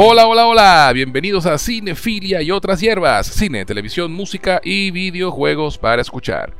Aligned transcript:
Hola, 0.00 0.28
hola, 0.28 0.46
hola, 0.46 0.92
bienvenidos 0.94 1.44
a 1.44 1.58
Cinefilia 1.58 2.40
y 2.40 2.52
otras 2.52 2.80
hierbas, 2.80 3.26
cine, 3.26 3.64
televisión, 3.64 4.12
música 4.12 4.60
y 4.62 4.92
videojuegos 4.92 5.76
para 5.76 6.00
escuchar. 6.00 6.54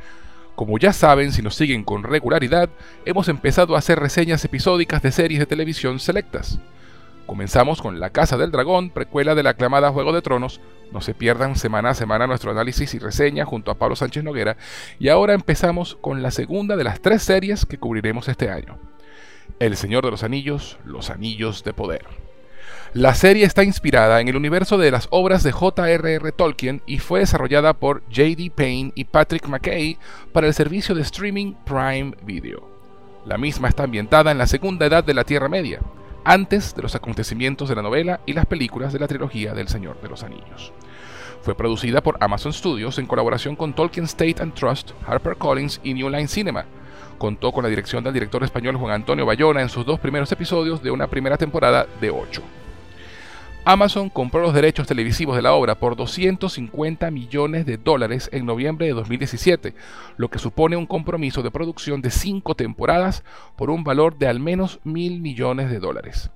Como 0.57 0.77
ya 0.77 0.91
saben, 0.91 1.31
si 1.31 1.41
nos 1.41 1.55
siguen 1.55 1.85
con 1.85 2.03
regularidad, 2.03 2.69
hemos 3.05 3.29
empezado 3.29 3.75
a 3.75 3.79
hacer 3.79 3.97
reseñas 3.97 4.43
episódicas 4.43 5.01
de 5.01 5.13
series 5.13 5.39
de 5.39 5.45
televisión 5.45 6.01
selectas. 6.01 6.59
Comenzamos 7.25 7.81
con 7.81 8.01
La 8.01 8.09
Casa 8.09 8.35
del 8.35 8.51
Dragón, 8.51 8.89
precuela 8.89 9.35
de 9.35 9.43
la 9.43 9.51
aclamada 9.51 9.93
Juego 9.93 10.11
de 10.11 10.21
Tronos. 10.21 10.59
No 10.91 10.99
se 10.99 11.13
pierdan 11.13 11.55
semana 11.55 11.91
a 11.91 11.95
semana 11.95 12.27
nuestro 12.27 12.51
análisis 12.51 12.93
y 12.93 12.99
reseña 12.99 13.45
junto 13.45 13.71
a 13.71 13.75
Pablo 13.75 13.95
Sánchez 13.95 14.21
Noguera. 14.21 14.57
Y 14.99 15.07
ahora 15.07 15.33
empezamos 15.33 15.95
con 16.01 16.21
la 16.21 16.31
segunda 16.31 16.75
de 16.75 16.83
las 16.83 16.99
tres 16.99 17.23
series 17.23 17.65
que 17.65 17.77
cubriremos 17.77 18.27
este 18.27 18.49
año. 18.49 18.77
El 19.59 19.77
Señor 19.77 20.03
de 20.03 20.11
los 20.11 20.23
Anillos, 20.23 20.77
Los 20.83 21.09
Anillos 21.09 21.63
de 21.63 21.71
Poder. 21.71 22.28
La 22.95 23.13
serie 23.13 23.45
está 23.45 23.63
inspirada 23.63 24.19
en 24.19 24.29
el 24.29 24.35
universo 24.35 24.79
de 24.79 24.89
las 24.89 25.07
obras 25.11 25.43
de 25.43 25.51
J.R.R. 25.51 26.31
Tolkien 26.31 26.81
y 26.87 26.97
fue 26.97 27.19
desarrollada 27.19 27.73
por 27.73 28.01
J.D. 28.05 28.51
Payne 28.55 28.93
y 28.95 29.03
Patrick 29.03 29.47
McKay 29.47 29.99
para 30.33 30.47
el 30.47 30.55
servicio 30.55 30.95
de 30.95 31.03
streaming 31.03 31.53
Prime 31.65 32.15
Video. 32.23 32.67
La 33.27 33.37
misma 33.37 33.67
está 33.67 33.83
ambientada 33.83 34.31
en 34.31 34.39
la 34.39 34.47
segunda 34.47 34.87
edad 34.87 35.03
de 35.03 35.13
la 35.13 35.23
Tierra 35.23 35.47
Media, 35.47 35.81
antes 36.23 36.73
de 36.75 36.81
los 36.81 36.95
acontecimientos 36.95 37.69
de 37.69 37.75
la 37.75 37.83
novela 37.83 38.21
y 38.25 38.33
las 38.33 38.47
películas 38.47 38.91
de 38.91 38.97
la 38.97 39.07
trilogía 39.07 39.53
del 39.53 39.67
Señor 39.67 40.01
de 40.01 40.09
los 40.09 40.23
Anillos. 40.23 40.73
Fue 41.43 41.53
producida 41.53 42.01
por 42.01 42.17
Amazon 42.21 42.53
Studios 42.53 42.97
en 42.97 43.05
colaboración 43.05 43.55
con 43.55 43.73
Tolkien 43.73 44.05
State 44.05 44.41
and 44.41 44.55
Trust, 44.55 44.93
HarperCollins 45.05 45.79
y 45.83 45.93
New 45.93 46.09
Line 46.09 46.27
Cinema. 46.27 46.65
Contó 47.19 47.51
con 47.51 47.61
la 47.61 47.69
dirección 47.69 48.03
del 48.03 48.13
director 48.13 48.43
español 48.43 48.77
Juan 48.77 48.93
Antonio 48.93 49.27
Bayona 49.27 49.61
en 49.61 49.69
sus 49.69 49.85
dos 49.85 49.99
primeros 49.99 50.31
episodios 50.31 50.81
de 50.81 50.89
una 50.89 51.05
primera 51.05 51.37
temporada 51.37 51.85
de 52.01 52.09
ocho. 52.09 52.41
Amazon 53.71 54.09
compró 54.09 54.41
los 54.41 54.55
derechos 54.55 54.87
televisivos 54.87 55.35
de 55.35 55.43
la 55.43 55.53
obra 55.53 55.75
por 55.75 55.95
250 55.95 57.11
millones 57.11 57.67
de 57.67 57.77
dólares 57.77 58.27
en 58.33 58.47
noviembre 58.47 58.87
de 58.87 58.93
2017, 58.93 59.75
lo 60.17 60.31
que 60.31 60.39
supone 60.39 60.75
un 60.75 60.87
compromiso 60.87 61.43
de 61.43 61.51
producción 61.51 62.01
de 62.01 62.09
cinco 62.09 62.55
temporadas 62.55 63.23
por 63.55 63.69
un 63.69 63.83
valor 63.83 64.17
de 64.17 64.25
al 64.25 64.39
menos 64.39 64.79
mil 64.83 65.21
millones 65.21 65.69
de 65.69 65.77
dólares. 65.77 66.31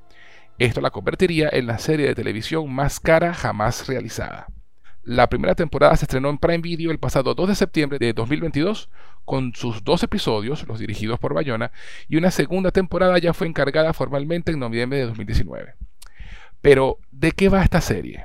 Esto 0.60 0.80
la 0.80 0.92
convertiría 0.92 1.50
en 1.52 1.66
la 1.66 1.80
serie 1.80 2.06
de 2.06 2.14
televisión 2.14 2.72
más 2.72 3.00
cara 3.00 3.34
jamás 3.34 3.88
realizada. 3.88 4.46
La 5.02 5.28
primera 5.28 5.56
temporada 5.56 5.96
se 5.96 6.06
estrenó 6.06 6.30
en 6.30 6.38
Prime 6.38 6.60
Video 6.60 6.92
el 6.92 7.00
pasado 7.00 7.34
2 7.34 7.50
de 7.50 7.56
septiembre 7.56 7.98
de 7.98 8.14
2022 8.14 8.92
con 9.26 9.56
sus 9.56 9.84
dos 9.84 10.04
episodios, 10.04 10.68
los 10.68 10.78
dirigidos 10.78 11.18
por 11.18 11.34
Bayona, 11.34 11.72
y 12.08 12.18
una 12.18 12.30
segunda 12.30 12.70
temporada 12.70 13.18
ya 13.18 13.34
fue 13.34 13.48
encargada 13.48 13.92
formalmente 13.92 14.52
en 14.52 14.60
noviembre 14.60 15.00
de 15.00 15.06
2019. 15.08 15.74
Pero, 16.64 17.00
¿de 17.12 17.34
qué 17.34 17.50
va 17.50 17.62
esta 17.62 17.82
serie? 17.82 18.24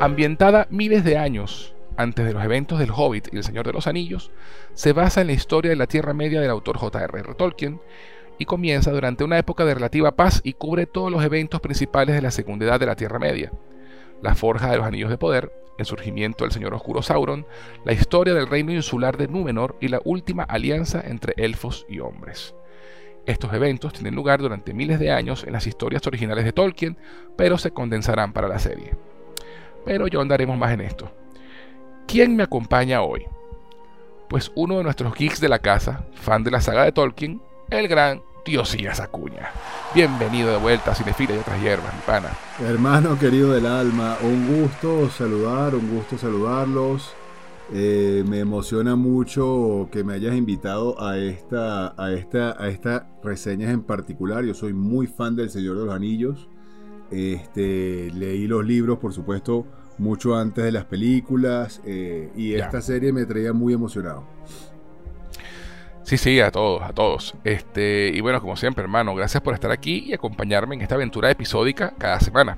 Ambientada 0.00 0.66
miles 0.70 1.04
de 1.04 1.18
años 1.18 1.74
antes 1.98 2.24
de 2.24 2.32
los 2.32 2.42
eventos 2.42 2.78
del 2.78 2.92
Hobbit 2.96 3.28
y 3.30 3.36
el 3.36 3.44
Señor 3.44 3.66
de 3.66 3.74
los 3.74 3.86
Anillos, 3.86 4.30
se 4.72 4.94
basa 4.94 5.20
en 5.20 5.26
la 5.26 5.34
historia 5.34 5.68
de 5.68 5.76
la 5.76 5.86
Tierra 5.86 6.14
Media 6.14 6.40
del 6.40 6.48
autor 6.48 6.78
J.R.R. 6.78 7.34
Tolkien 7.34 7.78
y 8.38 8.46
comienza 8.46 8.90
durante 8.90 9.22
una 9.22 9.36
época 9.36 9.66
de 9.66 9.74
relativa 9.74 10.16
paz 10.16 10.40
y 10.42 10.54
cubre 10.54 10.86
todos 10.86 11.12
los 11.12 11.22
eventos 11.22 11.60
principales 11.60 12.14
de 12.14 12.22
la 12.22 12.30
Segunda 12.30 12.64
Edad 12.64 12.80
de 12.80 12.86
la 12.86 12.96
Tierra 12.96 13.18
Media. 13.18 13.52
La 14.22 14.34
forja 14.34 14.70
de 14.70 14.78
los 14.78 14.86
Anillos 14.86 15.10
de 15.10 15.18
Poder, 15.18 15.52
el 15.78 15.86
surgimiento 15.86 16.44
del 16.44 16.52
Señor 16.52 16.74
Oscuro 16.74 17.02
Sauron, 17.02 17.46
la 17.84 17.92
historia 17.92 18.34
del 18.34 18.48
reino 18.48 18.72
insular 18.72 19.16
de 19.16 19.28
Númenor 19.28 19.76
y 19.80 19.88
la 19.88 20.00
última 20.04 20.42
alianza 20.42 21.02
entre 21.04 21.34
elfos 21.36 21.86
y 21.88 22.00
hombres. 22.00 22.54
Estos 23.24 23.52
eventos 23.52 23.92
tienen 23.92 24.14
lugar 24.14 24.40
durante 24.40 24.74
miles 24.74 24.98
de 24.98 25.10
años 25.10 25.44
en 25.44 25.52
las 25.52 25.66
historias 25.66 26.06
originales 26.06 26.44
de 26.44 26.52
Tolkien, 26.52 26.96
pero 27.36 27.58
se 27.58 27.70
condensarán 27.70 28.32
para 28.32 28.48
la 28.48 28.58
serie. 28.58 28.94
Pero 29.84 30.08
yo 30.08 30.20
andaremos 30.20 30.58
más 30.58 30.72
en 30.72 30.80
esto. 30.80 31.10
¿Quién 32.06 32.36
me 32.36 32.42
acompaña 32.42 33.02
hoy? 33.02 33.26
Pues 34.28 34.50
uno 34.54 34.78
de 34.78 34.84
nuestros 34.84 35.14
geeks 35.14 35.40
de 35.40 35.48
la 35.48 35.58
casa, 35.58 36.06
fan 36.14 36.42
de 36.42 36.50
la 36.50 36.60
saga 36.60 36.84
de 36.84 36.92
Tolkien, 36.92 37.40
el 37.70 37.86
gran 37.86 38.22
Diosías 38.48 38.98
Acuña. 38.98 39.50
Bienvenido 39.94 40.50
de 40.50 40.56
vuelta 40.56 40.92
a 40.92 40.94
Cinefila 40.94 41.34
y 41.34 41.38
otras 41.38 41.60
hierbas, 41.60 41.92
mi 41.92 42.00
pana. 42.06 42.30
Hermano 42.58 43.18
querido 43.18 43.52
del 43.52 43.66
alma, 43.66 44.16
un 44.22 44.62
gusto 44.62 45.10
saludar, 45.10 45.74
un 45.74 45.94
gusto 45.94 46.16
saludarlos. 46.16 47.12
Eh, 47.74 48.24
me 48.26 48.38
emociona 48.38 48.96
mucho 48.96 49.90
que 49.92 50.02
me 50.02 50.14
hayas 50.14 50.34
invitado 50.34 50.98
a 50.98 51.18
esta, 51.18 51.92
a 52.02 52.12
esta, 52.12 52.56
a 52.58 52.68
estas 52.68 53.02
reseñas 53.22 53.70
en 53.70 53.82
particular. 53.82 54.42
Yo 54.46 54.54
soy 54.54 54.72
muy 54.72 55.06
fan 55.06 55.36
del 55.36 55.50
Señor 55.50 55.78
de 55.78 55.84
los 55.84 55.94
Anillos. 55.94 56.48
Este, 57.10 58.10
leí 58.14 58.46
los 58.46 58.64
libros, 58.64 58.98
por 58.98 59.12
supuesto, 59.12 59.66
mucho 59.98 60.34
antes 60.34 60.64
de 60.64 60.72
las 60.72 60.86
películas. 60.86 61.82
Eh, 61.84 62.32
y 62.34 62.54
esta 62.54 62.80
serie 62.80 63.12
me 63.12 63.26
traía 63.26 63.52
muy 63.52 63.74
emocionado. 63.74 64.37
Sí, 66.08 66.16
sí, 66.16 66.40
a 66.40 66.50
todos, 66.50 66.82
a 66.82 66.94
todos. 66.94 67.34
Este, 67.44 68.10
y 68.14 68.22
bueno, 68.22 68.40
como 68.40 68.56
siempre, 68.56 68.82
hermano, 68.82 69.14
gracias 69.14 69.42
por 69.42 69.52
estar 69.52 69.70
aquí 69.70 70.04
y 70.06 70.14
acompañarme 70.14 70.74
en 70.74 70.80
esta 70.80 70.94
aventura 70.94 71.30
episódica 71.30 71.92
cada 71.98 72.18
semana. 72.20 72.56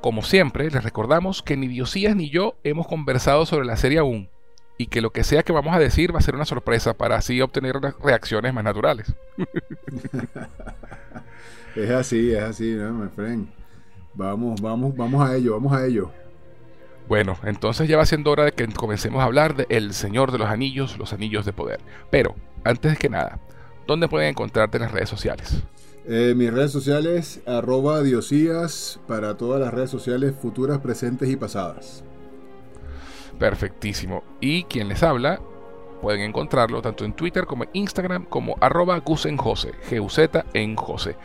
Como 0.00 0.22
siempre, 0.22 0.68
les 0.68 0.82
recordamos 0.82 1.44
que 1.44 1.56
ni 1.56 1.68
Diosías 1.68 2.16
ni 2.16 2.30
yo 2.30 2.56
hemos 2.64 2.88
conversado 2.88 3.46
sobre 3.46 3.64
la 3.64 3.76
serie 3.76 4.00
aún, 4.00 4.28
y 4.76 4.88
que 4.88 5.00
lo 5.00 5.10
que 5.10 5.22
sea 5.22 5.44
que 5.44 5.52
vamos 5.52 5.72
a 5.72 5.78
decir 5.78 6.12
va 6.12 6.18
a 6.18 6.22
ser 6.22 6.34
una 6.34 6.44
sorpresa 6.44 6.94
para 6.94 7.14
así 7.14 7.40
obtener 7.40 7.76
reacciones 8.02 8.52
más 8.52 8.64
naturales. 8.64 9.14
es 11.76 11.90
así, 11.90 12.32
es 12.32 12.42
así, 12.42 12.74
¿no, 12.74 12.92
my 12.92 13.08
friend? 13.08 13.46
Vamos, 14.14 14.60
vamos, 14.60 14.96
vamos 14.96 15.30
a 15.30 15.36
ello, 15.36 15.52
vamos 15.52 15.72
a 15.72 15.86
ello. 15.86 16.10
Bueno, 17.12 17.36
entonces 17.44 17.86
ya 17.88 17.98
va 17.98 18.06
siendo 18.06 18.30
hora 18.30 18.46
de 18.46 18.52
que 18.52 18.66
comencemos 18.68 19.20
a 19.20 19.26
hablar 19.26 19.54
de 19.54 19.66
El 19.68 19.92
Señor 19.92 20.32
de 20.32 20.38
los 20.38 20.48
Anillos, 20.48 20.96
los 20.96 21.12
Anillos 21.12 21.44
de 21.44 21.52
Poder. 21.52 21.78
Pero, 22.08 22.34
antes 22.64 22.98
que 22.98 23.10
nada, 23.10 23.38
¿dónde 23.86 24.08
pueden 24.08 24.30
encontrarte 24.30 24.78
en 24.78 24.84
las 24.84 24.92
redes 24.92 25.10
sociales? 25.10 25.62
Eh, 26.06 26.32
mis 26.34 26.50
redes 26.50 26.72
sociales, 26.72 27.42
arroba 27.46 28.00
diosías, 28.00 28.98
para 29.06 29.36
todas 29.36 29.60
las 29.60 29.74
redes 29.74 29.90
sociales 29.90 30.34
futuras, 30.40 30.78
presentes 30.78 31.28
y 31.28 31.36
pasadas. 31.36 32.02
Perfectísimo. 33.38 34.24
Y 34.40 34.64
quien 34.64 34.88
les 34.88 35.02
habla, 35.02 35.38
pueden 36.00 36.22
encontrarlo 36.22 36.80
tanto 36.80 37.04
en 37.04 37.12
Twitter 37.12 37.44
como 37.44 37.64
en 37.64 37.70
Instagram 37.74 38.24
como 38.24 38.56
arroba 38.58 38.96
gusenjose, 39.00 39.72
G-U-Z 39.90 40.46
en 40.54 40.76
Jose. 40.76 41.16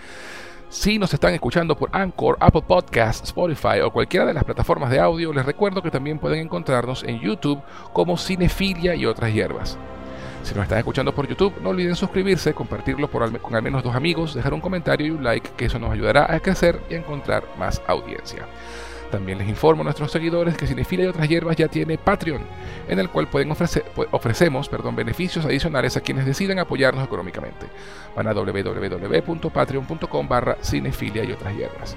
Si 0.70 1.00
nos 1.00 1.14
están 1.14 1.34
escuchando 1.34 1.78
por 1.78 1.90
Anchor, 1.94 2.36
Apple 2.42 2.64
Podcasts, 2.68 3.30
Spotify 3.30 3.80
o 3.82 3.90
cualquiera 3.90 4.26
de 4.26 4.34
las 4.34 4.44
plataformas 4.44 4.90
de 4.90 5.00
audio, 5.00 5.32
les 5.32 5.46
recuerdo 5.46 5.82
que 5.82 5.90
también 5.90 6.20
pueden 6.20 6.40
encontrarnos 6.40 7.04
en 7.04 7.22
YouTube 7.22 7.62
como 7.94 8.18
Cinefilia 8.18 8.94
y 8.94 9.06
otras 9.06 9.34
hierbas. 9.34 9.78
Si 10.44 10.54
nos 10.54 10.64
están 10.64 10.80
escuchando 10.80 11.16
por 11.16 11.26
YouTube, 11.26 11.54
no 11.62 11.70
olviden 11.70 11.96
suscribirse, 11.96 12.54
compartirlo 12.54 13.10
con 13.10 13.56
al 13.56 13.62
menos 13.62 13.82
dos 13.82 13.96
amigos, 13.96 14.34
dejar 14.34 14.54
un 14.54 14.60
comentario 14.60 15.08
y 15.08 15.12
un 15.12 15.24
like, 15.24 15.52
que 15.56 15.66
eso 15.66 15.80
nos 15.80 15.92
ayudará 15.92 16.34
a 16.34 16.40
crecer 16.42 16.82
y 16.90 16.96
a 16.96 16.98
encontrar 16.98 17.46
más 17.58 17.82
audiencia. 17.88 18.46
También 19.12 19.38
les 19.38 19.48
informo 19.48 19.82
a 19.82 19.86
nuestros 19.86 20.12
seguidores 20.12 20.58
que 20.58 20.68
Cinefila 20.68 21.04
y 21.04 21.08
otras 21.08 21.30
hierbas 21.30 21.56
ya 21.56 21.68
tiene 21.68 21.98
Patreon, 21.98 22.42
en 22.88 23.00
el 23.00 23.10
cual 23.10 23.28
pueden 23.28 23.52
ofrecer, 23.52 23.86
ofrecemos 24.12 24.68
perdón, 24.68 24.96
beneficios 24.96 25.46
adicionales 25.46 25.96
a 25.96 26.02
quienes 26.02 26.26
decidan 26.26 26.60
apoyarnos 26.60 27.06
económicamente. 27.06 27.68
Van 28.16 28.28
a 28.28 28.34
www.patreon.com 28.34 30.28
barra 30.28 30.58
cinefilia 30.62 31.24
y 31.24 31.32
otras 31.32 31.56
hierbas. 31.56 31.96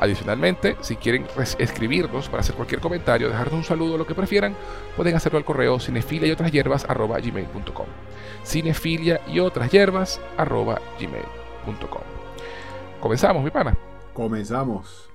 Adicionalmente, 0.00 0.76
si 0.80 0.96
quieren 0.96 1.26
escribirnos 1.58 2.28
para 2.28 2.40
hacer 2.40 2.54
cualquier 2.54 2.80
comentario, 2.80 3.28
dejarnos 3.28 3.54
un 3.54 3.64
saludo 3.64 3.94
o 3.94 3.98
lo 3.98 4.06
que 4.06 4.14
prefieran, 4.14 4.54
pueden 4.96 5.14
hacerlo 5.14 5.38
al 5.38 5.44
correo 5.44 5.78
cinefilia 5.80 6.28
y 6.28 6.32
otras 6.32 6.50
hierbas 6.50 6.86
gmail.com. 6.86 7.86
Cinefilia 8.44 9.20
y 9.26 9.40
otras 9.40 9.70
hierbas 9.70 10.20
gmail.com. 10.36 12.02
Comenzamos, 13.00 13.44
mi 13.44 13.50
pana. 13.50 13.76
Comenzamos. 14.12 15.08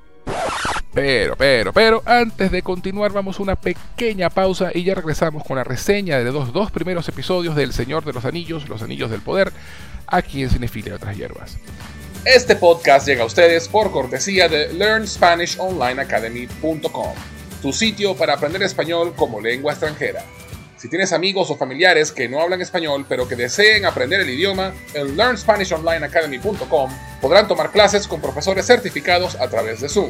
Pero, 0.94 1.36
pero, 1.36 1.72
pero, 1.72 2.02
antes 2.06 2.52
de 2.52 2.64
continuar 2.64 3.12
vamos 3.12 3.40
a 3.40 3.44
una 3.44 3.56
pequeña 3.56 4.32
pausa 4.32 4.72
y 4.74 4.84
ya 4.84 4.96
regresamos 4.96 5.44
con 5.44 5.58
la 5.58 5.64
reseña 5.64 6.18
de 6.18 6.32
los 6.32 6.52
dos 6.52 6.72
primeros 6.72 7.08
episodios 7.08 7.56
del 7.56 7.74
Señor 7.74 8.04
de 8.06 8.14
los 8.14 8.26
Anillos, 8.26 8.68
Los 8.68 8.82
Anillos 8.82 9.12
del 9.12 9.22
Poder, 9.22 9.52
aquí 10.08 10.42
en 10.42 10.50
Cinefilia 10.50 10.94
y 10.94 10.96
otras 10.96 11.16
hierbas. 11.16 11.58
Este 12.26 12.56
podcast 12.56 13.08
llega 13.08 13.22
a 13.22 13.28
ustedes 13.28 13.68
por 13.68 13.92
cortesía 13.92 14.50
de 14.50 14.74
LearnSpanishOnlineAcademy.com, 14.74 17.14
tu 17.62 17.72
sitio 17.72 18.16
para 18.16 18.34
aprender 18.34 18.64
español 18.64 19.14
como 19.16 19.40
lengua 19.40 19.74
extranjera. 19.74 20.26
Si 20.76 20.90
tienes 20.90 21.14
amigos 21.14 21.52
o 21.52 21.56
familiares 21.56 22.12
que 22.12 22.28
no 22.28 22.42
hablan 22.42 22.62
español 22.62 23.06
pero 23.08 23.28
que 23.28 23.36
deseen 23.36 23.86
aprender 23.86 24.22
el 24.22 24.30
idioma, 24.30 24.74
en 24.96 25.16
LearnSpanishOnlineAcademy.com 25.16 26.90
podrán 27.22 27.48
tomar 27.48 27.72
clases 27.72 28.08
con 28.08 28.22
profesores 28.22 28.66
certificados 28.66 29.36
a 29.36 29.48
través 29.50 29.82
de 29.82 29.90
Zoom. 29.90 30.10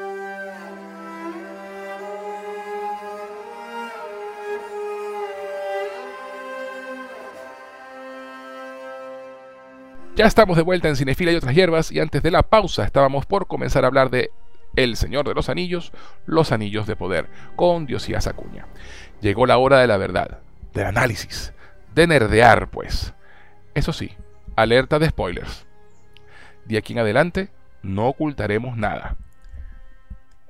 Ya 10.13 10.25
estamos 10.25 10.57
de 10.57 10.63
vuelta 10.63 10.89
en 10.89 10.97
Cinefila 10.97 11.31
y 11.31 11.35
otras 11.35 11.55
hierbas 11.55 11.89
y 11.89 12.01
antes 12.01 12.21
de 12.21 12.31
la 12.31 12.43
pausa 12.43 12.83
estábamos 12.83 13.25
por 13.25 13.47
comenzar 13.47 13.85
a 13.85 13.87
hablar 13.87 14.09
de 14.09 14.29
El 14.75 14.97
Señor 14.97 15.25
de 15.25 15.33
los 15.33 15.47
Anillos, 15.47 15.93
Los 16.25 16.51
Anillos 16.51 16.85
de 16.85 16.97
Poder, 16.97 17.29
con 17.55 17.85
Diosías 17.85 18.27
Acuña. 18.27 18.67
Llegó 19.21 19.45
la 19.45 19.57
hora 19.57 19.79
de 19.79 19.87
la 19.87 19.95
verdad, 19.95 20.39
del 20.73 20.87
análisis, 20.87 21.53
de 21.95 22.07
nerdear, 22.07 22.69
pues. 22.69 23.13
Eso 23.73 23.93
sí, 23.93 24.11
alerta 24.57 24.99
de 24.99 25.07
spoilers. 25.07 25.65
De 26.65 26.77
aquí 26.77 26.91
en 26.91 26.99
adelante, 26.99 27.49
no 27.81 28.09
ocultaremos 28.09 28.75
nada. 28.75 29.15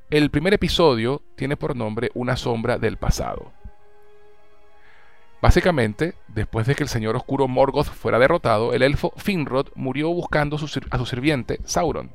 El 0.09 0.31
primer 0.31 0.55
episodio 0.55 1.21
tiene 1.35 1.55
por 1.55 1.75
nombre 1.75 2.09
Una 2.15 2.35
sombra 2.35 2.79
del 2.79 2.97
pasado. 2.97 3.53
Básicamente, 5.41 6.13
después 6.27 6.67
de 6.67 6.75
que 6.75 6.83
el 6.83 6.89
señor 6.89 7.15
oscuro 7.15 7.47
Morgoth 7.47 7.87
fuera 7.87 8.19
derrotado, 8.19 8.73
el 8.73 8.83
elfo 8.83 9.11
Finrod 9.17 9.69
murió 9.73 10.09
buscando 10.09 10.57
a 10.57 10.97
su 10.99 11.05
sirviente 11.05 11.59
Sauron. 11.65 12.11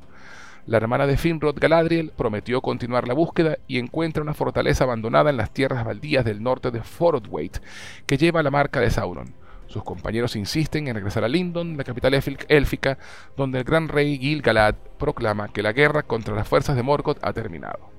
La 0.65 0.77
hermana 0.77 1.07
de 1.07 1.17
Finrod, 1.17 1.59
Galadriel, 1.59 2.13
prometió 2.15 2.61
continuar 2.61 3.05
la 3.05 3.13
búsqueda 3.13 3.57
y 3.67 3.79
encuentra 3.79 4.23
una 4.23 4.33
fortaleza 4.33 4.85
abandonada 4.85 5.29
en 5.29 5.37
las 5.37 5.51
tierras 5.51 5.83
baldías 5.83 6.23
del 6.23 6.41
norte 6.41 6.71
de 6.71 6.81
Forodwaite, 6.81 7.59
que 8.05 8.17
lleva 8.17 8.43
la 8.43 8.51
marca 8.51 8.79
de 8.79 8.89
Sauron. 8.89 9.33
Sus 9.67 9.83
compañeros 9.83 10.37
insisten 10.37 10.87
en 10.87 10.95
regresar 10.95 11.25
a 11.25 11.27
Lindon, 11.27 11.75
la 11.75 11.83
capital 11.83 12.13
élfica, 12.47 12.97
donde 13.35 13.59
el 13.59 13.65
gran 13.65 13.89
rey 13.89 14.17
Gil-galad 14.17 14.75
proclama 14.97 15.49
que 15.49 15.63
la 15.63 15.73
guerra 15.73 16.03
contra 16.03 16.33
las 16.33 16.47
fuerzas 16.47 16.77
de 16.77 16.83
Morgoth 16.83 17.19
ha 17.21 17.33
terminado. 17.33 17.89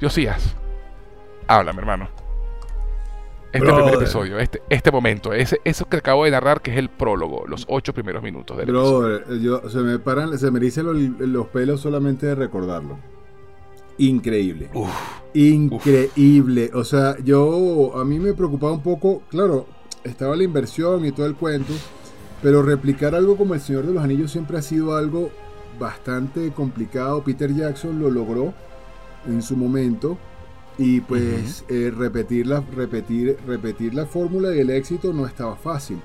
Diosías, 0.00 0.56
háblame, 1.46 1.80
hermano 1.80 2.21
este 3.52 3.72
primer 3.72 3.94
episodio, 3.94 4.38
este, 4.38 4.62
este 4.70 4.90
momento, 4.90 5.32
ese, 5.32 5.60
eso 5.64 5.86
que 5.86 5.98
acabo 5.98 6.24
de 6.24 6.30
narrar, 6.30 6.62
que 6.62 6.70
es 6.70 6.78
el 6.78 6.88
prólogo, 6.88 7.44
los 7.46 7.66
ocho 7.68 7.92
primeros 7.92 8.22
minutos 8.22 8.56
del 8.56 8.68
episodio. 8.68 9.68
se 9.68 9.78
me 9.80 9.98
paran, 9.98 10.38
se 10.38 10.50
me 10.50 10.58
dicen 10.58 10.86
los, 11.32 11.46
pelos 11.48 11.80
solamente 11.80 12.26
de 12.26 12.34
recordarlo. 12.34 12.98
Increíble. 13.98 14.70
Increíble. 15.34 16.70
O 16.72 16.82
sea, 16.84 17.16
yo, 17.22 17.92
a 17.94 18.04
mí 18.04 18.18
me 18.18 18.32
preocupaba 18.32 18.72
un 18.72 18.82
poco, 18.82 19.22
claro, 19.28 19.66
estaba 20.02 20.34
la 20.34 20.44
inversión 20.44 21.04
y 21.04 21.12
todo 21.12 21.26
el 21.26 21.34
cuento, 21.34 21.74
pero 22.42 22.62
replicar 22.62 23.14
algo 23.14 23.36
como 23.36 23.54
El 23.54 23.60
Señor 23.60 23.86
de 23.86 23.92
los 23.92 24.02
Anillos 24.02 24.32
siempre 24.32 24.56
ha 24.58 24.62
sido 24.62 24.96
algo 24.96 25.30
bastante 25.78 26.50
complicado. 26.52 27.22
Peter 27.22 27.54
Jackson 27.54 28.00
lo 28.00 28.10
logró 28.10 28.54
en 29.26 29.42
su 29.42 29.56
momento 29.56 30.16
y 30.78 31.00
pues 31.00 31.64
eh, 31.68 31.92
repetir, 31.94 32.46
la, 32.46 32.60
repetir, 32.60 33.36
repetir 33.46 33.94
la 33.94 34.06
fórmula 34.06 34.48
del 34.48 34.70
éxito 34.70 35.12
no 35.12 35.26
estaba 35.26 35.56
fácil. 35.56 36.00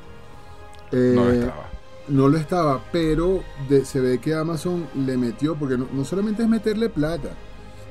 Eh, 0.91 1.13
no 1.15 1.29
estaba. 1.29 1.69
No 2.09 2.29
lo 2.29 2.37
estaba, 2.37 2.83
pero 2.91 3.43
se 3.83 3.99
ve 3.99 4.19
que 4.19 4.33
Amazon 4.33 4.87
le 4.95 5.17
metió, 5.17 5.55
porque 5.55 5.77
no, 5.77 6.05
solamente 6.05 6.43
es 6.43 6.47
meterle 6.47 6.87
plata, 6.87 7.31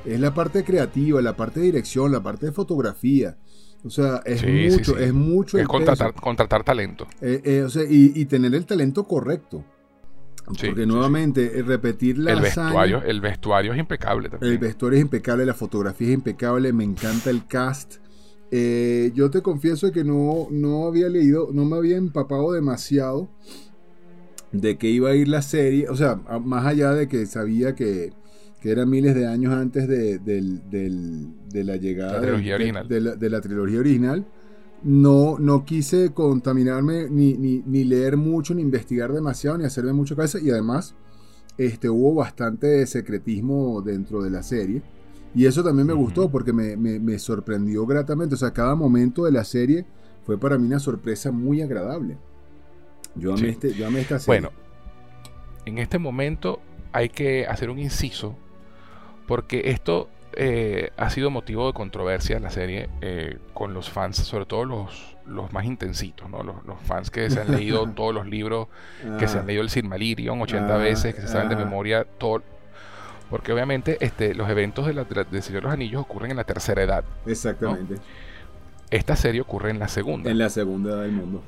es 0.06 0.18
la 0.18 0.32
parte 0.32 0.64
creativa, 0.64 1.20
la 1.20 1.36
parte 1.36 1.60
de 1.60 1.66
dirección, 1.66 2.12
la 2.12 2.22
parte 2.22 2.46
de 2.46 2.52
fotografía. 2.52 3.36
O 3.84 3.90
sea, 3.90 4.22
es 4.24 4.42
mucho, 4.42 4.98
es 4.98 5.12
mucho. 5.12 5.58
Es 5.58 5.68
contratar, 5.68 6.14
contratar, 6.14 6.64
talento. 6.64 7.06
Eh, 7.20 7.62
o 7.64 7.68
sea, 7.68 7.82
y, 7.86 8.24
tener 8.24 8.54
el 8.54 8.64
talento 8.64 9.04
correcto. 9.04 9.62
Porque 10.46 10.86
nuevamente, 10.86 11.62
repetir 11.62 12.18
la 12.18 12.32
el 12.32 12.40
vestuario, 12.40 13.02
el 13.02 13.20
vestuario 13.20 13.72
es 13.72 13.78
impecable 13.78 14.28
también. 14.28 14.52
El 14.52 14.58
vestuario 14.58 14.98
es 14.98 15.02
impecable, 15.02 15.44
la 15.44 15.54
fotografía 15.54 16.08
es 16.08 16.14
impecable, 16.14 16.72
me 16.72 16.84
encanta 16.84 17.30
el 17.30 17.46
cast. 17.46 17.96
Eh, 18.52 19.10
yo 19.14 19.28
te 19.28 19.42
confieso 19.42 19.90
que 19.90 20.04
no, 20.04 20.46
no 20.50 20.86
había 20.86 21.08
leído, 21.08 21.48
no 21.52 21.64
me 21.64 21.76
había 21.76 21.96
empapado 21.96 22.52
demasiado 22.52 23.28
de 24.52 24.78
que 24.78 24.88
iba 24.88 25.10
a 25.10 25.14
ir 25.14 25.28
la 25.28 25.42
serie. 25.42 25.88
O 25.88 25.96
sea, 25.96 26.16
más 26.44 26.64
allá 26.64 26.92
de 26.92 27.08
que 27.08 27.26
sabía 27.26 27.74
que, 27.74 28.12
que 28.60 28.70
era 28.70 28.86
miles 28.86 29.14
de 29.14 29.26
años 29.26 29.52
antes 29.52 29.88
de, 29.88 30.20
la 31.64 31.76
llegada 31.76 32.20
de, 32.20 33.30
la, 33.30 33.40
trilogía 33.40 33.80
original. 33.80 34.26
No, 34.82 35.38
no 35.38 35.64
quise 35.64 36.12
contaminarme 36.12 37.08
ni, 37.10 37.34
ni, 37.34 37.84
leer 37.84 38.16
mucho, 38.16 38.54
ni 38.54 38.62
investigar 38.62 39.12
demasiado, 39.12 39.58
ni 39.58 39.64
hacerme 39.64 39.92
mucho 39.92 40.14
cabeza. 40.14 40.38
Y 40.40 40.50
además, 40.50 40.94
este, 41.58 41.88
hubo 41.88 42.14
bastante 42.14 42.86
secretismo 42.86 43.82
dentro 43.82 44.22
de 44.22 44.30
la 44.30 44.42
serie. 44.42 44.82
Y 45.34 45.46
eso 45.46 45.62
también 45.64 45.86
me 45.86 45.92
gustó 45.92 46.30
porque 46.30 46.52
me, 46.52 46.76
me, 46.76 47.18
sorprendió 47.18 47.84
gratamente. 47.86 48.34
O 48.36 48.38
sea, 48.38 48.52
cada 48.52 48.74
momento 48.74 49.24
de 49.24 49.32
la 49.32 49.44
serie 49.44 49.84
fue 50.24 50.38
para 50.38 50.56
mí 50.56 50.66
una 50.66 50.78
sorpresa 50.78 51.32
muy 51.32 51.62
agradable. 51.62 52.16
Yo 53.14 53.34
amé, 53.34 53.50
este, 53.50 53.74
yo 53.74 53.86
amé 53.86 54.00
esta 54.02 54.18
serie. 54.18 54.40
Bueno, 54.40 54.56
en 55.64 55.78
este 55.78 55.98
momento 55.98 56.60
hay 56.92 57.08
que 57.08 57.46
hacer 57.46 57.70
un 57.70 57.78
inciso 57.78 58.36
porque 59.26 59.70
esto 59.70 60.08
eh, 60.38 60.90
ha 60.98 61.08
sido 61.08 61.30
motivo 61.30 61.66
de 61.66 61.72
controversia 61.72 62.36
en 62.36 62.42
la 62.42 62.50
serie 62.50 62.90
eh, 63.00 63.38
con 63.54 63.72
los 63.72 63.88
fans, 63.88 64.16
sobre 64.16 64.44
todo 64.44 64.66
los, 64.66 65.16
los 65.26 65.50
más 65.52 65.64
intensitos, 65.64 66.28
¿no? 66.28 66.42
Los, 66.42 66.78
fans 66.82 67.10
que 67.10 67.30
se 67.30 67.40
han 67.40 67.50
leído 67.50 67.88
todos 67.96 68.14
los 68.14 68.26
libros, 68.26 68.68
que 69.18 69.28
se 69.28 69.38
han 69.38 69.44
ah. 69.44 69.46
leído 69.46 69.62
el 69.62 69.70
Silmarillion 69.70 70.40
80 70.40 70.74
ah, 70.74 70.76
veces, 70.76 71.14
que 71.14 71.22
se 71.22 71.28
saben 71.28 71.48
de 71.48 71.54
ah. 71.54 71.58
memoria 71.58 72.04
todo. 72.04 72.42
Porque 73.30 73.52
obviamente 73.52 73.96
este, 74.00 74.34
los 74.34 74.48
eventos 74.50 74.86
de, 74.86 74.92
la, 74.92 75.04
de, 75.04 75.42
Señor 75.42 75.62
de 75.62 75.64
los 75.68 75.72
Anillos 75.72 76.02
ocurren 76.02 76.30
en 76.30 76.36
la 76.36 76.44
tercera 76.44 76.82
edad. 76.82 77.04
Exactamente. 77.24 77.96
Esta 78.90 79.16
serie 79.16 79.40
ocurre 79.40 79.70
en 79.70 79.78
la 79.78 79.88
segunda. 79.88 80.30
En 80.30 80.38
la 80.38 80.50
segunda 80.50 80.90
edad 80.90 81.02
del 81.02 81.12
mundo. 81.12 81.42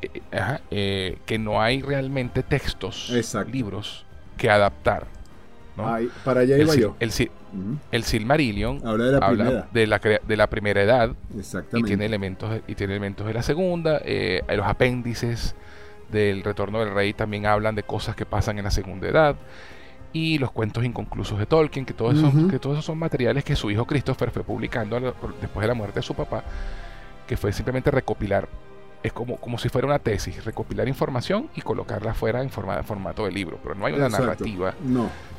Eh, 0.00 0.22
ajá, 0.32 0.60
que 0.70 1.38
no 1.38 1.60
hay 1.60 1.82
realmente 1.82 2.42
textos, 2.42 3.12
libros 3.52 4.06
que 4.36 4.50
adaptar 4.50 5.06
para 5.76 6.40
allá 6.40 6.58
iba 6.58 6.72
el, 6.72 6.80
yo. 6.80 6.96
El, 7.90 8.04
Silmarillion 8.04 8.80
habla, 8.84 9.66
de 9.72 9.86
la, 9.86 9.98
de, 9.98 10.36
la 10.36 10.48
primera 10.48 10.82
edad 10.82 11.10
y 11.72 11.82
tiene 11.82 12.06
elementos 12.06 12.50
de, 12.50 12.62
y 12.66 12.74
tiene 12.74 12.94
elementos 12.94 13.26
de 13.26 13.34
la 13.34 13.42
segunda. 13.42 14.00
Eh, 14.04 14.42
los 14.48 14.66
apéndices 14.66 15.54
del 16.12 16.42
Retorno 16.42 16.80
del 16.80 16.94
Rey 16.94 17.12
también 17.12 17.46
hablan 17.46 17.74
de 17.74 17.82
cosas 17.82 18.14
que 18.14 18.26
pasan 18.26 18.58
en 18.58 18.64
la 18.64 18.70
segunda 18.70 19.08
edad. 19.08 19.36
Y 20.12 20.38
los 20.38 20.52
cuentos 20.52 20.84
inconclusos 20.84 21.40
de 21.40 21.46
Tolkien, 21.46 21.84
que 21.84 21.92
todos, 21.92 22.16
esos, 22.16 22.32
que 22.48 22.60
todos 22.60 22.76
esos 22.76 22.84
son 22.84 22.98
materiales 22.98 23.42
que 23.42 23.56
su 23.56 23.68
hijo 23.72 23.84
Christopher 23.84 24.30
fue 24.30 24.44
publicando 24.44 25.00
después 25.40 25.62
de 25.62 25.66
la 25.66 25.74
muerte 25.74 25.98
de 25.98 26.02
su 26.02 26.14
papá, 26.14 26.44
que 27.26 27.36
fue 27.36 27.52
simplemente 27.52 27.90
recopilar 27.90 28.48
es 29.04 29.12
como, 29.12 29.36
como 29.36 29.58
si 29.58 29.68
fuera 29.68 29.86
una 29.86 29.98
tesis, 29.98 30.42
recopilar 30.46 30.88
información 30.88 31.50
y 31.54 31.60
colocarla 31.60 32.14
fuera 32.14 32.40
en, 32.40 32.48
formato 32.48 33.26
de 33.26 33.32
libro, 33.32 33.58
pero 33.62 33.74
no 33.74 33.84
hay 33.84 33.92
una 33.92 34.08
narrativa 34.08 34.74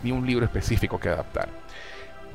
ni 0.03 0.11
un 0.11 0.25
libro 0.25 0.45
específico 0.45 0.99
que 0.99 1.09
adaptar. 1.09 1.49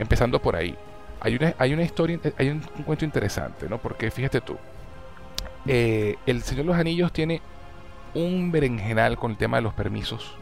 Empezando 0.00 0.42
por 0.42 0.56
ahí, 0.56 0.76
hay 1.20 1.36
una, 1.36 1.54
hay 1.56 1.72
una 1.72 1.84
historia, 1.84 2.18
hay 2.36 2.48
un, 2.48 2.58
cuento 2.84 3.04
interesante, 3.04 3.68
¿no? 3.68 3.78
Porque 3.78 4.10
fíjate 4.10 4.40
tú, 4.40 4.56
eh, 5.68 6.16
El 6.26 6.42
Señor 6.42 6.64
de 6.64 6.72
los 6.72 6.76
Anillos 6.76 7.12
tiene 7.12 7.40
un 8.12 8.50
berenjenal 8.50 9.16
con 9.16 9.30
el 9.30 9.36
tema 9.36 9.58
de 9.58 9.62
los 9.62 9.72
permisos. 9.72 10.36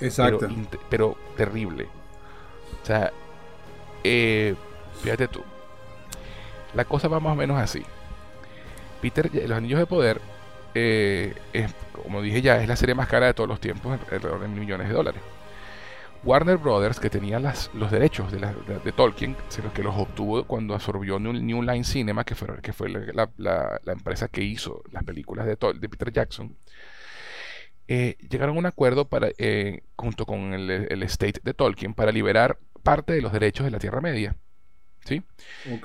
Exacto. 0.00 0.48
Pero, 0.90 1.16
terrible. 1.38 1.88
O 2.82 2.86
sea, 2.86 3.10
eh, 4.04 4.54
fíjate 5.02 5.28
tú, 5.28 5.42
la 6.74 6.84
cosa 6.84 7.08
va 7.08 7.20
más 7.20 7.32
o 7.32 7.36
menos 7.36 7.58
así 7.58 7.82
Peter, 9.00 9.30
Los 9.34 9.58
Anillos 9.58 9.78
de 9.78 9.86
Poder, 9.86 10.20
eh, 10.74 11.34
es, 11.52 11.72
como 11.92 12.22
dije 12.22 12.42
ya, 12.42 12.60
es 12.60 12.68
la 12.68 12.76
serie 12.76 12.94
más 12.94 13.08
cara 13.08 13.26
de 13.26 13.34
todos 13.34 13.48
los 13.48 13.60
tiempos, 13.60 13.98
alrededor 14.12 14.40
de 14.40 14.48
mil 14.48 14.60
millones 14.60 14.88
de 14.88 14.94
dólares. 14.94 15.20
Warner 16.22 16.58
Brothers, 16.58 17.00
que 17.00 17.08
tenía 17.08 17.40
las, 17.40 17.70
los 17.72 17.90
derechos 17.90 18.30
de, 18.30 18.40
de, 18.84 18.92
Tolkien, 18.92 19.36
que 19.74 19.82
los 19.82 19.96
obtuvo 19.96 20.44
cuando 20.44 20.74
absorbió 20.74 21.18
New, 21.18 21.62
Line 21.62 21.84
Cinema, 21.84 22.24
que 22.24 22.34
fue, 22.34 22.60
que 22.60 22.74
fue 22.74 22.90
la, 22.90 23.80
empresa 23.86 24.28
que 24.28 24.42
hizo 24.42 24.82
las 24.92 25.02
películas 25.02 25.46
de, 25.46 25.56
de 25.56 25.88
Peter 25.88 26.12
Jackson, 26.12 26.54
eh, 27.88 28.16
llegaron 28.28 28.56
a 28.56 28.58
un 28.58 28.66
acuerdo 28.66 29.08
para, 29.08 29.30
eh, 29.38 29.82
junto 29.96 30.26
con 30.26 30.52
el, 30.52 30.70
el, 30.70 31.02
estate 31.02 31.40
de 31.42 31.54
Tolkien 31.54 31.94
para 31.94 32.12
liberar 32.12 32.58
parte 32.82 33.14
de 33.14 33.22
los 33.22 33.32
derechos 33.32 33.64
de 33.64 33.70
la 33.70 33.78
Tierra 33.78 34.00
Media. 34.00 34.36
¿sí? 35.04 35.22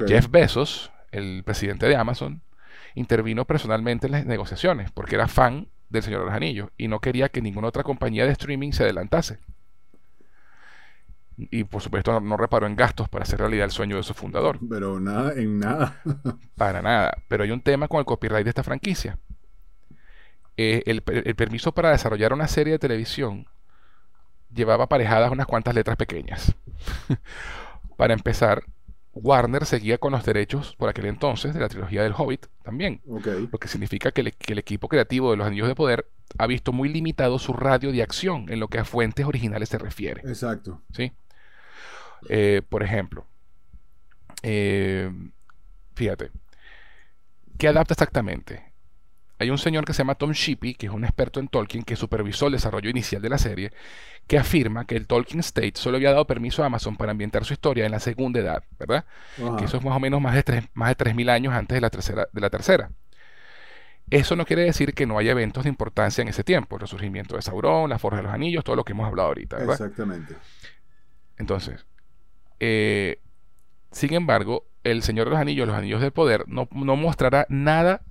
Jeff 0.08 0.30
Bezos, 0.30 0.92
el 1.12 1.44
presidente 1.44 1.88
de 1.88 1.96
Amazon, 1.96 2.42
intervino 2.96 3.46
personalmente 3.46 4.08
en 4.08 4.14
las 4.14 4.26
negociaciones 4.26 4.92
porque 4.92 5.16
era 5.16 5.28
fan 5.28 5.68
del 5.90 6.04
Señor 6.04 6.22
de 6.22 6.26
los 6.28 6.36
Anillos 6.36 6.70
y 6.78 6.88
no 6.88 7.00
quería 7.00 7.30
que 7.30 7.42
ninguna 7.42 7.68
otra 7.68 7.84
compañía 7.84 8.26
de 8.26 8.32
streaming 8.32 8.72
se 8.72 8.84
adelantase. 8.84 9.40
Y 11.38 11.66
por 11.66 11.82
supuesto 11.82 12.18
no, 12.22 12.38
reparó 12.38 12.66
en 12.66 12.78
gastos 12.78 13.10
para 13.10 13.24
hacer 13.24 13.40
realidad 13.40 13.66
el 13.66 13.72
sueño 13.72 13.98
de 13.98 14.04
su 14.04 14.14
fundador. 14.14 14.58
Pero 14.70 15.02
nada, 15.02 15.34
en 15.34 15.60
nada. 15.60 16.02
para 16.56 16.82
nada. 16.82 17.18
Pero 17.28 17.44
hay 17.44 17.52
un 17.52 17.60
tema 17.62 17.90
con 17.90 18.00
el 18.00 18.06
copyright 18.06 18.46
de 18.46 18.50
esta 18.50 18.64
franquicia. 18.64 19.18
Eh, 20.56 20.84
el, 20.86 21.04
el, 21.08 21.36
permiso 21.36 21.74
para 21.74 21.92
desarrollar 21.92 22.32
una 22.32 22.48
serie 22.48 22.72
de 22.72 22.80
televisión 22.80 23.46
llevaba 24.54 24.86
aparejadas 24.86 25.30
unas 25.30 25.46
cuantas 25.46 25.76
letras 25.76 25.98
pequeñas. 25.98 26.56
para 27.98 28.14
empezar, 28.14 28.64
Warner 29.16 29.66
seguía 29.66 29.98
con 29.98 30.12
los 30.12 30.26
derechos 30.26 30.76
por 30.76 30.90
aquel 30.90 31.06
entonces 31.06 31.54
de 31.54 31.62
la 31.62 31.70
trilogía 31.70 32.04
del 32.04 32.14
Hobbit 32.16 32.48
también. 32.64 33.02
Lo 33.06 33.58
que 33.58 33.68
significa 33.70 34.12
que, 34.12 34.22
el 34.22 34.60
equipo 34.60 34.90
creativo 34.90 35.32
de 35.32 35.38
los 35.38 35.48
Anillos 35.48 35.70
de 35.70 35.76
Poder 35.76 36.10
ha 36.38 36.48
visto 36.48 36.74
muy 36.74 36.90
limitado 36.90 37.40
su 37.40 37.54
radio 37.54 37.94
de 37.94 38.04
acción 38.04 38.48
en 38.50 38.60
lo 38.60 38.68
que 38.68 38.80
a 38.80 38.86
fuentes 38.86 39.26
originales 39.26 39.70
se 39.70 39.78
refiere. 39.78 40.22
Exacto. 40.26 40.82
¿Sí? 40.92 41.14
Eh, 42.28 42.62
por 42.68 42.84
ejemplo, 42.84 43.26
eh, 44.44 45.10
fíjate, 45.96 46.32
¿qué 47.58 47.70
adapta 47.70 47.94
exactamente? 47.94 48.65
Hay 49.38 49.50
un 49.50 49.58
señor 49.58 49.84
que 49.84 49.94
se 49.94 50.00
llama 50.00 50.16
Tom 50.16 50.32
Shippey, 50.32 50.76
que 50.76 50.86
es 50.86 50.92
un 50.94 51.04
experto 51.04 51.40
en 51.40 51.50
Tolkien, 51.50 51.84
que 51.84 51.96
supervisó 51.96 52.48
el 52.48 52.54
desarrollo 52.54 52.90
inicial 52.90 53.22
de 53.22 53.30
la 53.30 53.38
serie, 53.38 53.72
que 54.28 54.38
afirma 54.38 54.86
que 54.86 54.96
el 54.96 55.08
Tolkien 55.08 55.42
State 55.42 55.74
solo 55.76 55.98
había 55.98 56.12
dado 56.12 56.26
permiso 56.26 56.64
a 56.64 56.68
Amazon 56.68 56.96
para 56.96 57.12
ambientar 57.12 57.44
su 57.44 57.54
historia 57.54 57.86
en 57.86 57.92
la 57.92 58.00
segunda 58.00 58.40
edad, 58.40 58.64
¿verdad? 58.80 59.06
Que 59.58 59.66
eso 59.66 59.78
es 59.78 59.84
más 59.84 59.96
o 59.96 60.00
menos 60.00 60.22
más 60.22 60.36
de, 60.36 60.44
tres, 60.44 60.64
más 60.74 60.96
de 60.96 61.06
3.000 61.06 61.30
años 61.30 61.54
antes 61.54 61.76
de 61.76 61.82
la, 61.82 61.90
tercera, 61.90 62.28
de 62.32 62.42
la 62.42 62.50
tercera. 62.50 62.92
Eso 64.10 64.36
no 64.36 64.46
quiere 64.46 64.64
decir 64.64 64.94
que 64.94 65.06
no 65.06 65.18
haya 65.18 65.32
eventos 65.32 65.64
de 65.64 65.70
importancia 65.70 66.22
en 66.22 66.28
ese 66.28 66.44
tiempo, 66.44 66.76
el 66.76 66.82
resurgimiento 66.82 67.36
de 67.36 67.42
Sauron, 67.42 67.90
la 67.90 68.00
Forja 68.00 68.18
de 68.18 68.24
los 68.24 68.34
Anillos, 68.34 68.64
todo 68.64 68.76
lo 68.76 68.86
que 68.86 68.94
hemos 68.94 69.08
hablado 69.08 69.30
ahorita, 69.30 69.58
¿verdad? 69.58 69.74
Exactamente. 69.74 70.36
Entonces, 71.38 71.86
eh, 72.60 73.20
sin 73.92 74.14
embargo, 74.14 74.66
el 74.84 75.02
Señor 75.02 75.26
de 75.26 75.32
los 75.32 75.40
Anillos, 75.40 75.68
los 75.68 75.76
Anillos 75.76 76.02
del 76.02 76.12
Poder, 76.12 76.46
no, 76.48 76.70
no 76.72 76.96
mostrará 76.96 77.48
nada 77.50 78.02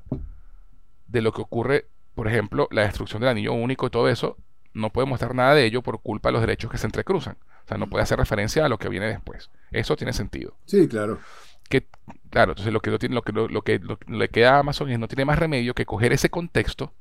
de 1.06 1.22
lo 1.22 1.32
que 1.32 1.42
ocurre, 1.42 1.86
por 2.14 2.28
ejemplo, 2.28 2.68
la 2.70 2.82
destrucción 2.82 3.20
del 3.20 3.30
anillo 3.30 3.52
único 3.52 3.86
y 3.86 3.90
todo 3.90 4.08
eso, 4.08 4.36
no 4.72 4.90
puede 4.90 5.06
mostrar 5.06 5.34
nada 5.34 5.54
de 5.54 5.64
ello 5.64 5.82
por 5.82 6.00
culpa 6.02 6.28
de 6.28 6.32
los 6.32 6.40
derechos 6.40 6.70
que 6.70 6.78
se 6.78 6.86
entrecruzan. 6.86 7.36
O 7.64 7.68
sea, 7.68 7.78
no 7.78 7.88
puede 7.88 8.02
hacer 8.02 8.18
referencia 8.18 8.64
a 8.64 8.68
lo 8.68 8.78
que 8.78 8.88
viene 8.88 9.06
después. 9.06 9.50
Eso 9.70 9.96
tiene 9.96 10.12
sentido. 10.12 10.56
Sí, 10.66 10.86
claro. 10.88 11.20
Que, 11.68 11.86
claro, 12.30 12.52
entonces 12.52 12.72
lo 12.72 12.80
que, 12.80 12.90
lo, 12.90 12.98
tiene, 12.98 13.14
lo, 13.14 13.22
que, 13.22 13.32
lo, 13.32 13.62
que 13.62 13.80
le 14.08 14.28
queda 14.28 14.56
a 14.56 14.58
Amazon 14.58 14.90
es 14.90 14.98
no 14.98 15.08
tiene 15.08 15.24
más 15.24 15.38
remedio 15.38 15.74
que 15.74 15.86
coger 15.86 16.12
ese 16.12 16.28
contexto 16.28 16.92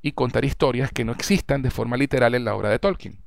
y 0.00 0.12
contar 0.12 0.44
historias 0.44 0.90
que 0.90 1.04
no 1.04 1.12
existan 1.12 1.62
de 1.62 1.70
forma 1.70 1.96
literal 1.96 2.34
en 2.34 2.44
la 2.44 2.56
obra 2.56 2.70
de 2.70 2.80
Tolkien. 2.80 3.22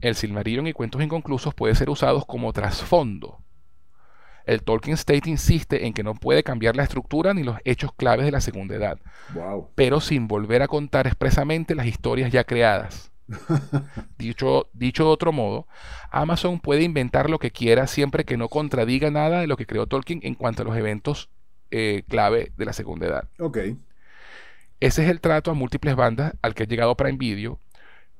El 0.00 0.16
Silmarillion 0.16 0.66
y 0.66 0.74
cuentos 0.74 1.00
inconclusos 1.00 1.54
pueden 1.54 1.76
ser 1.76 1.88
usados 1.88 2.26
como 2.26 2.52
trasfondo 2.52 3.43
el 4.44 4.62
Tolkien 4.62 4.94
State 4.94 5.28
insiste 5.28 5.86
en 5.86 5.92
que 5.92 6.02
no 6.02 6.14
puede 6.14 6.42
cambiar 6.42 6.76
la 6.76 6.82
estructura 6.82 7.34
ni 7.34 7.42
los 7.42 7.58
hechos 7.64 7.92
claves 7.94 8.26
de 8.26 8.32
la 8.32 8.40
segunda 8.40 8.74
edad, 8.74 8.98
pero 9.74 10.00
sin 10.00 10.28
volver 10.28 10.62
a 10.62 10.68
contar 10.68 11.06
expresamente 11.06 11.74
las 11.74 11.86
historias 11.86 12.30
ya 12.30 12.44
creadas. 12.44 13.10
dicho, 14.18 14.68
dicho 14.74 15.04
de 15.04 15.10
otro 15.10 15.32
modo, 15.32 15.66
Amazon 16.10 16.60
puede 16.60 16.82
inventar 16.82 17.30
lo 17.30 17.38
que 17.38 17.50
quiera 17.50 17.86
siempre 17.86 18.24
que 18.24 18.36
no 18.36 18.48
contradiga 18.48 19.10
nada 19.10 19.40
de 19.40 19.46
lo 19.46 19.56
que 19.56 19.66
creó 19.66 19.86
Tolkien 19.86 20.20
en 20.22 20.34
cuanto 20.34 20.62
a 20.62 20.64
los 20.66 20.76
eventos 20.76 21.30
eh, 21.70 22.04
clave 22.08 22.52
de 22.56 22.64
la 22.64 22.72
segunda 22.72 23.06
edad. 23.06 23.28
Ese 24.80 25.04
es 25.04 25.10
el 25.10 25.20
trato 25.20 25.50
a 25.50 25.54
múltiples 25.54 25.96
bandas 25.96 26.34
al 26.42 26.54
que 26.54 26.64
ha 26.64 26.66
llegado 26.66 26.96
Prime 26.96 27.16
Video. 27.16 27.58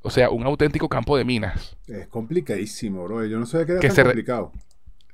O 0.03 0.11
sea, 0.11 0.31
un 0.31 0.45
auténtico 0.45 0.89
campo 0.89 1.17
de 1.17 1.25
minas. 1.25 1.77
Es 1.87 2.07
complicadísimo, 2.09 3.05
bro. 3.05 3.25
Yo 3.25 3.39
no 3.39 3.47
sé 3.47 3.65
qué 3.65 3.73
era 3.73 3.81
tan 3.81 4.05
complicado. 4.05 4.53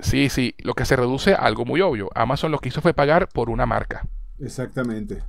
Sí, 0.01 0.29
sí, 0.29 0.55
lo 0.59 0.75
que 0.75 0.85
se 0.85 0.97
reduce 0.97 1.35
a 1.35 1.39
algo 1.39 1.65
muy 1.65 1.81
obvio. 1.81 2.11
Amazon 2.15 2.53
lo 2.53 2.59
que 2.59 2.69
hizo 2.69 2.81
fue 2.81 2.95
pagar 2.95 3.29
por 3.29 3.51
una 3.51 3.67
marca. 3.67 4.07
Exactamente. 4.39 5.23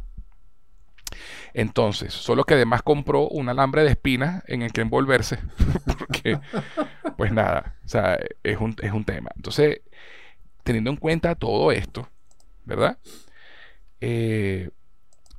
Entonces, 1.53 2.13
solo 2.13 2.45
que 2.45 2.53
además 2.53 2.81
compró 2.81 3.27
un 3.27 3.49
alambre 3.49 3.83
de 3.83 3.91
espinas 3.91 4.43
en 4.47 4.61
el 4.61 4.71
que 4.71 4.81
envolverse. 4.81 5.39
porque, 5.97 6.39
pues 7.17 7.31
nada, 7.31 7.75
o 7.85 7.87
sea, 7.87 8.17
es 8.43 8.57
un, 8.59 8.75
es 8.81 8.91
un 8.91 9.03
tema. 9.03 9.29
Entonces, 9.35 9.81
teniendo 10.63 10.89
en 10.89 10.97
cuenta 10.97 11.35
todo 11.35 11.71
esto, 11.71 12.07
¿verdad? 12.63 12.97
Eh, 13.99 14.69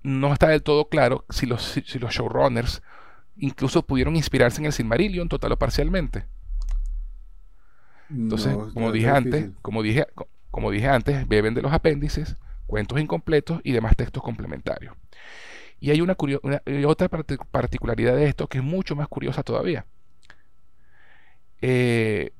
no 0.02 0.32
está 0.32 0.48
del 0.48 0.62
todo 0.62 0.88
claro 0.88 1.24
si 1.30 1.46
los, 1.46 1.62
si 1.62 1.98
los 1.98 2.12
showrunners 2.12 2.82
incluso 3.36 3.82
pudieron 3.82 4.16
inspirarse 4.16 4.60
en 4.60 4.66
el 4.66 4.72
Silmarillion 4.72 5.28
total 5.28 5.52
o 5.52 5.58
parcialmente. 5.58 6.26
Entonces, 8.12 8.54
como 8.74 8.92
dije 8.92 9.08
antes, 9.08 9.50
como 9.62 9.82
dije, 9.82 10.06
como 10.50 10.70
dije 10.70 10.88
antes, 10.88 11.26
beben 11.26 11.54
de 11.54 11.62
los 11.62 11.72
apéndices, 11.72 12.36
cuentos 12.66 13.00
incompletos 13.00 13.60
y 13.64 13.72
demás 13.72 13.96
textos 13.96 14.22
complementarios. 14.22 14.94
Y 15.80 15.90
hay 15.90 16.00
una, 16.00 16.16
otra 16.86 17.08
particularidad 17.08 18.14
de 18.14 18.26
esto 18.26 18.46
que 18.46 18.58
es 18.58 18.64
mucho 18.64 18.94
más 18.94 19.08
curiosa 19.08 19.42
todavía. 19.42 19.86
Eh, 21.60 22.32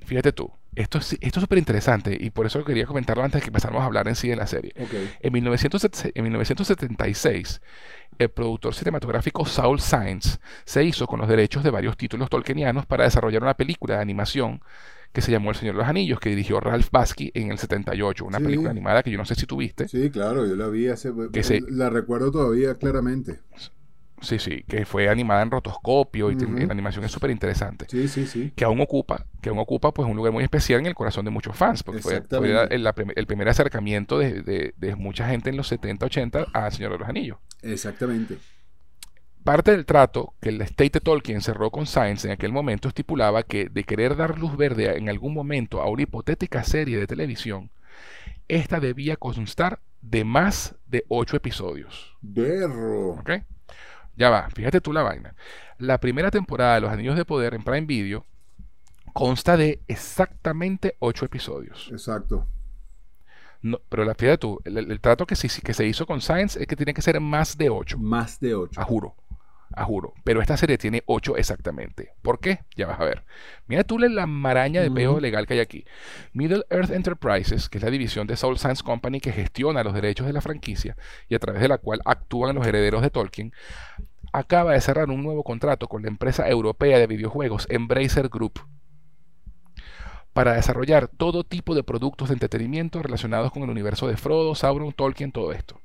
fíjate 0.00 0.32
tú, 0.32 0.52
esto 0.78 0.98
es 0.98 1.16
esto 1.20 1.40
súper 1.40 1.58
interesante 1.58 2.16
y 2.18 2.30
por 2.30 2.46
eso 2.46 2.64
quería 2.64 2.86
comentarlo 2.86 3.24
antes 3.24 3.40
de 3.40 3.42
que 3.42 3.48
empezáramos 3.48 3.82
a 3.82 3.86
hablar 3.86 4.06
en 4.08 4.14
sí 4.14 4.28
de 4.28 4.36
la 4.36 4.46
serie. 4.46 4.72
En, 5.20 5.32
1976, 5.32 7.60
el 8.18 8.30
productor 8.30 8.74
cinematográfico 8.74 9.46
Saul 9.46 9.80
Sainz 9.80 10.38
se 10.64 10.84
hizo 10.84 11.06
con 11.06 11.20
los 11.20 11.28
derechos 11.28 11.62
de 11.62 11.70
varios 11.70 11.96
títulos 11.96 12.28
tolkienianos 12.28 12.86
para 12.86 13.04
desarrollar 13.04 13.42
una 13.42 13.54
película 13.54 13.96
de 13.96 14.02
animación 14.02 14.60
que 15.12 15.22
se 15.22 15.30
llamó 15.30 15.50
El 15.50 15.56
Señor 15.56 15.74
de 15.74 15.80
los 15.80 15.88
Anillos, 15.88 16.20
que 16.20 16.28
dirigió 16.28 16.60
Ralph 16.60 16.90
Basky 16.90 17.30
en 17.34 17.50
el 17.50 17.58
78, 17.58 18.24
una 18.24 18.40
película 18.40 18.70
animada 18.70 19.02
que 19.02 19.10
yo 19.10 19.16
no 19.16 19.24
sé 19.24 19.34
si 19.34 19.46
tuviste. 19.46 19.88
Sí, 19.88 20.10
claro, 20.10 20.46
yo 20.46 20.54
la 20.54 20.68
vi 20.68 20.88
hace... 20.88 21.12
Que 21.32 21.62
la 21.68 21.88
recuerdo 21.88 22.30
todavía 22.30 22.74
claramente. 22.74 23.40
Sí, 24.20 24.38
sí, 24.38 24.64
que 24.66 24.84
fue 24.84 25.08
animada 25.08 25.42
en 25.42 25.50
rotoscopio 25.50 26.30
y 26.30 26.34
la 26.34 26.72
animación 26.72 27.04
es 27.04 27.12
súper 27.12 27.30
interesante. 27.30 27.86
Sí, 27.88 28.08
sí, 28.08 28.26
sí. 28.26 28.52
Que 28.54 28.64
aún 28.64 28.80
ocupa, 28.80 29.26
que 29.40 29.48
aún 29.48 29.58
ocupa 29.58 29.92
pues 29.92 30.08
un 30.08 30.16
lugar 30.16 30.32
muy 30.32 30.44
especial 30.44 30.80
en 30.80 30.86
el 30.86 30.94
corazón 30.94 31.24
de 31.24 31.30
muchos 31.30 31.56
fans, 31.56 31.82
porque 31.82 32.00
fue, 32.00 32.16
el, 32.16 33.26
primer 33.26 33.48
acercamiento 33.48 34.18
de, 34.18 34.72
de, 34.76 34.96
mucha 34.96 35.28
gente 35.28 35.50
en 35.50 35.56
los 35.56 35.68
70, 35.68 36.06
80 36.06 36.46
a 36.52 36.70
Señor 36.70 36.92
de 36.92 36.98
los 36.98 37.08
Anillos. 37.08 37.38
Exactamente. 37.62 38.38
Parte 39.44 39.70
del 39.70 39.86
trato 39.86 40.34
que 40.40 40.50
el 40.50 40.60
State 40.62 41.00
Tolkien 41.00 41.40
cerró 41.40 41.70
con 41.70 41.86
Science 41.86 42.26
en 42.26 42.32
aquel 42.32 42.52
momento 42.52 42.88
estipulaba 42.88 43.44
que 43.44 43.68
de 43.68 43.84
querer 43.84 44.16
dar 44.16 44.38
luz 44.38 44.56
verde 44.56 44.98
en 44.98 45.08
algún 45.08 45.32
momento 45.32 45.80
a 45.80 45.88
una 45.88 46.02
hipotética 46.02 46.64
serie 46.64 46.98
de 46.98 47.06
televisión, 47.06 47.70
esta 48.48 48.80
debía 48.80 49.16
constar 49.16 49.80
de 50.02 50.24
más 50.24 50.74
de 50.86 51.04
ocho 51.08 51.36
episodios. 51.36 52.16
Berro. 52.20 53.12
¿Ok? 53.12 53.30
Ya 54.18 54.30
va, 54.30 54.50
fíjate 54.50 54.80
tú 54.80 54.92
la 54.92 55.02
vaina. 55.02 55.32
La 55.78 55.98
primera 55.98 56.32
temporada 56.32 56.74
de 56.74 56.80
Los 56.80 56.90
Anillos 56.90 57.16
de 57.16 57.24
Poder 57.24 57.54
en 57.54 57.62
Prime 57.62 57.86
Video 57.86 58.26
consta 59.12 59.56
de 59.56 59.80
exactamente 59.86 60.96
ocho 60.98 61.24
episodios. 61.24 61.88
Exacto. 61.92 62.44
No, 63.62 63.80
pero 63.88 64.04
la 64.04 64.14
fíjate 64.14 64.38
tú, 64.38 64.60
el, 64.64 65.00
trato 65.00 65.24
que, 65.24 65.36
sí, 65.36 65.48
que 65.62 65.72
se 65.72 65.86
hizo 65.86 66.04
con 66.04 66.20
Science 66.20 66.60
es 66.60 66.66
que 66.66 66.74
tiene 66.74 66.94
que 66.94 67.02
ser 67.02 67.20
más 67.20 67.56
de 67.56 67.70
ocho. 67.70 67.96
Más 67.96 68.40
de 68.40 68.56
ocho. 68.56 68.80
A 68.80 68.84
juro. 68.84 69.14
A 69.78 69.84
juro. 69.84 70.12
Pero 70.24 70.42
esta 70.42 70.56
serie 70.56 70.76
tiene 70.76 71.04
ocho 71.06 71.36
exactamente. 71.36 72.10
¿Por 72.20 72.40
qué? 72.40 72.64
Ya 72.74 72.88
vas 72.88 72.98
a 72.98 73.04
ver. 73.04 73.22
Mira 73.68 73.84
tú 73.84 73.96
la 74.00 74.26
maraña 74.26 74.80
de 74.80 74.90
peo 74.90 75.20
legal 75.20 75.46
que 75.46 75.54
hay 75.54 75.60
aquí. 75.60 75.84
Middle 76.32 76.64
Earth 76.68 76.90
Enterprises, 76.90 77.68
que 77.68 77.78
es 77.78 77.84
la 77.84 77.90
división 77.90 78.26
de 78.26 78.36
Soul 78.36 78.58
Science 78.58 78.82
Company 78.82 79.20
que 79.20 79.30
gestiona 79.30 79.84
los 79.84 79.94
derechos 79.94 80.26
de 80.26 80.32
la 80.32 80.40
franquicia 80.40 80.96
y 81.28 81.36
a 81.36 81.38
través 81.38 81.62
de 81.62 81.68
la 81.68 81.78
cual 81.78 82.00
actúan 82.04 82.56
los 82.56 82.66
herederos 82.66 83.02
de 83.02 83.10
Tolkien, 83.10 83.52
acaba 84.32 84.72
de 84.72 84.80
cerrar 84.80 85.10
un 85.10 85.22
nuevo 85.22 85.44
contrato 85.44 85.86
con 85.86 86.02
la 86.02 86.08
empresa 86.08 86.48
europea 86.48 86.98
de 86.98 87.06
videojuegos 87.06 87.68
Embracer 87.70 88.28
Group 88.30 88.60
para 90.32 90.54
desarrollar 90.54 91.06
todo 91.06 91.44
tipo 91.44 91.76
de 91.76 91.84
productos 91.84 92.30
de 92.30 92.34
entretenimiento 92.34 93.00
relacionados 93.00 93.52
con 93.52 93.62
el 93.62 93.70
universo 93.70 94.08
de 94.08 94.16
Frodo, 94.16 94.56
Sauron, 94.56 94.92
Tolkien, 94.92 95.30
todo 95.30 95.52
esto. 95.52 95.80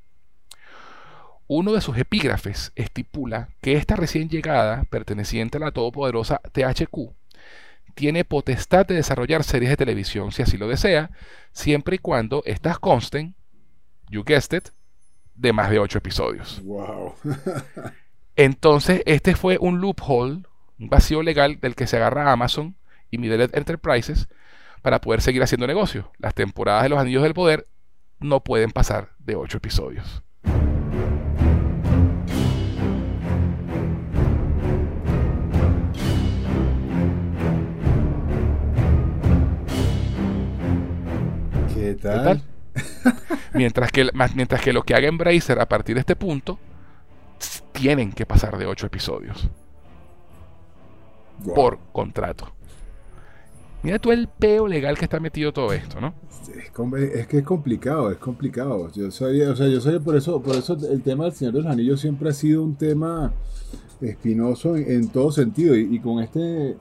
Uno 1.47 1.73
de 1.73 1.81
sus 1.81 1.97
epígrafes 1.97 2.71
estipula 2.75 3.49
que 3.61 3.73
esta 3.73 3.95
recién 3.95 4.29
llegada, 4.29 4.85
perteneciente 4.85 5.57
a 5.57 5.61
la 5.61 5.71
todopoderosa 5.71 6.41
THQ, 6.51 7.13
tiene 7.95 8.25
potestad 8.25 8.85
de 8.85 8.95
desarrollar 8.95 9.43
series 9.43 9.69
de 9.69 9.77
televisión 9.77 10.31
si 10.31 10.41
así 10.41 10.57
lo 10.57 10.67
desea, 10.67 11.11
siempre 11.51 11.97
y 11.97 11.99
cuando 11.99 12.43
estas 12.45 12.79
consten, 12.79 13.35
you 14.09 14.23
guessed 14.23 14.57
it, 14.57 14.69
de 15.35 15.53
más 15.53 15.69
de 15.69 15.79
8 15.79 15.97
episodios. 15.97 16.61
Wow. 16.63 17.15
Entonces, 18.35 19.03
este 19.05 19.35
fue 19.35 19.57
un 19.59 19.79
loophole, 19.79 20.43
un 20.79 20.89
vacío 20.89 21.21
legal 21.21 21.59
del 21.59 21.75
que 21.75 21.87
se 21.87 21.97
agarra 21.97 22.31
Amazon 22.31 22.75
y 23.11 23.17
Middle 23.17 23.49
Enterprises 23.53 24.27
para 24.81 25.01
poder 25.01 25.21
seguir 25.21 25.43
haciendo 25.43 25.67
negocio. 25.67 26.11
Las 26.17 26.33
temporadas 26.33 26.83
de 26.83 26.89
los 26.89 26.99
Anillos 26.99 27.23
del 27.23 27.33
Poder 27.33 27.67
no 28.19 28.43
pueden 28.43 28.71
pasar 28.71 29.11
de 29.19 29.35
8 29.35 29.57
episodios. 29.57 30.23
¿Qué 41.83 41.95
tal? 41.95 42.41
mientras, 43.53 43.91
que, 43.91 44.09
mientras 44.35 44.61
que 44.61 44.71
lo 44.71 44.83
que 44.83 44.95
haga 44.95 45.09
Embracer 45.09 45.59
a 45.59 45.67
partir 45.67 45.95
de 45.95 45.99
este 45.99 46.15
punto 46.15 46.57
tienen 47.73 48.13
que 48.13 48.25
pasar 48.25 48.57
de 48.57 48.65
ocho 48.65 48.87
episodios. 48.87 49.49
Por 51.53 51.79
contrato. 51.91 52.53
Mira 53.81 53.99
tú 53.99 54.13
el 54.13 54.29
peo 54.29 54.65
legal 54.65 54.97
que 54.97 55.03
está 55.03 55.19
metido 55.19 55.51
todo 55.51 55.73
esto, 55.73 55.99
¿no? 55.99 56.13
Es, 56.55 57.27
que 57.27 57.39
es 57.39 57.43
complicado, 57.43 58.11
es 58.11 58.17
complicado. 58.17 58.89
Yo 58.93 59.11
sabía, 59.11 59.49
o 59.49 59.55
sea, 59.57 59.67
yo 59.67 59.81
sabía 59.81 59.99
por 59.99 60.15
eso, 60.15 60.41
por 60.41 60.55
eso 60.55 60.77
el 60.89 61.01
tema 61.01 61.25
del 61.25 61.33
Señor 61.33 61.53
de 61.53 61.61
los 61.63 61.71
Anillos 61.71 61.99
siempre 61.99 62.29
ha 62.29 62.33
sido 62.33 62.63
un 62.63 62.75
tema 62.75 63.33
espinoso 63.99 64.77
en, 64.77 65.09
todo 65.09 65.33
sentido. 65.33 65.75
Y, 65.75 65.95
y, 65.95 65.99
con 65.99 66.23
este, 66.23 66.77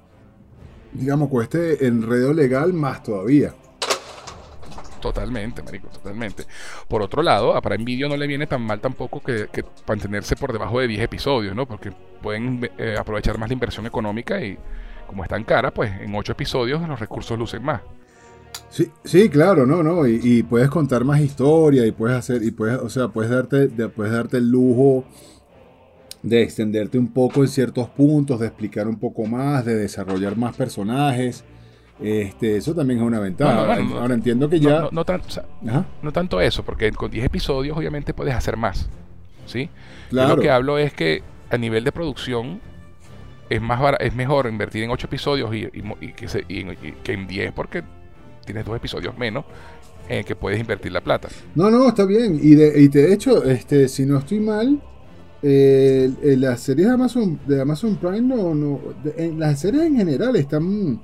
digamos, 0.92 1.28
con 1.28 1.42
este 1.42 1.88
enredo 1.88 2.32
legal 2.32 2.72
más 2.72 3.02
todavía. 3.02 3.52
Totalmente, 5.02 5.64
marico, 5.64 5.88
totalmente. 5.88 6.44
Por 6.86 7.02
otro 7.02 7.22
lado, 7.24 7.56
a 7.56 7.60
Prime 7.60 7.84
Video 7.84 8.08
no 8.08 8.16
le 8.16 8.28
viene 8.28 8.46
tan 8.46 8.62
mal 8.62 8.80
tampoco 8.80 9.20
que, 9.20 9.48
mantenerse 9.86 10.36
por 10.36 10.52
debajo 10.52 10.78
de 10.78 10.86
10 10.86 11.02
episodios, 11.02 11.56
¿no? 11.56 11.66
Porque 11.66 11.92
pueden 12.22 12.70
eh, 12.78 12.94
aprovechar 12.96 13.36
más 13.36 13.48
la 13.48 13.54
inversión 13.54 13.84
económica 13.84 14.40
y 14.40 14.56
como 15.08 15.24
es 15.24 15.28
tan 15.28 15.42
cara, 15.42 15.74
pues 15.74 15.90
en 16.00 16.14
8 16.14 16.32
episodios 16.32 16.88
los 16.88 17.00
recursos 17.00 17.36
lucen 17.36 17.64
más. 17.64 17.82
Sí, 18.70 18.90
sí, 19.04 19.28
claro, 19.28 19.66
no, 19.66 19.82
no, 19.82 20.06
y, 20.06 20.44
puedes 20.44 20.70
contar 20.70 21.04
más 21.04 21.20
historia 21.20 21.84
y 21.84 21.90
puedes 21.90 22.16
hacer, 22.16 22.44
y 22.44 22.52
puedes, 22.52 22.78
o 22.78 22.88
sea, 22.88 23.08
puedes 23.08 23.30
darte, 23.30 23.68
puedes 23.88 24.12
darte 24.12 24.36
el 24.36 24.50
lujo 24.50 25.04
de 26.22 26.42
extenderte 26.42 26.96
un 26.96 27.08
poco 27.08 27.42
en 27.42 27.48
ciertos 27.48 27.88
puntos, 27.88 28.38
de 28.38 28.46
explicar 28.46 28.86
un 28.86 29.00
poco 29.00 29.26
más, 29.26 29.64
de 29.64 29.74
desarrollar 29.74 30.36
más 30.36 30.54
personajes. 30.54 31.44
Este, 32.02 32.56
eso 32.56 32.74
también 32.74 33.00
es 33.00 33.06
una 33.06 33.20
ventaja. 33.20 33.76
Ahora 33.98 34.14
entiendo 34.14 34.48
que 34.48 34.60
ya. 34.60 34.88
No, 34.90 35.04
tanto 35.04 36.40
eso, 36.40 36.62
porque 36.62 36.90
con 36.92 37.10
10 37.10 37.26
episodios, 37.26 37.76
obviamente, 37.76 38.14
puedes 38.14 38.34
hacer 38.34 38.56
más. 38.56 38.88
¿Sí? 39.46 39.68
Lo 40.10 40.36
que 40.36 40.50
hablo 40.50 40.78
es 40.78 40.92
que 40.92 41.22
a 41.50 41.58
nivel 41.58 41.84
de 41.84 41.92
producción 41.92 42.60
es 43.50 43.60
más 43.60 43.80
es 44.00 44.14
mejor 44.14 44.46
invertir 44.46 44.84
en 44.84 44.90
8 44.90 45.06
episodios 45.06 45.54
y, 45.54 45.66
que, 46.12 47.12
en 47.12 47.26
10 47.26 47.52
porque 47.52 47.82
tienes 48.46 48.64
dos 48.64 48.76
episodios 48.76 49.16
menos 49.18 49.44
en 50.08 50.24
que 50.24 50.34
puedes 50.34 50.58
invertir 50.58 50.92
la 50.92 51.00
plata. 51.00 51.28
No, 51.54 51.70
no, 51.70 51.88
está 51.88 52.04
bien. 52.04 52.38
Y 52.42 52.54
de, 52.54 52.88
de 52.88 53.12
hecho, 53.12 53.44
este, 53.44 53.88
si 53.88 54.06
no 54.06 54.18
estoy 54.18 54.40
mal, 54.40 54.80
eh, 55.42 56.10
las 56.38 56.60
series 56.60 56.88
de 56.88 56.94
Amazon, 56.94 57.38
de 57.46 57.60
Amazon 57.60 57.96
Prime, 57.96 58.22
no, 58.22 58.54
no, 58.54 58.80
las 59.36 59.60
series 59.60 59.82
en 59.84 59.96
general 59.96 60.36
están 60.36 61.00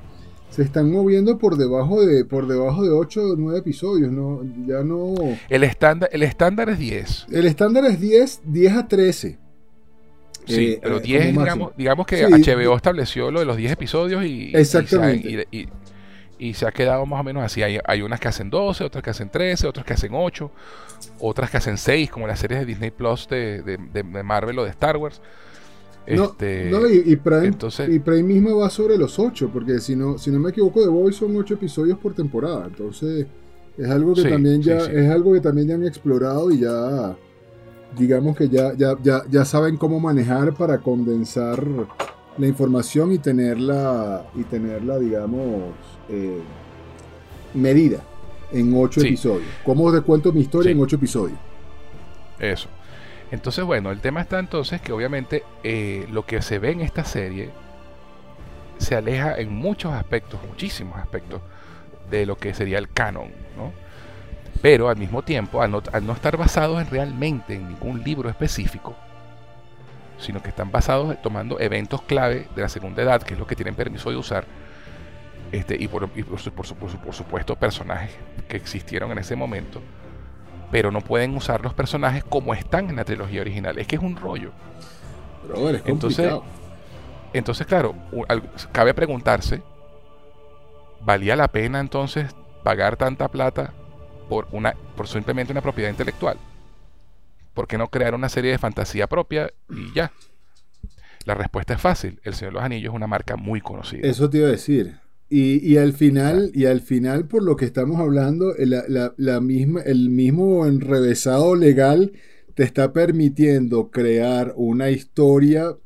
se 0.58 0.64
están 0.64 0.90
moviendo 0.90 1.38
por 1.38 1.56
debajo 1.56 2.04
de 2.04 2.24
por 2.24 2.48
debajo 2.48 2.82
de 2.82 2.90
8 2.90 3.22
o 3.22 3.36
9 3.36 3.60
episodios, 3.60 4.10
no 4.10 4.42
ya 4.66 4.82
no 4.82 5.14
El 5.48 5.62
estándar 5.62 6.10
el 6.12 6.24
estándar 6.24 6.68
es 6.68 6.80
10. 6.80 7.26
El 7.30 7.46
estándar 7.46 7.84
es 7.84 8.00
10, 8.00 8.40
10 8.44 8.72
a 8.72 8.88
13. 8.88 9.38
Sí, 10.46 10.72
eh, 10.72 10.80
pero 10.82 10.98
10 10.98 11.22
eh, 11.22 11.26
digamos, 11.28 11.76
digamos 11.76 12.06
que 12.08 12.26
HBO 12.26 12.74
estableció 12.74 13.30
lo 13.30 13.38
de 13.38 13.46
los 13.46 13.56
10 13.56 13.70
episodios 13.70 14.24
y 14.24 14.50
Exactamente. 14.52 15.46
Y, 16.40 16.54
se 16.54 16.66
ha 16.66 16.72
quedado 16.72 17.06
más 17.06 17.20
o 17.20 17.24
menos 17.24 17.44
así. 17.44 17.62
Hay, 17.62 17.78
hay, 17.84 18.02
unas 18.02 18.18
que 18.18 18.26
hacen 18.26 18.50
12, 18.50 18.82
otras 18.82 19.04
que 19.04 19.10
hacen 19.10 19.30
13, 19.30 19.68
otras 19.68 19.86
que 19.86 19.92
hacen 19.92 20.10
8, 20.12 20.50
otras 21.20 21.50
que 21.50 21.56
hacen 21.56 21.78
6, 21.78 22.10
como 22.10 22.26
las 22.26 22.40
series 22.40 22.60
de 22.60 22.66
Disney 22.66 22.90
Plus 22.90 23.28
de, 23.28 23.62
de, 23.62 23.76
de 23.92 24.22
Marvel 24.24 24.58
o 24.58 24.64
de 24.64 24.70
Star 24.70 24.96
Wars. 24.96 25.20
No, 26.16 26.24
este, 26.24 26.70
y, 27.04 27.16
Prime, 27.98 28.22
mismo 28.22 28.56
va 28.56 28.70
sobre 28.70 28.96
los 28.96 29.18
8, 29.18 29.50
porque 29.52 29.78
si 29.78 29.94
no, 29.94 30.16
si 30.16 30.30
no 30.30 30.38
me 30.38 30.50
equivoco, 30.50 30.80
The 30.80 30.88
Voice 30.88 31.18
son 31.18 31.36
8 31.36 31.54
episodios 31.54 31.98
por 31.98 32.14
temporada. 32.14 32.66
Entonces, 32.66 33.26
es 33.76 33.88
algo 33.88 34.14
que 34.14 34.22
también 34.22 34.62
ya, 34.62 34.78
es 34.78 35.10
algo 35.10 35.34
que 35.34 35.40
también 35.40 35.68
ya 35.68 35.74
han 35.74 35.86
explorado 35.86 36.50
y 36.50 36.60
ya 36.60 37.16
digamos 37.96 38.36
que 38.36 38.48
ya, 38.48 38.74
ya, 38.74 38.96
ya, 39.02 39.44
saben 39.44 39.76
cómo 39.76 39.98
manejar 39.98 40.54
para 40.54 40.78
condensar 40.78 41.64
la 42.36 42.46
información 42.46 43.12
y 43.12 43.18
tenerla, 43.18 44.26
y 44.34 44.42
tenerla 44.44 44.98
digamos, 44.98 45.74
eh, 46.08 46.40
medida 47.54 48.02
en 48.52 48.72
8 48.74 49.00
episodios. 49.00 49.48
¿Cómo 49.64 49.92
te 49.92 50.00
cuento 50.02 50.32
mi 50.32 50.40
historia 50.40 50.72
en 50.72 50.80
8 50.80 50.96
episodios? 50.96 51.38
Eso. 52.38 52.68
Entonces, 53.30 53.64
bueno, 53.64 53.90
el 53.90 54.00
tema 54.00 54.20
está 54.20 54.38
entonces 54.38 54.80
que 54.80 54.92
obviamente 54.92 55.44
eh, 55.62 56.06
lo 56.10 56.24
que 56.24 56.40
se 56.40 56.58
ve 56.58 56.70
en 56.70 56.80
esta 56.80 57.04
serie 57.04 57.50
se 58.78 58.94
aleja 58.94 59.36
en 59.36 59.52
muchos 59.54 59.92
aspectos, 59.92 60.40
muchísimos 60.48 60.98
aspectos, 60.98 61.42
de 62.10 62.24
lo 62.24 62.36
que 62.36 62.54
sería 62.54 62.78
el 62.78 62.90
canon, 62.90 63.30
¿no? 63.56 63.72
Pero 64.62 64.88
al 64.88 64.96
mismo 64.96 65.22
tiempo, 65.22 65.62
al 65.62 65.70
no, 65.70 66.12
estar 66.12 66.36
basados 66.36 66.80
en 66.80 66.90
realmente 66.90 67.54
en 67.54 67.68
ningún 67.68 68.02
libro 68.02 68.28
específico, 68.28 68.96
sino 70.18 70.42
que 70.42 70.48
están 70.48 70.72
basados 70.72 71.20
tomando 71.22 71.60
eventos 71.60 72.02
clave 72.02 72.48
de 72.56 72.62
la 72.62 72.68
segunda 72.68 73.02
edad, 73.02 73.22
que 73.22 73.34
es 73.34 73.40
lo 73.40 73.46
que 73.46 73.54
tienen 73.54 73.74
permiso 73.74 74.10
de 74.10 74.16
usar, 74.16 74.46
este, 75.52 75.76
y, 75.78 75.86
por, 75.86 76.08
por, 76.08 77.14
supuesto 77.14 77.56
personajes 77.56 78.10
que 78.48 78.56
existieron 78.56 79.12
en 79.12 79.18
ese 79.18 79.36
momento, 79.36 79.80
pero 80.70 80.90
no 80.90 81.00
pueden 81.00 81.36
usar 81.36 81.62
los 81.62 81.74
personajes 81.74 82.24
como 82.24 82.54
están 82.54 82.90
en 82.90 82.96
la 82.96 83.04
trilogía 83.04 83.40
original. 83.40 83.78
Es 83.78 83.86
que 83.86 83.96
es 83.96 84.02
un 84.02 84.16
rollo. 84.16 84.52
entonces, 85.84 86.32
entonces, 87.32 87.66
claro, 87.66 87.94
cabe 88.72 88.94
preguntarse, 88.94 89.62
¿valía 91.00 91.36
la 91.36 91.48
pena 91.48 91.80
entonces 91.80 92.34
pagar 92.62 92.96
tanta 92.96 93.28
plata 93.28 93.72
por, 94.28 94.46
una, 94.52 94.74
por 94.96 95.08
simplemente 95.08 95.52
una 95.52 95.62
propiedad 95.62 95.90
intelectual? 95.90 96.38
¿Por 97.54 97.66
qué 97.66 97.78
no 97.78 97.88
crear 97.88 98.14
una 98.14 98.28
serie 98.28 98.52
de 98.52 98.58
fantasía 98.58 99.06
propia 99.06 99.50
y 99.68 99.92
ya? 99.92 100.12
La 101.24 101.34
respuesta 101.34 101.74
es 101.74 101.80
fácil. 101.80 102.20
El 102.22 102.34
Señor 102.34 102.52
de 102.52 102.54
los 102.54 102.64
Anillos 102.64 102.92
es 102.92 102.96
una 102.96 103.06
marca 103.06 103.36
muy 103.36 103.60
conocida. 103.60 104.06
Eso 104.06 104.30
te 104.30 104.38
iba 104.38 104.48
a 104.48 104.52
decir. 104.52 104.98
Y, 105.30 105.76
al 105.76 105.92
final, 105.92 106.50
y 106.54 106.64
al 106.64 106.80
final, 106.80 107.26
por 107.26 107.42
lo 107.42 107.56
que 107.56 107.66
estamos 107.66 108.00
hablando, 108.00 108.54
la, 108.56 109.40
misma, 109.40 109.82
el 109.82 110.08
mismo 110.08 110.64
enrevesado 110.64 111.54
legal 111.54 112.12
te 112.54 112.62
está 112.62 112.94
permitiendo 112.94 113.90
crear 113.90 114.54
una 114.56 114.88
historia 114.90 115.76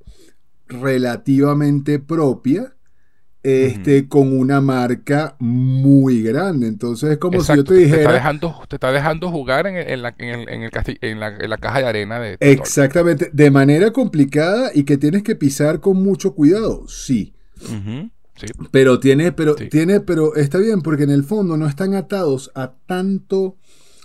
relativamente 0.69 1.99
propia 1.99 2.75
este, 3.43 4.09
con 4.09 4.39
una 4.39 4.61
marca 4.61 5.35
muy 5.41 6.23
grande. 6.23 6.69
Entonces 6.69 7.11
es 7.11 7.19
como 7.19 7.41
si 7.41 7.57
yo 7.57 7.65
te 7.65 7.75
dijera... 7.75 7.97
Te 7.97 8.03
está 8.03 8.13
dejando, 8.13 8.63
te 8.69 8.77
está 8.77 8.93
dejando 8.93 9.31
jugar 9.31 9.67
en, 9.67 9.77
en, 9.77 10.03
la, 10.03 10.15
en, 10.19 10.49
el, 10.49 10.71
en, 11.01 11.51
la, 11.51 11.59
caja 11.59 11.81
de 11.81 11.87
arena 11.87 12.21
de... 12.21 12.37
Exactamente, 12.41 13.31
de 13.33 13.51
manera 13.51 13.91
complicada 13.91 14.71
y 14.73 14.85
que 14.85 14.97
tienes 14.97 15.23
que 15.25 15.35
pisar 15.35 15.81
con 15.81 16.03
mucho 16.03 16.35
cuidado, 16.35 16.87
sí. 16.87 17.35
Pero 18.71 19.01
tiene, 19.01 19.33
pero 19.33 19.55
tiene, 19.55 20.01
pero 20.01 20.35
está 20.35 20.59
bien 20.59 20.83
porque 20.83 21.05
en 21.05 21.11
el 21.11 21.25
fondo 21.25 21.57
no 21.57 21.67
están 21.67 21.95
atados 21.95 22.51
a 22.55 22.75
tanto, 22.87 23.57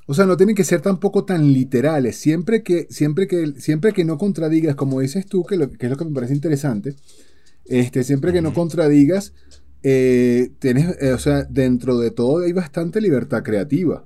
o 0.06 0.14
sea, 0.14 0.26
no 0.26 0.38
tienen 0.38 0.56
que 0.56 0.64
ser 0.64 0.82
tampoco 0.82 1.26
tan 1.26 1.54
literales. 1.54 2.18
Siempre 2.18 2.64
que, 2.64 2.88
siempre 2.90 3.28
que, 3.28 3.54
siempre 3.60 3.94
que 3.94 4.06
no 4.06 4.18
contradigas, 4.18 4.76
como 4.76 5.02
dices 5.02 5.26
tú, 5.26 5.44
que, 5.44 5.58
lo, 5.58 5.70
que 5.72 5.86
es 5.86 5.90
lo 5.92 5.98
que 5.98 6.06
me 6.06 6.14
parece 6.14 6.34
interesante, 6.34 6.96
este, 7.66 8.04
siempre 8.04 8.34
que 8.34 8.42
no 8.42 8.54
contradigas, 8.54 9.34
eh, 9.84 10.52
tienes, 10.60 10.98
eh, 11.02 11.14
o 11.14 11.20
sea, 11.20 11.44
dentro 11.44 11.98
de 12.00 12.12
todo 12.12 12.44
hay 12.44 12.54
bastante 12.54 13.02
libertad 13.02 13.44
creativa. 13.44 14.06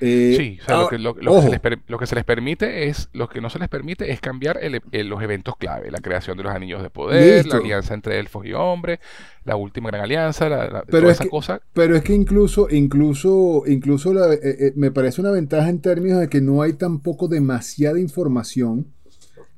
Eh, 0.00 0.34
sí, 0.36 0.58
o 0.60 0.64
sea, 0.64 0.76
lo, 0.76 0.88
que, 0.88 0.98
lo, 0.98 1.14
que 1.14 1.22
se 1.42 1.50
les 1.50 1.60
lo, 1.86 1.98
que, 1.98 2.06
se 2.06 2.14
les, 2.14 2.24
permite 2.24 2.88
es, 2.88 3.08
lo 3.14 3.28
que 3.28 3.40
no 3.40 3.48
se 3.48 3.58
les 3.58 3.68
permite 3.68 4.12
es 4.12 4.20
cambiar 4.20 4.60
los 4.92 5.22
eventos 5.22 5.56
clave, 5.56 5.90
la 5.90 6.00
creación 6.00 6.36
de 6.36 6.42
los 6.42 6.52
anillos 6.52 6.82
de 6.82 6.90
poder, 6.90 7.46
la 7.46 7.56
alianza 7.56 7.94
entre 7.94 8.18
elfos 8.18 8.44
y 8.44 8.52
hombres, 8.52 8.98
la 9.44 9.56
última 9.56 9.88
gran 9.88 10.02
alianza, 10.02 10.50
la, 10.50 10.84
pero 10.86 11.02
toda 11.02 11.12
esa 11.12 11.28
cosa. 11.28 11.60
Pero 11.72 11.96
es 11.96 12.02
que 12.02 12.12
incluso, 12.12 12.68
incluso, 12.70 13.62
incluso 13.66 14.32
eh, 14.32 14.38
eh, 14.42 14.72
me 14.76 14.90
parece 14.90 15.22
una 15.22 15.30
ventaja 15.30 15.70
en 15.70 15.80
términos 15.80 16.20
de 16.20 16.28
que 16.28 16.42
no 16.42 16.60
hay 16.60 16.74
tampoco 16.74 17.28
demasiada 17.28 17.98
información 17.98 18.88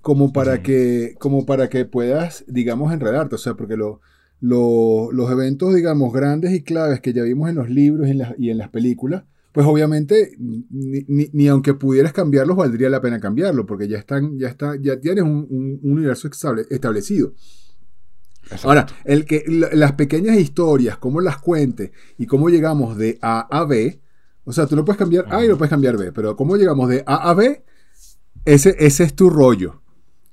como 0.01 0.33
para 0.33 0.63
que, 0.63 1.17
como 1.19 1.47
para 1.47 1.69
que 1.69 1.85
puedas, 1.85 2.45
digamos, 2.47 2.93
enredarte. 2.93 3.35
O 3.35 3.39
sea, 3.39 3.55
porque 3.55 3.77
lo, 3.77 4.01
los 4.41 5.31
eventos, 5.33 5.75
digamos, 5.75 6.13
grandes 6.13 6.53
y 6.53 6.63
claves 6.63 7.01
que 7.01 7.13
ya 7.13 7.25
vimos 7.25 7.51
en 7.51 7.57
los 7.57 7.69
libros 7.69 8.09
y 8.39 8.51
en 8.51 8.59
las 8.59 8.69
películas 8.69 9.25
pues 9.53 9.67
obviamente 9.67 10.37
ni, 10.39 11.49
aunque 11.49 11.75
pudieras 11.75 12.13
cambiarlos 12.13 12.57
valdría 12.57 12.91
la 12.91 13.01
pena 13.01 13.19
cambiarlo 13.19 13.67
porque 13.67 13.89
ya 13.89 13.99
están 13.99 14.39
ya 14.39 14.49
está 14.49 14.77
ya 14.77 15.01
tienes 15.01 15.25
un, 15.25 15.81
universo 15.83 16.29
establecido. 16.71 17.33
Ahora 18.63 18.87
el 19.05 19.25
que 19.25 19.45
las 19.73 19.93
pequeñas 19.93 20.37
historias 20.37 20.99
cómo 20.99 21.21
las 21.21 21.39
cuentes 21.39 21.91
y 22.19 22.27
cómo 22.27 22.49
llegamos 22.51 22.97
de 22.97 23.19
A 23.21 23.41
a 23.41 23.65
B 23.65 24.01
o 24.45 24.53
sea 24.53 24.67
tú 24.67 24.77
no 24.77 24.85
puedes 24.85 24.99
cambiar 24.99 25.27
A 25.33 25.45
y 25.45 25.49
no 25.49 25.59
puedes 25.59 25.71
cambiar 25.71 25.97
B 25.97 26.13
pero 26.13 26.37
cómo 26.37 26.57
llegamos 26.57 26.89
de 26.89 27.03
A 27.07 27.31
a 27.31 27.35
B 27.35 27.65
ese, 28.45 28.77
ese 28.79 29.05
es 29.05 29.15
tu 29.15 29.29
rollo. 29.29 29.83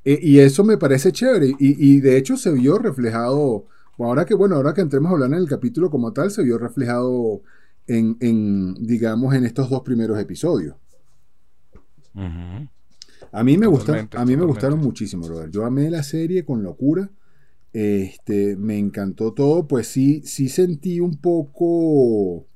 E, 0.04 0.20
y 0.22 0.40
eso 0.40 0.64
me 0.64 0.78
parece 0.78 1.12
chévere 1.12 1.48
y, 1.48 1.56
y, 1.60 2.00
de 2.00 2.18
hecho 2.18 2.38
se 2.38 2.52
vio 2.52 2.78
reflejado 2.78 3.66
ahora 3.98 4.26
que 4.26 4.36
bueno 4.36 4.56
ahora 4.56 4.74
que 4.74 4.82
entremos 4.82 5.10
a 5.10 5.14
hablar 5.14 5.32
en 5.32 5.38
el 5.38 5.50
capítulo 5.50 5.90
como 5.90 6.14
tal 6.14 6.30
se 6.30 6.44
vio 6.44 6.58
reflejado 6.58 7.42
en, 7.88 8.76
digamos, 8.86 9.34
en 9.36 9.46
estos 9.46 9.70
dos 9.70 9.82
primeros 9.82 10.20
episodios. 10.20 10.76
A 13.32 13.44
mí 13.44 13.58
me 13.58 13.68
gusta, 13.68 14.08
a 14.16 14.26
mí 14.26 14.38
me 14.38 14.46
gustaron 14.46 14.80
muchísimo. 14.80 15.28
Yo 15.50 15.66
amé 15.66 15.90
la 15.90 16.04
serie 16.04 16.46
con 16.46 16.64
locura. 16.64 17.10
Este, 17.74 18.56
me 18.56 18.78
encantó 18.78 19.34
todo, 19.34 19.68
pues 19.68 19.88
sí, 19.88 20.22
sí 20.24 20.48
sentí 20.48 21.02
un 21.02 21.18
poco, 21.18 22.48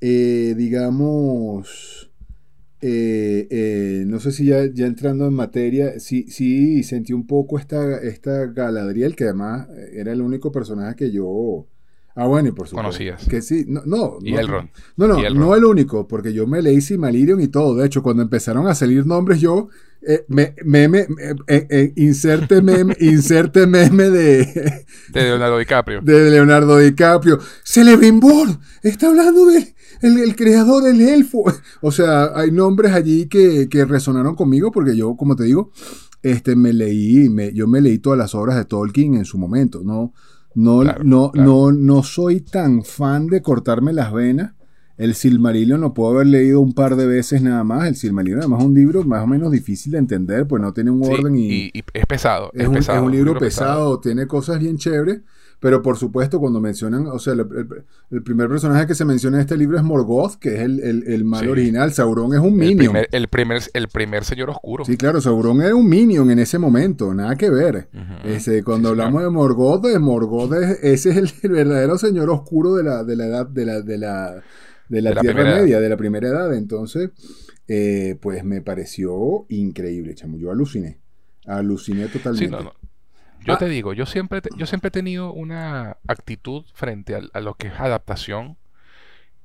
eh, 0.00 0.54
digamos, 0.56 2.08
eh, 2.80 3.48
eh, 3.50 4.04
no 4.06 4.20
sé 4.20 4.30
si 4.30 4.44
ya, 4.44 4.72
ya, 4.72 4.86
entrando 4.86 5.26
en 5.26 5.34
materia, 5.34 5.98
sí, 5.98 6.26
sí 6.28 6.84
sentí 6.84 7.12
un 7.12 7.26
poco 7.26 7.58
esta, 7.58 7.98
esta 7.98 8.46
Galadriel, 8.46 9.16
que 9.16 9.24
además 9.24 9.66
era 9.92 10.12
el 10.12 10.22
único 10.22 10.52
personaje 10.52 10.94
que 10.94 11.10
yo 11.10 11.66
Ah, 12.14 12.26
bueno, 12.26 12.48
y 12.48 12.52
por 12.52 12.68
supuesto. 12.68 12.88
Conocías. 12.88 13.26
Que 13.26 13.40
sí, 13.40 13.64
no, 13.66 13.82
no. 13.86 14.18
Y 14.20 14.34
el 14.34 14.46
Ron. 14.46 14.70
No, 14.96 15.06
no, 15.06 15.30
no 15.30 15.54
el 15.54 15.64
único, 15.64 16.06
porque 16.06 16.32
yo 16.32 16.46
me 16.46 16.60
leí 16.60 16.80
Simalirion 16.80 17.40
y 17.40 17.48
todo. 17.48 17.76
De 17.76 17.86
hecho, 17.86 18.02
cuando 18.02 18.22
empezaron 18.22 18.66
a 18.66 18.74
salir 18.74 19.06
nombres, 19.06 19.40
yo 19.40 19.68
eh, 20.06 20.24
me, 20.28 20.54
meme, 20.64 21.06
eh, 21.48 21.66
eh, 21.70 21.92
inserte 21.96 22.60
meme, 22.60 22.94
inserte 23.00 23.66
meme 23.66 24.10
de. 24.10 24.84
de 25.08 25.22
Leonardo 25.22 25.58
DiCaprio. 25.58 26.00
De 26.04 26.30
Leonardo 26.30 26.78
DiCaprio. 26.78 27.38
Celebrimbor, 27.64 28.58
está 28.82 29.06
hablando 29.06 29.46
de 29.46 29.74
el, 30.02 30.36
creador 30.36 30.82
del 30.82 31.00
elfo. 31.00 31.44
O 31.80 31.92
sea, 31.92 32.32
hay 32.34 32.50
nombres 32.50 32.92
allí 32.92 33.26
que, 33.26 33.68
que 33.70 33.84
resonaron 33.84 34.34
conmigo, 34.34 34.70
porque 34.70 34.96
yo, 34.96 35.16
como 35.16 35.34
te 35.36 35.44
digo, 35.44 35.70
este, 36.22 36.56
me 36.56 36.72
leí, 36.72 37.28
me, 37.28 37.52
yo 37.52 37.66
me 37.66 37.80
leí 37.80 37.98
todas 37.98 38.18
las 38.18 38.34
obras 38.34 38.56
de 38.56 38.64
Tolkien 38.64 39.14
en 39.14 39.24
su 39.24 39.38
momento, 39.38 39.82
¿no? 39.84 40.12
No, 40.54 40.84
no, 40.84 41.32
no, 41.34 41.72
no 41.72 42.02
soy 42.02 42.40
tan 42.40 42.84
fan 42.84 43.26
de 43.26 43.42
cortarme 43.42 43.92
las 43.92 44.12
venas. 44.12 44.52
El 44.98 45.14
Silmarillion 45.14 45.80
lo 45.80 45.94
puedo 45.94 46.14
haber 46.14 46.26
leído 46.26 46.60
un 46.60 46.74
par 46.74 46.96
de 46.96 47.06
veces 47.06 47.42
nada 47.42 47.64
más. 47.64 47.88
El 47.88 47.96
Silmarillion 47.96 48.40
además 48.40 48.60
es 48.60 48.66
un 48.66 48.74
libro 48.74 49.02
más 49.04 49.24
o 49.24 49.26
menos 49.26 49.50
difícil 49.50 49.92
de 49.92 49.98
entender, 49.98 50.46
pues 50.46 50.62
no 50.62 50.72
tiene 50.72 50.90
un 50.90 51.02
orden 51.04 51.34
y, 51.36 51.72
es 51.92 52.06
pesado. 52.06 52.50
Es, 52.52 52.68
un, 52.68 52.74
pesado, 52.74 52.98
es 52.98 53.04
un, 53.04 53.12
libro, 53.12 53.38
pesado, 53.38 54.00
tiene 54.00 54.26
cosas 54.26 54.60
bien 54.60 54.76
chéveres. 54.76 55.22
Pero 55.62 55.80
por 55.80 55.96
supuesto, 55.96 56.40
cuando 56.40 56.60
mencionan, 56.60 57.06
o 57.06 57.20
sea, 57.20 57.34
el, 57.34 58.22
primer 58.24 58.48
personaje 58.48 58.84
que 58.84 58.96
se 58.96 59.04
menciona 59.04 59.36
en 59.36 59.42
este 59.42 59.56
libro 59.56 59.76
es 59.76 59.84
Morgoth, 59.84 60.34
que 60.34 60.56
es 60.56 60.60
el, 60.60 61.24
mal 61.24 61.48
original. 61.48 61.92
Sauron 61.92 62.34
es 62.34 62.40
un 62.40 62.56
minion. 62.56 62.96
el, 63.12 63.28
primer, 63.28 63.62
el 63.72 63.86
primer 63.86 64.24
señor 64.24 64.50
oscuro. 64.50 64.84
Sí, 64.84 64.96
claro, 64.96 65.20
Sauron 65.20 65.62
era 65.62 65.76
un 65.76 65.88
minion 65.88 66.28
en 66.32 66.40
ese 66.40 66.58
momento, 66.58 67.14
nada 67.14 67.36
que 67.36 67.48
ver. 67.48 67.88
ese, 68.24 68.64
cuando 68.64 68.88
hablamos 68.88 69.22
de 69.22 69.30
Morgoth, 69.30 69.84
de 69.86 70.00
Morgoth 70.00 70.52
ese 70.82 71.10
es 71.10 71.16
el, 71.44 71.52
verdadero 71.52 71.96
señor 71.96 72.28
oscuro 72.30 72.74
de 72.74 72.82
la, 72.82 73.04
de 73.04 73.14
la 73.14 73.26
edad, 73.26 73.46
de 73.46 73.64
la, 73.64 73.80
de 73.82 73.98
la, 73.98 74.42
de 74.88 75.00
la, 75.00 75.20
Tierra 75.20 75.44
Media, 75.44 75.78
de 75.78 75.88
la 75.88 75.96
primera 75.96 76.26
edad. 76.26 76.52
Entonces, 76.56 77.10
eh, 77.68 78.18
pues 78.20 78.42
me 78.42 78.62
pareció 78.62 79.46
increíble, 79.48 80.16
chamo. 80.16 80.38
Yo 80.38 80.50
aluciné. 80.50 80.98
Aluciné 81.46 82.08
totalmente. 82.08 82.46
Sí, 82.46 82.50
no, 82.50 82.64
no. 82.64 82.81
Yo 83.44 83.54
ah. 83.54 83.58
te 83.58 83.66
digo, 83.66 83.92
yo 83.92 84.06
siempre, 84.06 84.40
yo 84.56 84.66
siempre 84.66 84.88
he 84.88 84.90
tenido 84.90 85.32
una 85.32 85.96
actitud 86.06 86.64
frente 86.74 87.16
a, 87.32 87.40
lo 87.40 87.54
que 87.54 87.68
es 87.68 87.74
adaptación 87.78 88.56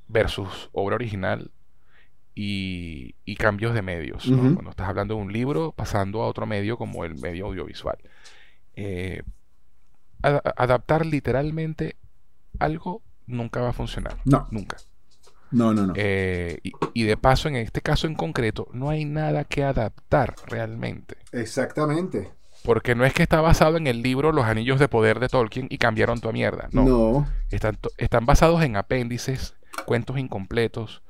versus 0.08 0.70
obra 0.72 0.96
original 0.96 1.52
y, 2.36 3.16
cambios 3.38 3.74
de 3.74 3.82
medios. 3.82 4.26
Cuando 4.28 4.70
estás 4.70 4.88
hablando 4.88 5.16
de 5.16 5.22
un 5.22 5.34
libro, 5.34 5.72
pasando 5.72 6.22
a 6.22 6.28
otro 6.28 6.46
medio 6.46 6.78
como 6.78 7.06
el 7.06 7.16
medio 7.16 7.48
audiovisual. 7.48 7.98
Eh, 8.76 9.24
adaptar 10.22 11.06
literalmente 11.06 11.96
algo 12.60 13.02
nunca 13.26 13.62
va 13.62 13.70
a 13.70 13.74
funcionar. 13.74 14.18
No. 14.26 14.48
Nunca. 14.52 14.78
No, 15.50 15.74
no, 15.74 15.88
no. 15.88 15.94
Eh, 15.96 16.60
y, 16.62 16.74
y, 16.94 17.04
de 17.04 17.18
paso, 17.18 17.48
en 17.48 17.56
este 17.56 17.82
caso 17.82 18.06
en 18.06 18.16
concreto, 18.16 18.68
no 18.74 18.90
hay 18.90 19.06
nada 19.06 19.46
que 19.46 19.64
adaptar 19.64 20.36
realmente. 20.48 21.16
Exactamente. 21.32 22.37
Porque 22.68 22.96
no 22.96 23.06
es 23.06 23.14
que 23.14 23.24
está 23.24 23.40
basado 23.40 23.78
en 23.78 23.88
el 23.88 24.02
libro 24.02 24.34
Los 24.34 24.44
Anillos 24.44 24.78
de 24.78 24.90
Poder 24.90 25.22
de 25.22 25.30
Tolkien 25.30 25.68
y 25.70 25.78
cambiaron 25.78 26.20
tu 26.20 26.30
mierda. 26.34 26.68
No. 26.74 27.26
Están, 27.50 27.78
están 27.96 28.26
basados 28.26 28.62
en 28.62 28.76
apéndices, 28.76 29.56
cuentos 29.86 30.18
incompletos, 30.18 31.02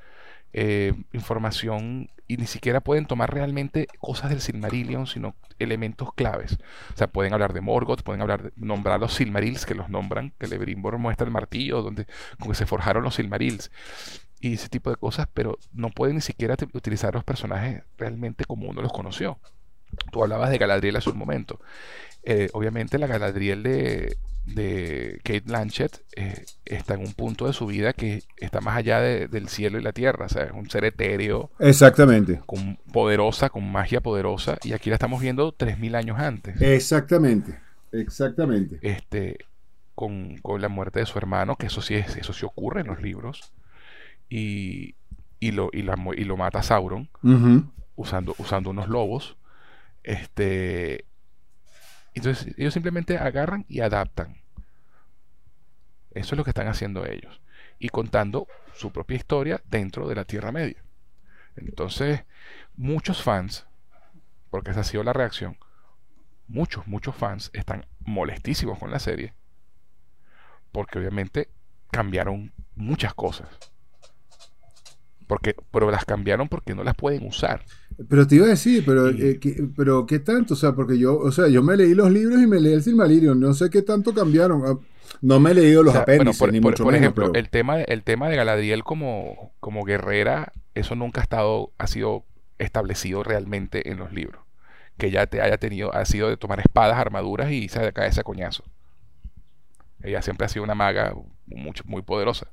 eh, 0.53 0.93
información 1.13 2.11
y 2.27 2.37
ni 2.37 2.45
siquiera 2.45 2.79
pueden 2.79 3.07
tomar 3.07 3.33
realmente 3.33 3.87
cosas 3.99 4.29
del 4.29 4.39
Silmarillion, 4.39 5.07
sino 5.07 5.33
elementos 5.57 6.13
claves. 6.13 6.59
O 6.93 6.97
sea, 6.97 7.07
pueden 7.07 7.33
hablar 7.33 7.53
de 7.53 7.61
Morgoth, 7.61 8.03
pueden 8.03 8.21
hablar 8.21 8.43
de, 8.43 8.51
nombrar 8.55 8.99
los 8.99 9.15
Silmarils, 9.15 9.65
que 9.65 9.73
los 9.73 9.89
nombran, 9.89 10.33
que 10.37 10.45
Lebrimbor 10.45 10.99
muestra 10.99 11.25
el 11.25 11.31
martillo 11.31 11.81
donde 11.81 12.05
con 12.39 12.49
que 12.49 12.55
se 12.55 12.67
forjaron 12.67 13.01
los 13.01 13.15
Silmarils 13.15 13.71
y 14.39 14.53
ese 14.53 14.69
tipo 14.69 14.91
de 14.91 14.97
cosas, 14.97 15.27
pero 15.33 15.57
no 15.73 15.89
pueden 15.89 16.17
ni 16.17 16.21
siquiera 16.21 16.55
utilizar 16.73 17.15
los 17.15 17.23
personajes 17.23 17.81
realmente 17.97 18.45
como 18.45 18.69
uno 18.69 18.83
los 18.83 18.93
conoció. 18.93 19.39
Tú 20.11 20.23
hablabas 20.23 20.49
de 20.49 20.57
Galadriel 20.57 20.95
hace 20.95 21.09
un 21.09 21.17
momento. 21.17 21.59
Eh, 22.23 22.49
obviamente 22.53 22.97
la 22.97 23.07
Galadriel 23.07 23.63
de, 23.63 24.17
de 24.47 25.19
Kate 25.23 25.43
Blanchett 25.45 26.01
eh, 26.15 26.45
está 26.65 26.95
en 26.95 27.01
un 27.01 27.13
punto 27.13 27.47
de 27.47 27.53
su 27.53 27.65
vida 27.65 27.93
que 27.93 28.23
está 28.37 28.61
más 28.61 28.77
allá 28.77 28.99
del 28.99 29.49
cielo 29.49 29.77
y 29.77 29.81
la 29.81 29.91
tierra, 29.91 30.25
o 30.25 30.29
sea, 30.29 30.43
es 30.43 30.51
un 30.51 30.69
ser 30.69 30.85
etéreo. 30.85 31.51
Exactamente. 31.59 32.41
Con 32.45 32.77
poderosa, 32.91 33.49
con 33.49 33.69
magia 33.71 34.01
poderosa, 34.01 34.57
y 34.63 34.73
aquí 34.73 34.89
la 34.89 34.95
estamos 34.95 35.21
viendo 35.21 35.55
3.000 35.55 35.95
años 35.95 36.19
antes. 36.19 36.61
Exactamente, 36.61 37.59
exactamente. 37.91 38.79
Este, 38.81 39.37
con, 39.95 40.39
la 40.59 40.69
muerte 40.69 40.99
de 40.99 41.05
su 41.05 41.17
hermano, 41.17 41.55
que 41.55 41.67
eso 41.67 41.81
sí, 41.81 41.95
es, 41.95 42.15
eso 42.17 42.33
sí 42.33 42.45
ocurre 42.45 42.81
en 42.81 42.87
los 42.87 43.01
libros, 43.01 43.53
y, 44.29 44.95
y, 45.39 45.51
lo, 45.51 45.69
y, 45.73 45.81
lo 45.81 46.37
mata 46.37 46.61
Sauron, 46.63 47.09
usando, 47.95 48.35
usando 48.37 48.69
unos 48.69 48.87
lobos. 48.89 49.36
Este, 50.07 51.03
entonces 52.13 52.55
ellos 52.57 52.73
simplemente 52.73 53.17
agarran 53.17 53.65
y 53.67 53.81
adaptan. 53.81 54.41
Eso 56.11 56.33
es 56.33 56.37
lo 56.37 56.45
que 56.45 56.51
están 56.51 56.69
haciendo 56.69 57.05
ellos. 57.05 57.41
Y 57.77 57.89
contando 57.89 58.47
su 58.73 58.93
propia 58.93 59.17
historia 59.17 59.61
dentro 59.65 60.07
de 60.07 60.15
la 60.15 60.23
Tierra 60.23 60.53
Media. 60.53 60.81
Entonces, 61.57 62.23
muchos 62.77 63.21
fans, 63.21 63.67
porque 64.49 64.71
esa 64.71 64.79
ha 64.79 64.85
sido 64.85 65.03
la 65.03 65.11
reacción, 65.11 65.57
muchos, 66.47 66.87
muchos 66.87 67.13
fans 67.13 67.51
están 67.53 67.85
molestísimos 67.99 68.79
con 68.79 68.91
la 68.91 68.99
serie. 68.99 69.33
Porque 70.71 70.99
obviamente 70.99 71.49
cambiaron 71.91 72.53
muchas 72.75 73.13
cosas. 73.13 73.49
Porque, 75.27 75.53
pero 75.69 75.91
las 75.91 76.05
cambiaron 76.05 76.47
porque 76.47 76.75
no 76.75 76.85
las 76.85 76.95
pueden 76.95 77.27
usar. 77.27 77.65
Pero 78.09 78.27
te 78.27 78.35
iba 78.35 78.45
a 78.45 78.49
decir, 78.49 78.83
pero, 78.85 79.09
eh, 79.09 79.39
¿qué, 79.39 79.67
pero 79.75 80.05
¿qué 80.05 80.19
tanto? 80.19 80.53
O 80.53 80.57
sea, 80.57 80.73
porque 80.73 80.99
yo, 80.99 81.17
o 81.17 81.31
sea, 81.31 81.47
yo 81.47 81.63
me 81.63 81.75
leí 81.75 81.95
los 81.95 82.11
libros 82.11 82.39
y 82.41 82.45
me 82.45 82.59
leí 82.59 82.73
el 82.73 82.83
Silmarillion, 82.83 83.39
no 83.39 83.53
sé 83.53 83.69
qué 83.69 83.81
tanto 83.81 84.13
cambiaron. 84.13 84.63
Ah, 84.65 84.77
no 85.21 85.39
me 85.39 85.51
he 85.51 85.53
leído 85.55 85.81
los 85.81 85.95
apéndices, 85.95 86.37
por, 86.37 86.51
ni 86.51 86.59
mucho 86.59 86.83
por 86.83 86.93
menos, 86.93 87.05
ejemplo, 87.05 87.31
el 87.33 87.49
tema, 87.49 87.81
el 87.81 88.03
tema 88.03 88.29
de 88.29 88.35
Galadriel 88.35 88.83
como, 88.83 89.53
como 89.59 89.83
guerrera, 89.83 90.51
eso 90.75 90.95
nunca 90.95 91.21
ha 91.21 91.23
estado, 91.23 91.71
ha 91.79 91.87
sido 91.87 92.25
establecido 92.59 93.23
realmente 93.23 93.89
en 93.89 93.97
los 93.97 94.11
libros. 94.11 94.41
Que 94.97 95.09
ya 95.11 95.27
te 95.27 95.41
haya 95.41 95.57
tenido, 95.57 95.93
ha 95.93 96.05
sido 96.05 96.29
de 96.29 96.37
tomar 96.37 96.59
espadas, 96.59 96.97
armaduras 96.97 97.51
y 97.51 97.67
se 97.69 97.93
cae 97.93 98.09
ese 98.09 98.23
coñazo. 98.23 98.63
Ella 100.03 100.21
siempre 100.21 100.45
ha 100.45 100.49
sido 100.49 100.63
una 100.63 100.75
maga 100.75 101.15
muy, 101.45 101.73
muy 101.85 102.01
poderosa. 102.01 102.47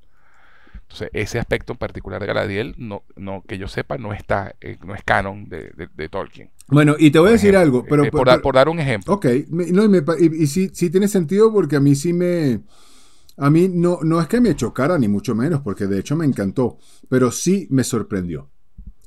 Entonces, 0.85 1.09
ese 1.13 1.39
aspecto 1.39 1.73
en 1.73 1.79
particular 1.79 2.21
de 2.21 2.27
Galadriel, 2.27 2.75
no, 2.79 3.03
no, 3.17 3.43
que 3.49 3.59
yo 3.59 3.69
sepa, 3.69 3.97
no 3.97 4.13
está, 4.13 4.55
eh, 4.61 4.77
no 4.87 4.95
es 4.95 5.03
canon 5.03 5.49
de, 5.49 6.09
Tolkien. 6.09 6.51
Bueno, 6.69 6.95
y 6.99 7.11
te 7.11 7.19
voy 7.19 7.31
a 7.31 7.33
decir 7.33 7.57
algo, 7.57 7.85
pero, 7.89 8.05
eh, 8.05 8.11
por, 8.11 8.55
dar 8.55 8.69
un 8.69 8.79
ejemplo. 8.79 9.15
Ok, 9.15 9.27
no, 9.49 9.85
y, 9.87 10.43
y, 10.43 10.47
sí, 10.47 10.71
sí, 10.73 10.91
tiene 10.91 11.09
sentido 11.09 11.53
porque 11.53 11.77
a 11.77 11.81
mí 11.81 11.95
sí 11.95 12.13
me... 12.13 12.61
A 13.37 13.51
mí 13.51 13.69
no, 13.69 13.99
no 14.03 14.21
es 14.21 14.29
que 14.29 14.41
me 14.41 14.55
chocara, 14.55 14.97
ni 14.97 15.09
mucho 15.09 15.35
menos, 15.35 15.63
porque 15.63 15.87
de 15.87 15.99
hecho 15.99 16.15
me 16.15 16.25
encantó, 16.25 16.79
pero 17.09 17.33
sí 17.33 17.67
me 17.71 17.83
sorprendió. 17.83 18.49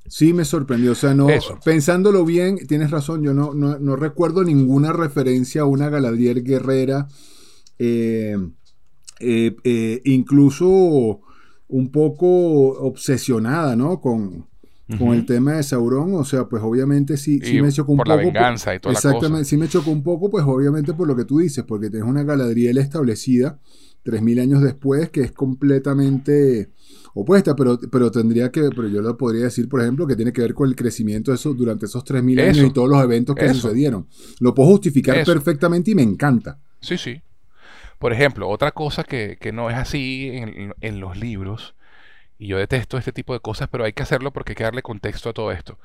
Sí 0.05 0.33
me 0.33 0.43
sorprendió, 0.43 0.91
o 0.91 0.95
sea, 0.95 1.13
no, 1.13 1.27
pensándolo 1.63 2.25
bien, 2.25 2.57
tienes 2.67 2.91
razón, 2.91 3.23
yo 3.23 3.33
no, 3.33 3.53
no, 3.53 3.95
recuerdo 3.95 4.43
ninguna 4.43 4.91
referencia 4.91 5.61
a 5.61 5.65
una 5.65 5.89
Galadriel 5.89 6.43
guerrera, 6.43 7.07
eh, 7.79 8.35
incluso 10.03 11.21
un 11.69 11.91
poco 11.91 12.27
obsesionada, 12.79 13.75
¿no? 13.75 13.99
Con, 13.99 14.47
con 14.97 15.13
el 15.13 15.25
tema 15.25 15.53
de 15.53 15.63
Sauron, 15.63 16.13
o 16.13 16.23
sea, 16.23 16.45
pues 16.45 16.63
obviamente 16.63 17.17
sí, 17.17 17.41
sí 17.43 17.61
me 17.61 17.71
chocó 17.71 17.91
un 17.91 17.97
por 17.97 18.07
poco. 18.07 18.17
la 18.17 18.23
venganza 18.23 18.73
y 18.73 18.79
toda 18.79 18.93
Exactamente, 18.93 19.43
sí 19.43 19.57
me 19.57 19.67
chocó 19.67 19.91
un 19.91 20.01
poco, 20.01 20.29
pues 20.29 20.45
obviamente 20.47 20.93
por 20.93 21.07
lo 21.07 21.15
que 21.15 21.25
tú 21.25 21.39
dices, 21.39 21.65
porque 21.65 21.89
tienes 21.89 22.07
una 22.07 22.23
Galadriel 22.23 22.77
establecida 22.77 23.59
3.000 24.05 24.41
años 24.41 24.61
después 24.61 25.09
que 25.09 25.21
es 25.21 25.33
completamente 25.33 26.71
opuesta, 27.13 27.55
pero, 27.55 27.77
pero 27.91 28.11
tendría 28.11 28.49
que, 28.49 28.69
pero 28.69 28.87
yo 28.87 29.01
lo 29.01 29.17
podría 29.17 29.45
decir, 29.45 29.67
por 29.67 29.81
ejemplo, 29.81 30.07
que 30.07 30.15
tiene 30.15 30.31
que 30.31 30.41
ver 30.41 30.53
con 30.53 30.69
el 30.69 30.75
crecimiento 30.75 31.31
de 31.31 31.35
eso 31.35 31.53
durante 31.53 31.87
esos 31.87 32.05
3.000 32.05 32.41
años 32.41 32.67
y 32.67 32.69
todos 32.71 32.89
los 32.89 33.03
eventos 33.03 33.35
que 33.35 33.53
sucedieron. 33.53 34.07
Lo 34.39 34.53
puedo 34.53 34.69
justificar 34.69 35.25
perfectamente 35.25 35.91
y 35.91 35.95
me 35.95 36.03
encanta. 36.03 36.59
Sí, 36.79 36.97
sí. 36.97 37.21
Por 37.99 38.13
ejemplo, 38.13 38.47
otra 38.49 38.71
cosa 38.71 39.03
que, 39.03 39.37
no 39.53 39.69
es 39.69 39.77
así 39.77 40.29
en, 40.33 40.99
los 40.99 41.17
libros, 41.17 41.75
y 42.37 42.47
yo 42.47 42.57
detesto 42.57 42.97
este 42.97 43.11
tipo 43.11 43.33
de 43.33 43.39
cosas, 43.39 43.69
pero 43.69 43.83
hay 43.83 43.93
que 43.93 44.03
hacerlo 44.03 44.31
porque 44.31 44.51
hay 44.51 44.55
que 44.55 44.63
darle 44.63 44.83
contexto 44.83 45.29
a 45.29 45.33
todo 45.33 45.51
esto. 45.51 45.79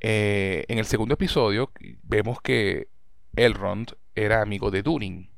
Eh, 0.00 0.64
en 0.68 0.78
el 0.78 0.86
segundo 0.86 1.14
episodio 1.14 1.70
vemos 2.02 2.40
que 2.40 2.88
Elrond 3.36 3.92
era 4.14 4.42
amigo 4.42 4.70
de 4.70 4.82
Durin. 4.82 5.30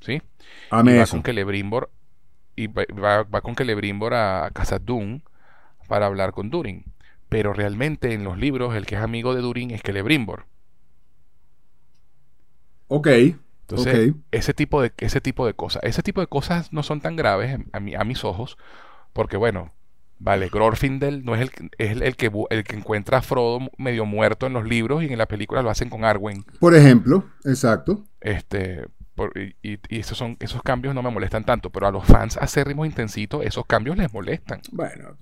¿Sí? 0.00 0.14
y 0.14 0.98
va 0.98 1.06
con 1.06 1.22
Celebrimbor 1.22 1.88
y 2.56 2.66
va, 2.66 3.24
con 3.40 3.54
Celebrimbor 3.54 4.14
a, 4.14 4.46
a 4.46 4.50
Casa 4.50 4.80
Dune 4.80 5.22
para 5.86 6.06
hablar 6.06 6.32
con 6.32 6.50
Durin. 6.50 6.84
Pero 7.28 7.52
realmente 7.52 8.12
en 8.12 8.24
los 8.24 8.36
libros 8.36 8.74
el 8.74 8.84
que 8.84 8.96
es 8.96 9.00
amigo 9.00 9.34
de 9.34 9.42
Durin 9.42 9.70
es 9.70 9.82
Celebrimbor. 9.82 10.46
Ok. 12.88 13.08
Entonces, 13.62 14.14
ese, 14.30 14.54
tipo 14.54 14.82
de, 14.82 14.92
ese 14.98 15.20
tipo 15.20 15.46
de 15.46 15.54
cosas. 15.54 15.82
Ese 15.84 16.02
tipo 16.02 16.20
de 16.20 16.26
cosas 16.26 16.72
no 16.72 16.82
son 16.82 17.00
tan 17.00 17.16
graves 17.16 17.58
a, 17.72 17.78
a 17.78 18.04
mis 18.04 18.24
ojos, 18.24 18.58
porque 19.12 19.36
bueno, 19.36 19.72
vale, 20.18 20.48
Glorfindel 20.48 21.24
no 21.24 21.34
es 21.34 21.42
el, 21.42 21.70
es 21.78 22.00
el, 22.00 22.16
que, 22.16 22.30
el 22.50 22.64
que 22.64 22.76
encuentra 22.76 23.18
a 23.18 23.22
Frodo 23.22 23.60
medio 23.78 24.06
muerto 24.06 24.46
en 24.46 24.52
los 24.52 24.66
libros 24.66 25.02
y 25.02 25.06
en 25.06 25.18
la 25.18 25.26
película 25.26 25.62
lo 25.62 25.70
hacen 25.70 25.90
con 25.90 26.04
Arwen. 26.04 26.44
Por 26.60 26.74
ejemplo, 26.74 27.24
exacto. 27.44 28.04
Este, 28.20 28.86
y, 29.62 29.78
esos, 29.88 30.16
son, 30.16 30.36
esos 30.40 30.62
cambios 30.62 30.94
no 30.94 31.02
me 31.02 31.10
molestan 31.10 31.44
tanto, 31.44 31.70
pero 31.70 31.86
a 31.86 31.90
los 31.90 32.04
fans 32.04 32.38
acérrimos 32.40 32.86
intensitos, 32.86 33.44
esos 33.44 33.66
cambios 33.66 33.96
les 33.96 34.12
molestan. 34.12 34.60
Bueno, 34.70 35.16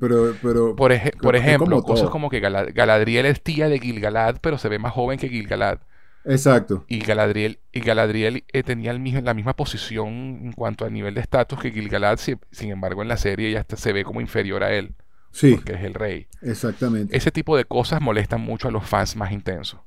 pero... 0.00 0.34
pero 0.42 0.76
por, 0.76 0.92
por 1.20 1.36
ejemplo, 1.36 1.82
cosas 1.82 2.10
como 2.10 2.30
que 2.30 2.40
Galadriel 2.40 3.26
es 3.26 3.42
tía 3.42 3.68
de 3.68 3.78
Gilgalad, 3.78 4.36
pero 4.40 4.58
se 4.58 4.68
ve 4.68 4.78
más 4.78 4.92
joven 4.92 5.18
que 5.18 5.28
Gilgalad. 5.28 5.78
Exacto. 6.24 6.84
Y 6.88 7.00
Galadriel, 7.00 7.58
y 7.72 7.80
Galadriel 7.80 8.44
eh, 8.52 8.62
tenía 8.62 8.90
el 8.90 9.00
mismo, 9.00 9.20
la 9.20 9.34
misma 9.34 9.54
posición 9.54 10.08
en 10.08 10.52
cuanto 10.52 10.84
a 10.84 10.90
nivel 10.90 11.14
de 11.14 11.20
estatus 11.20 11.58
que 11.58 11.70
Gilgalad, 11.70 12.18
sin 12.18 12.70
embargo 12.70 13.02
en 13.02 13.08
la 13.08 13.16
serie 13.16 13.50
ya 13.50 13.66
se 13.76 13.92
ve 13.92 14.04
como 14.04 14.20
inferior 14.20 14.62
a 14.62 14.72
él. 14.72 14.94
Sí. 15.32 15.54
Porque 15.54 15.72
es 15.72 15.82
el 15.82 15.94
rey. 15.94 16.26
Exactamente. 16.42 17.16
Ese 17.16 17.30
tipo 17.30 17.56
de 17.56 17.64
cosas 17.64 18.00
molestan 18.00 18.40
mucho 18.40 18.68
a 18.68 18.70
los 18.70 18.84
fans 18.86 19.16
más 19.16 19.32
intensos. 19.32 19.80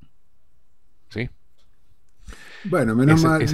¿Sí? 1.10 1.30
Bueno, 2.68 2.96
menos 2.96 3.24
mal. 3.24 3.46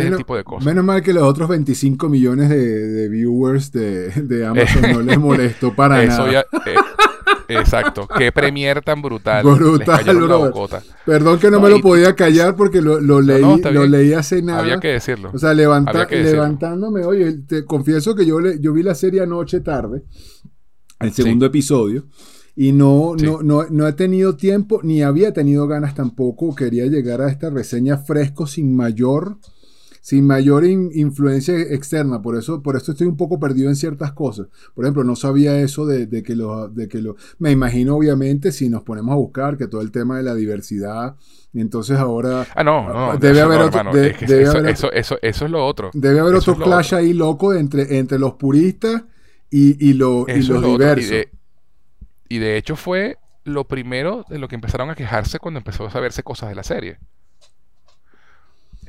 menos, 0.64 0.86
mal 0.86 1.02
que 1.04 1.12
los 1.14 1.24
otros 1.24 1.50
25 1.50 2.08
millones 2.08 2.50
de, 2.50 3.10
viewers 3.10 3.72
de, 3.72 4.46
Amazon 4.48 4.82
no 4.94 5.02
les 5.02 5.18
molestó 5.20 5.76
para 5.76 6.04
nada. 6.06 6.46
Eh, 6.66 6.76
Exacto. 7.60 8.08
Qué 8.18 8.32
premier 8.32 8.82
tan 8.82 9.02
brutal. 9.02 9.44
Brutal, 9.44 10.04
Perdón 11.06 11.40
que 11.40 11.52
no 11.52 11.60
me 11.60 11.70
lo 11.70 11.80
podía 11.82 12.16
callar 12.16 12.56
porque 12.56 12.82
lo, 12.82 13.00
leí, 13.22 13.42
lo 13.42 13.86
leí 13.86 14.14
hace 14.14 14.42
nada. 14.42 14.60
Había 14.60 14.80
que 14.80 14.90
decirlo. 14.90 15.32
O 15.34 15.38
sea, 15.38 15.54
levantándome, 15.54 17.06
oye, 17.06 17.34
te 17.48 17.66
confieso 17.66 18.16
que 18.16 18.26
yo, 18.26 18.40
yo 18.60 18.74
vi 18.74 18.84
la 18.84 18.96
serie 18.96 19.22
anoche 19.22 19.62
tarde, 19.62 20.04
el 21.00 21.12
segundo 21.14 21.46
episodio, 21.46 22.06
y 22.56 22.72
no, 22.74 23.16
no, 23.16 23.42
no, 23.42 23.66
no 23.70 23.88
he 23.88 23.94
tenido 23.94 24.36
tiempo, 24.36 24.82
ni 24.84 25.02
había 25.02 25.34
tenido 25.34 25.68
ganas 25.68 25.96
tampoco. 25.96 26.54
Quería 26.54 26.86
llegar 26.86 27.22
a 27.22 27.30
esta 27.30 27.50
reseña 27.50 27.98
fresco, 27.98 28.46
sin 28.46 28.76
mayor 28.76 29.38
sin 30.02 30.26
mayor 30.26 30.66
influencia 30.66 31.56
externa. 31.58 32.22
Por 32.22 32.36
eso, 32.36 32.62
por 32.62 32.76
eso 32.76 32.92
estoy 32.92 33.08
un 33.08 33.16
poco 33.16 33.40
perdido 33.40 33.70
en 33.70 33.76
ciertas 33.76 34.12
cosas. 34.12 34.48
Por 34.74 34.84
ejemplo, 34.84 35.04
no 35.04 35.16
sabía 35.16 35.62
eso 35.62 35.86
de, 35.86 36.24
que 36.24 36.36
lo, 36.36 36.68
de 36.68 36.90
que 36.90 37.02
lo. 37.02 37.16
Me 37.38 37.52
imagino, 37.52 37.96
obviamente, 37.96 38.52
si 38.52 38.68
nos 38.68 38.82
ponemos 38.82 39.14
a 39.14 39.18
buscar 39.18 39.58
que 39.58 39.68
todo 39.68 39.82
el 39.82 39.92
tema 39.92 40.18
de 40.18 40.24
la 40.24 40.34
diversidad. 40.34 41.16
Entonces 41.54 41.98
ahora. 41.98 42.48
Ah, 42.56 42.64
no, 42.64 42.92
no. 42.92 43.18
Debe 43.18 43.42
haber 43.42 43.62
otro. 43.62 43.92
eso, 43.96 44.92
eso, 44.92 45.18
eso, 45.22 45.46
es 45.46 45.52
lo 45.52 45.66
otro. 45.66 45.92
Debe 45.94 46.20
haber 46.20 46.36
otro 46.36 46.58
clash 46.58 46.96
ahí 46.96 47.14
loco 47.14 47.54
entre, 47.54 48.00
entre 48.00 48.18
los 48.18 48.34
puristas 48.34 49.04
y, 49.52 49.88
y, 49.88 49.94
lo, 49.94 50.26
y 50.28 50.42
los 50.42 50.64
diversos. 50.64 51.28
Y 52.28 52.40
de, 52.40 52.58
hecho 52.58 52.76
fue 52.76 53.18
lo 53.44 53.68
primero 53.68 54.26
de 54.30 54.40
lo 54.40 54.48
que 54.48 54.56
empezaron 54.56 54.90
a 54.90 54.96
quejarse 54.96 55.38
cuando 55.40 55.60
empezó 55.60 55.86
a 55.86 55.92
saberse 55.92 56.24
cosas 56.24 56.50
de 56.50 56.56
la 56.56 56.64
serie 56.64 56.98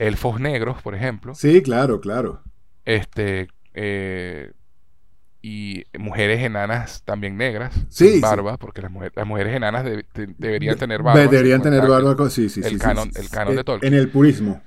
elfos 0.06 0.40
negros, 0.40 0.80
por 0.82 0.94
ejemplo. 0.94 1.34
Sí, 1.34 1.62
claro, 1.62 2.00
claro. 2.00 2.42
Este, 2.84 3.48
eh, 3.74 4.52
y 5.40 5.84
mujeres 5.98 6.40
enanas 6.42 7.02
también 7.04 7.36
negras, 7.36 7.74
Sí, 7.88 8.14
sí. 8.14 8.20
barba, 8.20 8.56
porque 8.58 8.80
las, 8.82 8.90
mujeres 8.90 9.12
las 9.16 9.26
mujeres 9.26 9.56
enanas 9.56 9.84
de- 9.84 10.04
de- 10.14 10.34
deberían 10.38 10.76
tener 10.78 11.02
barba. 11.02 11.20
Deberían 11.20 11.62
tener 11.62 11.82
el- 11.82 11.88
barba. 11.90 12.30
Sí, 12.30 12.48
sí, 12.48 12.60
el 12.60 12.64
sí, 12.66 12.70
sí, 12.74 12.78
canon- 12.78 13.10
sí, 13.12 13.20
el 13.20 13.28
canon 13.30 13.54
de 13.54 13.60
En- 13.60 13.64
Tolkien. 13.64 13.92
En 13.94 13.98
el 14.00 14.08
purismo. 14.08 14.62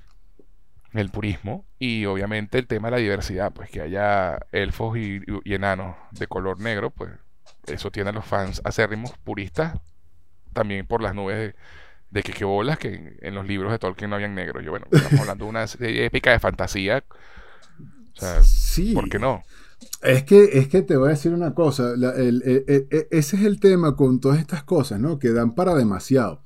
el 0.93 1.09
purismo 1.11 1.65
y 1.77 2.05
obviamente 2.05 2.57
el 2.57 2.67
tema 2.67 2.87
de 2.87 2.91
la 2.93 2.97
diversidad, 2.97 3.51
pues 3.53 3.69
que 3.69 3.81
haya 3.81 4.39
elfos 4.53 4.97
y, 4.97 5.19
y 5.43 5.53
enanos 5.53 5.93
de 6.11 6.25
color 6.27 6.61
negro, 6.61 6.89
pues 6.89 7.11
eso 7.67 7.91
tiene 7.91 8.11
a 8.11 8.13
los 8.13 8.23
fans 8.25 8.61
acérrimos 8.63 9.11
puristas 9.23 9.77
también 10.53 10.85
por 10.85 11.01
las 11.01 11.13
nubes 11.13 11.35
de, 11.37 11.55
de 12.15 12.23
que 12.23 12.33
qué 12.33 12.45
bolas 12.45 12.79
que 12.79 12.95
en, 12.95 13.17
en 13.21 13.35
los 13.35 13.45
libros 13.45 13.71
de 13.71 13.77
Tolkien 13.77 14.09
no 14.09 14.15
habían 14.15 14.33
negros. 14.33 14.63
Yo 14.65 14.71
bueno, 14.71 14.87
estamos 14.91 15.19
hablando 15.21 15.45
de 15.45 15.49
una 15.51 15.67
serie 15.67 16.05
épica 16.05 16.31
de 16.31 16.39
fantasía, 16.39 17.03
o 18.15 18.19
sea, 18.19 18.41
Sí. 18.41 18.93
¿por 18.93 19.07
qué 19.09 19.19
no? 19.19 19.43
Es 20.01 20.23
que, 20.23 20.43
es 20.53 20.67
que 20.67 20.81
te 20.81 20.95
voy 20.97 21.07
a 21.09 21.11
decir 21.11 21.33
una 21.33 21.53
cosa, 21.53 21.93
la- 21.97 22.15
el- 22.15 22.41
el- 22.45 22.63
el- 22.67 22.87
el- 22.89 23.07
ese 23.11 23.35
es 23.35 23.43
el 23.43 23.59
tema 23.59 23.95
con 23.95 24.19
todas 24.19 24.39
estas 24.39 24.63
cosas, 24.63 24.99
¿no? 24.99 25.19
Que 25.19 25.31
dan 25.31 25.53
para 25.53 25.75
demasiado. 25.75 26.41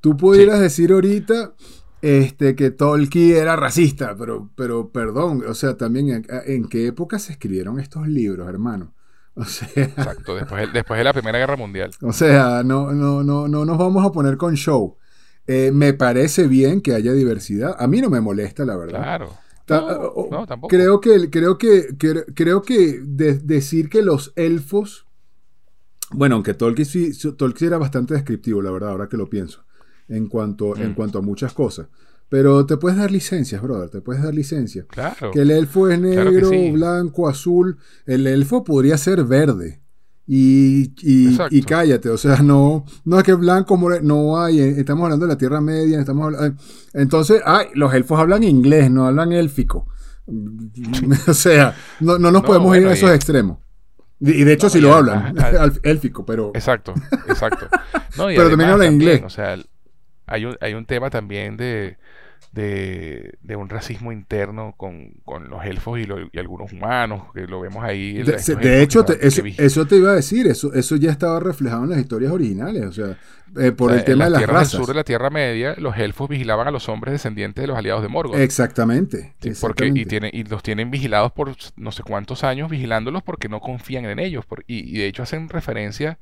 Tú 0.00 0.16
pudieras 0.16 0.60
decir 0.60 0.92
ahorita 0.92 1.54
este, 2.02 2.54
que 2.54 2.70
Tolkien 2.70 3.36
era 3.36 3.56
racista, 3.56 4.16
pero, 4.16 4.50
pero 4.56 4.90
perdón, 4.90 5.42
o 5.46 5.52
sea, 5.54 5.76
también 5.76 6.08
en, 6.08 6.26
en 6.46 6.68
qué 6.68 6.86
época 6.86 7.18
se 7.18 7.32
escribieron 7.32 7.78
estos 7.80 8.06
libros, 8.08 8.48
hermano. 8.48 8.94
O 9.34 9.44
sea, 9.44 9.68
Exacto, 9.76 10.34
después, 10.34 10.66
de- 10.66 10.72
después 10.72 10.98
de 10.98 11.04
la 11.04 11.12
Primera 11.12 11.38
Guerra 11.38 11.56
Mundial. 11.56 11.90
o 12.02 12.12
sea, 12.12 12.62
no, 12.64 12.92
no, 12.92 13.22
no, 13.22 13.48
no 13.48 13.64
nos 13.64 13.78
vamos 13.78 14.04
a 14.06 14.10
poner 14.12 14.36
con 14.36 14.54
show. 14.54 14.96
Eh, 15.46 15.70
me 15.72 15.92
parece 15.94 16.46
bien 16.46 16.80
que 16.80 16.94
haya 16.94 17.12
diversidad. 17.12 17.74
A 17.78 17.86
mí 17.88 18.00
no 18.00 18.08
me 18.10 18.20
molesta, 18.20 18.64
la 18.64 18.76
verdad. 18.76 19.00
Claro. 19.00 19.30
No, 20.30 20.46
tampoco. 20.46 20.68
Creo 20.68 21.00
que, 21.00 21.30
creo 21.30 21.56
que, 21.58 21.96
cre- 21.96 22.24
creo 22.34 22.62
que 22.62 23.00
de- 23.04 23.38
decir 23.38 23.88
que 23.88 24.02
los 24.02 24.32
elfos, 24.36 25.06
bueno, 26.12 26.34
aunque 26.36 26.54
Tolkien, 26.54 26.86
sí- 26.86 27.12
Tolkien 27.36 27.68
era 27.68 27.78
bastante 27.78 28.14
descriptivo, 28.14 28.60
la 28.62 28.70
verdad, 28.72 28.90
ahora 28.90 29.08
que 29.08 29.16
lo 29.16 29.30
pienso, 29.30 29.64
en 30.08 30.26
cuanto, 30.28 30.76
en 30.76 30.90
Mm. 30.90 30.94
cuanto 30.94 31.18
a 31.18 31.22
muchas 31.22 31.52
cosas. 31.52 31.86
Pero 32.28 32.64
te 32.66 32.76
puedes 32.76 32.98
dar 32.98 33.10
licencias, 33.10 33.60
brother, 33.62 33.90
te 33.90 34.00
puedes 34.00 34.22
dar 34.22 34.34
licencias. 34.34 34.86
Claro. 34.88 35.30
Que 35.32 35.40
el 35.40 35.50
elfo 35.50 35.88
es 35.88 35.98
Claro 36.00 36.30
negro, 36.30 36.48
sí. 36.50 36.70
blanco, 36.72 37.28
azul. 37.28 37.76
El 38.06 38.26
elfo 38.26 38.62
podría 38.64 38.96
ser 38.98 39.24
verde. 39.24 39.79
Y, 40.32 40.92
y, 41.02 41.62
cállate, 41.62 42.08
o 42.08 42.16
sea, 42.16 42.36
no, 42.36 42.84
no 43.04 43.18
es 43.18 43.24
que 43.24 43.34
blanco, 43.34 43.76
more- 43.76 44.00
no 44.00 44.40
hay, 44.40 44.60
eh, 44.60 44.74
estamos 44.78 45.02
hablando 45.02 45.26
de 45.26 45.32
la 45.32 45.36
Tierra 45.36 45.60
Media, 45.60 45.98
estamos 45.98 46.26
hablando, 46.26 46.56
entonces, 46.94 47.42
ay, 47.44 47.66
los 47.74 47.92
elfos 47.92 48.20
hablan 48.20 48.44
inglés, 48.44 48.92
no 48.92 49.08
hablan 49.08 49.32
élfico. 49.32 49.88
o 51.26 51.34
sea, 51.34 51.74
no, 51.98 52.12
no 52.20 52.30
nos 52.30 52.42
No, 52.42 52.46
podemos 52.46 52.76
ir 52.76 52.86
a 52.86 52.92
esos 52.92 53.10
y- 53.10 53.14
extremos. 53.14 53.58
Y 54.20 54.44
de 54.44 54.52
hecho 54.52 54.66
No, 54.66 54.70
sí 54.70 54.80
lo 54.80 54.94
hablan, 54.94 55.36
al- 55.40 55.80
élfico, 55.82 56.24
pero... 56.24 56.52
Exacto, 56.54 56.94
exacto. 57.26 57.66
Pero 58.16 58.50
también 58.50 58.68
además 58.68 58.72
habla 58.74 58.86
inglés. 58.86 59.22
O 59.24 59.30
sea, 59.30 59.56
hay 60.26 60.44
un, 60.44 60.56
hay 60.60 60.74
un 60.74 60.86
tema 60.86 61.10
también 61.10 61.56
de, 61.56 61.96
de, 62.52 63.38
de 63.42 63.56
un 63.56 63.68
racismo 63.68 64.10
interno 64.12 64.74
con, 64.76 65.12
con 65.24 65.48
los 65.48 65.64
elfos 65.64 65.98
y, 66.00 66.04
lo- 66.04 66.20
y 66.32 66.38
algunos 66.38 66.72
humanos, 66.72 67.32
que 67.32 67.46
lo 67.46 67.60
vemos 67.60 67.84
ahí. 67.84 68.22
De, 68.58 68.82
hecho, 68.82 69.04
te- 69.04 69.24
eso, 69.26 69.42
eso 69.56 69.86
te 69.86 69.96
iba 69.96 70.10
a 70.10 70.14
decir, 70.16 70.46
eso, 70.48 70.72
eso 70.74 70.96
ya 70.96 71.10
estaba 71.12 71.38
reflejado 71.40 71.84
en 71.84 71.90
las 71.90 72.00
historias 72.00 72.32
originales, 72.32 72.84
o 72.84 72.92
sea, 72.92 73.16
eh, 73.56 73.72
por 73.72 73.90
o 73.90 73.94
sea, 73.94 73.98
el 74.00 74.04
tema 74.04 74.24
en 74.24 74.26
de 74.26 74.30
las 74.30 74.40
del 74.40 74.48
razas. 74.48 74.70
sur 74.72 74.86
de 74.86 74.94
la 74.94 75.04
Tierra 75.04 75.30
Media, 75.30 75.74
los 75.78 75.96
elfos 75.96 76.28
vigilaban 76.28 76.66
a 76.66 76.70
los 76.72 76.88
hombres 76.88 77.12
descendientes 77.12 77.62
de 77.62 77.68
los 77.68 77.76
aliados 77.78 78.02
de 78.02 78.08
Morgoth. 78.08 78.36
Exactamente. 78.38 79.34
Sí, 79.40 79.52
porque, 79.60 79.86
y, 79.94 80.06
y 80.32 80.44
los 80.44 80.62
tienen 80.62 80.90
vigilados 80.90 81.32
por 81.32 81.54
no 81.76 81.92
sé 81.92 82.02
cuántos 82.02 82.44
años, 82.44 82.68
vigilándolos 82.70 83.22
porque 83.22 83.48
no 83.48 83.60
confían 83.60 84.04
en 84.06 84.18
ellos. 84.18 84.44
por- 84.46 84.64
y, 84.66 84.78
y 84.96 84.98
de 85.00 85.06
hecho 85.06 85.22
hacen 85.22 85.48
referencia 85.48 86.18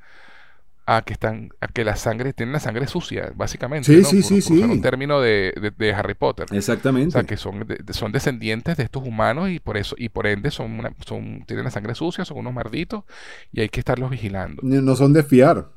a 0.91 1.03
que 1.03 1.13
están, 1.13 1.51
a 1.61 1.69
que 1.69 1.85
la 1.85 1.97
sangre, 1.97 2.33
tienen 2.33 2.55
la 2.55 2.61
sangre 2.61 2.87
sucia, 2.87 3.31
básicamente. 3.35 3.93
Sí, 3.93 4.01
¿no? 4.01 4.09
sí, 4.09 4.17
Por- 4.17 4.25
sí, 4.25 4.35
por 4.35 4.43
sí. 4.43 4.63
un 4.65 4.81
término 4.81 5.21
de, 5.21 5.53
de- 5.61 5.71
de 5.71 5.93
Harry 5.93 6.15
Potter. 6.15 6.47
O 6.51 6.55
Exactamente. 6.55 7.11
sea, 7.13 7.25
que 7.25 7.37
son, 7.37 7.67
de- 7.67 7.93
son 7.93 8.11
descendientes 8.11 8.79
de 8.79 8.85
estos 8.85 9.03
humanos 9.07 9.51
y 9.51 9.61
por 9.61 9.77
eso, 9.77 9.95
y 9.99 10.09
por 10.09 10.27
ende 10.27 10.51
son, 10.51 10.79
una- 10.79 10.93
son, 11.07 11.45
tienen 11.47 11.65
la 11.67 11.71
sangre 11.71 11.95
sucia, 11.95 12.25
son 12.25 12.39
unos 12.39 12.55
malditos, 12.55 13.05
y 13.53 13.61
hay 13.61 13.69
que 13.69 13.81
estarlos 13.81 14.09
vigilando. 14.09 14.63
No 14.63 14.97
son 14.97 15.13
de 15.13 15.23
fiar. 15.23 15.69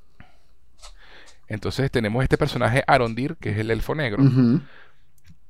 Entonces 1.50 1.92
tenemos 1.92 2.24
este 2.24 2.38
personaje 2.38 2.82
Arondir, 2.88 3.36
que 3.36 3.50
es 3.50 3.58
el 3.58 3.70
elfo 3.70 3.94
negro, 3.94 4.24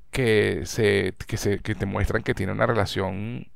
que 0.10 0.62
se, 0.66 1.14
que 1.28 1.38
se, 1.38 1.60
que 1.60 1.76
te 1.76 1.86
muestran 1.86 2.24
que 2.24 2.34
tiene 2.34 2.52
una 2.52 2.66
relación 2.66 3.48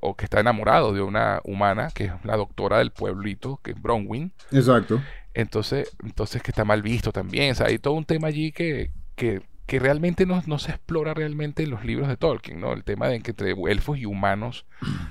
o, 0.00 0.16
que 0.16 0.24
está 0.24 0.40
enamorado 0.40 0.92
de 0.92 1.00
una 1.02 1.40
humana, 1.44 1.88
que 1.94 2.04
es 2.04 2.12
la 2.24 2.36
doctora 2.36 2.78
del 2.78 2.90
pueblito, 2.92 3.60
que 3.62 3.72
es 3.72 3.80
Bronwyn. 3.82 4.32
Exacto. 4.52 5.00
Entonces, 5.34 5.90
entonces 6.04 6.42
que 6.42 6.50
está 6.50 6.64
mal 6.64 6.82
visto 6.82 7.12
también. 7.12 7.52
O 7.52 7.54
sea, 7.54 7.66
hay 7.66 7.78
todo 7.78 7.94
un 7.94 8.04
tema 8.04 8.28
allí 8.28 8.50
que, 8.52 8.90
que, 9.14 9.42
que 9.66 9.78
realmente 9.78 10.26
no, 10.26 10.42
no 10.46 10.58
se 10.58 10.70
explora 10.72 11.14
realmente 11.14 11.62
en 11.62 11.70
los 11.70 11.84
libros 11.84 12.08
de 12.08 12.16
Tolkien, 12.16 12.60
¿no? 12.60 12.72
El 12.72 12.82
tema 12.84 13.08
de 13.08 13.20
que 13.20 13.30
entre 13.32 13.52
elfos 13.70 13.98
y 13.98 14.06
humanos 14.06 14.66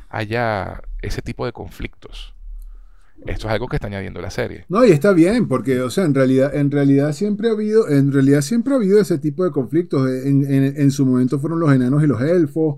haya 0.09 0.81
ese 1.01 1.21
tipo 1.21 1.45
de 1.45 1.51
conflictos. 1.53 2.33
Esto 3.25 3.47
es 3.47 3.53
algo 3.53 3.67
que 3.67 3.77
está 3.77 3.87
añadiendo 3.87 4.21
la 4.21 4.29
serie. 4.29 4.65
No, 4.69 4.85
y 4.85 4.91
está 4.91 5.11
bien, 5.11 5.47
porque, 5.47 5.81
o 5.81 5.89
sea, 5.89 6.05
en 6.05 6.13
realidad, 6.13 6.53
en 6.55 6.69
realidad 6.69 7.13
siempre 7.13 7.49
ha 7.49 7.53
habido, 7.53 7.89
en 7.89 8.11
realidad 8.11 8.41
siempre 8.41 8.73
ha 8.73 8.75
habido 8.77 8.99
ese 9.01 9.17
tipo 9.17 9.43
de 9.43 9.49
conflictos. 9.51 10.07
En, 10.07 10.43
en- 10.51 10.79
en 10.79 10.91
su 10.91 11.03
momento 11.05 11.39
fueron 11.39 11.59
los 11.59 11.73
enanos 11.73 12.03
y 12.03 12.07
los 12.07 12.21
elfos, 12.21 12.77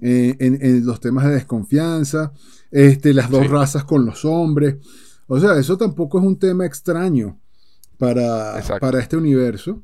eh, 0.00 0.36
en, 0.38 0.58
en 0.64 0.86
los 0.86 1.00
temas 1.00 1.24
de 1.26 1.32
desconfianza, 1.34 2.32
este, 2.70 3.12
las 3.14 3.30
dos 3.30 3.42
Sí. 3.42 3.48
razas 3.48 3.84
con 3.84 4.04
los 4.04 4.24
hombres. 4.24 4.76
O 5.26 5.38
sea, 5.40 5.58
eso 5.58 5.76
tampoco 5.76 6.18
es 6.18 6.24
un 6.24 6.38
tema 6.38 6.64
extraño 6.66 7.38
para, 7.98 8.58
Exacto. 8.58 8.80
para 8.86 9.00
este 9.00 9.16
universo. 9.16 9.82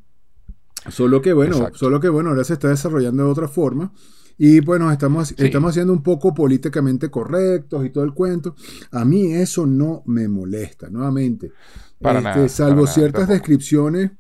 Solo 0.90 1.20
que 1.22 1.32
bueno, 1.32 1.56
Exacto. 1.56 1.78
solo 1.78 2.00
que 2.00 2.08
bueno, 2.08 2.30
ahora 2.30 2.44
se 2.44 2.52
está 2.54 2.68
desarrollando 2.68 3.24
de 3.24 3.30
otra 3.30 3.48
forma. 3.48 3.92
Y 4.36 4.60
bueno, 4.60 4.90
estamos, 4.90 5.28
Sí. 5.28 5.34
estamos 5.38 5.70
haciendo 5.70 5.92
un 5.92 6.02
poco 6.02 6.34
políticamente 6.34 7.08
correctos 7.10 7.86
y 7.86 7.90
todo 7.90 8.04
el 8.04 8.12
cuento. 8.14 8.54
A 8.90 9.04
mí 9.04 9.32
eso 9.32 9.64
no 9.66 10.02
me 10.06 10.28
molesta, 10.28 10.90
nuevamente. 10.90 11.52
Para 12.00 12.18
Este, 12.18 12.28
nada, 12.30 12.48
salvo 12.48 12.82
para 12.82 12.92
ciertas 12.94 13.28
descripciones 13.28 14.10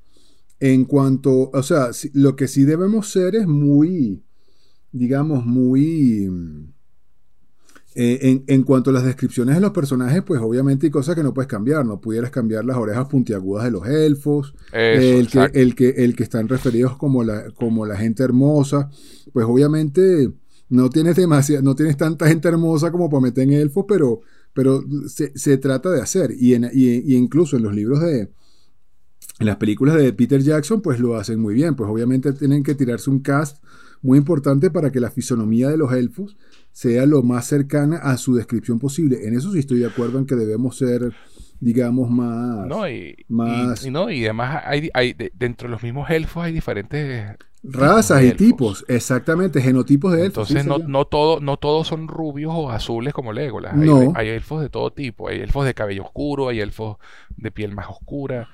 en 0.60 0.84
cuanto, 0.84 1.50
o 1.52 1.62
sea, 1.62 1.88
lo 2.14 2.36
que 2.36 2.48
sí 2.48 2.62
debemos 2.64 3.10
ser 3.10 3.34
es 3.34 3.46
muy, 3.46 4.22
digamos, 4.94 5.44
muy... 5.44 6.28
mm, 6.30 6.72
eh, 7.96 8.18
en, 8.22 8.44
en 8.48 8.62
cuanto 8.64 8.90
a 8.90 8.92
las 8.92 9.04
descripciones 9.04 9.54
de 9.54 9.60
los 9.60 9.70
personajes, 9.70 10.22
pues 10.26 10.40
obviamente 10.40 10.86
hay 10.86 10.90
cosas 10.90 11.14
que 11.14 11.22
no 11.22 11.32
puedes 11.32 11.48
cambiar. 11.48 11.86
No 11.86 12.00
pudieras 12.00 12.30
cambiar 12.30 12.64
las 12.64 12.76
orejas 12.76 13.06
puntiagudas 13.06 13.64
de 13.66 13.70
los 13.70 13.86
elfos, 13.86 14.52
Eso, 14.72 15.18
el, 15.18 15.28
que, 15.28 15.50
el, 15.60 15.74
que, 15.76 15.88
el 15.90 16.16
que 16.16 16.24
están 16.24 16.48
referidos 16.48 16.96
como 16.96 17.22
la, 17.22 17.50
como 17.52 17.86
la 17.86 17.96
gente 17.96 18.24
hermosa, 18.24 18.90
pues 19.32 19.46
obviamente 19.46 20.32
no 20.70 20.90
tienes 20.90 21.14
demasiado, 21.14 21.62
no 21.62 21.76
tienes 21.76 21.96
tanta 21.96 22.26
gente 22.26 22.48
hermosa 22.48 22.90
como 22.90 23.08
para 23.08 23.20
meter 23.20 23.44
en 23.44 23.52
elfos, 23.52 23.84
pero, 23.86 24.22
pero 24.52 24.82
se, 25.06 25.30
se 25.38 25.56
trata 25.58 25.90
de 25.90 26.00
hacer. 26.00 26.32
Y, 26.36 26.54
en, 26.54 26.64
y, 26.72 26.88
y 27.12 27.14
incluso 27.14 27.56
en 27.56 27.62
los 27.62 27.74
libros 27.74 28.00
de, 28.00 28.22
en 29.38 29.46
las 29.46 29.56
películas 29.56 29.96
de 29.96 30.12
Peter 30.12 30.42
Jackson, 30.42 30.80
pues 30.82 30.98
lo 30.98 31.14
hacen 31.14 31.38
muy 31.38 31.54
bien. 31.54 31.76
Pues 31.76 31.88
obviamente 31.88 32.32
tienen 32.32 32.64
que 32.64 32.74
tirarse 32.74 33.08
un 33.08 33.20
cast 33.20 33.62
muy 34.04 34.18
importante 34.18 34.70
para 34.70 34.92
que 34.92 35.00
la 35.00 35.10
fisonomía 35.10 35.68
de 35.70 35.76
los 35.78 35.92
elfos 35.92 36.36
sea 36.72 37.06
lo 37.06 37.22
más 37.22 37.46
cercana 37.46 37.96
a 37.96 38.16
su 38.18 38.34
descripción 38.34 38.78
posible. 38.78 39.26
En 39.26 39.34
eso 39.34 39.50
sí 39.52 39.58
estoy 39.58 39.78
de 39.80 39.86
acuerdo 39.86 40.18
en 40.18 40.26
que 40.26 40.34
debemos 40.36 40.76
ser, 40.76 41.12
digamos, 41.58 42.10
más... 42.10 42.66
No, 42.66 42.88
y, 42.88 43.16
más- 43.28 43.82
y- 43.84 43.88
y 43.88 43.90
no, 43.90 44.10
y 44.10 44.24
además 44.24 44.62
hay, 44.66 44.90
hay 44.94 45.14
de- 45.14 45.32
dentro 45.34 45.68
de 45.68 45.72
los 45.72 45.82
mismos 45.82 46.10
elfos 46.10 46.44
hay 46.44 46.52
diferentes 46.52 47.36
Razas 47.66 48.22
y 48.22 48.32
tipos, 48.32 48.84
exactamente, 48.88 49.62
genotipos 49.62 50.12
de 50.12 50.26
elfos. 50.26 50.50
Entonces 50.50 50.64
sí, 50.64 50.68
no, 50.82 50.86
no, 50.86 51.06
todo, 51.06 51.40
no 51.40 51.56
todos 51.56 51.86
son 51.88 52.08
rubios 52.08 52.52
o 52.54 52.70
azules 52.70 53.14
como 53.14 53.32
Legolas. 53.32 53.72
Hay, 53.72 53.88
No. 53.88 54.12
hay 54.14 54.28
elfos 54.28 54.60
de 54.60 54.68
todo 54.68 54.92
tipo. 54.92 55.28
Hay 55.28 55.40
elfos 55.40 55.64
de 55.64 55.72
cabello 55.72 56.02
oscuro, 56.02 56.50
hay 56.50 56.60
elfos 56.60 56.98
de 57.38 57.50
piel 57.50 57.74
más 57.74 57.86
oscura. 57.88 58.50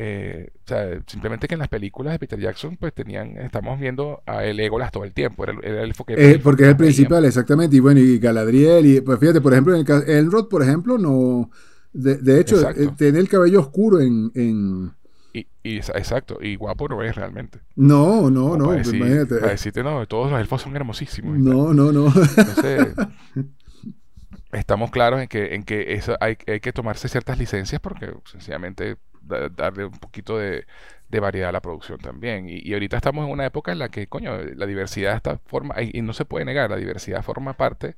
Eh, 0.00 0.50
o 0.64 0.68
sea, 0.68 1.02
simplemente 1.08 1.48
que 1.48 1.54
en 1.54 1.58
las 1.58 1.68
películas 1.68 2.12
de 2.12 2.20
Peter 2.20 2.38
Jackson 2.38 2.76
pues 2.76 2.94
tenían, 2.94 3.36
estamos 3.38 3.80
viendo 3.80 4.22
a 4.26 4.44
el 4.44 4.56
Legolas 4.56 4.92
todo 4.92 5.02
el 5.02 5.12
tiempo. 5.12 5.42
Era, 5.42 5.54
era 5.60 5.82
el. 5.82 5.90
Eh, 5.90 6.38
porque 6.40 6.62
es 6.62 6.68
el 6.68 6.76
principal, 6.76 7.24
exactamente. 7.24 7.74
Y 7.76 7.80
bueno, 7.80 7.98
y 7.98 8.18
Galadriel, 8.20 8.86
y 8.86 9.00
pues 9.00 9.18
fíjate, 9.18 9.40
por 9.40 9.52
ejemplo, 9.52 9.74
en 9.74 9.80
el 9.80 9.84
ca- 9.84 10.04
Elrond, 10.06 10.48
por 10.48 10.62
ejemplo, 10.62 10.98
no. 10.98 11.50
De, 11.92 12.16
de 12.18 12.38
hecho, 12.40 12.60
eh, 12.70 12.90
tiene 12.96 13.18
el 13.18 13.28
cabello 13.28 13.58
oscuro 13.60 13.98
en. 14.00 14.30
en- 14.36 14.92
Y, 15.34 15.46
y 15.64 15.78
esa- 15.78 15.98
exacto, 15.98 16.38
y 16.40 16.54
guapo 16.54 16.86
no 16.88 17.02
es 17.02 17.16
realmente. 17.16 17.58
No, 17.74 18.30
no, 18.30 18.42
Como 18.50 18.56
no, 18.56 18.64
para 18.66 18.76
pues 18.76 18.86
decir- 18.86 19.00
imagínate. 19.00 19.34
para 19.38 19.50
decirte, 19.52 19.82
no, 19.82 20.06
todos 20.06 20.30
los 20.30 20.40
elfos 20.40 20.62
son 20.62 20.76
hermosísimos. 20.76 21.36
No, 21.38 21.74
no, 21.74 21.90
no. 21.90 22.06
Entonces, 22.06 22.94
estamos 24.52 24.90
claros 24.90 25.20
en 25.20 25.28
que, 25.28 25.54
en 25.54 25.62
que 25.64 25.94
eso 25.94 26.16
hay, 26.20 26.36
hay 26.46 26.60
que 26.60 26.72
tomarse 26.72 27.08
ciertas 27.08 27.38
licencias 27.38 27.80
porque 27.80 28.10
sencillamente 28.30 28.96
da- 29.28 29.48
darle 29.48 29.84
un 29.84 29.92
poquito 29.98 30.38
de, 30.38 30.66
de 31.08 31.20
variedad 31.20 31.50
a 31.50 31.52
la 31.52 31.60
producción 31.60 31.98
también. 31.98 32.48
Y, 32.48 32.58
y 32.58 32.72
ahorita 32.72 32.96
estamos 32.96 33.24
en 33.26 33.30
una 33.32 33.46
época 33.46 33.70
en 33.72 33.78
la 33.78 33.88
que, 33.90 34.06
coño, 34.08 34.36
la 34.38 34.66
diversidad 34.66 35.14
está 35.14 35.38
forma, 35.38 35.74
y 35.80 36.00
no 36.02 36.12
se 36.12 36.24
puede 36.24 36.44
negar, 36.44 36.70
la 36.70 36.76
diversidad 36.76 37.22
forma 37.22 37.52
parte 37.52 37.94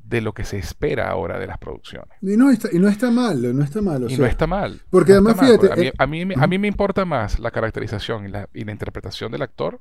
de 0.00 0.20
lo 0.20 0.34
que 0.34 0.44
se 0.44 0.58
espera 0.58 1.08
ahora 1.08 1.38
de 1.38 1.46
las 1.46 1.56
producciones. 1.56 2.10
Y 2.20 2.36
no 2.36 2.50
está, 2.50 2.68
y 2.70 2.78
no 2.78 2.88
está 2.88 3.10
mal, 3.10 3.56
no 3.56 3.64
está 3.64 3.80
mal. 3.80 4.04
o 4.04 4.06
y 4.06 4.10
sea, 4.10 4.18
no 4.18 4.26
está 4.26 4.46
mal. 4.46 4.82
porque 4.90 5.12
no 5.12 5.18
además, 5.20 5.40
fíjate, 5.40 5.68
porque 5.68 5.86
eh, 5.88 5.92
a, 5.96 6.06
mí, 6.06 6.20
a, 6.22 6.26
mí, 6.26 6.34
a 6.36 6.46
mí 6.46 6.58
me 6.58 6.68
importa 6.68 7.06
más 7.06 7.38
la 7.38 7.50
caracterización 7.50 8.26
y 8.26 8.28
la, 8.28 8.48
y 8.52 8.64
la 8.64 8.72
interpretación 8.72 9.32
del 9.32 9.40
actor 9.40 9.80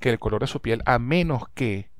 que 0.00 0.10
el 0.10 0.18
color 0.18 0.40
de 0.40 0.48
su 0.48 0.60
piel, 0.60 0.82
a 0.84 0.98
menos 0.98 1.44
que 1.54 1.90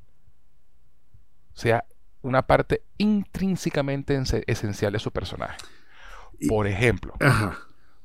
sea 1.54 1.84
una 2.22 2.42
parte 2.48 2.82
intrínsecamente 2.98 4.20
esencial 4.46 4.92
de 4.92 4.98
su 4.98 5.10
personaje. 5.12 5.56
Por 6.48 6.66
ejemplo, 6.66 7.14
Ajá. 7.20 7.58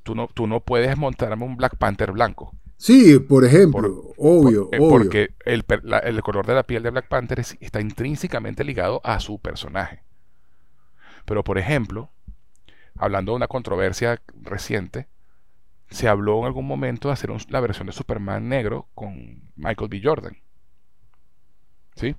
tú 0.03 0.13
no, 0.15 0.27
tú 0.33 0.47
no 0.47 0.59
puedes 0.59 0.95
montarme 0.97 1.43
un 1.45 1.57
Black 1.57 1.75
Panther 1.77 2.11
blanco. 2.11 2.53
Sí, 2.77 3.17
por 3.19 3.43
ejemplo, 3.43 4.13
obvio, 4.17 4.65
Por- 4.69 4.75
eh, 4.75 4.79
obvio. 4.79 4.89
Porque 4.89 5.29
el, 5.45 5.65
la- 5.83 5.97
el 5.99 6.21
color 6.21 6.45
de 6.45 6.53
la 6.53 6.63
piel 6.63 6.83
de 6.83 6.91
Black 6.91 7.07
Panther 7.07 7.39
es- 7.39 7.57
está 7.59 7.81
intrínsecamente 7.81 8.63
ligado 8.63 9.01
a 9.03 9.19
su 9.19 9.39
personaje. 9.39 10.03
Pero, 11.25 11.43
por 11.43 11.57
ejemplo, 11.57 12.11
hablando 12.95 13.31
de 13.31 13.37
una 13.37 13.47
controversia 13.47 14.21
reciente, 14.43 15.07
se 15.89 16.07
habló 16.07 16.39
en 16.41 16.45
algún 16.45 16.67
momento 16.67 17.07
de 17.07 17.13
hacer 17.13 17.31
un- 17.31 17.41
la 17.49 17.59
versión 17.61 17.87
de 17.87 17.93
Superman 17.93 18.47
negro 18.47 18.87
con 18.93 19.41
Michael 19.55 19.89
B. 19.89 20.01
Jordan. 20.03 20.37
¿Sí? 21.95 22.15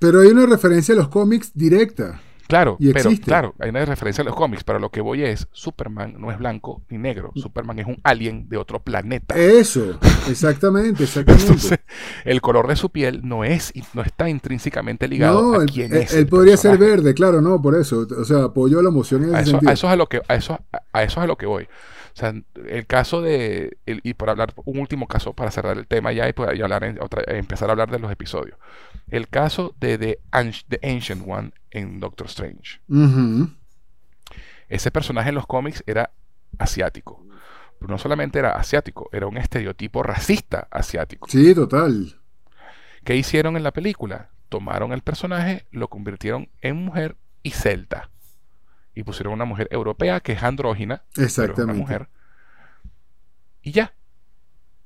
Pero 0.00 0.20
hay 0.20 0.28
una 0.28 0.46
referencia 0.46 0.94
a 0.94 0.98
los 0.98 1.08
cómics 1.08 1.52
directa. 1.54 2.20
Claro, 2.52 2.76
Y 2.78 2.92
pero 2.92 3.08
existe. 3.10 3.24
claro, 3.26 3.54
hay 3.58 3.70
una 3.70 3.84
referencia 3.84 4.20
a 4.22 4.24
los 4.26 4.34
cómics, 4.34 4.62
pero 4.62 4.78
lo 4.78 4.90
que 4.90 5.00
voy 5.00 5.22
es, 5.24 5.48
Superman 5.52 6.14
no 6.18 6.30
es 6.30 6.38
blanco 6.38 6.82
ni 6.90 6.98
negro, 6.98 7.32
Superman 7.34 7.78
es 7.78 7.86
un 7.86 7.98
alien 8.04 8.48
de 8.48 8.58
otro 8.58 8.78
planeta. 8.80 9.34
Eso, 9.36 9.98
exactamente, 10.28 11.04
exactamente. 11.04 11.46
Entonces, 11.46 11.78
el 12.24 12.40
color 12.40 12.66
de 12.68 12.76
su 12.76 12.90
piel 12.90 13.20
no 13.24 13.44
es 13.44 13.72
no 13.94 14.02
está 14.02 14.28
intrínsecamente 14.28 15.08
ligado 15.08 15.54
no, 15.54 15.60
a 15.60 15.64
quién 15.66 15.92
él- 15.94 16.02
es. 16.02 16.12
él 16.12 16.20
el 16.20 16.26
podría 16.26 16.56
ser 16.56 16.76
verde, 16.78 17.14
claro, 17.14 17.40
no, 17.40 17.60
por 17.62 17.74
eso. 17.74 18.06
O 18.18 18.24
sea, 18.24 18.44
apoyó 18.44 18.82
la 18.82 18.88
emoción 18.90 19.24
en 19.24 19.34
A 19.34 19.40
ese 19.40 19.42
eso, 19.42 19.50
sentido. 19.52 19.70
a 19.70 19.72
eso 19.74 19.86
es 19.86 19.92
a 19.92 19.96
lo 19.96 20.06
que 20.08 20.20
a 20.28 20.34
eso 20.34 20.52
a, 20.72 20.82
a 20.92 21.02
eso 21.02 21.20
es 21.20 21.24
a 21.24 21.26
lo 21.26 21.36
que 21.36 21.46
voy. 21.46 21.64
O 21.64 22.14
sea, 22.14 22.34
el 22.68 22.86
caso 22.86 23.22
de 23.22 23.78
el- 23.86 24.00
y 24.02 24.12
por 24.14 24.28
hablar 24.28 24.52
un 24.66 24.78
último 24.78 25.06
caso 25.08 25.32
para 25.32 25.50
cerrar 25.50 25.78
el 25.78 25.86
tema 25.86 26.12
ya 26.12 26.28
y, 26.28 26.34
pues, 26.34 26.50
y 26.58 26.60
hablar 26.60 26.84
en 26.84 27.00
otra- 27.02 27.22
empezar 27.26 27.70
a 27.70 27.72
hablar 27.72 27.90
de 27.90 27.98
los 27.98 28.12
episodios. 28.12 28.58
El 29.12 29.28
caso 29.28 29.74
de 29.78 29.98
The, 29.98 30.18
Anci- 30.30 30.64
The 30.68 30.80
Ancient 30.82 31.22
One 31.28 31.52
en 31.70 32.00
Doctor 32.00 32.26
Strange. 32.28 32.80
Ese 34.68 34.90
personaje 34.90 35.28
en 35.28 35.34
los 35.34 35.46
cómics 35.46 35.84
era 35.86 36.10
asiático. 36.58 37.24
Pero 37.78 37.90
no 37.90 37.98
solamente 37.98 38.38
era 38.38 38.52
asiático, 38.52 39.10
era 39.12 39.26
un 39.26 39.36
estereotipo 39.36 40.02
racista 40.02 40.66
asiático. 40.70 41.28
Sí, 41.28 41.54
total. 41.54 42.18
¿Qué 43.04 43.16
hicieron 43.16 43.56
en 43.56 43.64
la 43.64 43.72
película? 43.72 44.30
Tomaron 44.48 44.92
el 44.92 45.02
personaje, 45.02 45.66
lo 45.72 45.88
convirtieron 45.88 46.48
en 46.60 46.76
mujer 46.76 47.16
y 47.42 47.50
celta. 47.50 48.08
Y 48.94 49.02
pusieron 49.02 49.32
una 49.34 49.44
mujer 49.44 49.68
europea 49.70 50.20
que 50.20 50.32
es 50.32 50.42
andrógina, 50.42 51.02
pero 51.14 51.26
es 51.26 51.36
una 51.38 51.44
Exactamente. 51.46 51.80
mujer. 51.80 52.08
Y 53.62 53.72
ya. 53.72 53.92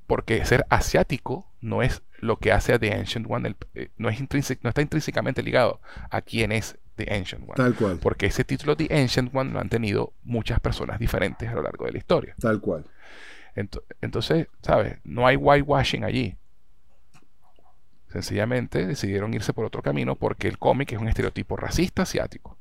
Porque 0.07 0.45
ser 0.47 0.64
asiático 0.70 1.45
no 1.61 1.82
es 1.82 2.02
lo 2.18 2.38
que 2.38 2.52
hace 2.52 2.72
a 2.72 2.78
The 2.78 2.92
Ancient 2.94 3.26
One, 3.28 3.48
el- 3.48 3.57
eh, 3.74 3.88
no, 3.98 4.09
es 4.09 4.20
no 4.20 4.68
está 4.68 4.82
intrínsecamente 4.82 5.42
ligado 5.42 5.80
a 6.11 6.20
quién 6.22 6.52
es 6.52 6.78
The 6.96 7.14
Ancient 7.14 7.42
One. 7.44 7.54
Tal 7.57 7.74
cual. 7.74 7.98
Porque 7.98 8.26
ese 8.26 8.44
título 8.44 8.76
The 8.76 8.88
Ancient 8.90 9.34
One 9.34 9.52
lo 9.52 9.61
han 9.61 9.68
tenido 9.68 10.12
muchas 10.22 10.61
personas 10.61 10.98
diferentes 10.98 11.48
a 11.48 11.54
lo 11.54 11.62
largo 11.62 11.84
de 11.86 11.92
la 11.92 11.98
historia. 11.98 12.34
Tal 12.40 12.61
cual. 12.61 12.84
Ento- 13.54 13.82
Entonces, 14.00 14.48
¿sabes? 14.62 14.98
No 15.04 15.26
hay 15.26 15.36
whitewashing 15.36 16.04
allí. 16.04 16.36
Sencillamente 18.09 18.86
decidieron 18.86 19.34
irse 19.34 19.52
por 19.52 19.64
otro 19.64 19.82
camino 19.82 20.14
porque 20.16 20.48
el 20.48 20.59
cómic 20.59 20.92
es 20.92 20.98
un 20.98 21.09
estereotipo 21.09 21.57
racista 21.57 22.02
asiático. 22.02 22.57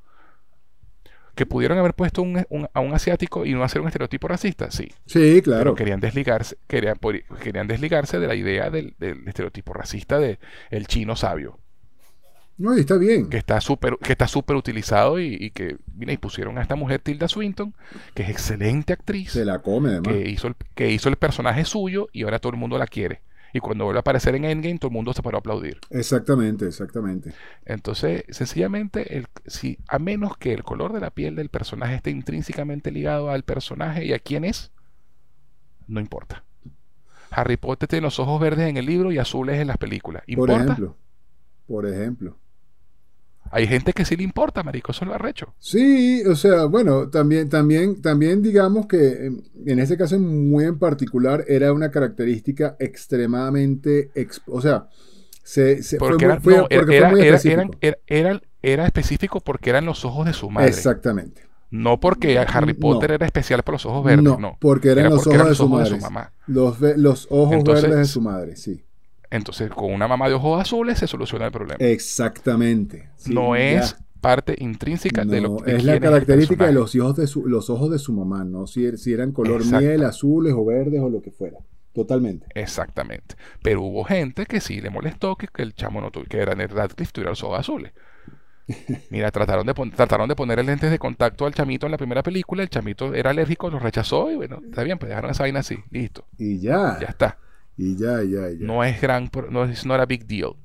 Que 1.36 1.46
pudieron 1.46 1.78
haber 1.78 1.94
puesto 1.94 2.22
un- 2.22 2.46
un- 2.50 2.68
a 2.74 2.80
un 2.80 2.94
asiático 2.94 3.46
y 3.46 3.54
no 3.54 3.64
hacer 3.64 3.82
un 3.82 3.88
estereotipo 3.88 4.28
racista, 4.28 4.72
sí. 4.72 4.90
Sí, 5.06 5.42
claro. 5.42 5.60
Pero 5.64 5.76
querían 5.76 6.00
desligarse, 6.00 6.58
querían, 6.68 6.98
querían 7.44 7.68
desligarse 7.68 8.20
de 8.20 8.28
la 8.28 8.36
idea 8.36 8.70
del, 8.70 8.96
del 9.00 9.28
estereotipo 9.28 9.74
racista 9.74 10.18
de 10.20 10.40
el 10.72 10.88
chino 10.88 11.16
sabio, 11.18 11.60
No, 12.58 12.76
y 12.78 12.80
está 12.80 12.96
bien. 12.98 13.30
que 13.30 13.36
está 13.38 13.60
súper 13.60 13.98
que 14.02 14.14
está 14.14 14.28
súper 14.30 14.56
utilizado 14.56 15.20
y, 15.20 15.36
y 15.38 15.50
que 15.52 15.76
mira, 15.94 16.14
y 16.14 16.18
pusieron 16.18 16.58
a 16.58 16.62
esta 16.62 16.76
mujer 16.76 17.02
Tilda 17.02 17.28
Swinton, 17.28 17.74
que 18.14 18.24
es 18.24 18.30
excelente 18.30 18.94
actriz 18.94 19.32
Se 19.34 19.44
la 19.44 19.60
come, 19.60 19.90
además. 19.90 20.14
que 20.14 20.30
hizo, 20.30 20.48
el, 20.48 20.56
que 20.74 20.90
hizo 20.92 21.10
el 21.10 21.18
personaje 21.18 21.66
suyo 21.66 22.08
y 22.14 22.24
ahora 22.24 22.40
todo 22.40 22.54
el 22.54 22.60
mundo 22.60 22.78
la 22.78 22.88
quiere. 22.88 23.22
Y 23.56 23.62
cuando 23.62 23.86
vuelve 23.86 24.00
a 24.00 24.02
aparecer 24.02 24.36
en 24.36 24.44
Endgame, 24.44 24.78
todo 24.80 24.90
el 24.90 24.96
mundo 24.96 25.14
se 25.14 25.24
paró 25.24 25.38
a 25.38 25.40
aplaudir. 25.40 25.80
Exactamente, 25.90 26.68
exactamente. 26.68 27.32
Entonces, 27.64 28.26
sencillamente, 28.28 29.18
el, 29.18 29.28
si, 29.46 29.78
a 29.88 29.98
menos 29.98 30.36
que 30.36 30.52
el 30.52 30.66
color 30.66 30.92
de 30.92 31.00
la 31.00 31.12
piel 31.12 31.38
del 31.38 31.48
personaje 31.48 31.96
esté 31.96 32.12
intrínsecamente 32.12 32.92
ligado 32.92 33.30
al 33.30 33.44
personaje 33.44 34.04
y 34.04 34.12
a 34.12 34.20
quién 34.20 34.44
es, 34.44 34.74
no 35.88 36.02
importa. 36.02 36.44
Harry 37.32 37.56
Potter 37.56 37.88
tiene 37.88 38.04
los 38.04 38.20
ojos 38.20 38.42
verdes 38.42 38.68
en 38.68 38.76
el 38.76 38.88
libro 38.88 39.14
y 39.14 39.20
azules 39.20 39.58
en 39.58 39.68
las 39.68 39.78
películas. 39.78 40.24
Por 40.36 40.52
ejemplo. 40.52 40.98
Por 41.66 41.88
ejemplo. 41.88 42.38
Hay 43.56 43.68
gente 43.68 43.94
que 43.94 44.04
sí 44.04 44.18
le 44.18 44.24
importa, 44.24 44.64
marico, 44.64 44.92
eso 44.92 45.06
es 45.06 45.08
lo 45.08 45.14
arrecho. 45.16 45.54
Sí, 45.60 46.22
o 46.28 46.36
sea, 46.36 46.66
bueno, 46.66 47.08
también, 47.10 47.48
también, 47.50 48.02
también 48.02 48.42
digamos 48.42 48.86
que 48.86 49.28
en, 49.28 49.44
en 49.66 49.80
este 49.80 49.96
caso 49.96 50.16
muy 50.20 50.66
en 50.66 50.78
particular 50.78 51.46
era 51.48 51.72
una 51.72 51.90
característica 51.90 52.76
extremadamente, 52.80 54.12
ex- 54.14 54.42
o 54.48 54.62
sea, 54.62 54.88
se, 55.44 55.84
se- 55.84 55.98
Porque, 55.98 56.26
muy- 56.26 56.34
era, 56.34 56.42
fue- 56.42 56.58
no, 56.58 56.62
porque 56.64 56.76
era, 56.76 56.86
fue 56.86 56.96
era, 56.98 57.10
muy 57.12 57.22
era- 57.22 57.36
específico. 57.38 57.78
era, 57.82 57.98
era- 58.08 58.42
era 58.62 58.86
porque 59.40 59.70
eran 59.70 59.86
los 59.86 60.04
ojos 60.06 60.26
de 60.26 60.34
su 60.34 60.50
madre. 60.50 60.70
Exactamente. 60.70 61.44
No 61.72 62.00
porque 62.00 62.38
Harry 62.40 62.74
No. 62.74 62.80
Potter 62.80 63.12
era 63.12 63.26
especial 63.26 63.64
por 63.64 63.74
los 63.76 63.86
ojos 63.86 64.04
verdes, 64.06 64.24
no, 64.24 64.38
no. 64.40 64.58
porque 64.60 64.90
eran 64.90 65.06
Era 65.06 65.10
los 65.16 65.24
porque 65.24 65.30
ojos 65.30 65.36
eran 65.36 65.46
de 65.46 65.50
los 65.52 65.58
su 65.58 65.64
ojos 65.66 65.78
de 65.78 65.84
madre. 65.84 65.96
su 65.96 66.02
mamá. 66.02 66.32
Los, 66.48 66.80
ojos 67.30 67.54
Entonces- 67.56 67.84
verdes 67.84 68.00
de 68.00 68.06
su 68.14 68.22
madre, 68.22 68.56
sí. 68.56 68.84
Entonces, 69.36 69.70
con 69.72 69.92
una 69.94 70.08
mamá 70.08 70.28
de 70.30 70.36
ojos 70.36 70.62
azules 70.62 71.00
se 71.00 71.08
soluciona 71.08 71.46
el 71.46 71.52
problema. 71.52 71.78
Exactamente. 71.80 73.10
sí, 73.16 73.34
no 73.34 73.56
es 73.56 73.92
ya. 73.92 73.98
parte 74.22 74.56
intrínseca 74.60 75.26
de 75.26 75.42
lo 75.42 75.58
de 75.66 75.78
es 75.78 75.84
la 75.84 75.94
el 75.94 76.00
característica 76.00 76.66
de 76.66 76.74
los 76.74 76.96
ojos 76.96 77.16
de 77.18 77.28
su, 77.28 77.48
los 77.48 77.70
ojos 77.70 77.92
de 77.92 78.00
su 78.00 78.14
mamá, 78.14 78.44
no 78.44 78.68
si, 78.68 78.84
er- 78.86 78.98
si 78.98 79.14
eran 79.14 79.32
color 79.32 79.62
Exacto. 79.62 79.78
miel, 79.86 80.04
azules 80.04 80.54
o 80.56 80.66
verdes 80.66 81.02
o 81.02 81.10
lo 81.10 81.22
que 81.22 81.32
fuera. 81.32 81.60
Totalmente. 81.94 82.48
Exactamente. 82.54 83.36
Pero 83.62 83.82
hubo 83.84 84.04
gente 84.04 84.46
que 84.46 84.60
sí 84.62 84.82
le 84.82 84.90
molestó 84.90 85.36
que, 85.38 85.48
que 85.48 85.62
el 85.64 85.74
chamo 85.76 86.02
no 86.02 86.12
tuviera, 86.12 86.30
que 86.30 86.46
Daniel 86.46 86.70
Radcliffe 86.70 87.12
tuviera 87.14 87.32
los 87.32 87.44
ojos 87.44 87.60
azules. 87.60 87.94
Mira, 89.10 89.32
trataron 89.32 89.66
de, 89.68 89.74
trataron 89.96 90.28
de 90.30 90.36
poner 90.36 90.64
lentes 90.66 90.92
de 90.92 91.00
contacto 91.00 91.46
al 91.46 91.54
chamito 91.54 91.86
en 91.88 91.92
la 91.92 91.98
primera 91.98 92.24
película, 92.24 92.64
el 92.64 92.70
chamito 92.70 93.14
era 93.14 93.30
alérgico, 93.32 93.70
lo 93.70 93.80
rechazó 93.80 94.32
y 94.32 94.36
bueno, 94.36 94.60
está 94.66 94.84
bien, 94.84 94.98
pues 94.98 95.10
dejaron 95.10 95.32
esa 95.32 95.44
vaina 95.44 95.60
así, 95.60 95.78
listo, 95.92 96.28
Y 96.38 96.60
ya. 96.60 96.98
ya 96.98 97.08
está. 97.08 97.40
Y 97.78 97.96
ya, 97.98 98.24
ya, 98.24 98.50
ya. 98.50 98.58
No 98.60 98.84
es 98.84 99.02
gran, 99.02 99.30
no 99.50 99.66
es 99.66 99.86
not 99.86 100.00
a 100.00 100.06
big 100.06 100.26
deal. 100.26 100.56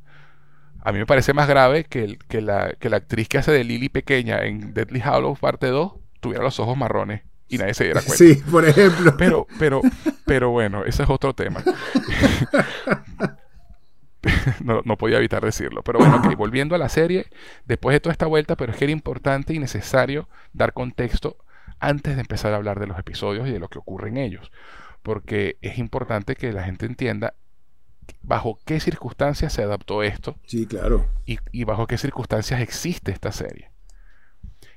A 0.82 0.92
mí 0.92 0.98
me 0.98 1.06
parece 1.06 1.34
más 1.34 1.48
grave 1.48 1.84
que, 1.84 2.04
el- 2.04 2.18
que, 2.18 2.40
la, 2.40 2.72
que 2.78 2.88
la 2.88 2.98
actriz 2.98 3.28
que 3.28 3.38
hace 3.38 3.52
de 3.52 3.64
Lily 3.64 3.88
pequeña 3.88 4.44
en 4.44 4.72
Deadly 4.72 5.00
Hallows 5.00 5.38
parte 5.38 5.66
2 5.68 5.92
tuviera 6.20 6.42
los 6.44 6.58
ojos 6.61 6.76
marrones 6.76 7.22
y 7.48 7.58
nadie 7.58 7.74
se 7.74 7.84
diera 7.84 8.00
cuenta. 8.06 8.16
Sí, 8.16 8.36
por 8.50 8.64
ejemplo. 8.64 9.14
Pero, 9.18 9.46
pero, 9.58 9.80
pero 10.24 10.50
bueno, 10.50 10.84
ese 10.84 11.02
es 11.02 11.11
otro 11.11 11.34
tema. 11.34 11.62
No, 14.62 14.82
no 14.84 14.98
podía 14.98 15.16
evitar 15.16 15.42
decirlo. 15.42 15.82
Pero 15.82 15.98
bueno, 15.98 16.16
ok, 16.16 16.36
volviendo 16.36 16.74
a 16.74 16.78
la 16.78 16.90
serie, 16.90 17.26
después 17.64 17.94
de 17.94 18.00
toda 18.00 18.12
esta 18.12 18.26
vuelta, 18.26 18.54
pero 18.56 18.72
es 18.72 18.78
que 18.78 18.84
era 18.84 18.92
importante 18.92 19.54
y 19.54 19.58
necesario 19.58 20.28
dar 20.52 20.74
contexto 20.74 21.38
antes 21.78 22.16
de 22.16 22.20
empezar 22.20 22.52
a 22.52 22.56
hablar 22.56 22.78
de 22.80 22.86
los 22.86 22.98
episodios 22.98 23.48
y 23.48 23.52
de 23.52 23.58
lo 23.58 23.68
que 23.68 23.78
ocurre 23.78 24.11
en 24.11 24.18
ellos. 24.18 24.52
Porque 25.03 25.57
es 25.62 25.78
importante 25.78 26.36
que 26.36 26.53
la 26.53 26.64
gente 26.64 26.86
entienda 26.86 27.34
bajo 28.22 28.59
qué 28.64 28.80
circunstancias 28.80 29.53
se 29.53 29.62
adaptó 29.62 30.03
esto 30.03 30.36
Sí, 30.46 30.66
claro. 30.66 31.07
y, 31.26 31.38
y 31.53 31.64
bajo 31.64 31.86
qué 31.86 31.96
circunstancias 31.96 32.61
existe 32.61 33.12
esta 33.12 33.32
serie. 33.32 33.70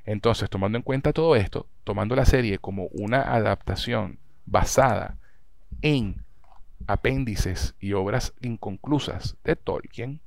Entonces, 0.05 0.49
tomando 0.49 0.78
en 0.78 0.84
cuenta 0.84 1.13
todo 1.13 1.36
esto, 1.36 1.67
tomando 1.84 2.15
la 2.15 2.26
serie 2.26 2.59
como 2.59 2.88
una 2.91 3.21
adaptación 3.21 4.19
basada 4.45 5.17
en 5.82 6.24
apéndices 6.88 7.76
y 7.80 7.93
obras 7.93 8.34
inconclusas 8.41 9.38
de 9.43 9.55
Tolkien, 9.55 10.19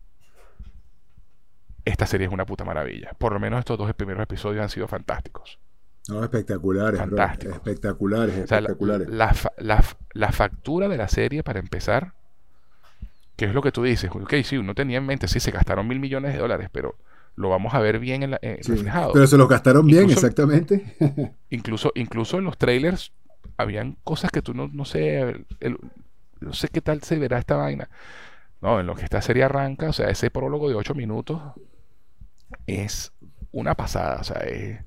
esta 1.84 2.06
serie 2.06 2.26
es 2.26 2.32
una 2.32 2.46
puta 2.46 2.64
maravilla. 2.64 3.12
Por 3.18 3.32
lo 3.32 3.38
menos 3.40 3.60
estos 3.60 3.78
dos 3.78 3.92
primeros 3.94 4.22
episodios 4.22 4.62
han 4.62 4.70
sido 4.70 4.88
fantásticos. 4.88 5.58
No, 6.08 6.22
espectaculares, 6.22 7.00
bro. 7.06 7.16
Fantástico. 7.16 7.52
Espectaculares, 7.54 8.44
O 8.44 8.46
sea, 8.46 8.60
la, 8.60 8.68
espectaculares. 8.68 9.08
la 9.08 9.34
la 9.58 9.84
la 10.12 10.32
factura 10.32 10.88
de 10.88 10.96
la 10.96 11.08
serie, 11.08 11.42
para 11.42 11.58
empezar, 11.58 12.12
que 13.36 13.46
es 13.46 13.54
lo 13.54 13.60
que 13.62 13.72
tú 13.72 13.82
dices, 13.82 14.10
ok, 14.10 14.34
sí, 14.44 14.56
uno 14.56 14.74
tenía 14.74 14.98
en 14.98 15.06
mente, 15.06 15.28
sí, 15.28 15.40
se 15.40 15.50
gastaron 15.50 15.86
mil 15.86 16.00
millones 16.00 16.32
de 16.32 16.38
dólares, 16.38 16.68
pero 16.72 16.96
lo 17.34 17.50
vamos 17.50 17.74
a 17.74 17.80
ver 17.80 17.98
bien 17.98 18.22
en 18.22 18.30
la- 18.30 18.38
eh, 18.40 18.58
Sí, 18.62 18.72
reflejado. 18.72 19.12
Pero 19.12 19.26
se 19.26 19.36
los 19.36 19.48
gastaron 19.48 19.86
bien, 19.86 20.08
exactamente. 20.08 20.96
incluso, 21.50 21.92
incluso 21.94 22.38
en 22.38 22.44
los 22.44 22.56
trailers 22.56 23.12
habían 23.58 23.96
cosas 24.04 24.30
que 24.30 24.40
tú 24.42 24.54
no, 24.54 24.68
no 24.72 24.84
sé, 24.86 25.20
el- 25.20 25.46
el- 25.60 25.78
no 26.40 26.52
sé 26.54 26.68
qué 26.68 26.80
tal 26.80 27.02
se 27.02 27.18
verá 27.18 27.38
esta 27.38 27.56
vaina. 27.56 27.90
No, 28.62 28.80
en 28.80 28.86
lo 28.86 28.94
que 28.94 29.04
esta 29.04 29.20
serie 29.20 29.44
arranca, 29.44 29.90
o 29.90 29.92
sea, 29.92 30.08
ese 30.08 30.30
prólogo 30.30 30.68
de 30.70 30.74
8 30.76 30.94
minutos, 30.94 31.42
es 32.66 33.12
una 33.52 33.74
pasada, 33.74 34.18
o 34.20 34.24
sea, 34.24 34.38
es, 34.42 34.80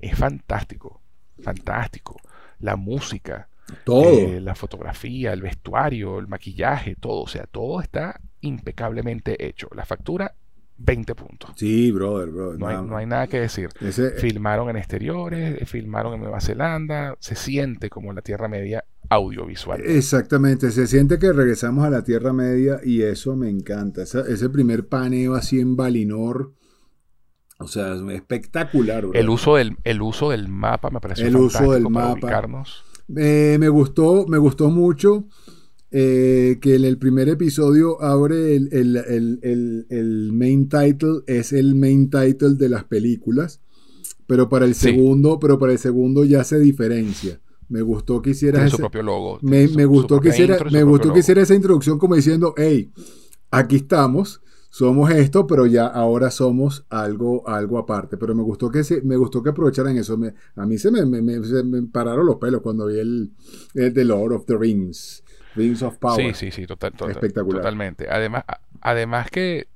es 0.00 0.16
fantástico, 0.16 1.00
fantástico. 1.42 2.16
La 2.60 2.76
música, 2.76 3.48
Todo. 3.84 4.02
eh, 4.04 4.40
la 4.40 4.54
fotografía, 4.54 5.32
el 5.32 5.42
vestuario, 5.42 6.18
el 6.18 6.26
maquillaje, 6.28 6.96
todo, 6.96 7.22
o 7.22 7.28
sea, 7.28 7.44
todo 7.50 7.80
está 7.80 8.20
impecablemente 8.40 9.46
hecho. 9.46 9.68
La 9.74 9.84
factura, 9.84 10.34
20 10.78 11.14
puntos. 11.14 11.50
Sí, 11.56 11.90
brother, 11.92 12.30
brother. 12.30 12.58
No 12.58 12.66
hay, 12.68 12.74
nada- 12.76 12.86
no 12.86 12.96
hay 12.96 13.06
nada 13.06 13.26
que 13.26 13.40
decir. 13.40 13.68
Ese, 13.80 14.12
Filmaron 14.12 14.70
en 14.70 14.76
exteriores, 14.76 15.68
filmaron 15.68 16.14
en 16.14 16.20
Nueva 16.20 16.40
Zelanda, 16.40 17.16
se 17.20 17.34
siente 17.34 17.90
como 17.90 18.12
la 18.12 18.22
Tierra 18.22 18.48
Media 18.48 18.84
audiovisual. 19.10 19.80
Exactamente, 19.84 20.70
se 20.70 20.86
siente 20.86 21.18
que 21.18 21.32
regresamos 21.32 21.84
a 21.84 21.90
la 21.90 22.02
Tierra 22.04 22.32
Media 22.32 22.80
y 22.82 23.02
eso 23.02 23.36
me 23.36 23.50
encanta. 23.50 24.02
Esa- 24.02 24.26
ese 24.28 24.48
primer 24.48 24.86
paneo 24.88 25.34
así 25.34 25.60
en 25.60 25.76
Valinor, 25.76 26.54
o 27.60 27.68
sea, 27.68 27.94
es 27.94 28.00
espectacular. 28.14 29.04
El 29.12 29.28
uso 29.28 29.56
del, 29.56 29.76
el 29.84 30.02
uso 30.02 30.30
del 30.30 30.48
mapa 30.48 30.90
me 30.90 31.00
pareció 31.00 31.26
El 31.26 31.36
uso 31.36 31.72
del 31.72 31.84
para 31.84 31.90
mapa. 32.06 32.12
ubicarnos. 32.14 32.82
Eh, 33.16 33.56
me 33.60 33.68
gustó, 33.68 34.26
me 34.26 34.38
gustó 34.38 34.70
mucho 34.70 35.26
eh, 35.90 36.58
que 36.60 36.76
en 36.76 36.84
el 36.84 36.98
primer 36.98 37.28
episodio 37.28 38.00
abre 38.00 38.54
el, 38.56 38.68
el- 38.72 39.86
el- 39.90 40.30
main 40.32 40.68
title, 40.68 41.22
es 41.26 41.52
el 41.52 41.74
main 41.74 42.08
title 42.10 42.54
de 42.54 42.68
las 42.68 42.84
películas, 42.84 43.60
pero 44.26 44.48
para 44.48 44.64
el 44.66 44.74
Sí. 44.76 44.90
segundo, 44.90 45.38
pero 45.40 45.58
para 45.58 45.72
el 45.72 45.78
segundo 45.78 46.24
ya 46.24 46.44
se 46.44 46.58
diferencia. 46.60 47.40
Me 47.68 47.82
gustó 47.82 48.22
que 48.22 48.30
hicieras 48.30 48.60
Tiene 48.60 48.70
su 48.70 48.76
ese- 48.76 48.82
propio 48.82 49.02
logo. 49.02 49.38
me, 49.42 49.66
su- 49.66 49.74
me 49.76 49.84
gustó 49.84 50.20
que 50.20 50.28
hiciera, 50.28 50.58
me 50.70 50.82
gustó 50.84 51.12
que 51.12 51.20
hiciera 51.20 51.42
esa 51.42 51.54
introducción 51.54 51.98
como 51.98 52.14
diciendo, 52.14 52.54
hey, 52.56 52.90
aquí 53.50 53.76
estamos, 53.76 54.40
somos 54.70 55.10
esto, 55.10 55.46
pero 55.46 55.66
ya 55.66 55.86
ahora 55.86 56.30
somos 56.30 56.86
algo, 56.90 57.46
algo 57.48 57.78
aparte. 57.78 58.16
Pero 58.16 58.34
me 58.34 58.42
gustó 58.42 58.70
que 58.70 58.84
se, 58.84 59.02
me 59.02 59.16
gustó 59.16 59.42
que 59.42 59.50
aprovecharan 59.50 59.96
eso. 59.98 60.16
Me- 60.16 60.32
a 60.56 60.64
mí 60.64 60.78
se 60.78 60.90
me, 60.90 61.00
se 61.44 61.62
me 61.64 61.82
pararon 61.82 62.24
los 62.26 62.36
pelos 62.36 62.60
cuando 62.62 62.86
vi 62.86 62.98
el, 63.00 63.32
el 63.74 63.92
The 63.92 64.04
Lord 64.04 64.32
of 64.32 64.46
the 64.46 64.56
Rings, 64.56 65.24
Rings 65.56 65.82
of 65.82 65.98
Power. 65.98 66.34
Sí, 66.34 66.46
sí, 66.46 66.50
sí, 66.52 66.66
total, 66.66 66.92
total- 66.92 67.10
Espectacular. 67.10 67.60
totalmente. 67.62 68.08
Además, 68.08 68.44
a- 68.46 68.60
además 68.80 69.28
que 69.30 69.66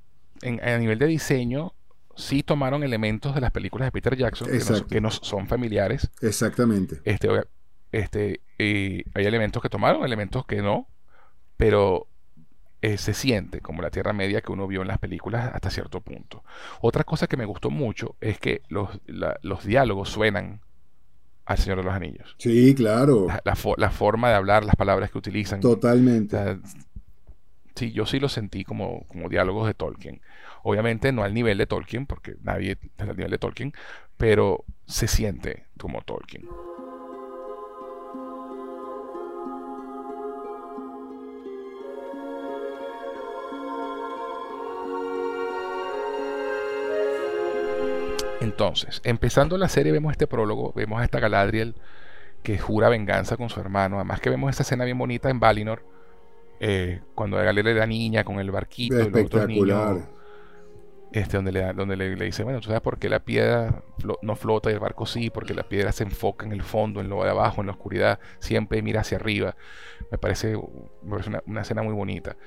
en- 0.41 0.63
a 0.63 0.77
nivel 0.77 0.97
de 0.99 1.07
diseño, 1.07 1.73
sí 2.15 2.43
tomaron 2.43 2.83
elementos 2.83 3.35
de 3.35 3.41
las 3.41 3.51
películas 3.51 3.87
de 3.87 3.91
Peter 3.91 4.15
Jackson 4.15 4.47
que 4.47 4.53
nos, 4.53 4.69
Exacto. 4.69 4.87
que 4.87 5.01
nos 5.01 5.15
son 5.21 5.47
familiares. 5.47 6.09
Exactamente. 6.21 7.01
Este, 7.03 7.27
este, 7.91 8.41
y 8.57 9.03
hay 9.13 9.25
elementos 9.25 9.61
que 9.61 9.67
tomaron, 9.69 10.05
elementos 10.05 10.45
que 10.45 10.61
no, 10.61 10.87
pero 11.57 12.07
eh, 12.81 12.97
se 12.97 13.13
siente 13.13 13.61
como 13.61 13.81
la 13.81 13.89
Tierra 13.89 14.13
Media 14.13 14.41
que 14.41 14.51
uno 14.51 14.67
vio 14.67 14.81
en 14.81 14.87
las 14.87 14.99
películas 14.99 15.51
hasta 15.53 15.69
cierto 15.71 16.01
punto. 16.01 16.43
Otra 16.81 17.03
cosa 17.03 17.27
que 17.27 17.37
me 17.37 17.45
gustó 17.45 17.69
mucho 17.69 18.15
es 18.21 18.39
que 18.39 18.61
los, 18.69 18.89
la- 19.07 19.37
los 19.41 19.63
diálogos 19.65 20.09
suenan 20.09 20.61
al 21.45 21.57
Señor 21.57 21.77
de 21.79 21.83
los 21.83 21.93
Anillos. 21.93 22.35
Sí, 22.39 22.73
claro. 22.75 23.25
La, 23.27 23.41
la 23.45 23.55
fo- 23.55 23.75
la 23.77 23.91
forma 23.91 24.29
de 24.29 24.35
hablar, 24.35 24.65
las 24.65 24.75
palabras 24.75 25.11
que 25.11 25.17
utilizan. 25.17 25.61
Totalmente. 25.61 26.37
sí, 27.75 27.91
yo 27.91 28.05
sí 28.05 28.19
lo 28.19 28.29
sentí 28.29 28.63
como, 28.63 29.05
como 29.07 29.29
diálogos 29.29 29.67
de 29.67 29.73
Tolkien. 29.73 30.21
Obviamente 30.63 31.11
no 31.11 31.23
al 31.23 31.33
nivel 31.33 31.57
de 31.57 31.67
Tolkien, 31.67 32.05
porque 32.07 32.35
nadie 32.41 32.77
está 32.81 33.03
al 33.03 33.15
nivel 33.15 33.31
de 33.31 33.37
Tolkien, 33.37 33.73
pero 34.17 34.65
se 34.87 35.07
siente 35.07 35.65
como 35.77 36.01
Tolkien. 36.01 36.47
Entonces, 48.57 49.01
empezando 49.03 49.57
la 49.57 49.67
serie, 49.69 49.91
vemos 49.91 50.11
este 50.11 50.27
prólogo, 50.27 50.71
vemos 50.73 51.01
a 51.01 51.03
esta 51.03 51.19
Galadriel 51.19 51.75
que 52.43 52.57
jura 52.59 52.89
venganza 52.89 53.37
con 53.37 53.49
su 53.49 53.59
hermano. 53.61 53.97
Además 53.97 54.21
que 54.21 54.29
vemos 54.31 54.49
esta 54.51 54.63
escena 54.63 54.85
bien 54.85 54.97
bonita 54.97 55.29
en 55.29 55.39
Valinor, 55.41 55.85
eh, 56.59 57.01
cuando 57.15 57.37
Galadriel 57.37 57.67
era 57.67 57.87
niña 57.87 58.23
con 58.25 58.39
el 58.39 58.51
barquito 58.51 59.05
otros 59.05 59.45
niños, 59.45 60.03
Espectacular. 60.07 60.09
este, 61.11 61.37
donde, 61.37 61.51
le, 61.51 61.73
donde 61.73 61.95
le, 61.95 62.15
le 62.15 62.25
dice, 62.25 62.43
bueno, 62.43 62.59
¿tú 62.59 62.67
sabes 62.67 62.81
por 62.81 62.99
qué 62.99 63.07
la 63.09 63.21
piedra 63.23 63.83
flo- 63.99 64.19
no 64.21 64.35
flota 64.35 64.69
y 64.69 64.73
el 64.73 64.79
barco 64.79 65.05
sí? 65.05 65.29
Porque 65.29 65.53
la 65.53 65.63
piedra 65.69 65.91
se 65.91 66.03
enfoca 66.03 66.45
en 66.45 66.51
el 66.51 66.61
fondo, 66.63 66.99
en 66.99 67.09
lo 67.09 67.23
de 67.23 67.29
abajo, 67.29 67.61
en 67.61 67.67
la 67.67 67.73
oscuridad, 67.73 68.19
siempre 68.39 68.81
mira 68.81 69.01
hacia 69.01 69.17
arriba. 69.17 69.55
Me 70.11 70.17
parece, 70.17 70.57
me 71.01 71.09
parece 71.11 71.29
una, 71.29 71.43
una 71.47 71.61
escena 71.61 71.83
muy 71.83 71.93
bonita. 71.93 72.37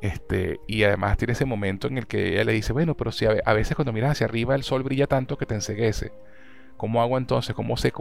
Este, 0.00 0.60
y 0.66 0.84
además 0.84 1.16
tiene 1.16 1.32
ese 1.32 1.44
momento 1.44 1.86
en 1.88 1.98
el 1.98 2.06
que 2.06 2.34
ella 2.34 2.44
le 2.44 2.52
dice, 2.52 2.72
bueno, 2.72 2.94
pero 2.96 3.10
si 3.12 3.26
a, 3.26 3.36
a 3.44 3.52
veces 3.54 3.74
cuando 3.74 3.92
miras 3.92 4.12
hacia 4.12 4.26
arriba 4.26 4.54
el 4.54 4.62
sol 4.62 4.82
brilla 4.82 5.06
tanto 5.06 5.38
que 5.38 5.46
te 5.46 5.54
enceguece. 5.54 6.12
¿Cómo 6.76 7.00
hago 7.00 7.16
entonces? 7.18 7.54
¿Cómo 7.54 7.76
sé? 7.76 7.92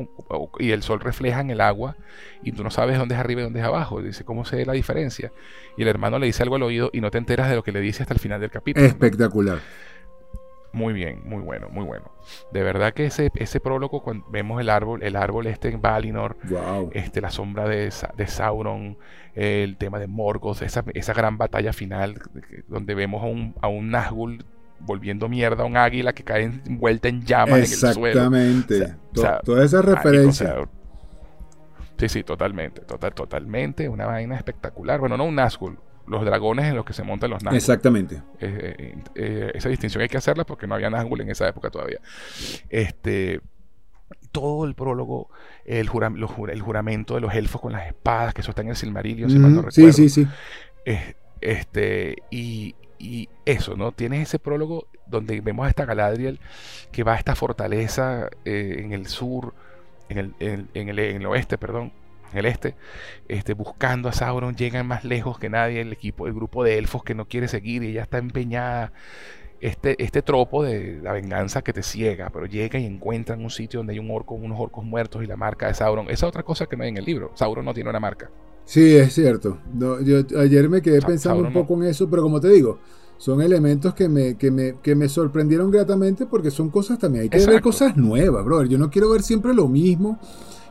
y 0.60 0.72
el 0.72 0.82
sol 0.82 1.00
refleja 1.00 1.42
en 1.42 1.52
el 1.52 1.62
agua 1.62 1.96
y 2.42 2.52
tú 2.54 2.64
no 2.64 2.72
sabes 2.72 2.98
dónde 2.98 3.14
es 3.16 3.20
arriba 3.22 3.42
y 3.42 3.44
dónde 3.44 3.60
es 3.60 3.66
abajo. 3.66 4.02
Dice, 4.02 4.26
¿cómo 4.26 4.46
sé 4.46 4.66
la 4.66 4.74
diferencia? 4.74 5.32
Y 5.78 5.84
el 5.84 5.88
hermano 5.88 6.18
le 6.18 6.26
dice 6.26 6.42
algo 6.44 6.56
al 6.56 6.64
oído 6.64 6.90
y 6.92 7.00
no 7.00 7.12
te 7.12 7.20
enteras 7.20 7.50
de 7.50 7.56
lo 7.56 7.64
que 7.64 7.72
le 7.72 7.80
dice 7.82 8.04
hasta 8.04 8.16
el 8.16 8.20
final 8.20 8.42
del 8.42 8.50
capítulo. 8.50 8.88
¿no? 9.56 9.60
Muy 10.74 10.92
bien, 10.94 11.22
muy 11.24 11.42
bueno, 11.44 11.70
muy 11.70 11.86
bueno. 11.86 12.12
De 12.52 12.64
verdad 12.64 12.94
que 12.94 13.06
ese, 13.06 13.30
ese 13.36 13.60
prólogo, 13.60 14.02
cuando 14.02 14.26
vemos 14.32 14.60
el 14.60 14.70
árbol, 14.70 15.04
el 15.04 15.16
árbol 15.16 15.46
este 15.48 15.70
en 15.70 15.82
Valinor, 15.82 16.36
Wow. 16.50 16.90
este, 16.94 17.22
la 17.22 17.30
sombra 17.30 17.68
de, 17.68 17.94
de 18.18 18.28
Sauron, 18.28 18.98
el 19.36 19.78
tema 19.78 20.00
de 20.00 20.08
Morgoth, 20.08 20.64
esa, 20.64 20.84
esa 20.96 21.14
gran 21.14 21.38
batalla 21.38 21.74
final 21.74 22.20
donde 22.68 22.96
vemos 22.96 23.22
a 23.24 23.28
un, 23.28 23.54
a 23.62 23.68
un 23.68 23.92
Nazgûl 23.92 24.44
volviendo 24.80 25.30
mierda 25.30 25.64
a 25.64 25.66
un 25.68 25.78
águila 25.78 26.12
que 26.14 26.24
cae 26.24 26.44
envuelta 26.44 27.08
en 27.08 27.22
llamas 27.24 27.54
en 27.84 27.88
el 27.90 27.94
suelo. 27.94 28.08
Exactamente. 28.08 28.76
O 28.84 28.86
sea, 28.86 28.98
o 29.16 29.22
sea, 29.22 29.40
Toda 29.42 29.64
esa 29.66 29.80
o 29.80 29.82
referencia. 29.84 30.48
sea, 30.48 30.66
sí, 31.98 32.10
sí, 32.10 32.24
totalmente, 32.24 32.82
total, 32.82 33.14
totalmente, 33.14 33.88
una 33.90 34.08
vaina 34.08 34.36
espectacular. 34.36 35.00
Bueno, 35.00 35.18
no 35.18 35.26
un 35.26 35.36
Nazgûl, 35.36 35.78
los 36.08 36.26
dragones 36.26 36.66
en 36.66 36.76
los 36.76 36.86
que 36.86 36.94
se 36.94 37.04
montan 37.04 37.30
los 37.30 37.44
Nazgûl. 37.44 37.56
Exactamente. 37.56 38.16
Eh, 38.40 38.76
eh, 38.78 38.96
eh, 39.16 39.52
esa 39.56 39.70
distinción 39.70 40.02
hay 40.02 40.10
que 40.10 40.18
hacerla 40.18 40.46
porque 40.46 40.68
no 40.68 40.76
había 40.76 40.90
Nazgûl 40.90 41.22
en 41.22 41.30
esa 41.30 41.48
época 41.48 41.70
todavía. 41.70 42.00
Este, 42.70 43.42
todo 44.32 44.66
el 44.66 44.76
prólogo, 44.76 45.30
el, 45.66 45.88
jura- 45.88 46.10
los 46.10 46.32
el 46.52 46.62
juramento 46.62 47.16
de 47.16 47.22
los 47.22 47.34
elfos 47.34 47.62
con 47.62 47.72
las 47.72 47.88
espadas, 47.88 48.34
que 48.34 48.42
eso 48.42 48.52
está 48.52 48.62
en 48.62 48.70
el 48.70 48.76
Silmarillion, 48.76 49.30
si 49.30 49.40
mal 49.40 49.54
no 49.54 49.62
Ujú, 49.62 49.72
sí, 49.72 49.94
sí, 49.94 50.10
sí. 50.10 50.28
Eh, 50.86 51.16
este, 51.42 52.18
y, 52.32 52.76
y 53.00 53.30
eso, 53.46 53.76
¿no? 53.76 53.92
Tienes 53.92 54.22
ese 54.28 54.40
prólogo 54.40 54.88
donde 55.06 55.40
vemos 55.42 55.66
a 55.66 55.70
esta 55.70 55.86
Galadriel 55.86 56.40
que 56.92 57.04
va 57.04 57.14
a 57.14 57.18
esta 57.18 57.36
fortaleza 57.36 58.30
eh, 58.46 58.78
en 58.80 58.92
el 58.94 59.08
sur, 59.08 59.54
en 60.10 60.18
el, 60.18 60.34
en, 60.40 60.70
en 60.74 60.90
el, 60.90 61.00
en 61.00 61.16
el 61.18 61.26
oeste, 61.28 61.58
perdón, 61.58 61.92
el 62.38 62.46
este, 62.46 62.76
este, 63.28 63.54
buscando 63.54 64.10
a 64.10 64.14
Sauron, 64.14 64.56
llegan 64.56 64.88
más 64.88 65.04
lejos 65.04 65.40
que 65.40 65.50
nadie, 65.50 65.82
el 65.82 65.94
equipo, 65.94 66.28
el 66.28 66.34
grupo 66.34 66.64
de 66.64 66.78
elfos 66.78 67.04
que 67.04 67.16
no 67.16 67.28
quiere 67.28 67.48
seguir 67.48 67.84
y 67.84 67.90
ella 67.90 68.04
está 68.04 68.18
empeñada. 68.18 68.94
Este, 69.62 69.96
este 70.04 70.22
tropo 70.22 70.62
de 70.62 71.00
la 71.02 71.14
venganza 71.14 71.62
que 71.62 71.72
te 71.72 71.84
ciega, 71.84 72.30
pero 72.34 72.46
llega 72.48 72.80
y 72.80 72.86
encuentran 72.86 73.42
un 73.42 73.50
sitio 73.50 73.80
donde 73.80 73.94
hay 73.94 74.00
un 74.00 74.12
orco, 74.12 74.36
unos 74.36 74.60
orcos 74.60 74.84
muertos 74.84 75.24
y 75.24 75.26
la 75.26 75.38
marca 75.38 75.68
de 75.68 75.74
Sauron. 75.74 76.08
Esa 76.08 76.14
es 76.14 76.24
otra 76.24 76.44
cosa 76.44 76.66
que 76.66 76.76
no 76.76 76.84
hay 76.84 76.90
en 76.90 76.98
el 76.98 77.06
libro. 77.06 77.32
Sauron 77.36 77.64
no 77.64 77.74
tiene 77.74 77.90
una 77.90 78.02
marca. 78.02 78.30
Sí, 78.66 78.98
es 78.98 79.14
cierto. 79.14 79.60
No, 79.74 80.02
yo 80.02 80.18
ayer 80.38 80.68
me 80.68 80.82
quedé 80.82 81.00
Sa- 81.00 81.08
pensando 81.08 81.38
un 81.40 81.46
Sauron 81.46 81.54
no. 81.54 81.60
poco 81.62 81.82
en 81.82 81.90
eso, 81.90 82.10
pero 82.10 82.24
como 82.24 82.42
te 82.42 82.50
digo, 82.50 82.80
son 83.18 83.42
elementos 83.42 83.94
que 83.94 84.10
me, 84.10 84.36
que 84.36 84.52
me, 84.52 84.76
que 84.82 84.96
me 84.96 85.08
sorprendieron 85.08 85.72
gratamente 85.72 86.26
porque 86.26 86.52
son 86.52 86.70
cosas 86.70 87.00
también. 87.00 87.24
Hay 87.24 87.30
que 87.30 87.46
ver 87.46 87.62
cosas 87.62 87.96
nuevas, 87.96 88.44
brother. 88.44 88.68
Yo 88.68 88.78
no 88.78 88.90
quiero 88.90 89.12
ver 89.12 89.22
siempre 89.22 89.54
lo 89.54 89.70
mismo 89.70 90.20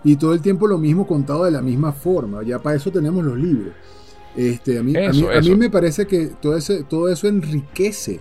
y 0.04 0.16
todo 0.16 0.34
el 0.34 0.40
tiempo 0.40 0.66
lo 0.66 0.78
mismo 0.78 1.06
contado 1.06 1.44
de 1.44 1.50
la 1.50 1.62
misma 1.62 1.92
forma. 1.92 2.42
Ya 2.42 2.58
para 2.58 2.76
eso 2.76 2.90
tenemos 2.90 3.24
los 3.24 3.36
libros. 3.36 3.74
Este, 4.36 4.78
a, 4.78 4.82
mí, 4.82 4.96
a, 4.96 5.10
mí, 5.10 5.26
a 5.26 5.40
mí 5.40 5.48
eso. 5.48 5.56
me 5.56 5.70
parece 5.70 6.06
que 6.06 6.28
todo, 6.40 6.56
ese, 6.56 6.84
todo 6.84 7.08
eso 7.08 7.28
enriquece 7.28 8.20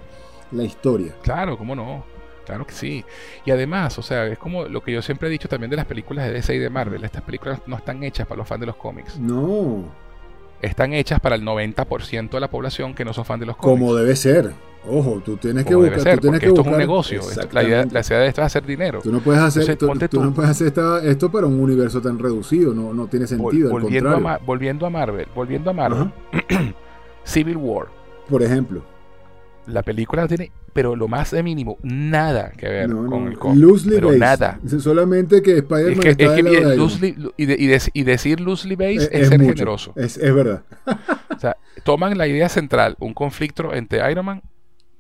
la 0.52 0.64
historia. 0.64 1.16
Claro, 1.22 1.58
cómo 1.58 1.76
no. 1.76 2.04
Claro 2.46 2.66
que 2.66 2.74
sí. 2.74 3.06
Y 3.46 3.52
además, 3.52 3.98
o 3.98 4.02
sea, 4.02 4.28
es 4.28 4.38
como 4.38 4.66
lo 4.66 4.82
que 4.82 4.92
yo 4.92 5.02
siempre 5.02 5.30
he 5.30 5.32
dicho 5.32 5.48
también 5.48 5.70
de 5.70 5.78
las 5.78 5.86
películas 5.86 6.26
de 6.26 6.34
DC 6.34 6.56
y 6.56 6.60
de 6.60 6.70
Marvel. 6.70 7.04
Estas 7.04 7.22
películas 7.22 7.62
no 7.66 7.78
están 7.78 8.04
hechas 8.04 8.28
para 8.28 8.40
los 8.40 8.48
fans 8.48 8.62
de 8.62 8.66
los 8.66 8.76
cómics. 8.76 9.18
No, 9.20 9.86
Están 10.62 10.94
hechas 10.94 11.20
para 11.20 11.36
el 11.36 11.44
90% 11.44 12.30
de 12.30 12.40
la 12.40 12.50
población 12.50 12.94
que 12.94 13.04
no 13.04 13.14
son 13.14 13.26
fans 13.26 13.40
de 13.40 13.46
los 13.48 13.58
cómics. 13.58 13.80
como 13.82 13.96
debe 13.96 14.16
ser. 14.16 14.52
Ojo, 14.88 15.22
tú 15.24 15.38
tienes 15.38 15.64
que 15.66 15.76
buscar. 15.76 16.00
ser, 16.02 16.16
tú 16.16 16.22
tienes 16.22 16.40
porque 16.40 16.40
que 16.40 16.48
esto 16.48 16.62
es 16.62 16.68
un 16.68 16.78
negocio. 16.78 17.20
Esto- 17.20 17.42
la, 17.52 17.64
idea, 17.64 17.82
Exactamente. 17.82 17.94
la 17.94 18.02
idea 18.02 18.20
de 18.20 18.28
esto 18.28 18.42
es 18.42 18.46
hacer 18.48 18.66
dinero. 18.66 19.00
Tú 19.04 19.12
no 19.12 19.20
puedes 19.20 19.42
hacer, 19.42 19.62
Entonces, 19.62 19.78
tú, 19.80 19.88
ponte 19.88 20.08
tú 20.10 20.18
tú. 20.18 20.24
no 20.24 20.34
puedes 20.34 20.50
hacer 20.52 20.68
esta- 20.68 21.04
esto 21.04 21.32
para 21.32 21.46
un 21.48 21.60
universo 21.60 22.02
tan 22.02 22.18
reducido, 22.18 22.74
no, 22.74 22.92
no 22.94 23.06
tiene 23.08 23.28
sentido, 23.28 23.70
volviendo, 23.70 24.10
a 24.10 24.14
contrario. 24.14 24.40
Volviendo 24.46 24.86
a 24.86 24.90
Marvel, 24.90 25.28
volviendo 25.36 25.70
a 25.70 25.74
Marvel. 25.74 26.12
Civil 27.24 27.58
War. 27.58 27.88
Por 28.30 28.42
ejemplo, 28.44 28.82
La 29.68 29.84
película 29.84 30.24
no 30.24 30.28
tiene, 30.28 30.52
pero 30.74 30.96
lo 30.96 31.08
más 31.08 31.34
mínimo, 31.34 31.78
nada 31.84 32.52
que 32.52 32.68
ver 32.68 32.90
no, 32.90 33.06
con 33.10 33.26
no, 33.26 33.32
el 33.32 33.38
cómic. 33.38 33.62
loosely 33.62 33.96
pero 33.96 34.08
based. 34.08 34.20
nada. 34.20 34.60
Solamente 34.80 35.42
que 35.42 35.52
Es 35.52 35.58
Spider-Man 35.60 36.00
que, 36.00 36.10
está 36.10 36.24
es 36.24 36.32
que 36.32 36.44
de 36.44 36.78
loosely- 36.78 37.34
y, 37.38 37.46
de- 37.46 37.56
y 37.60 37.68
de- 37.68 37.82
y 37.94 38.04
decir 38.04 38.40
loosely 38.40 38.76
based 38.76 39.02
Es- 39.04 39.10
es, 39.12 39.22
es 39.22 39.28
ser 39.30 39.40
mucho. 39.40 39.54
generoso. 39.54 39.94
Es, 39.96 40.18
es 40.18 40.34
verdad. 40.34 40.64
O 41.36 41.40
sea, 41.42 41.58
toman 41.84 42.16
la 42.18 42.28
idea 42.28 42.50
central, 42.50 42.96
un 43.00 43.14
conflicto 43.16 43.74
entre 43.74 44.12
Iron 44.12 44.26
Man 44.26 44.42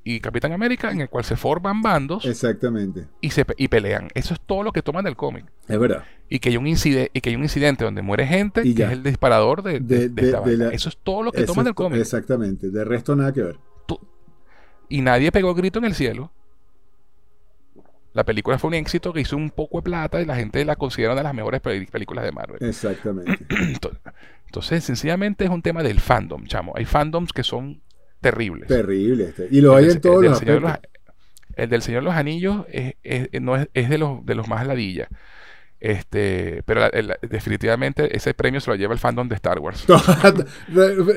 y 0.03 0.19
Capitán 0.19 0.51
América, 0.53 0.89
en 0.91 1.01
el 1.01 1.09
cual 1.09 1.23
se 1.23 1.35
forman 1.35 1.83
bandos 1.83 2.25
Exactamente. 2.25 3.05
y, 3.21 3.29
se, 3.29 3.45
y 3.57 3.67
pelean. 3.67 4.07
Eso 4.15 4.33
es 4.33 4.39
todo 4.39 4.63
lo 4.63 4.71
que 4.71 4.81
toman 4.81 5.05
del 5.05 5.15
cómic. 5.15 5.45
Es 5.67 5.77
verdad. 5.77 6.03
Y 6.29 6.39
que 6.39 6.49
hay 6.49 6.57
un, 6.57 6.65
incide 6.65 7.11
y 7.13 7.21
que 7.21 7.29
hay 7.29 7.35
un 7.35 7.43
incidente 7.43 7.83
donde 7.83 8.01
muere 8.01 8.25
gente, 8.25 8.61
Y 8.65 8.73
que 8.73 8.79
ya. 8.79 8.87
es 8.87 8.93
el 8.93 9.03
disparador 9.03 9.61
de, 9.61 9.79
de- 9.81 10.09
De- 10.09 10.25
esta 10.31 10.41
la- 10.47 10.69
Eso 10.69 10.89
es 10.89 10.97
todo 11.03 11.21
lo 11.21 11.31
que 11.31 11.43
toman 11.43 11.63
es 11.63 11.65
del 11.65 11.75
cómic. 11.75 11.99
Exactamente. 12.01 12.71
De 12.71 12.83
resto 12.83 13.15
nada 13.15 13.31
que 13.33 13.43
ver. 13.43 13.57
Y 14.91 15.01
nadie 15.01 15.31
pegó 15.31 15.53
grito 15.55 15.79
en 15.79 15.85
el 15.85 15.95
cielo. 15.95 16.31
La 18.13 18.25
película 18.25 18.59
fue 18.59 18.67
un 18.67 18.73
éxito 18.73 19.13
que 19.13 19.21
hizo 19.21 19.37
un 19.37 19.49
poco 19.51 19.77
de 19.77 19.83
plata 19.83 20.21
y 20.21 20.25
la 20.25 20.35
gente 20.35 20.65
la 20.65 20.75
considera 20.75 21.13
una 21.13 21.21
de 21.21 21.23
las 21.23 21.33
mejores 21.33 21.61
pel- 21.61 21.89
películas 21.89 22.25
de 22.25 22.31
Marvel. 22.33 22.57
Exactamente. 22.61 23.45
Ento- 23.49 23.97
Entonces, 24.47 24.83
sencillamente 24.83 25.45
es 25.45 25.49
un 25.49 25.61
tema 25.61 25.81
del 25.81 26.01
fandom, 26.01 26.45
chamo. 26.45 26.73
Hay 26.75 26.83
fandoms 26.83 27.31
que 27.31 27.43
son 27.43 27.81
terribles. 28.19 28.67
Terrible. 28.67 29.25
este. 29.29 29.47
Y 29.49 29.61
lo 29.61 29.77
El 29.77 29.85
hay 29.85 29.91
en 29.91 30.01
todos 30.01 30.23
los 30.23 30.43
los- 30.45 30.73
el 31.55 31.69
del 31.69 31.81
Señor 31.81 32.01
de 32.01 32.05
los 32.05 32.15
Anillos 32.15 32.65
es, 32.69 32.95
es- 33.03 33.29
no 33.41 33.55
es, 33.55 33.69
es 33.73 33.89
de 33.89 33.97
los 33.97 34.25
de 34.25 34.35
los 34.35 34.47
más 34.49 34.67
ladilla. 34.67 35.07
Este, 35.81 36.61
pero 36.67 36.79
la- 36.81 36.87
el- 36.89 37.13
definitivamente 37.27 38.15
ese 38.15 38.35
premio 38.35 38.61
se 38.61 38.69
lo 38.69 38.75
lleva 38.75 38.93
el 38.93 38.99
fandom 38.99 39.27
de 39.27 39.33
Star 39.35 39.57
Wars. 39.59 39.83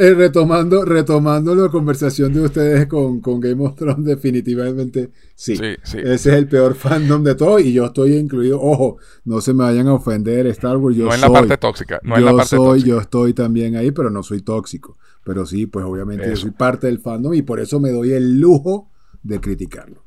Eh, 0.01 0.15
retomando, 0.15 0.85
retomando 0.85 1.55
la 1.55 1.69
conversación 1.69 2.33
de 2.33 2.41
ustedes 2.41 2.87
con, 2.87 3.21
con 3.21 3.41
Game 3.41 3.62
of 3.65 3.77
Thrones, 3.77 4.05
definitivamente 4.05 5.11
sí. 5.35 5.57
Sí, 5.57 5.77
sí. 5.83 5.99
Ese 5.99 6.12
es 6.15 6.27
el 6.27 6.49
peor 6.49 6.75
fandom 6.75 7.23
de 7.23 7.35
todo 7.35 7.59
y 7.61 7.73
yo 7.73 7.85
estoy 7.87 8.15
incluido. 8.17 8.61
Ojo, 8.61 8.97
no 9.25 9.41
se 9.41 9.53
me 9.53 9.65
vayan 9.65 9.87
a 9.89 9.95
ofender 9.95 10.47
Star 10.49 10.77
Wars. 10.79 10.97
Yo 10.97 11.07
no 11.07 11.15
en 11.15 11.21
la 11.21 11.31
parte 11.31 11.57
tóxica, 11.59 12.01
no 12.03 12.17
en 12.17 12.25
la 12.25 12.31
yo 12.33 12.37
parte 12.39 12.57
soy, 12.57 12.67
tóxica. 12.81 12.89
yo 12.89 13.01
estoy 13.01 13.35
también 13.35 13.77
ahí, 13.77 13.91
pero 13.91 14.09
no 14.11 14.23
soy 14.23 14.41
tóxico. 14.41 14.97
Pero 15.25 15.45
sí, 15.47 15.67
pues 15.67 15.85
obviamente 15.85 16.29
yo 16.29 16.37
soy 16.37 16.51
parte 16.53 16.87
del 16.87 16.99
fandom 17.01 17.35
y 17.35 17.43
por 17.43 17.61
eso 17.61 17.81
me 17.81 17.91
doy 17.91 18.12
el 18.12 18.41
lujo 18.41 18.91
de 19.23 19.41
criticarlo. 19.41 20.04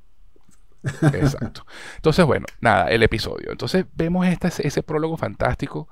Exacto. 1.14 1.66
Entonces, 1.96 2.26
bueno, 2.26 2.46
nada, 2.62 2.90
el 2.90 3.04
episodio. 3.04 3.52
Entonces 3.52 3.86
vemos 3.96 4.26
esta, 4.28 4.48
ese 4.48 4.84
prólogo 4.84 5.18
fantástico. 5.18 5.88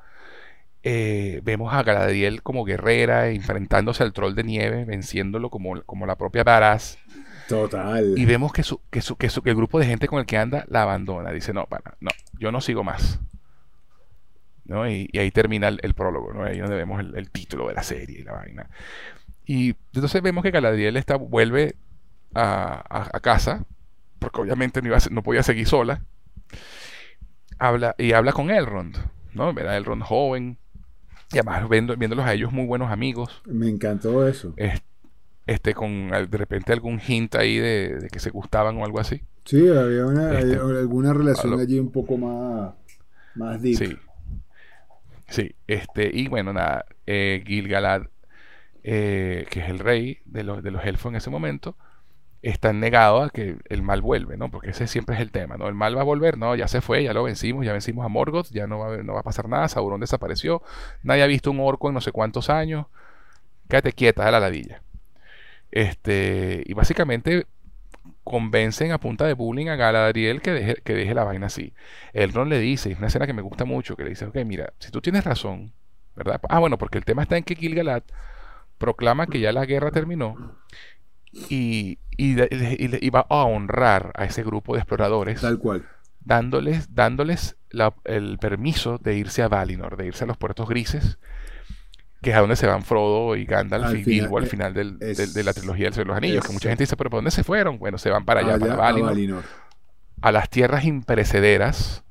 Eh, 0.83 1.41
vemos 1.43 1.73
a 1.73 1.81
Galadriel 1.83 2.43
como 2.43 2.63
guerrera, 2.63 3.29
enfrentándose 3.29 4.03
al 4.03 4.13
troll 4.13 4.35
de 4.35 4.43
nieve, 4.43 4.85
venciéndolo 4.85 5.49
como, 5.49 5.81
como 5.83 6.05
la 6.05 6.15
propia 6.15 6.43
Varaz. 6.43 6.97
Total. 7.47 8.13
Y 8.17 8.25
vemos 8.25 8.51
que, 8.53 8.63
su, 8.63 8.79
que, 8.89 9.01
su, 9.01 9.15
que, 9.17 9.29
su- 9.29 9.41
que 9.41 9.49
el 9.51 9.55
grupo 9.55 9.79
de 9.79 9.85
gente 9.85 10.07
con 10.07 10.19
el 10.19 10.25
que 10.25 10.37
anda 10.37 10.65
la 10.67 10.83
abandona. 10.83 11.31
Dice, 11.31 11.53
no, 11.53 11.65
para, 11.65 11.95
no, 11.99 12.11
yo 12.39 12.51
no 12.51 12.61
sigo 12.61 12.83
más. 12.83 13.19
¿No? 14.65 14.89
Y, 14.89 15.09
y 15.11 15.19
ahí 15.19 15.29
termina 15.29 15.67
el, 15.67 15.79
el 15.83 15.93
prólogo, 15.93 16.33
¿no? 16.33 16.43
Ahí 16.43 16.57
donde 16.57 16.75
vemos 16.75 16.99
el, 16.99 17.15
el 17.15 17.29
título 17.29 17.67
de 17.67 17.75
la 17.75 17.83
serie 17.83 18.19
y 18.21 18.23
la 18.23 18.33
vaina. 18.33 18.67
Y 19.45 19.75
entonces 19.93 20.21
vemos 20.23 20.43
que 20.43 20.49
Galadriel 20.51 20.97
está, 20.97 21.17
vuelve 21.17 21.75
a, 22.33 22.83
a- 22.89 23.09
a 23.13 23.19
casa, 23.19 23.63
porque 24.19 24.41
obviamente 24.41 24.81
no, 24.81 24.87
iba 24.87 24.97
a 24.97 25.01
no 25.11 25.23
podía 25.23 25.43
seguir 25.43 25.67
sola. 25.67 26.03
Habla, 27.57 27.95
y 27.97 28.11
habla 28.13 28.33
con 28.33 28.49
Elrond, 28.49 28.97
¿no? 29.33 29.53
Ver 29.53 29.67
a 29.67 29.77
Elrond 29.77 30.03
joven. 30.03 30.57
Y 31.31 31.37
además 31.39 31.67
viendo, 31.69 31.95
viéndolos 31.95 32.25
a 32.25 32.33
ellos 32.33 32.51
muy 32.51 32.65
buenos 32.65 32.91
amigos 32.91 33.41
Me 33.45 33.67
encantó 33.69 34.27
eso. 34.27 34.53
es- 34.57 34.81
este 35.47 35.73
con 35.75 36.09
de 36.09 36.37
repente 36.37 36.73
algún 36.73 36.99
hint 36.99 37.35
ahí 37.35 37.57
de, 37.57 37.97
de 37.97 38.07
que 38.09 38.19
se 38.19 38.31
gustaban 38.31 38.77
o 38.77 38.85
algo 38.85 38.99
así. 38.99 39.21
Sí, 39.45 39.67
había 39.69 40.05
una, 40.05 40.39
Este, 40.39 40.55
alguna 40.57 41.13
relación 41.13 41.53
lo- 41.53 41.59
allí 41.59 41.79
un 41.79 41.91
poco 41.91 42.17
más, 42.17 42.73
más 43.35 43.61
deep. 43.61 43.77
Sí. 43.77 43.97
Sí, 45.29 45.55
este, 45.67 46.09
y 46.13 46.27
bueno, 46.27 46.53
nada, 46.53 46.85
eh, 47.07 47.43
Gil-galad, 47.45 48.03
eh, 48.83 49.45
que 49.49 49.59
es 49.61 49.69
el 49.69 49.79
rey 49.79 50.19
de 50.25 50.43
los, 50.43 50.63
de 50.63 50.71
los 50.71 50.85
elfos 50.85 51.11
en 51.11 51.15
ese 51.17 51.29
momento, 51.29 51.75
está 52.49 52.73
negado 52.73 53.23
a 53.23 53.29
que 53.31 53.57
el 53.69 53.81
mal 53.81 54.01
vuelve, 54.01 54.37
¿no? 54.37 54.51
Porque 54.51 54.69
ese 54.69 54.85
siempre 54.87 55.15
es 55.15 55.21
el 55.21 55.31
tema, 55.31 55.57
¿no? 55.57 55.67
El 55.67 55.73
mal 55.73 55.97
va 55.97 56.01
a 56.01 56.03
volver, 56.05 56.37
no, 56.37 56.55
ya 56.55 56.67
se 56.67 56.79
fue, 56.79 57.03
ya 57.03 57.11
lo 57.11 57.23
vencimos, 57.23 57.65
ya 57.65 57.73
vencimos 57.73 58.05
a 58.05 58.09
Morgoth, 58.09 58.49
ya 58.51 58.67
no 58.67 58.77
va, 58.77 58.97
no 58.97 59.13
va 59.15 59.21
a 59.21 59.23
pasar 59.23 59.49
nada, 59.49 59.67
Sauron 59.67 59.99
desapareció, 59.99 60.61
nadie 61.01 61.23
ha 61.23 61.27
visto 61.27 61.49
un 61.49 61.59
orco 61.59 61.87
en 61.87 61.95
no 61.95 62.01
sé 62.01 62.11
cuántos 62.11 62.51
años, 62.51 62.85
quédate 63.67 63.93
quieta, 63.93 64.27
a 64.27 64.31
la 64.31 64.39
ladilla. 64.39 64.83
Este, 65.71 66.63
y 66.67 66.73
básicamente 66.73 67.47
convencen 68.23 68.91
a 68.91 68.99
punta 68.99 69.25
de 69.25 69.33
bullying 69.33 69.67
a 69.67 69.75
Galadriel 69.75 70.41
que 70.41 70.51
deje, 70.51 70.75
que 70.83 70.93
deje 70.93 71.15
la 71.15 71.23
vaina 71.23 71.47
así. 71.47 71.73
Elrond 72.13 72.51
le 72.51 72.59
dice, 72.59 72.91
es 72.91 72.97
una 72.99 73.07
escena 73.07 73.25
que 73.25 73.33
me 73.33 73.41
gusta 73.41 73.65
mucho, 73.65 73.95
que 73.95 74.03
le 74.03 74.09
dice, 74.09 74.25
ok, 74.25 74.35
mira, 74.45 74.71
si 74.77 74.91
tú 74.91 75.01
tienes 75.01 75.23
razón, 75.23 75.73
¿verdad? 76.15 76.39
Ah, 76.47 76.59
bueno, 76.59 76.77
porque 76.77 76.99
el 76.99 77.05
tema 77.05 77.23
está 77.23 77.37
en 77.37 77.43
que 77.43 77.55
Gil-galad 77.55 78.03
proclama 78.77 79.25
que 79.25 79.39
ya 79.39 79.51
la 79.51 79.65
guerra 79.65 79.89
terminó 79.89 80.55
y, 81.49 81.99
y, 82.17 82.35
y 83.05 83.09
va 83.09 83.25
a 83.29 83.43
honrar 83.43 84.11
a 84.15 84.25
ese 84.25 84.43
grupo 84.43 84.73
de 84.73 84.79
exploradores 84.79 85.41
Tal 85.41 85.59
cual. 85.59 85.85
dándoles, 86.23 86.93
dándoles 86.95 87.57
la- 87.69 87.93
el 88.05 88.37
permiso 88.39 88.97
de 88.97 89.15
irse 89.17 89.43
a 89.43 89.47
Valinor, 89.47 89.97
de 89.97 90.07
irse 90.07 90.23
a 90.23 90.27
los 90.27 90.37
puertos 90.37 90.67
grises, 90.69 91.17
que 92.21 92.31
es 92.31 92.35
a 92.35 92.39
donde 92.39 92.55
se 92.55 92.65
van 92.67 92.81
Frodo 92.83 93.35
y 93.35 93.45
Gandalf 93.45 93.85
Al 93.85 93.97
y 93.97 94.03
final, 94.03 94.21
Bilbo 94.21 94.37
al 94.37 94.45
eh, 94.45 94.47
final 94.47 94.73
del- 94.73 94.97
es- 95.01 95.17
del- 95.17 95.33
de 95.33 95.43
la 95.43 95.53
trilogía 95.53 95.85
del 95.85 95.93
Señor 95.93 96.05
de 96.05 96.09
los 96.09 96.17
Anillos, 96.17 96.45
que 96.47 96.53
mucha 96.53 96.69
gente 96.69 96.83
dice, 96.83 96.95
pero 96.97 97.09
¿por 97.09 97.17
dónde 97.19 97.31
se 97.31 97.43
fueron? 97.43 97.77
Bueno, 97.77 97.97
se 97.97 98.09
van 98.09 98.25
para 98.25 98.39
allá, 98.39 98.55
Allá 98.55 98.59
para 98.59 98.73
a 98.73 98.77
Valinor, 98.77 99.09
Valinor. 99.09 99.43
a 100.21 100.31
las 100.31 100.49
tierras 100.49 100.85
imperecederas, 100.85 102.03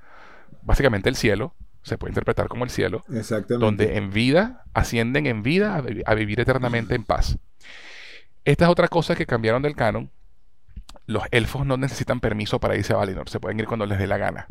básicamente 0.62 1.08
el 1.08 1.16
cielo, 1.16 1.54
se 1.82 1.98
puede 1.98 2.12
interpretar 2.12 2.48
como 2.48 2.64
el 2.64 2.70
cielo, 2.70 3.04
Exactamente. 3.12 3.64
donde 3.64 3.96
en 3.98 4.10
vida 4.10 4.62
ascienden 4.72 5.26
en 5.26 5.42
vida 5.42 5.74
a, 5.76 5.80
vi- 5.82 6.02
a 6.06 6.14
vivir 6.14 6.40
eternamente 6.40 6.94
en 6.94 7.04
paz. 7.04 7.38
Esta 8.44 8.64
es 8.64 8.70
otra 8.70 8.88
cosa 8.88 9.14
que 9.16 9.26
cambiaron 9.26 9.62
del 9.62 9.74
canon. 9.76 10.10
Los 11.06 11.24
elfos 11.30 11.66
no 11.66 11.76
necesitan 11.76 12.20
permiso 12.20 12.58
para 12.60 12.76
irse 12.76 12.92
a 12.92 12.96
Valinor, 12.96 13.28
se 13.28 13.40
pueden 13.40 13.58
ir 13.60 13.66
cuando 13.66 13.86
les 13.86 13.98
dé 13.98 14.06
la 14.06 14.16
gana. 14.18 14.48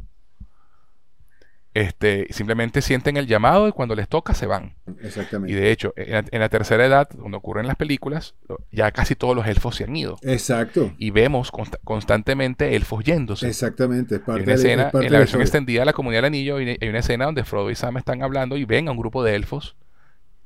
Este, 1.75 2.27
simplemente 2.29 2.83
sienten 2.83 3.17
el 3.17 3.25
llamado 3.25 3.67
y 3.67 3.71
cuando 3.71 3.95
les 3.95 4.07
toca 4.07 4.35
se 4.35 4.45
van. 4.45 4.75
Y 4.85 5.07
Exactamente. 5.07 5.55
de 5.55 5.71
hecho, 5.71 5.91
en 5.95 6.11
la, 6.11 6.23
en 6.29 6.39
la 6.39 6.49
tercera 6.49 6.85
edad, 6.85 7.09
donde 7.09 7.35
ocurren 7.37 7.65
las 7.65 7.77
películas, 7.77 8.35
ya 8.71 8.91
casi 8.91 9.15
todos 9.15 9.35
los 9.35 9.47
elfos 9.47 9.77
se 9.77 9.85
han 9.85 9.95
ido. 9.95 10.19
Exacto. 10.21 10.93
Y 10.99 11.09
vemos 11.09 11.51
consta- 11.51 11.79
constantemente 11.83 12.75
elfos 12.75 13.03
yéndose. 13.03 13.47
Exactamente. 13.47 14.21
Hay 14.27 14.41
una 14.43 14.53
escena, 14.53 14.91
parte 14.91 15.07
en 15.07 15.13
la 15.13 15.19
versión 15.19 15.41
extendida 15.41 15.79
de 15.81 15.85
la 15.87 15.93
Comunidad 15.93 16.19
del 16.19 16.25
Anillo, 16.25 16.57
hay 16.57 16.77
una 16.89 16.99
escena 16.99 17.25
donde 17.25 17.43
Frodo 17.43 17.71
y 17.71 17.75
Sam 17.75 17.97
están 17.97 18.21
hablando 18.21 18.55
y 18.55 18.65
ven 18.65 18.87
a 18.87 18.91
un 18.91 18.97
grupo 18.97 19.23
de 19.23 19.33
elfos 19.33 19.75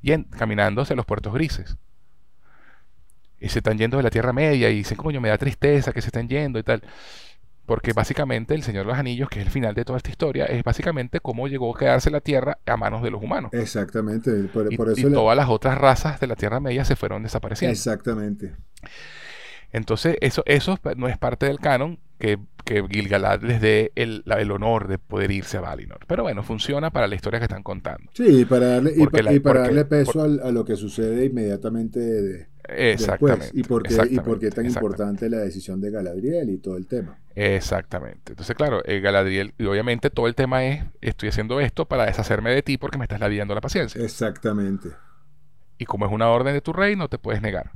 yen- 0.02 0.30
caminando 0.30 0.80
hacia 0.80 0.96
los 0.96 1.04
puertos 1.04 1.34
grises. 1.34 1.76
Y 3.40 3.48
se 3.48 3.60
están 3.60 3.78
yendo 3.78 3.96
de 3.96 4.02
la 4.02 4.10
Tierra 4.10 4.32
Media 4.32 4.68
y 4.70 4.76
dicen, 4.76 4.96
coño, 4.96 5.20
me 5.20 5.28
da 5.28 5.38
tristeza 5.38 5.92
que 5.92 6.00
se 6.02 6.08
estén 6.08 6.28
yendo 6.28 6.58
y 6.58 6.62
tal. 6.62 6.82
Porque 7.66 7.92
básicamente 7.92 8.54
el 8.54 8.62
Señor 8.62 8.86
de 8.86 8.92
los 8.92 8.98
Anillos, 8.98 9.28
que 9.28 9.40
es 9.40 9.46
el 9.46 9.52
final 9.52 9.74
de 9.74 9.84
toda 9.84 9.98
esta 9.98 10.08
historia, 10.10 10.46
es 10.46 10.64
básicamente 10.64 11.20
cómo 11.20 11.48
llegó 11.48 11.74
a 11.74 11.78
quedarse 11.78 12.10
la 12.10 12.20
Tierra 12.22 12.58
a 12.64 12.76
manos 12.78 13.02
de 13.02 13.10
los 13.10 13.22
humanos. 13.22 13.50
Exactamente. 13.52 14.32
Por, 14.44 14.72
Y, 14.72 14.76
por 14.76 14.88
y 14.88 15.00
eso 15.00 15.08
la- 15.10 15.14
todas 15.14 15.36
las 15.36 15.48
otras 15.50 15.76
razas 15.76 16.18
de 16.18 16.26
la 16.26 16.34
Tierra 16.34 16.60
Media 16.60 16.84
se 16.86 16.96
fueron 16.96 17.22
desapareciendo. 17.22 17.72
Exactamente. 17.72 18.54
Entonces, 19.70 20.16
eso, 20.20 20.42
eso 20.46 20.78
no 20.96 21.08
es 21.08 21.18
parte 21.18 21.46
del 21.46 21.58
canon 21.58 21.98
que, 22.18 22.38
que 22.64 22.82
Gil-galad 22.88 23.42
les 23.42 23.60
dé 23.60 23.92
el, 23.96 24.22
la- 24.24 24.40
el 24.40 24.50
honor 24.50 24.88
de 24.88 24.98
poder 24.98 25.30
irse 25.30 25.58
a 25.58 25.60
Valinor. 25.60 26.00
Pero 26.06 26.22
bueno, 26.22 26.42
funciona 26.42 26.90
para 26.90 27.06
la 27.06 27.14
historia 27.16 27.38
que 27.38 27.44
están 27.44 27.62
contando. 27.62 28.10
Sí, 28.14 28.24
y 28.40 28.44
para 28.46 28.66
darle, 28.68 28.92
y, 28.96 29.22
la- 29.22 29.32
y 29.32 29.40
para 29.40 29.60
darle 29.60 29.84
peso 29.84 30.12
por- 30.12 30.42
a 30.42 30.50
lo 30.52 30.64
que 30.64 30.74
sucede 30.76 31.26
inmediatamente 31.26 32.00
de- 32.00 32.46
Exactamente. 32.68 33.46
después. 33.46 33.50
Y 33.54 33.62
por 33.64 33.86
qué, 33.86 33.94
y 33.94 33.96
exactamente, 33.96 34.22
por 34.22 34.38
qué 34.38 34.50
tan 34.50 34.66
importante 34.66 35.28
la 35.30 35.38
decisión 35.38 35.80
de 35.80 35.90
Galadriel 35.90 36.50
y 36.50 36.58
todo 36.58 36.76
el 36.76 36.86
tema. 36.86 37.18
Exactamente. 37.34 38.32
Entonces, 38.32 38.56
claro, 38.56 38.82
eh, 38.84 39.00
Galadriel, 39.00 39.54
y 39.58 39.64
obviamente 39.66 40.10
todo 40.10 40.26
el 40.26 40.34
tema 40.34 40.64
es, 40.64 40.84
estoy 41.00 41.28
haciendo 41.30 41.60
esto 41.60 41.86
para 41.86 42.06
deshacerme 42.06 42.50
de 42.50 42.62
ti 42.62 42.78
porque 42.78 42.98
me 42.98 43.04
estás 43.04 43.20
labiando 43.20 43.54
la 43.54 43.60
paciencia. 43.60 44.02
Exactamente. 44.04 44.90
Y 45.78 45.86
como 45.86 46.06
es 46.06 46.12
una 46.12 46.28
orden 46.30 46.54
de 46.54 46.60
tu 46.60 46.72
rey, 46.72 46.94
no 46.96 47.08
te 47.08 47.18
puedes 47.18 47.40
negar. 47.42 47.72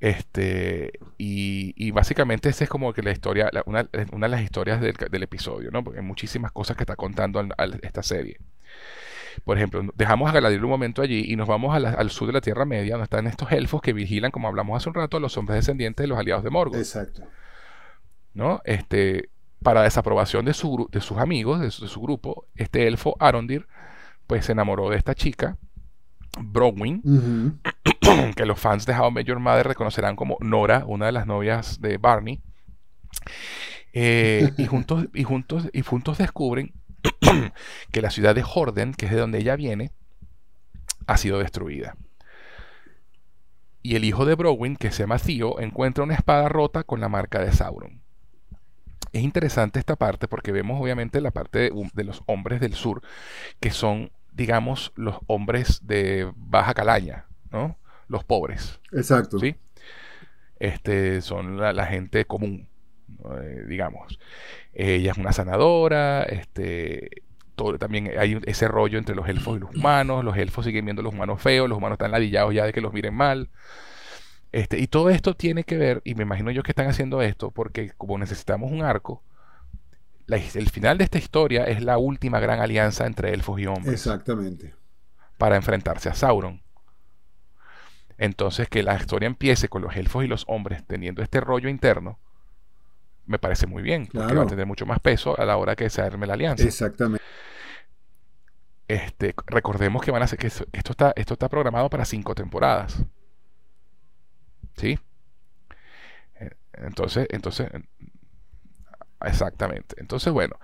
Este, 0.00 0.92
y, 1.18 1.74
y 1.76 1.90
básicamente 1.90 2.48
esa 2.48 2.64
es 2.64 2.70
como 2.70 2.92
que 2.94 3.02
la 3.02 3.10
historia, 3.12 3.50
la- 3.52 3.62
una, 3.66 3.86
una 4.12 4.26
de 4.28 4.30
las 4.30 4.42
historias 4.42 4.80
del, 4.80 4.94
del 4.94 5.22
episodio, 5.22 5.70
¿no? 5.70 5.84
Porque 5.84 6.00
hay 6.00 6.04
muchísimas 6.06 6.52
cosas 6.52 6.76
que 6.76 6.84
está 6.84 6.96
contando 6.96 7.38
al- 7.38 7.52
al- 7.58 7.80
esta 7.82 8.02
serie. 8.02 8.38
Por 9.44 9.56
ejemplo, 9.56 9.82
dejamos 9.94 10.28
a 10.28 10.32
Galadriel 10.32 10.64
un 10.64 10.70
momento 10.70 11.02
allí 11.02 11.24
y 11.26 11.36
nos 11.36 11.48
vamos 11.48 11.78
la- 11.80 11.90
al 11.90 12.10
sur 12.10 12.26
de 12.26 12.32
la 12.34 12.40
Tierra 12.40 12.64
Media, 12.64 12.92
donde 12.94 13.04
están 13.04 13.26
estos 13.26 13.50
elfos 13.52 13.80
que 13.82 13.92
vigilan, 13.92 14.30
como 14.30 14.48
hablamos 14.48 14.76
hace 14.76 14.88
un 14.88 14.94
rato, 14.94 15.16
a 15.16 15.20
los 15.20 15.36
hombres 15.36 15.56
descendientes 15.56 16.04
de 16.04 16.08
los 16.08 16.18
aliados 16.18 16.44
de 16.44 16.50
Morgoth. 16.50 16.76
Exacto. 16.78 17.22
¿no? 18.34 18.60
Este, 18.64 19.28
para 19.62 19.82
desaprobación 19.82 20.44
de, 20.44 20.54
su, 20.54 20.88
de 20.92 21.00
sus 21.00 21.18
amigos, 21.18 21.60
de 21.60 21.70
su, 21.70 21.82
de 21.82 21.88
su 21.88 22.00
grupo, 22.00 22.46
este 22.54 22.86
elfo 22.86 23.16
Arondir, 23.18 23.66
pues 24.26 24.44
se 24.46 24.52
enamoró 24.52 24.88
de 24.88 24.96
esta 24.96 25.14
chica, 25.14 25.56
Browin, 26.38 27.02
que 28.36 28.46
los 28.46 28.58
fans 28.58 28.86
de 28.86 28.96
How 28.96 29.12
Your 29.20 29.40
Mother 29.40 29.66
reconocerán 29.66 30.14
como 30.16 30.36
Nora, 30.40 30.84
una 30.86 31.06
de 31.06 31.12
las 31.12 31.26
novias 31.26 31.80
de 31.80 31.98
Barney. 31.98 32.40
Eh, 33.92 34.52
y, 34.56 34.66
juntos, 34.66 35.06
y, 35.12 35.24
juntos, 35.24 35.68
y 35.72 35.82
juntos 35.82 36.18
descubren 36.18 36.72
que 37.92 38.02
la 38.02 38.10
ciudad 38.10 38.34
de 38.34 38.44
Horden, 38.44 38.94
que 38.94 39.06
es 39.06 39.12
de 39.12 39.18
donde 39.18 39.38
ella 39.38 39.56
viene, 39.56 39.92
ha 41.06 41.16
sido 41.16 41.38
destruida. 41.38 41.96
y 43.82 43.96
el 43.96 44.04
hijo 44.04 44.26
de 44.26 44.34
Browin, 44.34 44.76
que 44.76 44.90
se 44.90 45.04
llama 45.04 45.18
Theo, 45.18 45.58
encuentra 45.58 46.04
una 46.04 46.14
espada 46.14 46.48
rota 46.48 46.84
con 46.84 47.00
la 47.00 47.08
marca 47.08 47.40
de 47.40 47.52
Sauron. 47.52 48.02
Es 49.12 49.22
interesante 49.22 49.78
esta 49.78 49.96
parte 49.96 50.28
porque 50.28 50.52
vemos 50.52 50.80
obviamente 50.80 51.20
la 51.20 51.32
parte 51.32 51.70
de, 51.70 52.04
los 52.04 52.22
hombres 52.26 52.60
del 52.60 52.74
sur, 52.74 53.02
que 53.58 53.70
son, 53.70 54.12
digamos, 54.32 54.92
los 54.94 55.16
hombres 55.26 55.86
de 55.86 56.30
baja 56.36 56.74
calaña, 56.74 57.26
¿no? 57.50 57.76
Los 58.06 58.22
pobres. 58.24 58.80
Exacto. 58.92 59.38
¿Sí? 59.38 59.56
Este, 60.60 61.22
son 61.22 61.56
la, 61.58 61.86
gente 61.86 62.24
común, 62.26 62.68
eh, 63.42 63.64
digamos. 63.66 64.18
Ella 64.72 65.12
es 65.12 65.18
una 65.18 65.32
sanadora, 65.32 66.22
este, 66.22 67.22
todo, 67.56 67.78
también 67.78 68.10
hay 68.18 68.40
ese 68.46 68.68
rollo 68.68 68.98
entre 68.98 69.14
los 69.14 69.28
elfos 69.28 69.56
y 69.56 69.60
los 69.60 69.74
humanos, 69.74 70.24
los 70.24 70.36
elfos 70.36 70.64
siguen 70.64 70.84
viendo 70.84 71.00
a 71.00 71.04
los 71.04 71.12
humanos 71.12 71.40
feos, 71.42 71.68
los 71.68 71.78
humanos 71.78 71.96
están 71.96 72.12
ladillados 72.12 72.54
ya 72.54 72.64
de 72.64 72.72
que 72.72 72.80
los 72.80 72.92
miren 72.92 73.14
mal. 73.14 73.50
Este, 74.52 74.80
y 74.80 74.88
todo 74.88 75.10
esto 75.10 75.34
tiene 75.34 75.64
que 75.64 75.76
ver, 75.76 76.02
y 76.04 76.14
me 76.14 76.22
imagino 76.22 76.50
yo 76.50 76.62
que 76.62 76.72
están 76.72 76.88
haciendo 76.88 77.22
esto, 77.22 77.50
porque 77.50 77.92
como 77.96 78.18
necesitamos 78.18 78.72
un 78.72 78.82
arco, 78.82 79.22
el 80.26 80.70
final 80.70 80.98
de 80.98 81.04
esta 81.04 81.18
historia 81.18 81.64
es 81.64 81.82
la 81.82 81.98
última 81.98 82.40
gran 82.40 82.60
alianza 82.60 83.06
entre 83.06 83.32
elfos 83.32 83.60
y 83.60 83.66
hombres. 83.66 83.94
Exactamente. 83.94 84.74
Para 85.38 85.56
enfrentarse 85.56 86.08
a 86.08 86.14
Sauron. 86.14 86.62
Entonces, 88.18 88.68
que 88.68 88.82
la 88.82 88.96
historia 88.96 89.26
empiece 89.26 89.68
con 89.68 89.82
los 89.82 89.96
elfos 89.96 90.24
y 90.24 90.28
los 90.28 90.44
hombres 90.46 90.86
teniendo 90.86 91.22
este 91.22 91.40
rollo 91.40 91.68
interno, 91.68 92.18
me 93.30 93.38
parece 93.38 93.68
muy 93.68 93.80
bien, 93.82 94.08
porque 94.12 94.34
va 94.34 94.42
a 94.42 94.46
tener 94.46 94.66
mucho 94.66 94.86
más 94.86 94.98
peso 94.98 95.38
a 95.38 95.44
la 95.44 95.56
hora 95.56 95.76
que 95.76 95.88
se 95.88 96.02
arme 96.02 96.26
la 96.26 96.34
alianza. 96.34 96.64
Exactamente. 96.64 97.22
Este, 98.88 99.36
recordemos 99.46 100.02
que 100.02 100.10
van 100.10 100.24
a 100.24 100.26
ser 100.26 100.36
que 100.36 100.48
esto 100.48 100.66
está, 100.72 101.12
esto 101.14 101.34
está 101.34 101.48
programado 101.48 101.88
para 101.88 102.04
cinco 102.04 102.34
temporadas. 102.34 103.04
¿Sí? 104.76 104.98
Eh, 106.40 106.50
entonces, 106.72 107.28
entonces, 107.30 107.68
exactamente. 109.24 109.94
Entonces, 109.98 110.32
bueno, 110.32 110.56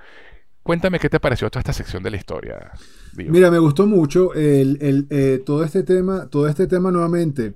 cuéntame 0.65 0.99
qué 0.99 1.09
te 1.09 1.21
pareció 1.21 1.49
toda 1.49 1.61
esta 1.61 1.73
sección 1.73 2.03
de 2.03 2.11
la 2.11 2.17
historia. 2.17 2.73
Mira, 3.15 3.49
me 3.49 3.61
gustó 3.61 3.87
mucho 3.87 4.35
el, 4.35 5.07
eh, 5.09 5.41
todo 5.47 5.63
este 5.63 5.85
tema, 5.85 6.27
todo 6.29 6.49
este 6.49 6.67
tema 6.67 6.91
nuevamente. 6.91 7.55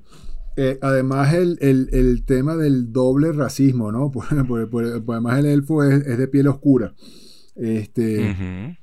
Eh, 0.63 0.79
además, 0.83 1.33
el, 1.33 2.23
tema 2.27 2.55
del 2.55 2.93
doble 2.93 3.33
racismo, 3.33 3.91
¿no? 3.91 4.13
además, 5.09 5.39
el 5.39 5.47
elfo 5.47 5.83
es, 5.83 6.05
de 6.05 6.29
piel 6.29 6.49
oscura. 6.49 6.95
Este. 7.57 8.77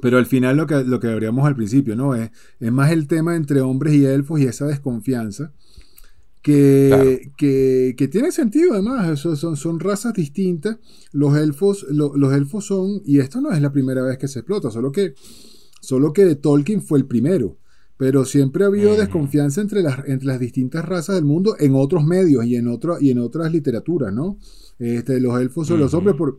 Pero 0.00 0.18
al 0.18 0.26
final 0.26 0.56
lo 0.56 0.66
que, 0.66 0.82
lo 0.82 0.98
que 0.98 1.06
habríamos 1.06 1.46
al 1.46 1.54
principio, 1.54 1.94
¿no? 1.94 2.16
Es, 2.16 2.32
es 2.58 2.72
más 2.72 2.90
el 2.90 3.06
tema 3.06 3.36
entre 3.36 3.60
hombres 3.60 3.94
y 3.94 4.04
elfos 4.04 4.40
y 4.40 4.46
esa 4.46 4.66
desconfianza 4.66 5.52
que, 6.42 7.30
que, 7.36 8.08
tiene 8.10 8.32
sentido 8.32 8.72
además, 8.72 9.20
son, 9.20 9.56
son 9.56 9.78
razas 9.78 10.14
distintas. 10.14 10.78
Los 11.12 11.36
elfos, 11.36 11.86
los 11.88 12.32
elfos 12.32 12.66
son, 12.66 13.00
y 13.04 13.20
esto 13.20 13.40
no 13.40 13.52
es 13.52 13.62
la 13.62 13.70
primera 13.70 14.02
vez 14.02 14.18
que 14.18 14.26
se 14.26 14.40
explota, 14.40 14.72
solo 14.72 14.90
que, 14.90 15.14
solo 15.80 16.12
que 16.12 16.34
Tolkien 16.34 16.82
fue 16.82 16.98
el 16.98 17.06
primero. 17.06 17.58
Pero 18.02 18.24
siempre 18.24 18.64
ha 18.64 18.66
habido 18.66 18.96
desconfianza 18.96 19.60
entre 19.60 19.80
las, 19.80 20.00
entre 20.08 20.26
las 20.26 20.40
distintas 20.40 20.84
razas 20.84 21.14
del 21.14 21.24
mundo 21.24 21.54
en 21.60 21.76
otros 21.76 22.04
medios 22.04 22.44
y 22.44 22.56
en, 22.56 22.66
otro, 22.66 22.96
y 23.00 23.12
en 23.12 23.18
otras 23.20 23.52
literaturas, 23.52 24.12
¿no? 24.12 24.38
Este, 24.80 25.20
los 25.20 25.40
elfos 25.40 25.68
son 25.68 25.78
los 25.78 25.94
hombres, 25.94 26.16
por, 26.16 26.36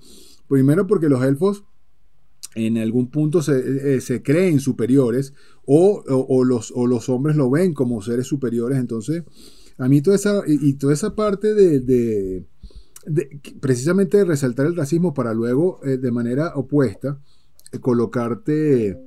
primero 0.49 0.85
porque 0.87 1.07
los 1.07 1.23
elfos 1.23 1.63
en 2.55 2.77
algún 2.77 3.09
punto 3.09 3.41
se, 3.41 3.95
eh, 3.97 4.21
creen 4.21 4.59
superiores 4.59 5.35
o, 5.65 6.03
los, 6.43 6.73
o 6.75 6.85
los 6.85 7.07
hombres 7.07 7.37
lo 7.37 7.49
ven 7.49 7.73
como 7.73 8.01
seres 8.01 8.27
superiores, 8.27 8.77
entonces 8.77 9.23
a 9.77 9.87
mí 9.87 10.01
toda 10.01 10.17
esa, 10.17 10.41
y, 10.45 10.73
toda 10.73 10.91
esa 10.91 11.15
parte 11.15 11.53
de, 11.53 12.45
precisamente 13.61 14.17
de 14.17 14.25
resaltar 14.25 14.65
el 14.65 14.75
racismo 14.75 15.13
para 15.13 15.33
luego, 15.33 15.79
eh, 15.85 15.95
de 15.95 16.11
manera 16.11 16.51
opuesta, 16.55 17.21
eh, 17.71 17.79
colocarte 17.79 18.99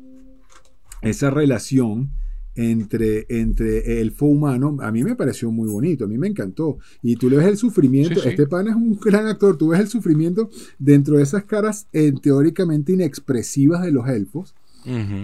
esa 1.03 1.29
relación 1.29 2.13
entre, 2.57 3.27
entre 3.29 4.01
elfo 4.01 4.27
humano, 4.27 4.77
a 4.81 4.91
mí 4.91 5.05
me 5.05 5.15
pareció 5.15 5.51
muy 5.51 5.69
bonito, 5.69 6.05
a 6.05 6.09
mí 6.09 6.19
me 6.19 6.27
encantó. 6.27 6.79
Y 7.03 7.17
tú 7.17 7.31
le 7.31 7.37
ves 7.37 7.47
el 7.47 7.57
sufrimiento, 7.57 8.23
este 8.25 8.47
pan 8.47 8.69
es 8.69 8.75
un 8.75 8.99
gran 8.99 9.27
actor, 9.27 9.57
tú 9.57 9.69
ves 9.69 9.81
el 9.81 9.89
sufrimiento 9.89 10.51
dentro 10.79 11.17
de 11.17 11.23
esas 11.23 11.45
caras 11.45 11.87
eh, 11.93 12.13
teóricamente 12.21 12.93
inexpresivas 12.93 13.83
de 13.83 13.93
los 13.93 14.09
elfos. 14.09 14.55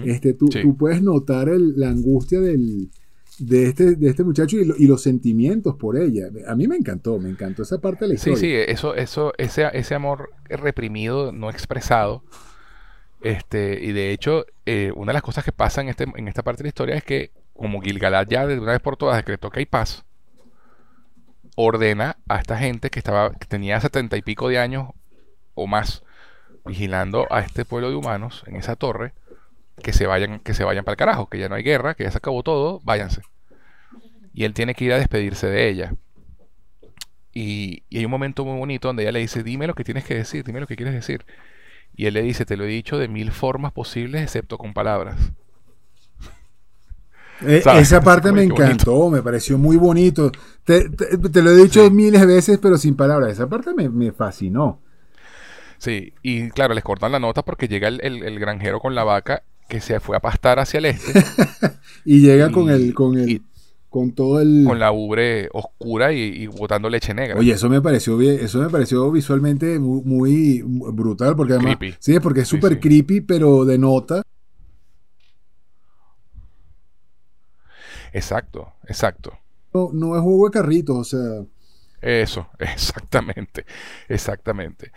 este, 0.04 0.34
tú, 0.34 0.48
tú, 0.48 0.76
puedes 0.76 1.02
notar 1.02 1.48
la 1.48 1.88
angustia 1.88 2.40
del, 2.40 2.90
de 3.38 3.68
este, 3.68 3.96
de 3.96 4.08
este 4.08 4.24
muchacho 4.24 4.56
y, 4.56 4.86
los 4.86 5.02
sentimientos 5.02 5.76
por 5.76 5.96
ella. 5.96 6.28
A 6.46 6.54
mí 6.54 6.68
me 6.68 6.76
encantó, 6.76 7.18
me 7.18 7.30
encantó 7.30 7.62
esa 7.62 7.80
parte 7.80 8.04
de 8.04 8.08
la 8.08 8.14
historia. 8.14 8.36
Sí, 8.36 8.46
sí, 8.46 8.52
eso, 8.54 8.94
eso, 8.94 9.32
ese, 9.38 9.66
ese 9.72 9.94
amor 9.94 10.30
reprimido, 10.48 11.32
no 11.32 11.50
expresado. 11.50 12.22
Este, 13.22 13.78
y 13.80 13.92
de 13.92 14.10
hecho, 14.10 14.46
eh, 14.66 14.92
una 14.96 15.10
de 15.10 15.14
las 15.14 15.22
cosas 15.22 15.44
que 15.44 15.52
pasa 15.52 15.80
en, 15.80 15.88
este, 15.88 16.06
esta 16.16 16.42
parte 16.42 16.62
de 16.62 16.64
la 16.64 16.68
historia 16.68 16.94
es 16.96 17.04
que, 17.04 17.30
como 17.54 17.80
Gilgalad 17.80 18.26
ya 18.28 18.46
de 18.46 18.58
una 18.58 18.72
vez 18.72 18.80
por 18.80 18.96
todas 18.96 19.16
decretó 19.16 19.50
que 19.50 19.60
hay 19.60 19.66
paz, 19.66 20.04
ordena 21.54 22.16
a 22.28 22.38
esta 22.38 22.58
gente 22.58 22.90
que 22.90 22.98
estaba, 22.98 23.32
que 23.34 23.46
tenía 23.46 23.80
setenta 23.80 24.16
y 24.16 24.22
pico 24.22 24.48
de 24.48 24.58
años 24.58 24.88
o 25.54 25.66
más, 25.66 26.02
vigilando 26.64 27.26
a 27.30 27.40
este 27.40 27.64
pueblo 27.64 27.90
de 27.90 27.96
humanos 27.96 28.42
en 28.46 28.56
esa 28.56 28.76
torre, 28.76 29.12
que 29.82 29.92
se 29.92 30.06
vayan, 30.06 30.40
que 30.40 30.54
se 30.54 30.64
vayan 30.64 30.84
para 30.84 30.94
el 30.94 30.98
carajo, 30.98 31.28
que 31.28 31.38
ya 31.38 31.48
no 31.48 31.54
hay 31.54 31.62
guerra, 31.62 31.94
que 31.94 32.04
ya 32.04 32.10
se 32.10 32.18
acabó 32.18 32.42
todo, 32.42 32.80
váyanse. 32.84 33.22
Y 34.34 34.44
él 34.44 34.54
tiene 34.54 34.74
que 34.74 34.84
ir 34.84 34.92
a 34.92 34.98
despedirse 34.98 35.46
de 35.46 35.68
ella. 35.68 35.94
Y, 37.32 37.84
hay 37.90 38.04
un 38.04 38.10
momento 38.10 38.44
muy 38.44 38.58
bonito 38.58 38.88
donde 38.88 39.02
ella 39.04 39.12
le 39.12 39.20
dice, 39.20 39.42
dime 39.42 39.66
lo 39.66 39.74
que 39.74 39.84
tienes 39.84 40.04
que 40.04 40.14
decir, 40.14 40.44
dime 40.44 40.60
lo 40.60 40.66
que 40.66 40.76
quieres 40.76 40.94
decir. 40.94 41.24
Y 41.94 42.06
él 42.06 42.14
le 42.14 42.22
dice, 42.22 42.46
te 42.46 42.56
lo 42.56 42.64
he 42.64 42.68
dicho 42.68 42.98
de 42.98 43.08
mil 43.08 43.30
formas 43.30 43.72
posibles 43.72 44.22
excepto 44.22 44.58
con 44.58 44.72
palabras. 44.72 45.18
Eh, 47.42 47.62
esa 47.78 48.00
parte 48.04 48.32
me 48.32 48.42
encantó, 48.42 49.10
me 49.10 49.22
pareció 49.22 49.58
muy 49.58 49.76
bonito. 49.76 50.32
Te, 50.64 50.88
lo 51.42 51.50
he 51.50 51.56
dicho 51.56 51.90
miles 51.90 52.20
de 52.20 52.26
veces, 52.26 52.58
pero 52.60 52.78
sin 52.78 52.96
palabras. 52.96 53.32
Esa 53.32 53.48
parte 53.48 53.74
me, 53.74 53.88
me 53.88 54.12
fascinó. 54.12 54.80
Sí, 55.78 56.14
y 56.22 56.48
claro, 56.50 56.74
les 56.74 56.84
cortan 56.84 57.12
la 57.12 57.18
nota 57.18 57.42
porque 57.42 57.66
llega 57.66 57.88
el, 57.88 58.00
el, 58.00 58.38
granjero 58.38 58.78
con 58.78 58.94
la 58.94 59.02
vaca 59.02 59.42
que 59.68 59.80
se 59.80 59.98
fue 59.98 60.16
a 60.16 60.20
pastar 60.20 60.60
hacia 60.60 60.78
el 60.78 60.84
este. 60.84 61.24
y 62.04 62.20
llega 62.20 62.52
con 62.52 62.70
el, 62.70 62.94
con 62.94 63.18
el, 63.18 63.42
con 63.92 64.12
todo 64.12 64.40
el. 64.40 64.64
Con 64.66 64.80
la 64.80 64.90
ubre 64.90 65.50
oscura 65.52 66.12
y, 66.12 66.46
botando 66.48 66.88
leche 66.88 67.12
negra. 67.14 67.38
Oye, 67.38 67.52
eso 67.52 67.68
me 67.68 67.80
pareció 67.80 68.20
eso 68.20 68.58
me 68.58 68.70
pareció 68.70 69.08
visualmente 69.12 69.78
muy, 69.78 70.62
brutal, 70.64 71.36
porque 71.36 71.52
además. 71.52 71.76
Sí, 72.00 72.18
porque 72.18 72.40
es 72.40 72.48
súper 72.48 72.80
creepy, 72.80 73.20
pero 73.20 73.64
de 73.64 73.78
nota. 73.78 74.22
Exacto, 78.12 78.72
exacto. 78.88 79.38
No, 79.72 79.90
no 79.92 80.16
es 80.16 80.22
juego 80.22 80.46
de 80.46 80.50
carritos, 80.50 80.96
o 80.96 81.04
sea. 81.04 81.46
Eso, 82.00 82.48
exactamente, 82.58 83.66
exactamente. 84.08 84.90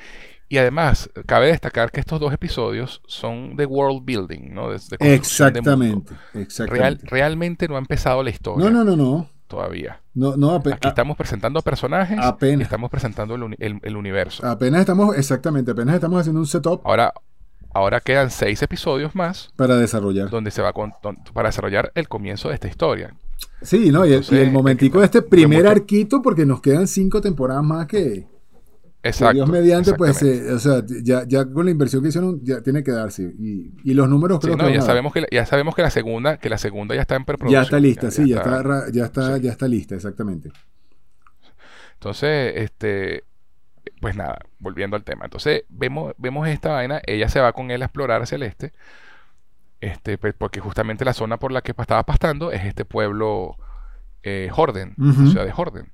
Y 0.47 0.57
además, 0.57 1.09
cabe 1.25 1.47
destacar 1.47 1.91
que 1.91 1.99
estos 1.99 2.19
dos 2.19 2.31
episodios 2.31 3.01
son 3.07 3.55
de 3.55 3.65
world 3.65 4.05
building, 4.05 4.53
¿no? 4.53 4.69
De, 4.69 4.79
exactamente, 4.99 6.13
exactamente. 6.33 7.03
realmente 7.07 7.67
no 7.67 7.75
ha 7.75 7.79
empezado 7.79 8.21
la 8.21 8.29
historia. 8.29 8.69
No, 8.69 8.71
no, 8.71 8.83
no, 8.83 8.95
no. 8.95 9.29
Todavía. 9.47 10.01
No, 10.13 10.35
no, 10.37 10.55
Aquí 10.55 10.87
estamos 10.87 11.17
presentando 11.17 11.61
personajes 11.61 12.17
apenas. 12.19 12.61
y 12.61 12.63
estamos 12.63 12.89
presentando 12.89 13.35
el, 13.35 13.95
universo. 13.95 14.45
Apenas 14.45 14.81
estamos, 14.81 15.15
exactamente, 15.17 15.71
apenas 15.71 15.95
estamos 15.95 16.19
haciendo 16.19 16.39
un 16.39 16.47
setup. 16.47 16.81
Ahora, 16.83 17.13
ahora 17.73 17.99
quedan 18.01 18.31
seis 18.31 18.61
episodios 18.63 19.13
más. 19.15 19.51
Para 19.55 19.77
desarrollar. 19.77 20.29
Donde 20.29 20.51
se 20.51 20.61
va 20.61 20.73
para 21.33 21.49
desarrollar 21.49 21.91
el 21.93 22.07
comienzo 22.07 22.49
de 22.49 22.55
esta 22.55 22.67
historia. 22.67 23.15
Sí, 23.61 23.91
¿no? 23.91 24.05
y, 24.05 24.13
el, 24.13 24.51
momentico 24.51 24.99
de 24.99 25.05
este 25.05 25.21
primer 25.21 25.67
arquito, 25.67 26.21
porque 26.21 26.45
nos 26.45 26.61
quedan 26.61 26.87
cinco 26.87 27.21
temporadas 27.21 27.63
más 27.63 27.87
que, 27.87 28.27
Exacto. 29.05 29.35
Dios 29.35 29.49
mediante, 29.49 29.93
pues, 29.93 30.19
eh, 30.23 30.51
o 30.51 30.57
sea, 30.57 30.83
ya, 31.03 31.25
ya, 31.27 31.45
con 31.45 31.65
la 31.65 31.71
inversión 31.71 32.01
que 32.01 32.09
hicieron, 32.09 32.43
ya 32.43 32.61
tiene 32.61 32.83
que 32.83 32.91
darse. 32.91 33.21
Y, 33.37 33.71
y 33.83 33.93
los 33.93 34.09
números 34.09 34.39
creo 34.39 34.57
que. 34.57 34.73
ya, 34.73 34.81
sabemos 34.81 35.13
que 35.13 35.27
ya 35.31 35.45
sabemos 35.45 35.75
que 35.75 35.83
la 35.83 35.91
segunda, 35.91 36.37
que 36.37 36.49
la 36.49 36.57
segunda 36.57 36.95
ya 36.95 37.01
está 37.01 37.15
en 37.15 37.23
preproducción. 37.23 37.61
Ya 37.61 37.65
está 37.65 37.79
lista, 37.79 38.09
sí, 38.09 38.27
ya, 38.27 38.37
está, 38.37 38.91
ya 38.91 39.05
está, 39.05 39.37
ya 39.37 39.51
está 39.51 39.67
lista, 39.67 39.93
exactamente. 39.93 40.51
Entonces, 41.93 42.53
este, 42.55 43.23
pues 44.01 44.15
nada, 44.15 44.39
volviendo 44.57 44.95
al 44.95 45.03
tema. 45.03 45.25
Entonces, 45.25 45.65
vemos, 45.69 46.15
vemos 46.17 46.47
esta 46.47 46.71
vaina, 46.71 46.99
ella 47.05 47.29
se 47.29 47.39
va 47.39 47.53
con 47.53 47.69
él 47.69 47.83
a 47.83 47.85
explorar 47.85 48.23
hacia 48.23 48.37
el 48.37 48.43
este. 48.43 48.73
Este, 49.81 50.17
pues, 50.17 50.33
porque 50.33 50.61
justamente 50.61 51.05
la 51.05 51.13
zona 51.13 51.37
por 51.37 51.51
la 51.51 51.61
que 51.61 51.75
estaba 51.77 52.01
pastando 52.01 52.51
es 52.51 52.65
este 52.65 52.85
pueblo 52.85 53.55
eh, 54.23 54.49
Jorden, 54.51 54.95
la 54.97 55.13
ciudad 55.13 55.45
de 55.45 55.51
Jorden. 55.51 55.91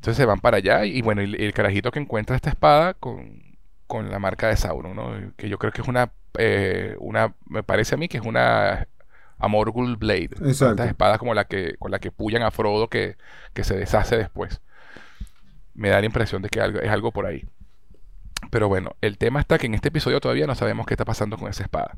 Entonces 0.00 0.16
se 0.16 0.24
van 0.24 0.40
para 0.40 0.56
allá 0.56 0.86
y 0.86 1.02
bueno, 1.02 1.20
el, 1.20 1.52
carajito 1.52 1.90
que 1.90 1.98
encuentra 1.98 2.34
esta 2.34 2.48
espada 2.48 2.94
con, 2.94 3.42
con, 3.86 4.10
la 4.10 4.18
marca 4.18 4.48
de 4.48 4.56
Sauron, 4.56 4.96
¿no? 4.96 5.12
Que 5.36 5.50
yo 5.50 5.58
creo 5.58 5.72
que 5.72 5.82
es 5.82 5.88
una, 5.88 6.10
eh, 6.38 6.96
una, 7.00 7.34
me 7.44 7.62
parece 7.62 7.96
a 7.96 7.98
mí 7.98 8.08
que 8.08 8.16
es 8.16 8.24
una 8.24 8.88
a 9.38 9.48
Morgul 9.48 9.98
Blade. 9.98 10.30
Exacto. 10.40 10.70
Estas 10.70 10.88
espadas 10.88 11.18
como 11.18 11.34
la 11.34 11.44
que, 11.44 11.76
con 11.78 11.90
la 11.90 11.98
que 11.98 12.10
pullan 12.10 12.42
a 12.42 12.50
Frodo 12.50 12.88
que, 12.88 13.18
que 13.52 13.62
se 13.62 13.76
deshace 13.76 14.16
después. 14.16 14.62
Me 15.74 15.90
da 15.90 16.00
la 16.00 16.06
impresión 16.06 16.40
de 16.40 16.48
que 16.48 16.62
algo, 16.62 16.80
es 16.80 16.88
algo 16.88 17.12
por 17.12 17.26
ahí. 17.26 17.44
Pero 18.50 18.68
bueno, 18.68 18.96
el 19.02 19.18
tema 19.18 19.38
está 19.38 19.58
que 19.58 19.66
en 19.66 19.74
este 19.74 19.88
episodio 19.88 20.18
todavía 20.18 20.46
no 20.46 20.54
sabemos 20.54 20.86
qué 20.86 20.94
está 20.94 21.04
pasando 21.04 21.36
con 21.36 21.50
esa 21.50 21.62
espada. 21.62 21.94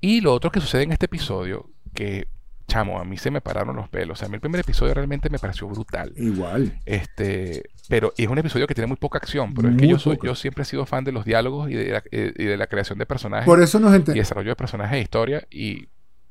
Y 0.00 0.22
lo 0.22 0.32
otro 0.32 0.50
que 0.50 0.60
sucede 0.60 0.84
en 0.84 0.92
este 0.92 1.04
episodio, 1.04 1.68
que, 1.92 2.28
chamo, 2.68 3.00
a 3.00 3.04
mí 3.04 3.16
se 3.16 3.30
me 3.30 3.40
pararon 3.40 3.74
los 3.74 3.88
pelos. 3.88 4.22
A 4.22 4.28
mí 4.28 4.34
el 4.34 4.40
primer 4.40 4.60
episodio 4.60 4.94
realmente 4.94 5.28
me 5.30 5.38
pareció 5.38 5.66
brutal. 5.66 6.12
Igual. 6.16 6.78
Este, 6.86 7.64
pero 7.88 8.12
es 8.16 8.28
un 8.28 8.38
episodio 8.38 8.66
que 8.66 8.74
tiene 8.74 8.86
muy 8.86 8.96
poca 8.96 9.18
acción. 9.18 9.54
Pero 9.54 9.68
es 9.70 9.76
que 9.76 9.84
Muy 9.84 9.90
yo 9.90 9.98
soy, 9.98 10.18
yo 10.22 10.34
siempre 10.34 10.62
he 10.62 10.64
sido 10.66 10.86
fan 10.86 11.02
de 11.02 11.10
los 11.10 11.24
diálogos 11.24 11.70
y 11.70 11.74
de 11.74 11.90
la, 11.90 12.02
eh, 12.12 12.32
y 12.36 12.44
de 12.44 12.56
la 12.56 12.66
creación 12.66 12.98
de 12.98 13.06
personajes 13.06 13.46
Por 13.46 13.60
eso 13.62 13.80
nos 13.80 13.94
y 13.98 14.02
desarrollo 14.12 14.50
de 14.50 14.56
personajes 14.56 14.92
de 14.92 15.00
historia. 15.00 15.46
Y 15.50 15.88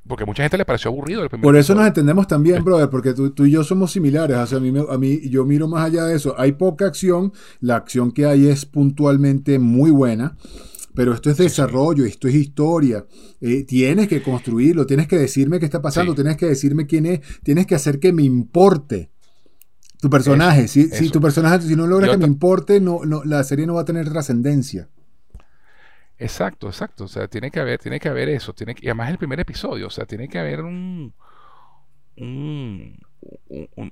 porque 0.07 0.25
mucha 0.25 0.43
gente 0.43 0.57
le 0.57 0.63
pareció 0.63 0.89
aburrido 0.89 1.23
el 1.23 1.29
primer 1.29 1.43
Por 1.43 1.57
eso 1.57 1.73
nos 1.73 1.81
episodio. 1.81 1.87
entendemos 1.87 2.27
también, 2.27 2.63
brother, 2.63 2.89
porque 2.89 3.13
tú, 3.13 3.31
tú 3.31 3.45
y 3.45 3.51
yo 3.51 3.63
somos 3.63 3.91
similares. 3.91 4.37
O 4.37 4.47
sea, 4.47 4.59
a 4.59 4.61
mí, 4.61 4.73
a 4.89 4.97
mí, 4.97 5.29
yo 5.29 5.43
miro 5.43 5.67
más 5.67 5.85
allá 5.85 6.05
de 6.05 6.15
eso. 6.15 6.35
Hay 6.37 6.53
poca 6.53 6.85
acción, 6.85 7.33
la 7.59 7.75
acción 7.75 8.11
que 8.11 8.25
hay 8.25 8.47
es 8.47 8.65
puntualmente 8.65 9.59
muy 9.59 9.91
buena, 9.91 10.37
pero 10.97 11.13
esto 11.13 11.29
es 11.29 11.37
desarrollo, 11.37 12.05
esto 12.05 12.27
es 12.27 12.33
historia. 12.35 13.05
Eh, 13.39 13.63
tienes 13.65 14.07
que 14.07 14.23
construirlo, 14.23 14.87
tienes 14.87 15.07
que 15.07 15.15
decirme 15.17 15.59
qué 15.59 15.65
está 15.65 15.79
pasando, 15.81 16.13
Sí. 16.13 16.15
tienes 16.17 16.37
que 16.37 16.47
decirme 16.47 16.87
quién 16.87 17.05
es, 17.05 17.21
tienes 17.43 17.67
que 17.67 17.75
hacer 17.75 17.99
que 17.99 18.11
me 18.11 18.23
importe. 18.23 19.11
Tu 20.01 20.09
personaje, 20.09 20.61
Eso, 20.63 20.81
si, 20.95 21.09
tu 21.09 21.21
personaje, 21.21 21.61
si 21.61 21.75
no 21.75 21.85
logras 21.87 22.09
que 22.11 22.17
me 22.17 22.25
importe, 22.25 22.81
no, 22.81 23.05
no, 23.05 23.23
la 23.23 23.43
serie 23.43 23.65
no 23.67 23.75
va 23.75 23.81
a 23.81 23.85
tener 23.85 24.09
trascendencia. 24.09 24.89
Exacto, 26.17 26.67
exacto. 26.67 27.03
O 27.03 27.07
sea, 27.07 27.27
tiene 27.27 27.51
que 27.51 27.59
haber, 27.59 27.79
tiene 27.79 27.99
que 27.99 28.09
haber 28.09 28.29
eso. 28.29 28.53
Tiene 28.53 28.73
que- 28.73 28.85
y 28.85 28.89
además 28.89 29.11
el 29.11 29.19
primer 29.19 29.39
episodio. 29.39 29.85
O 29.87 29.91
sea, 29.91 30.05
tiene 30.05 30.27
que 30.27 30.39
haber 30.39 30.61
un, 30.61 31.13
un- 32.17 32.99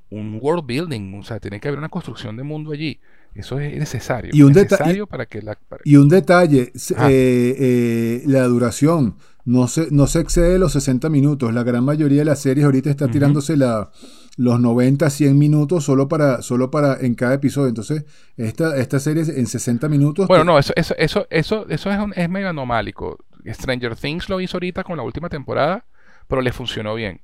un 0.10 0.40
world 0.42 0.66
building. 0.66 1.14
O 1.20 1.24
sea, 1.24 1.40
tiene 1.40 1.60
que 1.60 1.68
haber 1.68 1.78
una 1.80 1.90
construcción 1.90 2.36
de 2.36 2.44
mundo 2.44 2.72
allí. 2.72 3.00
Eso 3.36 3.60
es 3.60 3.78
necesario. 3.78 4.32
Y 4.34 4.42
un 4.42 4.54
necesario 4.54 5.08
para 5.08 5.26
que 5.26 5.42
la. 5.42 5.56
para- 5.68 5.82
Y 5.86 5.98
un 5.98 6.08
detalle, 6.10 6.72
eh, 6.74 7.56
eh, 7.60 8.24
la 8.26 8.44
duración 8.46 9.18
no 9.44 9.68
se, 9.68 9.90
no 9.92 10.08
se 10.08 10.20
excede 10.22 10.58
los 10.58 10.72
60 10.72 11.10
minutos. 11.10 11.54
La 11.54 11.64
gran 11.64 11.84
mayoría 11.84 12.20
de 12.20 12.26
las 12.26 12.40
series 12.42 12.66
ahorita 12.66 12.90
está 12.90 13.06
Ujú. 13.06 13.12
tirándose 13.12 13.58
la, 13.58 13.92
los 14.38 14.60
90, 14.60 15.10
100 15.10 15.38
minutos 15.38 15.84
solo 15.84 16.08
para, 16.08 16.42
solo 16.42 16.72
para 16.72 16.98
en 17.02 17.14
cada 17.16 17.34
episodio. 17.36 17.68
Entonces, 17.68 18.06
esta, 18.38 18.78
esta 18.78 19.00
serie 19.00 19.24
en 19.24 19.46
60 19.48 19.90
minutos. 19.90 20.28
Bueno, 20.28 20.44
te- 20.44 20.48
no, 20.48 20.58
eso, 20.60 20.74
eso, 20.78 20.96
eso, 20.98 21.28
eso, 21.30 21.66
eso 21.70 21.92
es, 21.92 22.00
un- 22.00 22.14
es 22.16 22.30
medio 22.30 22.50
anomálico. 22.50 23.18
Stranger 23.48 23.96
Things 23.96 24.30
lo 24.30 24.40
hizo 24.42 24.58
ahorita 24.58 24.84
con 24.84 24.98
la 24.98 25.04
última 25.04 25.30
temporada, 25.30 25.86
pero 26.28 26.42
le 26.42 26.52
funcionó 26.54 26.96
bien. 26.96 27.22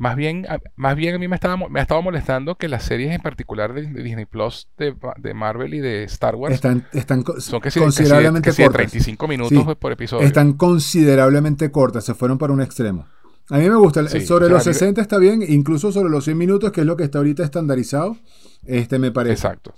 Más 0.00 0.16
bien, 0.16 0.46
a, 0.48 0.58
más 0.76 0.96
bien 0.96 1.14
a 1.14 1.18
mí 1.18 1.28
me 1.28 1.34
estaba, 1.34 1.58
me 1.68 1.78
estaba 1.78 2.00
molestando 2.00 2.54
que 2.56 2.68
las 2.68 2.84
series 2.84 3.14
en 3.14 3.20
particular 3.20 3.74
de, 3.74 3.82
de 3.82 4.02
Disney 4.02 4.24
Plus, 4.24 4.66
de, 4.78 4.94
de 5.18 5.34
Marvel 5.34 5.74
y 5.74 5.80
de 5.80 6.04
Star 6.04 6.36
Wars, 6.36 6.54
están, 6.54 6.86
están 6.94 7.22
son 7.38 7.60
que 7.60 7.70
considerablemente 7.70 8.48
que 8.48 8.52
sí 8.56 8.62
de 8.62 8.68
cortas. 8.68 8.90
35 8.92 9.28
minutos 9.28 9.58
Sí. 9.66 9.74
por 9.78 9.92
episodio. 9.92 10.26
Están 10.26 10.54
considerablemente 10.54 11.70
cortas, 11.70 12.02
se 12.02 12.14
fueron 12.14 12.38
para 12.38 12.54
un 12.54 12.62
extremo. 12.62 13.06
A 13.50 13.58
mí 13.58 13.68
me 13.68 13.76
gusta, 13.76 14.08
Sí, 14.08 14.22
sobre 14.24 14.46
o 14.46 14.48
sea, 14.48 14.56
los 14.56 14.66
a 14.66 14.70
mí- 14.70 14.74
60 14.74 15.02
está 15.02 15.18
bien, 15.18 15.42
incluso 15.46 15.92
sobre 15.92 16.08
los 16.08 16.24
100 16.24 16.38
minutos, 16.38 16.72
que 16.72 16.80
es 16.80 16.86
lo 16.86 16.96
que 16.96 17.04
está 17.04 17.18
ahorita 17.18 17.44
estandarizado, 17.44 18.16
este 18.64 18.98
me 18.98 19.10
parece. 19.12 19.34
Exacto. 19.34 19.74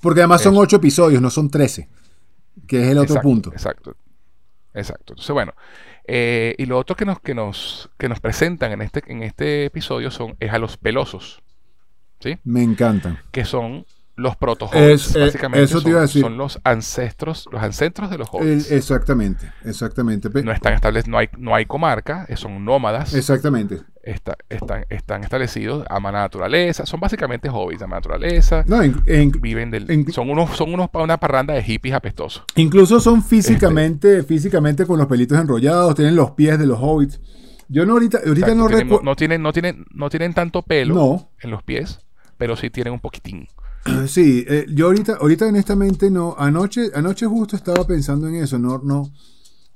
Porque 0.00 0.22
además 0.22 0.42
son 0.42 0.54
Eso. 0.54 0.62
8 0.62 0.76
episodios, 0.78 1.22
no 1.22 1.30
son 1.30 1.48
13, 1.50 1.88
que 2.66 2.82
es 2.82 2.88
el 2.88 2.98
otro 2.98 3.14
exacto, 3.14 3.28
punto. 3.28 3.52
Exacto. 3.52 3.94
Exacto. 4.74 5.12
Entonces, 5.12 5.32
bueno. 5.32 5.52
Eh, 6.04 6.54
y 6.58 6.66
lo 6.66 6.78
otro 6.78 6.96
que 6.96 7.04
nos, 7.04 7.20
que 7.20 7.34
nos, 7.34 7.90
que 7.98 8.08
nos 8.08 8.20
presentan 8.20 8.72
en 8.72 8.82
este, 8.82 9.02
en 9.06 9.22
este 9.22 9.66
episodio 9.66 10.10
son, 10.10 10.36
es 10.40 10.52
a 10.52 10.58
los 10.58 10.76
pelosos. 10.76 11.42
¿Sí? 12.20 12.38
Me 12.44 12.62
encantan. 12.62 13.18
que 13.32 13.44
son 13.44 13.84
los 14.14 14.36
proto 14.36 14.68
Es- 14.72 15.16
eh, 15.16 15.20
básicamente 15.20 15.64
eso 15.64 15.78
te 15.78 15.82
son, 15.84 15.90
iba 15.90 15.98
a 16.00 16.02
decir. 16.02 16.22
son 16.22 16.36
los 16.36 16.60
ancestros, 16.64 17.48
los 17.50 17.62
ancestros 17.62 18.10
de 18.10 18.18
los 18.18 18.28
El- 18.34 18.40
hobbits. 18.40 18.70
exactamente, 18.70 19.50
exactamente. 19.64 20.28
No 20.42 20.52
están 20.52 20.74
establecidos, 20.74 21.08
no 21.10 21.18
hay, 21.18 21.28
no 21.38 21.54
hay 21.54 21.64
comarca, 21.66 22.26
eh, 22.28 22.36
son 22.36 22.62
nómadas, 22.64 23.14
Exactamente. 23.14 23.78
está- 24.02 24.36
están, 24.50 24.84
están 24.90 25.24
establecidos, 25.24 25.84
aman 25.88 26.12
la 26.12 26.20
naturaleza, 26.20 26.84
son 26.84 27.00
básicamente 27.00 27.48
hobbits, 27.48 27.80
aman 27.82 27.96
la 27.96 27.96
naturaleza, 28.00 28.64
No, 28.66 28.84
in- 28.84 29.00
in- 29.06 29.32
viven 29.40 29.70
del, 29.70 29.90
en- 29.90 30.12
son 30.12 30.28
unos, 30.28 30.50
son 30.56 30.74
unos 30.74 30.90
una 30.92 31.16
parranda 31.16 31.54
de 31.54 31.62
hippies 31.62 31.94
apestosos. 31.94 32.44
incluso 32.56 33.00
son 33.00 33.18
Este. 33.20 33.30
físicamente, 33.30 34.22
físicamente 34.24 34.84
con 34.86 34.98
los 34.98 35.06
pelitos 35.06 35.38
enrollados, 35.38 35.94
tienen 35.94 36.16
los 36.16 36.32
pies 36.32 36.58
de 36.58 36.66
los 36.66 36.78
hobbits. 36.80 37.18
Yo 37.68 37.86
no 37.86 37.94
ahorita, 37.94 38.18
ahorita 38.18 38.48
Exacto, 38.48 38.54
no 38.56 38.68
recuerdo. 38.68 39.02
no 39.04 39.16
tienen, 39.16 39.42
no 39.42 39.52
tienen, 39.54 39.86
no 39.90 40.10
tienen 40.10 40.34
tanto 40.34 40.60
pelo 40.60 40.94
No. 40.94 41.30
en 41.40 41.50
los 41.50 41.62
pies, 41.62 42.00
pero 42.36 42.56
sí 42.56 42.68
tienen 42.68 42.92
un 42.92 43.00
poquitín. 43.00 43.48
Sí, 44.06 44.44
eh, 44.48 44.66
yo 44.72 44.86
ahorita, 44.86 45.16
ahorita 45.20 45.46
honestamente 45.46 46.10
no. 46.10 46.34
Anoche, 46.38 46.90
anoche 46.94 47.26
justo 47.26 47.56
estaba 47.56 47.84
pensando 47.86 48.28
en 48.28 48.36
eso. 48.36 48.58
No, 48.58 48.78
no, 48.78 49.10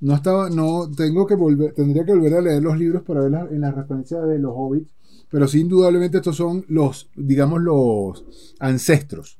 no 0.01 0.15
estaba, 0.15 0.49
no, 0.51 0.89
tengo 0.97 1.27
que 1.27 1.35
volver, 1.35 1.75
tendría 1.75 2.05
que 2.05 2.13
volver 2.15 2.35
a 2.35 2.41
leer 2.41 2.63
los 2.63 2.79
libros 2.79 3.03
para 3.03 3.21
ver 3.23 3.31
la- 3.33 3.49
en 3.51 3.61
las 3.61 3.75
referencias 3.75 4.27
de 4.29 4.39
los 4.39 4.53
hobbits. 4.55 4.93
Pero 5.29 5.49
sí, 5.49 5.61
indudablemente 5.61 6.19
estos 6.19 6.37
son 6.37 6.65
los, 6.69 7.11
digamos, 7.17 7.61
los 7.61 8.25
ancestros. 8.61 9.39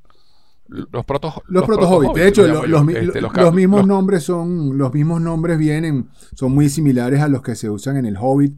Los 0.67 1.05
proto 1.05 1.33
Los, 1.47 1.63
proto 1.63 1.87
hobbits. 1.87 2.13
De 2.15 2.27
hecho, 2.27 2.45
lo- 2.45 2.67
los, 2.67 2.89
este, 2.89 3.21
los 3.21 3.31
cap- 3.31 3.53
mismos 3.53 3.79
los- 3.81 3.87
nombres 3.87 4.23
son, 4.23 4.77
los 4.77 4.93
mismos 4.93 5.21
nombres 5.21 5.57
vienen, 5.57 6.09
son 6.35 6.51
muy 6.51 6.67
similares 6.67 7.21
a 7.21 7.29
los 7.29 7.41
que 7.41 7.55
se 7.55 7.69
usan 7.69 7.95
en 7.95 8.05
el 8.05 8.17
Hobbit. 8.19 8.53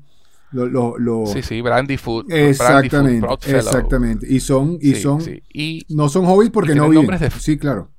Lo, 0.51 0.65
lo- 0.67 0.97
lo- 0.97 1.25
Sí, 1.27 1.41
sí, 1.43 1.61
Brandyfoot. 1.61 2.31
exactamente, 2.31 3.21
Proudfellow. 3.25 3.59
exactamente. 3.59 4.25
Y 4.29 4.39
son, 4.39 4.77
y 4.81 4.95
Sí, 4.95 5.01
son, 5.01 5.21
sí. 5.21 5.43
Y, 5.53 5.85
no 5.89 6.09
son 6.09 6.25
hobbits 6.25 6.51
porque 6.51 6.73
no 6.75 6.83
viven. 6.89 7.05
nombres 7.05 7.19
de- 7.21 7.29
Sí, 7.31 7.57
claro. 7.57 7.91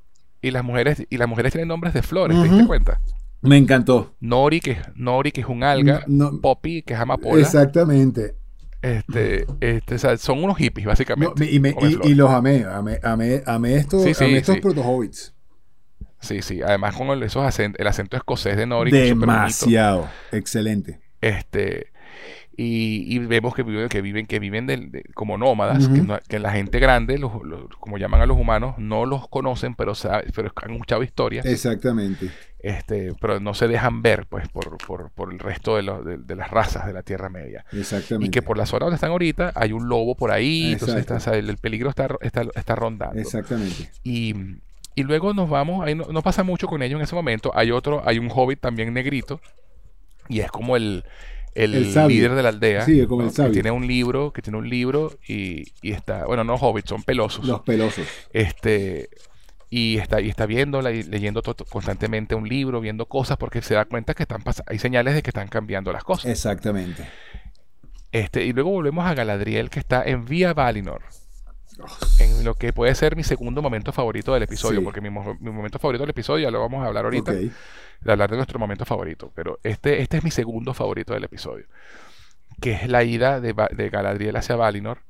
y 0.42 0.50
las 0.50 0.64
mujeres 0.64 1.06
y 1.08 1.16
las 1.16 1.28
mujeres 1.28 1.52
tienen 1.52 1.68
nombres 1.68 1.94
de 1.94 2.02
flores, 2.02 2.36
¿te 2.36 2.42
Ujú. 2.46 2.52
diste 2.54 2.66
cuenta? 2.66 3.00
Me 3.42 3.56
encantó. 3.56 4.14
Nori 4.20 4.60
que 4.60 4.78
Nori 4.96 5.32
que 5.32 5.40
es 5.42 5.46
un 5.46 5.62
alga, 5.62 6.02
No- 6.08 6.40
Poppy 6.40 6.82
que 6.82 6.94
es 6.94 7.00
amapola, 7.00 7.40
Exactamente. 7.40 8.34
este, 8.82 9.46
este, 9.60 9.94
o 9.94 9.98
sea, 9.98 10.16
son 10.18 10.42
unos 10.42 10.56
hippies 10.58 10.86
No, 10.86 10.90
básicamente. 10.90 11.50
y, 11.50 11.60
me- 11.60 11.74
y- 12.04 12.14
los 12.14 12.30
amé. 12.30 12.64
Amé, 12.64 12.98
amé, 13.02 13.42
amé 13.46 13.76
estos, 13.76 14.02
Sí, 14.02 14.12
sí, 14.14 14.24
estos 14.34 14.56
sí. 14.56 14.60
proto-hobbits. 14.60 15.34
Sí, 16.20 16.42
sí. 16.42 16.60
Además 16.62 16.94
con 16.96 17.08
el, 17.08 17.22
esos 17.22 17.42
acent- 17.44 17.76
el 17.78 17.86
acento 17.86 18.16
escocés 18.16 18.56
de 18.56 18.66
Nori. 18.66 18.90
Demasiado. 18.90 20.08
Excelente. 20.32 21.00
Este 21.22 21.86
y, 22.56 23.04
y 23.14 23.18
vemos 23.20 23.54
que 23.54 23.62
viven, 23.62 23.88
que 23.88 24.02
viven, 24.02 24.26
que 24.26 24.38
viven 24.38 24.66
del- 24.66 24.90
de- 24.90 25.04
como 25.14 25.38
nómadas, 25.38 25.88
que, 25.88 26.02
no- 26.02 26.18
que 26.28 26.38
la 26.38 26.52
gente 26.52 26.78
grande, 26.78 27.16
los, 27.18 27.32
los- 27.44 27.68
como 27.78 27.96
llaman 27.96 28.20
a 28.20 28.26
los 28.26 28.36
humanos, 28.36 28.74
no 28.78 29.06
los 29.06 29.28
conocen, 29.28 29.74
pero, 29.74 29.94
sabe- 29.94 30.26
pero 30.34 30.52
han 30.62 30.72
escuchado 30.72 31.02
historias. 31.02 31.46
Exactamente. 31.46 32.30
este, 32.62 33.14
pero 33.18 33.40
no 33.40 33.54
se 33.54 33.66
dejan 33.68 34.02
ver 34.02 34.26
pues 34.28 34.46
por, 34.48 34.76
por, 34.86 35.10
por 35.12 35.32
el 35.32 35.38
resto 35.38 35.76
de, 35.76 35.82
los- 35.82 36.04
de- 36.04 36.18
de 36.18 36.36
las 36.36 36.50
razas 36.50 36.86
de 36.86 36.92
la 36.92 37.02
Tierra 37.02 37.30
Media. 37.30 37.64
Exactamente. 37.72 38.26
Y 38.26 38.30
que 38.30 38.42
por 38.42 38.58
la 38.58 38.66
zona 38.66 38.84
donde 38.84 38.96
están 38.96 39.10
ahorita 39.12 39.52
hay 39.54 39.72
un 39.72 39.88
lobo 39.88 40.14
por 40.14 40.30
ahí, 40.30 40.72
entonces 40.72 40.96
está- 40.98 41.34
el 41.36 41.56
peligro 41.56 41.88
está, 41.88 42.08
está, 42.20 42.42
está 42.54 42.74
rondando. 42.74 43.18
Exactamente. 43.18 43.90
Y, 44.04 44.34
y 44.94 45.02
luego 45.04 45.32
nos 45.32 45.48
vamos, 45.48 45.86
ahí 45.86 45.94
no, 45.94 46.04
no 46.12 46.20
pasa 46.20 46.42
mucho 46.42 46.66
con 46.66 46.82
ellos 46.82 46.98
en 46.98 47.04
ese 47.04 47.14
momento, 47.14 47.50
hay 47.54 47.70
otro, 47.70 48.02
hay 48.06 48.18
un 48.18 48.28
hobbit 48.30 48.60
también 48.60 48.92
negrito, 48.92 49.40
y 50.28 50.40
es 50.40 50.50
como 50.50 50.76
el, 50.76 51.04
el, 51.54 51.72
líder 52.08 52.34
de 52.34 52.42
la 52.42 52.48
aldea, 52.50 52.84
Sí, 52.84 53.06
como 53.06 53.22
el 53.22 53.32
que 53.34 53.50
tiene 53.50 53.70
un 53.70 53.86
libro, 53.86 54.32
que 54.32 54.42
tiene 54.42 54.58
un 54.58 54.68
libro 54.68 55.12
y, 55.26 55.64
y 55.82 55.92
está, 55.92 56.24
bueno, 56.26 56.44
no 56.44 56.54
hobbits, 56.54 56.88
son 56.88 57.02
pelosos. 57.02 57.44
Los 57.46 57.60
pelosos. 57.60 58.06
Este, 58.32 59.08
y 59.68 59.98
está, 59.98 60.20
y 60.20 60.28
está 60.28 60.46
viendo, 60.46 60.80
leyendo 60.82 61.42
to- 61.42 61.54
constantemente 61.68 62.34
un 62.34 62.48
libro, 62.48 62.80
viendo 62.80 63.06
cosas, 63.06 63.36
porque 63.36 63.62
se 63.62 63.74
da 63.74 63.84
cuenta 63.84 64.14
que 64.14 64.22
están 64.24 64.42
hay 64.66 64.78
señales 64.78 65.14
de 65.14 65.22
que 65.22 65.30
están 65.30 65.48
cambiando 65.48 65.92
las 65.92 66.04
cosas. 66.04 66.30
Exactamente. 66.30 67.06
Este, 68.12 68.44
y 68.44 68.52
luego 68.52 68.70
volvemos 68.70 69.06
a 69.06 69.14
Galadriel, 69.14 69.70
que 69.70 69.78
está 69.78 70.02
en 70.04 70.24
Vía 70.24 70.52
Valinor, 70.52 71.02
en 72.18 72.44
lo 72.44 72.54
que 72.54 72.72
puede 72.72 72.94
ser 72.94 73.14
mi 73.16 73.22
segundo 73.22 73.62
momento 73.62 73.92
favorito 73.92 74.34
del 74.34 74.42
episodio, 74.42 74.80
Sí. 74.80 74.84
porque 74.84 75.00
mi, 75.00 75.10
mi 75.10 75.50
momento 75.50 75.78
favorito 75.78 76.02
del 76.02 76.10
episodio 76.10 76.44
ya 76.44 76.50
lo 76.50 76.60
vamos 76.60 76.82
a 76.82 76.88
hablar 76.88 77.04
ahorita. 77.04 77.32
De 78.00 78.12
hablar 78.12 78.30
de 78.30 78.36
nuestro 78.36 78.58
momento 78.58 78.84
favorito, 78.84 79.30
pero 79.34 79.58
este, 79.62 80.00
este 80.02 80.18
es 80.18 80.24
mi 80.24 80.30
segundo 80.30 80.74
favorito 80.74 81.14
del 81.14 81.24
episodio, 81.24 81.66
que 82.60 82.72
es 82.72 82.88
la 82.88 83.04
ida 83.04 83.40
de, 83.40 83.90
Galadriel 83.90 84.36
hacia 84.36 84.56
Valinor, 84.56 85.02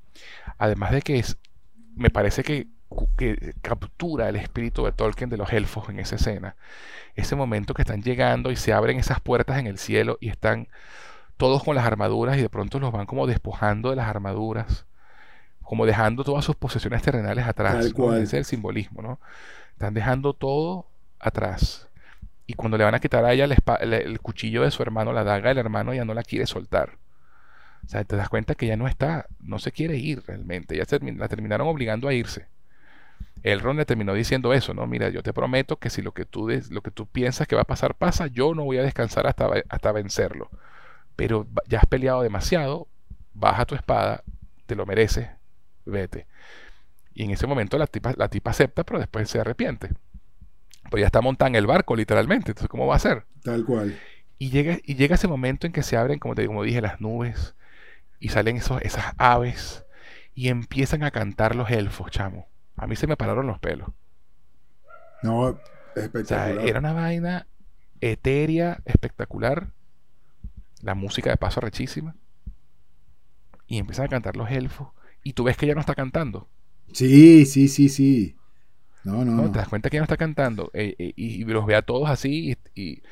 además 0.58 0.92
de 0.92 1.02
que 1.02 1.18
es, 1.18 1.38
me 1.94 2.10
parece 2.10 2.42
que, 2.42 2.66
que 3.16 3.54
captura 3.62 4.28
el 4.28 4.36
espíritu 4.36 4.84
de 4.84 4.92
Tolkien 4.92 5.30
de 5.30 5.36
los 5.36 5.52
elfos 5.52 5.88
en 5.88 6.00
esa 6.00 6.16
escena, 6.16 6.56
ese 7.14 7.36
momento 7.36 7.74
que 7.74 7.82
están 7.82 8.02
llegando 8.02 8.50
y 8.50 8.56
se 8.56 8.72
abren 8.72 8.98
esas 8.98 9.20
puertas 9.20 9.58
en 9.58 9.66
el 9.66 9.78
cielo 9.78 10.18
y 10.20 10.28
están 10.28 10.68
todos 11.36 11.64
con 11.64 11.74
las 11.74 11.86
armaduras 11.86 12.36
y 12.36 12.42
de 12.42 12.48
pronto 12.48 12.78
los 12.78 12.92
van 12.92 13.06
como 13.06 13.26
despojando 13.26 13.90
de 13.90 13.96
las 13.96 14.08
armaduras, 14.08 14.86
como 15.62 15.86
dejando 15.86 16.24
todas 16.24 16.44
sus 16.44 16.56
posesiones 16.56 17.02
terrenales 17.02 17.46
atrás. 17.46 17.74
Tal 17.74 17.88
¿no? 17.88 17.94
cual. 17.94 18.16
Ese 18.16 18.24
es 18.36 18.40
el 18.40 18.44
simbolismo, 18.44 19.00
¿no? 19.00 19.20
Están 19.72 19.94
dejando 19.94 20.34
todo 20.34 20.86
atrás. 21.18 21.89
Y 22.50 22.54
cuando 22.54 22.76
le 22.76 22.82
van 22.82 22.96
a 22.96 22.98
quitar 22.98 23.24
a 23.24 23.32
ella 23.32 23.44
el, 23.44 24.20
cuchillo 24.20 24.64
de 24.64 24.72
su 24.72 24.82
hermano, 24.82 25.12
la 25.12 25.22
daga 25.22 25.50
del 25.50 25.58
hermano, 25.58 25.92
ella 25.92 26.04
no 26.04 26.14
la 26.14 26.24
quiere 26.24 26.46
soltar. 26.48 26.98
O 27.86 27.88
sea, 27.88 28.02
te 28.02 28.16
das 28.16 28.28
cuenta 28.28 28.56
que 28.56 28.66
ya 28.66 28.76
no 28.76 28.88
está, 28.88 29.26
no 29.38 29.60
se 29.60 29.70
quiere 29.70 29.98
ir 29.98 30.24
realmente. 30.26 30.76
Ya 30.76 30.84
la 31.16 31.28
terminaron 31.28 31.68
obligando 31.68 32.08
a 32.08 32.12
irse. 32.12 32.48
Elrond 33.44 33.78
le 33.78 33.84
terminó 33.84 34.14
diciendo 34.14 34.52
eso, 34.52 34.74
¿no? 34.74 34.84
Mira, 34.88 35.10
yo 35.10 35.22
te 35.22 35.32
prometo 35.32 35.76
que 35.76 35.90
si 35.90 36.02
lo 36.02 36.12
que 36.12 36.24
tú, 36.24 36.48
piensas 37.12 37.46
que 37.46 37.54
va 37.54 37.62
a 37.62 37.64
pasar 37.64 37.94
pasa, 37.94 38.26
yo 38.26 38.52
no 38.52 38.64
voy 38.64 38.78
a 38.78 38.82
descansar 38.82 39.28
hasta, 39.28 39.46
ve- 39.46 39.64
hasta 39.68 39.92
vencerlo. 39.92 40.50
Pero 41.14 41.46
ya 41.68 41.78
has 41.78 41.86
peleado 41.86 42.22
demasiado, 42.22 42.88
baja 43.32 43.64
tu 43.64 43.76
espada, 43.76 44.24
te 44.66 44.74
lo 44.74 44.86
mereces, 44.86 45.28
vete. 45.86 46.26
Y 47.14 47.22
en 47.24 47.30
ese 47.30 47.46
momento 47.46 47.78
la 47.78 47.86
tipa 47.86 48.50
acepta, 48.50 48.82
pero 48.82 48.98
después 48.98 49.30
se 49.30 49.38
arrepiente. 49.38 49.90
Pues 50.90 51.00
ya 51.02 51.06
está 51.06 51.22
montada 51.22 51.48
en 51.48 51.56
el 51.56 51.66
barco, 51.66 51.96
literalmente. 51.96 52.52
Entonces, 52.52 52.68
¿cómo 52.68 52.86
va 52.86 52.96
a 52.96 53.00
ser? 53.00 53.26
Tal 53.42 53.64
cual. 53.64 53.98
Y 54.38 54.50
llega, 54.50 54.78
y 54.84 54.94
llega 54.96 55.14
ese 55.16 55.28
momento 55.28 55.66
en 55.66 55.72
que 55.72 55.82
se 55.82 55.96
abren, 55.96 56.18
como 56.18 56.34
te 56.34 56.46
como 56.46 56.62
dije, 56.64 56.80
las 56.80 57.00
nubes 57.00 57.54
y 58.20 58.30
salen 58.30 58.58
esos, 58.58 58.82
esas 58.82 59.14
aves 59.18 59.84
y 60.34 60.48
empiezan 60.48 61.04
a 61.04 61.10
cantar 61.12 61.56
los 61.56 61.70
elfos, 61.70 62.10
chamo. 62.12 62.48
A 62.76 62.86
mí 62.88 62.96
se 62.96 63.06
me 63.08 63.16
pararon 63.16 63.46
los 63.48 63.60
pelos. 63.60 63.90
No, 65.22 65.60
O 66.22 66.24
sea, 66.24 66.54
espectacular. 66.54 66.60
era 66.60 66.78
una 66.78 66.92
vaina 66.94 67.46
etérea, 68.00 68.80
espectacular. 68.86 69.72
La 70.82 70.94
música 70.94 71.30
de 71.30 71.38
paso 71.38 71.62
rechísima. 71.62 72.16
Y 73.66 73.78
empiezan 73.78 74.04
a 74.04 74.08
cantar 74.10 74.36
los 74.36 74.50
elfos. 74.50 74.88
Y 75.22 75.32
tú 75.32 75.44
ves 75.44 75.56
que 75.56 75.64
ella 75.64 75.74
no 75.74 75.80
está 75.80 75.94
cantando. 75.94 76.50
Sí, 76.92 77.46
sí, 77.46 77.68
sí, 77.68 77.88
sí. 77.88 78.39
No, 79.04 79.24
no, 79.24 79.32
¿no? 79.32 79.50
Te 79.52 79.58
das 79.58 79.68
cuenta 79.68 79.88
que 79.90 79.96
ella 79.96 80.02
no 80.02 80.04
está 80.04 80.16
cantando. 80.16 80.70
eh, 80.74 80.94
eh, 80.98 81.12
y, 81.16 81.42
y 81.42 81.44
los 81.44 81.64
ve 81.66 81.74
a 81.76 81.82
todos 81.82 82.08
así. 82.10 82.56
Y, 82.74 82.80
y- 82.80 83.02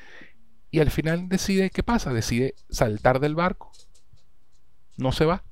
y 0.70 0.80
al 0.80 0.90
final 0.90 1.28
decide, 1.30 1.70
¿qué 1.70 1.82
pasa? 1.82 2.12
Decide 2.12 2.54
saltar 2.68 3.20
del 3.20 3.34
barco. 3.34 3.72
No 4.98 5.12
se 5.12 5.24
va. 5.24 5.42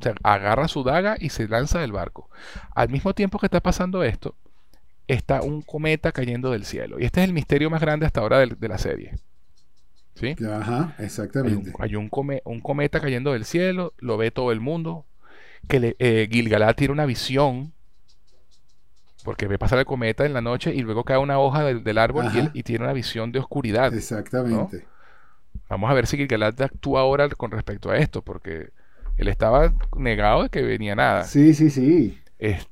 O 0.00 0.02
sea, 0.02 0.14
agarra 0.24 0.66
su 0.68 0.82
daga 0.82 1.16
y 1.20 1.28
se 1.30 1.46
lanza 1.48 1.78
del 1.80 1.92
barco. 1.92 2.28
Al 2.74 2.88
mismo 2.88 3.14
tiempo 3.14 3.38
que 3.38 3.46
está 3.46 3.60
pasando 3.60 4.02
esto, 4.02 4.34
está 5.06 5.40
un 5.42 5.62
cometa 5.62 6.10
cayendo 6.12 6.50
del 6.50 6.64
cielo. 6.64 6.98
Y 6.98 7.04
este 7.04 7.20
es 7.22 7.28
el 7.28 7.32
misterio 7.32 7.70
más 7.70 7.80
grande 7.80 8.06
hasta 8.06 8.20
ahora 8.20 8.38
de, 8.40 8.68
la 8.68 8.78
serie. 8.78 9.14
¿Sí? 10.16 10.34
Ajá, 10.44 10.94
Hay, 10.98 10.98
un, 10.98 11.04
exactamente. 11.04 11.72
hay 11.78 11.96
un 11.96 12.08
come- 12.08 12.42
un 12.44 12.60
cometa 12.60 13.00
cayendo 13.00 13.32
del 13.32 13.44
cielo, 13.44 13.94
lo 13.98 14.16
ve 14.16 14.30
todo 14.32 14.50
el 14.52 14.60
mundo. 14.60 15.06
Que 15.68 15.80
le- 15.80 15.96
eh, 16.00 16.28
Gilgalad 16.30 16.74
tiene 16.74 16.92
una 16.92 17.06
visión. 17.06 17.72
Porque 19.24 19.48
ve 19.48 19.58
pasar 19.58 19.80
el 19.80 19.86
cometa 19.86 20.24
en 20.26 20.32
la 20.34 20.40
noche 20.40 20.72
y 20.72 20.82
luego 20.82 21.02
cae 21.02 21.18
una 21.18 21.40
hoja 21.40 21.64
del, 21.64 21.82
del 21.82 21.98
árbol 21.98 22.26
y, 22.32 22.38
él- 22.38 22.50
y 22.54 22.62
tiene 22.62 22.84
una 22.84 22.92
visión 22.92 23.32
de 23.32 23.40
oscuridad. 23.40 23.92
Exactamente. 23.92 24.86
Vamos 25.68 25.90
a 25.90 25.94
ver 25.94 26.06
si 26.06 26.16
Gilgalad 26.16 26.60
actúa 26.62 27.00
ahora 27.00 27.28
con 27.30 27.50
respecto 27.50 27.90
a 27.90 27.96
esto, 27.96 28.22
porque 28.22 28.70
él 29.16 29.28
estaba 29.28 29.72
negado 29.96 30.44
de 30.44 30.50
que 30.50 30.62
venía 30.62 30.94
nada. 30.94 31.24
Sí, 31.24 31.54
sí, 31.54 31.70
sí. 31.70 32.20
Es- 32.38 32.68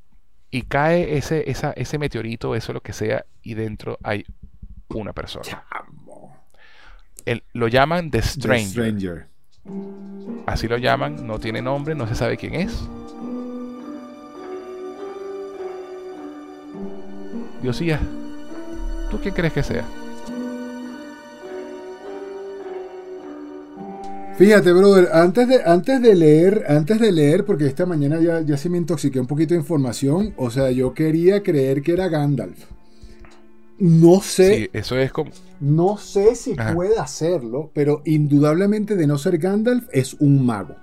y 0.50 0.62
cae 0.62 1.16
ese, 1.16 1.50
esa, 1.50 1.72
ese 1.72 1.98
meteorito, 1.98 2.55
eso 2.55 2.74
lo 2.74 2.82
que 2.82 2.92
sea, 2.92 3.24
y 3.42 3.55
dentro 3.55 3.98
hay 4.03 4.26
una 4.90 5.14
persona. 5.14 5.44
Chamo. 5.44 6.36
Él- 7.24 7.42
lo 7.55 7.66
llaman 7.68 8.11
The 8.11 8.20
The 8.20 8.26
Stranger. 8.28 8.68
Stranger. 8.68 9.26
Así 10.46 10.68
lo 10.68 10.76
llaman, 10.76 11.26
no 11.26 11.38
tiene 11.38 11.62
nombre, 11.62 11.94
no 11.94 12.07
se 12.07 12.14
sabe 12.14 12.36
quién 12.36 12.55
es. 12.55 12.86
Diosía, 17.63 18.01
¿tú 19.11 19.19
quién 19.23 19.35
crees 19.35 19.53
que 19.53 19.63
sea? 19.63 19.85
Fíjate, 24.37 24.73
brother, 24.73 25.11
antes 25.13 25.47
de, 25.47 25.63
antes 25.65 26.03
de 26.03 26.15
leer, 26.15 26.65
antes 26.69 26.99
de 26.99 27.13
leer, 27.13 27.45
porque 27.45 27.67
esta 27.67 27.87
mañana 27.87 28.19
ya, 28.21 28.41
ya 28.41 28.57
se 28.57 28.69
me 28.69 28.79
intoxiqué 28.79 29.21
un 29.21 29.27
poquito 29.27 29.55
de 29.55 29.61
información, 29.61 30.35
o 30.37 30.51
sea, 30.51 30.71
yo 30.71 30.95
quería 30.95 31.43
creer 31.43 31.83
que 31.83 31.93
era 31.93 32.09
Gandalf. 32.09 32.65
No 33.79 34.21
sé, 34.21 34.57
Sí, 34.57 34.71
eso 34.73 34.97
es 34.99 35.13
como... 35.13 35.31
no 35.61 35.99
sé 35.99 36.35
si 36.35 36.55
Ajá. 36.57 36.75
puede 36.75 36.99
hacerlo, 36.99 37.71
pero 37.75 38.03
indudablemente 38.05 38.97
de 38.97 39.07
no 39.07 39.19
ser 39.19 39.39
Gandalf 39.39 39.85
es 39.93 40.15
un 40.15 40.45
mago. 40.45 40.77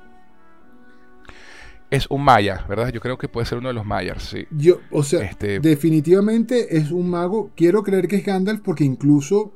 Es 1.92 2.06
un 2.10 2.24
maya, 2.24 2.66
¿verdad? 2.70 2.90
Yo 2.94 3.00
creo 3.02 3.18
que 3.18 3.28
puede 3.28 3.46
ser 3.48 3.58
uno 3.58 3.70
de 3.70 3.74
los 3.74 3.86
mayas, 3.86 4.22
sí. 4.24 4.46
Yo, 4.52 4.80
o 4.92 5.02
sea, 5.04 5.22
Este- 5.22 5.60
definitivamente 5.60 6.78
es 6.78 6.92
un 6.92 7.10
mago. 7.10 7.50
Quiero 7.56 7.82
creer 7.84 8.08
que 8.08 8.18
es 8.18 8.26
Gandalf 8.26 8.62
porque 8.62 8.84
incluso, 8.84 9.54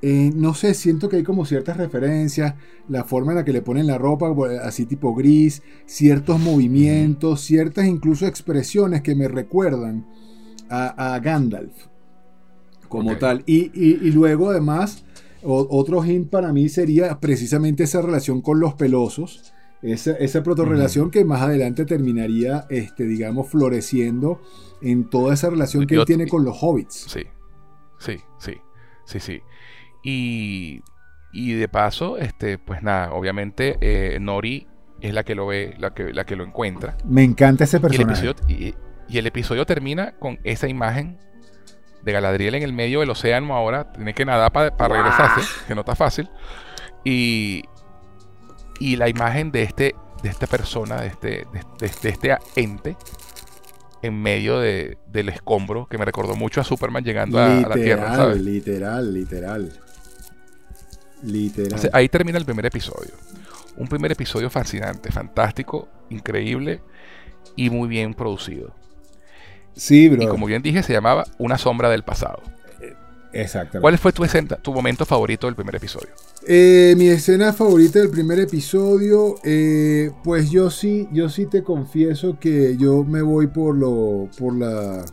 eh, 0.00 0.30
no 0.34 0.54
sé, 0.54 0.74
siento 0.74 1.08
que 1.08 1.16
hay 1.16 1.22
como 1.24 1.44
ciertas 1.46 1.76
referencias, 1.76 2.54
la 2.88 3.02
forma 3.04 3.32
en 3.32 3.38
la 3.38 3.44
que 3.44 3.52
le 3.52 3.60
ponen 3.62 3.88
la 3.88 3.98
ropa, 3.98 4.32
así 4.62 4.86
tipo 4.86 5.14
gris, 5.16 5.62
ciertos 5.86 6.38
movimientos, 6.38 7.40
ciertas 7.40 7.86
incluso 7.86 8.26
expresiones 8.26 9.02
que 9.02 9.16
me 9.16 9.26
recuerdan 9.26 10.06
a, 10.70 11.14
a 11.14 11.18
Gandalf 11.18 11.72
como 12.88 13.16
tal. 13.16 13.42
Y, 13.46 13.72
y- 13.74 13.98
y 14.06 14.12
luego 14.12 14.50
además, 14.50 15.04
o- 15.42 15.66
otro 15.70 16.04
hint 16.04 16.30
para 16.30 16.52
mí 16.52 16.68
sería 16.68 17.18
precisamente 17.18 17.82
esa 17.82 18.00
relación 18.00 18.40
con 18.40 18.60
los 18.60 18.74
pelosos. 18.74 19.52
Esa, 19.84 20.12
esa 20.12 20.42
protorrelación 20.42 21.10
que 21.10 21.24
más 21.24 21.42
adelante 21.42 21.84
terminaría, 21.84 22.64
este, 22.70 23.04
digamos, 23.04 23.50
floreciendo 23.50 24.40
en 24.82 25.10
toda 25.10 25.34
esa 25.34 25.50
relación 25.50 25.86
que 25.86 25.94
Yo- 25.96 26.00
él 26.02 26.06
tiene 26.06 26.26
con 26.26 26.44
los 26.44 26.56
hobbits. 26.60 27.06
Sí, 27.08 27.24
sí, 27.98 28.18
sí, 28.38 28.54
sí, 29.04 29.20
sí. 29.20 29.40
Y, 30.02 30.80
y 31.32 31.52
de 31.52 31.68
paso, 31.68 32.16
este, 32.18 32.58
pues 32.58 32.82
nada, 32.82 33.12
obviamente 33.12 33.76
eh, 33.80 34.18
Nori 34.20 34.66
es 35.00 35.12
la 35.12 35.22
que 35.24 35.34
lo 35.34 35.46
ve, 35.46 35.74
la 35.78 35.92
que, 35.92 36.12
la 36.14 36.24
que 36.24 36.34
lo 36.36 36.44
encuentra. 36.44 36.96
Me 37.04 37.22
encanta 37.22 37.64
ese 37.64 37.76
Y 37.76 37.78
el, 37.78 37.82
personaje. 37.82 38.26
episodio, 38.28 38.34
y, 38.48 38.74
y 39.08 39.18
el 39.18 39.26
episodio 39.26 39.66
termina 39.66 40.16
con 40.18 40.38
esa 40.44 40.66
imagen 40.68 41.18
de 42.02 42.12
Galadriel 42.12 42.54
en 42.54 42.62
el 42.62 42.72
medio 42.72 43.00
del 43.00 43.10
océano 43.10 43.54
ahora. 43.54 43.92
Tiene 43.92 44.14
que 44.14 44.24
nadar 44.24 44.50
para 44.52 44.70
regresarse, 44.88 45.40
que 45.68 45.74
no 45.74 45.80
está 45.82 45.94
fácil. 45.94 46.30
Y, 47.04 47.64
y 48.80 48.96
la 48.96 49.08
imagen 49.08 49.50
de 49.52 49.62
este 49.62 49.94
de 50.22 50.30
esta 50.30 50.46
persona, 50.46 51.02
de 51.02 51.08
este, 51.08 51.46
de, 51.80 51.86
este 51.86 52.38
ente 52.56 52.96
en 54.02 54.22
medio 54.22 54.58
de- 54.58 54.98
del 55.06 55.28
escombro, 55.28 55.86
que 55.86 55.98
me 55.98 56.04
recordó 56.04 56.34
mucho 56.36 56.60
a 56.60 56.64
Superman 56.64 57.04
llegando 57.04 57.38
a, 57.38 57.62
a 57.62 57.68
la 57.68 57.78
Tierra, 57.78 58.10
literal, 58.10 58.12
¿sabes? 58.12 58.40
literal, 58.40 59.12
literal. 59.14 59.72
Literal. 61.22 61.90
Ahí 61.92 62.08
termina 62.08 62.38
el 62.38 62.44
primer 62.44 62.66
episodio. 62.66 63.12
Un 63.76 63.88
primer 63.88 64.12
episodio 64.12 64.50
fascinante, 64.50 65.10
fantástico, 65.10 65.88
increíble 66.10 66.82
y 67.56 67.70
muy 67.70 67.88
bien 67.88 68.14
producido. 68.14 68.74
sí, 69.74 70.08
Y 70.18 70.26
bro. 70.26 70.28
como 70.28 70.46
bien 70.46 70.62
dije, 70.62 70.82
se 70.82 70.92
llamaba 70.92 71.24
Una 71.38 71.58
sombra 71.58 71.88
del 71.90 72.04
pasado. 72.04 72.42
Exactamente. 73.34 73.80
¿Cuál 73.80 73.98
fue 73.98 74.12
tu, 74.12 74.24
escena- 74.24 74.56
tu 74.56 74.72
momento 74.72 75.04
favorito 75.04 75.46
del 75.46 75.56
primer 75.56 75.74
episodio? 75.76 76.08
Eh, 76.46 76.94
mi 76.96 77.08
escena 77.08 77.52
favorita 77.52 77.98
del 77.98 78.10
primer 78.10 78.38
episodio, 78.40 79.36
eh, 79.42 80.10
pues 80.22 80.50
yo 80.50 80.70
sí, 80.70 81.08
yo 81.12 81.28
sí 81.28 81.46
te 81.46 81.62
confieso 81.62 82.38
que 82.38 82.76
yo 82.78 83.02
me 83.04 83.22
voy 83.22 83.48
por 83.48 83.74
lo, 83.76 84.28
por 84.38 84.54
la, 84.56 85.04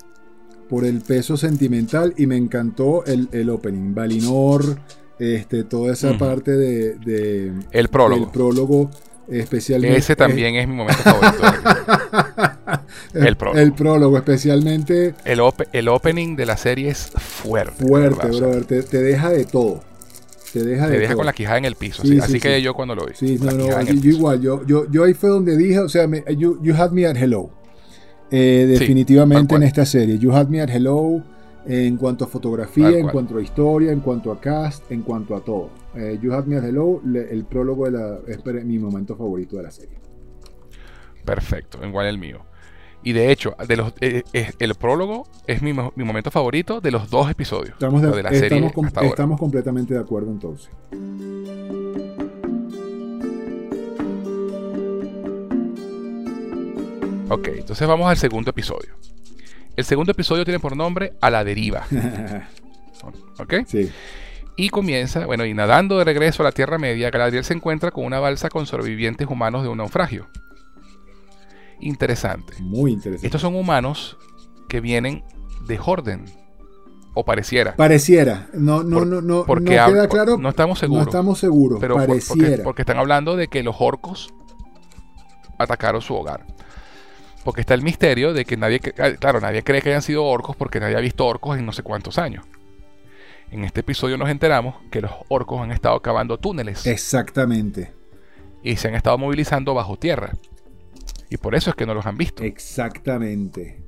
por 0.69 0.85
el 0.85 1.01
peso 1.01 1.35
sentimental 1.37 2.13
y 2.17 2.27
me 2.27 2.37
encantó 2.37 3.03
el, 3.05 3.27
el 3.31 3.49
opening, 3.49 3.93
Valinor, 3.95 4.77
este, 5.19 5.63
toda 5.63 5.93
esa 5.93 6.17
parte 6.17 6.51
de, 6.51 6.95
de- 6.95 7.53
El 7.71 7.87
prólogo. 7.89 8.21
del 8.25 8.31
prólogo, 8.31 8.89
especialmente 9.27 9.97
Ese 9.97 10.15
también 10.15 10.55
es 10.55 10.67
mi 10.67 10.75
momento 10.75 11.01
favorito. 11.03 11.43
el 13.13 13.35
prólogo. 13.35 13.59
el 13.59 13.73
prólogo, 13.73 14.17
especialmente 14.17 15.13
el, 15.25 15.39
op- 15.39 15.67
el 15.73 15.87
opening 15.87 16.35
de 16.35 16.45
la 16.45 16.57
serie 16.57 16.89
es 16.89 17.11
fuerte. 17.17 17.85
fuerte, 17.85 18.27
brother, 18.27 18.65
te, 18.65 18.83
te 18.83 19.01
deja 19.01 19.29
de 19.29 19.45
todo, 19.45 19.81
te 20.53 20.63
deja 20.63 20.85
te 20.87 20.93
de 20.93 20.99
deja 20.99 21.11
todo. 21.11 21.17
con 21.17 21.25
la 21.25 21.33
quijada 21.33 21.57
en 21.57 21.65
el 21.65 21.75
piso. 21.75 22.03
Sí, 22.03 22.09
así 22.09 22.15
sí, 22.17 22.19
así 22.21 22.33
sí. 22.33 22.39
que 22.39 22.61
yo 22.61 22.73
cuando 22.73 22.95
lo 22.95 23.05
vi. 23.05 23.13
Sí, 23.15 23.37
no, 23.41 23.51
no, 23.51 23.81
yo 23.81 24.09
igual, 24.09 24.41
yo, 24.41 24.65
yo, 24.65 24.89
yo 24.89 25.03
ahí 25.03 25.13
fue 25.13 25.29
donde 25.29 25.57
dije, 25.57 25.79
o 25.79 25.89
sea, 25.89 26.07
me- 26.07 26.23
you, 26.37 26.59
you 26.61 26.73
had 26.75 26.91
me 26.91 27.05
at 27.05 27.15
hello. 27.17 27.49
Eh, 28.33 28.65
definitivamente 28.69 29.55
en 29.55 29.63
esta 29.63 29.85
serie. 29.85 30.17
You 30.17 30.31
had 30.33 30.47
me 30.47 30.61
at 30.61 30.69
hello 30.69 31.21
en 31.65 31.97
cuanto 31.97 32.23
a 32.25 32.27
fotografía, 32.27 32.89
en 32.97 33.09
cuanto 33.09 33.37
a 33.37 33.41
historia, 33.41 33.91
en 33.91 33.99
cuanto 33.99 34.31
a 34.31 34.39
cast, 34.39 34.89
en 34.89 35.01
cuanto 35.01 35.35
a 35.35 35.41
todo. 35.43 35.69
Eh, 35.95 36.17
you 36.21 36.31
had 36.33 36.45
me 36.45 36.55
at 36.55 36.63
hello, 36.63 37.01
le- 37.05 37.29
el 37.29 37.43
prólogo 37.43 37.85
de 37.85 37.91
la, 37.91 38.19
es 38.27 38.65
mi 38.65 38.79
momento 38.79 39.17
favorito 39.17 39.57
de 39.57 39.63
la 39.63 39.71
serie. 39.71 39.97
Perfecto, 41.25 41.85
igual 41.85 42.07
el 42.07 42.17
mío. 42.17 42.39
Y 43.03 43.13
de 43.13 43.31
hecho, 43.31 43.55
de 43.67 43.77
los, 43.77 43.93
eh, 43.99 44.23
eh, 44.33 44.51
el 44.59 44.75
prólogo 44.75 45.27
es 45.47 45.61
mi, 45.63 45.73
mi 45.73 46.03
momento 46.03 46.29
favorito 46.29 46.81
de 46.81 46.91
los 46.91 47.09
dos 47.09 47.29
episodios. 47.31 47.73
Estamos, 47.73 48.01
de- 48.01 48.11
de 48.11 48.23
la 48.23 48.29
serie 48.29 48.45
estamos, 48.47 48.73
com- 48.73 48.85
hasta 48.85 48.99
ahora. 48.99 49.09
estamos 49.09 49.39
completamente 49.39 49.93
de 49.95 49.99
acuerdo 49.99 50.29
entonces. 50.31 50.69
Ok, 57.29 57.47
entonces 57.47 57.87
vamos 57.87 58.09
al 58.09 58.17
segundo 58.17 58.49
episodio. 58.49 58.93
El 59.77 59.85
segundo 59.85 60.11
episodio 60.11 60.43
tiene 60.43 60.59
por 60.59 60.75
nombre 60.75 61.13
A 61.21 61.29
la 61.29 61.43
deriva. 61.45 61.85
¿Ok? 63.39 63.53
Sí. 63.67 63.89
Y 64.57 64.69
comienza, 64.69 65.25
bueno, 65.25 65.45
y 65.45 65.53
nadando 65.53 65.97
de 65.97 66.03
regreso 66.03 66.43
a 66.43 66.45
la 66.45 66.51
Tierra 66.51 66.77
Media, 66.77 67.09
Galadriel 67.09 67.45
se 67.45 67.53
encuentra 67.53 67.89
con 67.91 68.03
una 68.05 68.19
balsa 68.19 68.49
con 68.49 68.65
sobrevivientes 68.65 69.27
humanos 69.27 69.63
de 69.63 69.69
un 69.69 69.77
naufragio. 69.77 70.27
Interesante. 71.81 72.53
Muy 72.61 72.91
interesante. 72.91 73.27
Estos 73.27 73.41
son 73.41 73.55
humanos 73.55 74.17
que 74.69 74.79
vienen 74.81 75.23
de 75.67 75.77
Jorden. 75.77 76.25
O 77.13 77.25
pareciera. 77.25 77.75
Pareciera. 77.75 78.47
No, 78.53 78.83
no, 78.83 78.99
Por- 78.99 79.07
no, 79.07 79.21
no, 79.21 79.43
porque 79.45 79.75
no 79.75 79.87
queda 79.87 80.07
claro. 80.07 80.37
no 80.37 80.47
estamos 80.47 80.79
seguros. 80.79 81.03
No 81.05 81.09
estamos 81.09 81.39
seguros. 81.39 81.77
pero 81.81 81.95
porque, 81.95 82.07
pareciera. 82.07 82.63
porque 82.63 82.83
están 82.83 82.97
hablando 82.99 83.35
de 83.35 83.49
que 83.49 83.63
los 83.63 83.75
orcos 83.79 84.33
atacaron 85.57 86.01
su 86.01 86.15
hogar. 86.15 86.45
Porque 87.43 87.61
está 87.61 87.73
el 87.73 87.81
misterio 87.81 88.33
de 88.33 88.45
que 88.45 88.55
nadie, 88.55 88.79
ah, 88.99 89.09
claro, 89.19 89.41
nadie 89.41 89.63
cree 89.63 89.81
que 89.81 89.89
hayan 89.89 90.01
sido 90.03 90.23
orcos 90.25 90.55
porque 90.55 90.79
nadie 90.79 90.95
ha 90.95 90.99
visto 91.01 91.25
orcos 91.25 91.57
en 91.57 91.65
no 91.65 91.73
sé 91.73 91.83
cuántos 91.83 92.17
años. 92.17 92.45
En 93.51 93.65
este 93.65 93.81
episodio 93.81 94.17
nos 94.17 94.29
enteramos 94.29 94.75
que 94.89 95.01
los 95.01 95.11
orcos 95.27 95.59
han 95.61 95.71
estado 95.71 96.01
cavando 96.01 96.37
túneles 96.37 96.85
Exactamente. 96.85 97.91
y 98.63 98.77
se 98.77 98.87
han 98.87 98.95
estado 98.95 99.17
movilizando 99.17 99.73
bajo 99.73 99.97
tierra. 99.97 100.31
Y 101.31 101.37
por 101.37 101.55
eso 101.55 101.69
es 101.71 101.75
que 101.77 101.85
no 101.87 101.93
los 101.95 102.05
han 102.05 102.17
visto. 102.17 102.43
Exactamente. 102.43 103.81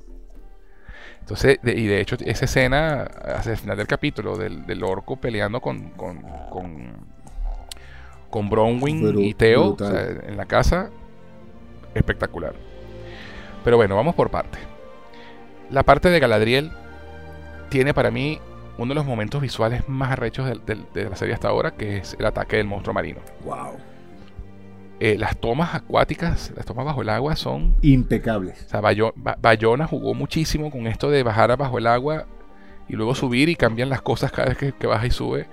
Entonces, 1.20 1.60
de- 1.62 1.74
y 1.74 1.86
de 1.88 2.00
hecho, 2.02 2.16
esa 2.26 2.46
escena 2.46 3.04
hacia 3.04 3.52
el 3.52 3.58
final 3.58 3.78
del 3.78 3.86
capítulo 3.88 4.38
del, 4.38 4.66
del 4.66 4.82
orco 4.84 5.18
peleando 5.18 5.60
con, 5.62 5.90
con, 5.92 6.22
con, 6.50 7.06
con 8.30 8.50
Bronwyn 8.50 9.20
y 9.20 9.34
Theo 9.34 9.74
o 9.74 9.78
sea, 9.78 10.08
en 10.26 10.38
la 10.38 10.46
casa, 10.46 10.90
espectacular. 11.94 12.54
Pero 13.64 13.76
bueno, 13.78 13.96
vamos 13.98 14.16
por 14.16 14.30
parte. 14.32 14.58
La 15.70 15.84
parte 15.84 16.10
de 16.10 16.20
Galadriel 16.20 16.72
tiene 17.70 17.94
para 17.94 18.10
mí 18.10 18.40
uno 18.78 18.90
de 18.90 18.96
los 18.96 19.06
momentos 19.06 19.42
visuales 19.42 19.88
más 19.90 20.12
arrechos 20.12 20.48
del- 20.66 20.86
de, 20.94 21.10
la 21.10 21.16
serie 21.18 21.34
hasta 21.34 21.50
ahora, 21.50 21.72
que 21.72 21.98
es 21.98 22.16
el 22.18 22.26
ataque 22.26 22.56
del 22.58 22.68
monstruo 22.68 22.94
marino. 22.94 23.20
Wow. 23.44 23.76
Eh, 25.06 25.18
las 25.18 25.36
tomas 25.38 25.76
acuáticas, 25.76 26.54
las 26.56 26.66
tomas 26.66 26.86
bajo 26.86 27.02
el 27.02 27.10
agua 27.10 27.36
son 27.36 27.76
Impecables. 27.82 28.64
O 28.68 28.70
sea, 28.70 28.80
Bayo- 28.82 29.12
Ba- 29.18 29.38
Bayona 29.42 29.86
jugó 29.86 30.14
muchísimo 30.14 30.72
con 30.72 30.88
esto 30.88 31.10
de 31.10 31.24
bajar 31.24 31.56
bajo 31.58 31.78
el 31.78 31.88
agua 31.88 32.26
y 32.88 32.94
luego 32.94 33.14
subir 33.14 33.50
y 33.50 33.56
cambian 33.56 33.90
las 33.90 34.02
cosas 34.02 34.32
cada 34.32 34.50
vez 34.50 34.58
que, 34.58 34.72
que 34.72 34.88
baja 34.88 35.06
y 35.06 35.12
sube 35.12 35.48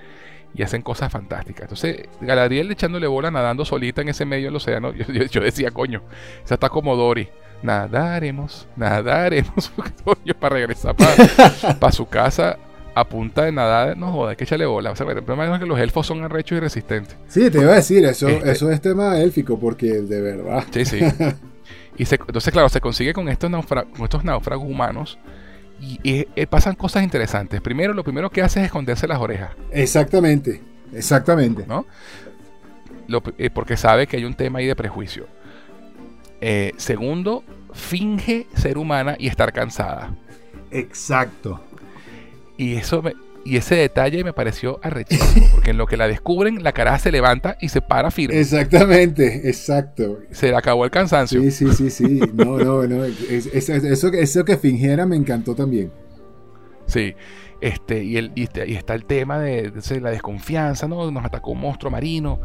y 0.55 0.63
hacen 0.63 0.83
cosas 0.83 1.11
fantásticas. 1.11 1.63
Entonces, 1.63 2.09
Galadriel 2.21 2.71
echándole 2.71 3.07
bola 3.09 3.31
nadando 3.33 3.65
solita 3.65 4.03
en 4.03 4.11
ese 4.11 4.25
medio 4.25 4.47
del 4.47 4.57
océano, 4.57 4.93
yo, 4.93 5.05
yo- 5.13 5.25
yo 5.25 5.41
decía, 5.41 5.71
coño, 5.73 6.03
esa 6.45 6.55
está 6.55 6.69
como 6.69 6.95
Dory. 6.95 7.29
Nadaremos, 7.63 8.69
nadaremos, 8.77 9.73
coño, 10.05 10.35
para 10.39 10.55
regresar 10.57 10.95
para 10.97 11.91
su 11.93 12.07
casa 12.07 12.57
a 13.01 13.09
punta 13.09 13.45
de 13.45 13.53
nadar. 13.53 13.97
No 13.97 14.13
joda, 14.13 14.31
hay 14.31 14.37
que 14.37 14.45
echarle 14.45 14.67
bola. 14.67 14.91
O 14.93 14.97
sea, 14.97 15.07
el 15.11 15.23
problema 15.23 15.55
es 15.55 15.61
que 15.61 15.67
los 15.67 15.79
elfos 15.79 16.07
son 16.07 16.23
arrechos 16.23 16.57
y 16.57 16.61
resistentes. 16.61 17.17
Sí, 17.29 17.51
te 17.51 17.59
iba 17.61 17.73
a 17.73 17.77
decir, 17.77 18.05
eso, 18.05 18.29
Este- 18.29 18.51
eso 18.53 18.71
es 18.71 18.81
tema 18.81 19.19
élfico, 19.21 19.59
porque 19.59 19.87
de 20.03 20.21
verdad. 20.21 20.65
Sí, 20.71 20.85
sí. 20.85 21.01
Y 21.99 22.07
se- 22.07 22.15
entonces, 22.15 22.51
claro, 22.53 22.69
se 22.71 22.81
consigue 22.81 23.13
con 23.13 23.29
estos, 23.29 23.51
naufra- 23.51 23.85
con 23.91 24.05
estos 24.05 24.25
náufragos 24.25 24.67
humanos 24.67 25.19
y, 25.83 25.99
y, 26.03 26.27
eh, 26.35 26.47
pasan 26.47 26.75
cosas 26.75 27.03
interesantes. 27.03 27.61
Primero, 27.61 27.93
lo 27.93 28.03
primero 28.05 28.31
que 28.31 28.41
hace 28.41 28.61
es 28.61 28.67
esconderse 28.67 29.07
las 29.07 29.19
orejas, 29.19 29.51
Exactamente. 29.71 30.63
Exactamente. 30.95 31.67
¿no? 31.67 31.85
Lo 33.07 33.23
eh, 33.37 33.51
porque 33.51 33.77
sabe 33.77 34.07
que 34.07 34.17
hay 34.17 34.25
un 34.25 34.33
tema 34.35 34.61
ahí 34.61 34.67
de 34.67 34.77
prejuicio. 34.77 35.27
Eh, 36.41 36.73
segundo, 36.79 37.45
finge 37.75 38.47
ser 38.55 38.79
humana 38.79 39.17
y 39.19 39.27
estar 39.29 39.53
cansada. 39.53 40.15
Exacto. 40.71 41.61
Y 42.61 42.75
eso 42.77 43.01
me- 43.01 43.15
y 43.43 43.57
ese 43.57 43.75
detalle 43.75 44.23
me 44.23 44.35
pareció 44.35 44.81
arrechísimo, 44.83 45.47
porque 45.55 45.71
en 45.71 45.79
lo 45.79 45.87
que 45.87 45.97
la 45.97 46.07
descubren, 46.07 46.63
la 46.63 46.73
cara 46.73 46.99
se 46.99 47.11
levanta 47.11 47.57
y 47.61 47.71
se 47.71 47.81
para 47.81 48.11
firme. 48.11 48.39
Exactamente. 48.39 49.49
Exacto. 49.49 50.19
Se 50.31 50.51
le 50.51 50.57
acabó 50.57 50.85
el 50.85 50.91
cansancio. 50.91 51.41
Sí, 51.41 51.51
sí, 51.51 51.73
sí, 51.73 51.89
sí. 51.91 52.21
No, 52.35 52.59
no, 52.59 52.87
no. 52.87 53.05
Es- 53.05 53.47
es- 53.47 53.69
eso, 53.71 54.11
que- 54.11 54.21
eso 54.21 54.45
que 54.45 54.59
fingiera 54.59 55.07
me 55.07 55.17
encantó 55.17 55.55
también. 55.55 55.91
Sí. 56.87 57.15
Este, 57.63 58.03
y, 58.05 58.17
el, 58.19 58.33
y, 58.35 58.43
este- 58.45 58.69
y 58.69 58.75
está 58.75 58.95
el 58.95 59.05
tema 59.07 59.39
de, 59.39 59.73
la 60.03 60.11
desconfianza, 60.11 60.87
¿no? 60.87 61.11
Nos 61.11 61.25
atacó 61.25 61.53
un 61.53 61.61
monstruo 61.61 61.91
marino. 61.91 62.41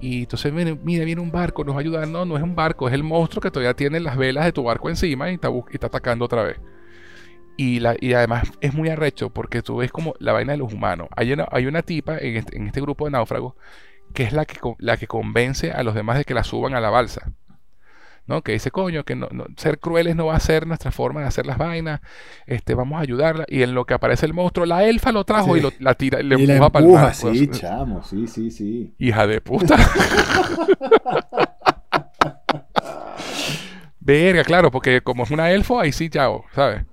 Y 0.00 0.22
entonces, 0.22 0.52
mira, 0.52 0.76
mira, 0.82 1.04
viene 1.04 1.20
un 1.20 1.30
barco, 1.30 1.62
nos 1.62 1.74
va 1.74 1.78
a 1.78 1.82
ayudar. 1.82 2.08
No, 2.08 2.24
no 2.24 2.36
es 2.36 2.42
un 2.42 2.56
barco, 2.56 2.88
es 2.88 2.94
el 2.94 3.04
monstruo 3.04 3.40
que 3.40 3.50
todavía 3.50 3.74
tiene 3.74 4.00
las 4.00 4.16
velas 4.16 4.46
de 4.46 4.52
tu 4.52 4.64
barco 4.64 4.88
encima 4.88 5.30
y 5.30 5.34
está, 5.34 5.48
y 5.50 5.74
está 5.74 5.86
atacando 5.88 6.24
otra 6.24 6.42
vez. 6.42 6.56
Y, 7.62 7.78
la, 7.80 7.94
y 8.00 8.14
además 8.14 8.50
es 8.62 8.72
muy 8.72 8.88
arrecho 8.88 9.28
porque 9.28 9.60
tú 9.60 9.76
ves 9.76 9.92
como 9.92 10.14
la 10.18 10.32
vaina 10.32 10.52
de 10.52 10.58
los 10.58 10.72
humanos. 10.72 11.08
Hay 11.14 11.30
una, 11.32 11.46
hay 11.52 11.66
una 11.66 11.82
tipa 11.82 12.16
en 12.16 12.36
este, 12.36 12.56
en 12.56 12.66
este 12.66 12.80
grupo 12.80 13.04
de 13.04 13.10
náufragos 13.10 13.52
que 14.14 14.22
es 14.22 14.32
la 14.32 14.46
que, 14.46 14.58
la 14.78 14.96
que 14.96 15.06
convence 15.06 15.70
a 15.70 15.82
los 15.82 15.94
demás 15.94 16.16
de 16.16 16.24
que 16.24 16.32
la 16.32 16.42
suban 16.42 16.74
a 16.74 16.80
la 16.80 16.88
balsa. 16.88 17.32
¿no? 18.26 18.40
Que 18.42 18.52
dice, 18.52 18.70
coño, 18.70 19.04
que 19.04 19.14
no, 19.14 19.28
no- 19.32 19.44
ser 19.56 19.78
crueles 19.78 20.16
no 20.16 20.26
va 20.26 20.36
a 20.36 20.40
ser 20.40 20.66
nuestra 20.66 20.90
forma 20.90 21.20
de 21.20 21.26
hacer 21.26 21.44
las 21.46 21.58
vainas, 21.58 22.00
este, 22.46 22.74
vamos 22.74 22.98
a 22.98 23.02
ayudarla. 23.02 23.44
Y 23.48 23.62
en 23.62 23.74
lo 23.74 23.84
que 23.84 23.92
aparece 23.94 24.24
el 24.24 24.32
monstruo, 24.32 24.64
la 24.66 24.84
elfa 24.84 25.12
lo 25.12 25.24
trajo 25.24 25.52
Sí. 25.54 25.58
y 25.58 25.62
lo- 25.62 25.72
la 25.80 25.94
tira, 25.94 26.22
le 26.22 26.36
y 26.40 26.46
la 26.46 26.54
empuja 26.54 26.70
para 26.70 26.84
empuja, 26.86 27.00
el 27.00 27.06
mar. 27.06 27.14
sí, 27.36 27.46
Pues, 27.46 27.60
chamo, 27.60 28.02
sí, 28.04 28.26
sí, 28.26 28.50
sí. 28.50 28.94
Hija 28.98 29.26
de 29.26 29.40
puta. 29.42 29.76
Verga, 34.00 34.44
claro, 34.44 34.70
porque 34.70 35.02
como 35.02 35.24
es 35.24 35.30
una 35.30 35.50
elfo, 35.50 35.78
ahí 35.78 35.92
sí, 35.92 36.08
chao, 36.08 36.44
¿sabes? 36.54 36.84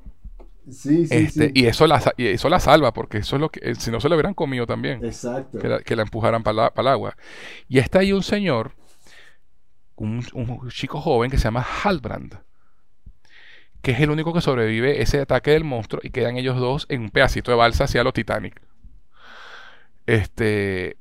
Sí, 0.70 1.08
sí, 1.08 1.16
Este, 1.16 1.48
sí. 1.48 1.52
Y, 1.54 1.66
eso 1.68 1.88
la, 1.88 2.02
y 2.18 2.28
eso 2.28 2.50
la 2.50 2.60
salva, 2.60 2.94
porque 2.94 3.20
eso 3.20 3.36
es 3.38 3.40
lo 3.42 3.50
que, 3.50 3.60
eh, 3.64 3.76
si 3.76 3.90
no 3.92 4.00
se 4.02 4.10
lo 4.10 4.16
hubieran 4.16 4.34
comido 4.34 4.66
también, 4.68 5.04
Exacto. 5.04 5.58
que 5.60 5.68
la, 5.68 5.80
que 5.80 5.96
la 5.96 6.04
empujaran 6.04 6.44
para 6.44 6.72
el 6.76 6.88
agua. 6.88 7.16
Y 7.70 7.80
está 7.80 8.00
ahí 8.00 8.12
un 8.12 8.24
señor, 8.24 8.74
un, 9.96 10.24
un 10.34 10.70
chico 10.70 11.02
joven 11.02 11.30
que 11.32 11.38
se 11.38 11.46
llama 11.46 11.66
Halbrand, 11.84 12.40
que 13.82 13.92
es 13.92 14.00
el 14.00 14.10
único 14.10 14.34
que 14.34 14.42
sobrevive 14.42 15.02
ese 15.02 15.20
ataque 15.22 15.52
del 15.52 15.64
monstruo 15.64 16.02
y 16.04 16.10
quedan 16.10 16.38
ellos 16.38 16.58
dos 16.60 16.86
en 16.90 17.02
un 17.02 17.10
pedacito 17.10 17.52
de 17.52 17.58
balsa 17.58 17.86
hacia 17.86 18.04
los 18.04 18.14
Titanic. 18.14 18.62
Este 20.06 20.98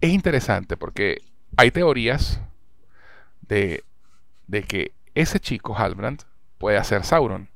es 0.00 0.10
interesante 0.10 0.76
porque 0.76 1.18
hay 1.56 1.70
teorías 1.70 2.40
de, 3.42 3.84
de 4.46 4.62
que 4.64 4.92
ese 5.14 5.40
chico 5.40 5.76
Halbrand 5.76 6.22
puede 6.58 6.82
ser 6.84 7.04
Sauron. 7.04 7.50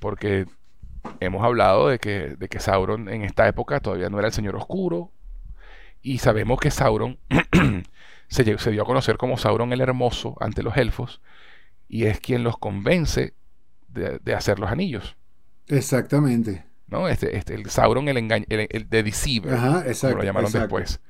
Porque 0.00 0.46
hemos 1.20 1.44
hablado 1.44 1.88
de 1.88 1.98
que, 1.98 2.36
de 2.36 2.48
que 2.48 2.60
Sauron 2.60 3.08
en 3.08 3.22
esta 3.22 3.48
época 3.48 3.80
todavía 3.80 4.10
no 4.10 4.18
era 4.18 4.28
el 4.28 4.34
Señor 4.34 4.56
Oscuro. 4.56 5.12
Y 6.02 6.18
sabemos 6.18 6.60
que 6.60 6.70
Sauron 6.70 7.18
se, 8.28 8.44
dio 8.44 8.82
a 8.82 8.86
conocer 8.86 9.16
como 9.16 9.38
Sauron 9.38 9.72
el 9.72 9.80
Hermoso 9.80 10.36
ante 10.40 10.62
los 10.62 10.76
elfos. 10.76 11.20
Y 11.88 12.06
es 12.06 12.20
quien 12.20 12.44
los 12.44 12.58
convence 12.58 13.34
de, 13.88 14.18
de 14.20 14.34
hacer 14.34 14.58
los 14.58 14.70
anillos. 14.70 15.16
Exactamente. 15.68 16.64
¿no? 16.88 17.08
Este, 17.08 17.36
este, 17.36 17.54
el 17.54 17.68
Sauron 17.70 18.08
el, 18.08 18.16
engañ- 18.16 18.46
el, 18.48 18.66
el 18.70 18.88
de 18.88 19.02
Deceiver, 19.02 19.54
Ajá, 19.54 19.68
como 19.72 19.88
exacto. 19.88 20.16
lo 20.18 20.22
llamaron 20.24 20.48
exacto. 20.48 20.76
después. 20.76 21.00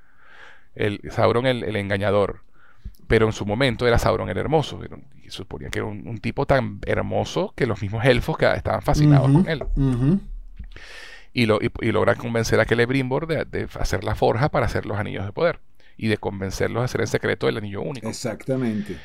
El 0.75 1.01
Sauron 1.11 1.47
el, 1.47 1.65
el 1.65 1.77
engañador. 1.77 2.45
Pero 3.07 3.27
en 3.27 3.33
su 3.33 3.47
momento 3.47 3.87
era 3.87 3.99
Sauron 3.99 4.29
el 4.29 4.39
hermoso. 4.39 4.81
Y 5.23 5.31
suponía 5.31 5.71
que 5.71 5.79
era 5.79 5.87
un, 5.87 6.07
un 6.09 6.19
tipo 6.19 6.47
tan 6.47 6.81
hermoso 6.87 7.53
que 7.57 7.67
los 7.67 7.81
mismos 7.83 8.05
elfos 8.05 8.37
que 8.37 8.51
estaban 8.53 8.83
fascinados 8.83 9.31
con 9.31 9.49
él. 9.49 9.65
Y, 11.33 11.47
lo, 11.47 11.59
y, 11.61 11.71
y 11.81 11.93
logra 11.93 12.15
convencer 12.15 12.59
a 12.61 12.65
Celebrimbor 12.65 13.27
de, 13.27 13.45
de 13.45 13.69
hacer 13.79 14.05
la 14.05 14.15
forja 14.15 14.49
para 14.49 14.67
hacer 14.67 14.87
los 14.87 14.99
anillos 14.99 15.25
de 15.25 15.33
poder. 15.33 15.61
Y 15.97 16.09
de 16.09 16.19
convencerlos 16.19 16.83
a 16.83 16.85
hacer 16.85 17.01
el 17.01 17.09
secreto 17.09 17.47
del 17.47 17.59
anillo 17.59 17.83
único. 17.83 18.09
Exactamente. 18.09 18.97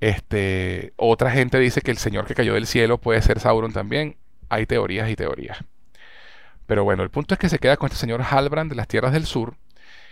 Este, 0.00 0.92
otra 0.96 1.30
gente 1.30 1.58
dice 1.58 1.82
que 1.82 1.90
el 1.90 1.98
señor 1.98 2.26
que 2.26 2.34
cayó 2.34 2.54
del 2.54 2.66
cielo 2.66 2.98
puede 2.98 3.20
ser 3.22 3.38
Sauron 3.38 3.72
también. 3.72 4.16
Hay 4.48 4.66
teorías 4.66 5.08
y 5.10 5.16
teorías. 5.16 5.58
Pero 6.66 6.84
bueno, 6.84 7.02
el 7.02 7.10
punto 7.10 7.34
es 7.34 7.38
que 7.40 7.48
se 7.48 7.58
queda 7.58 7.76
con 7.76 7.86
este 7.88 7.98
señor 7.98 8.22
Halbrand 8.22 8.70
de 8.70 8.76
las 8.76 8.88
tierras 8.88 9.12
del 9.12 9.26
sur, 9.26 9.56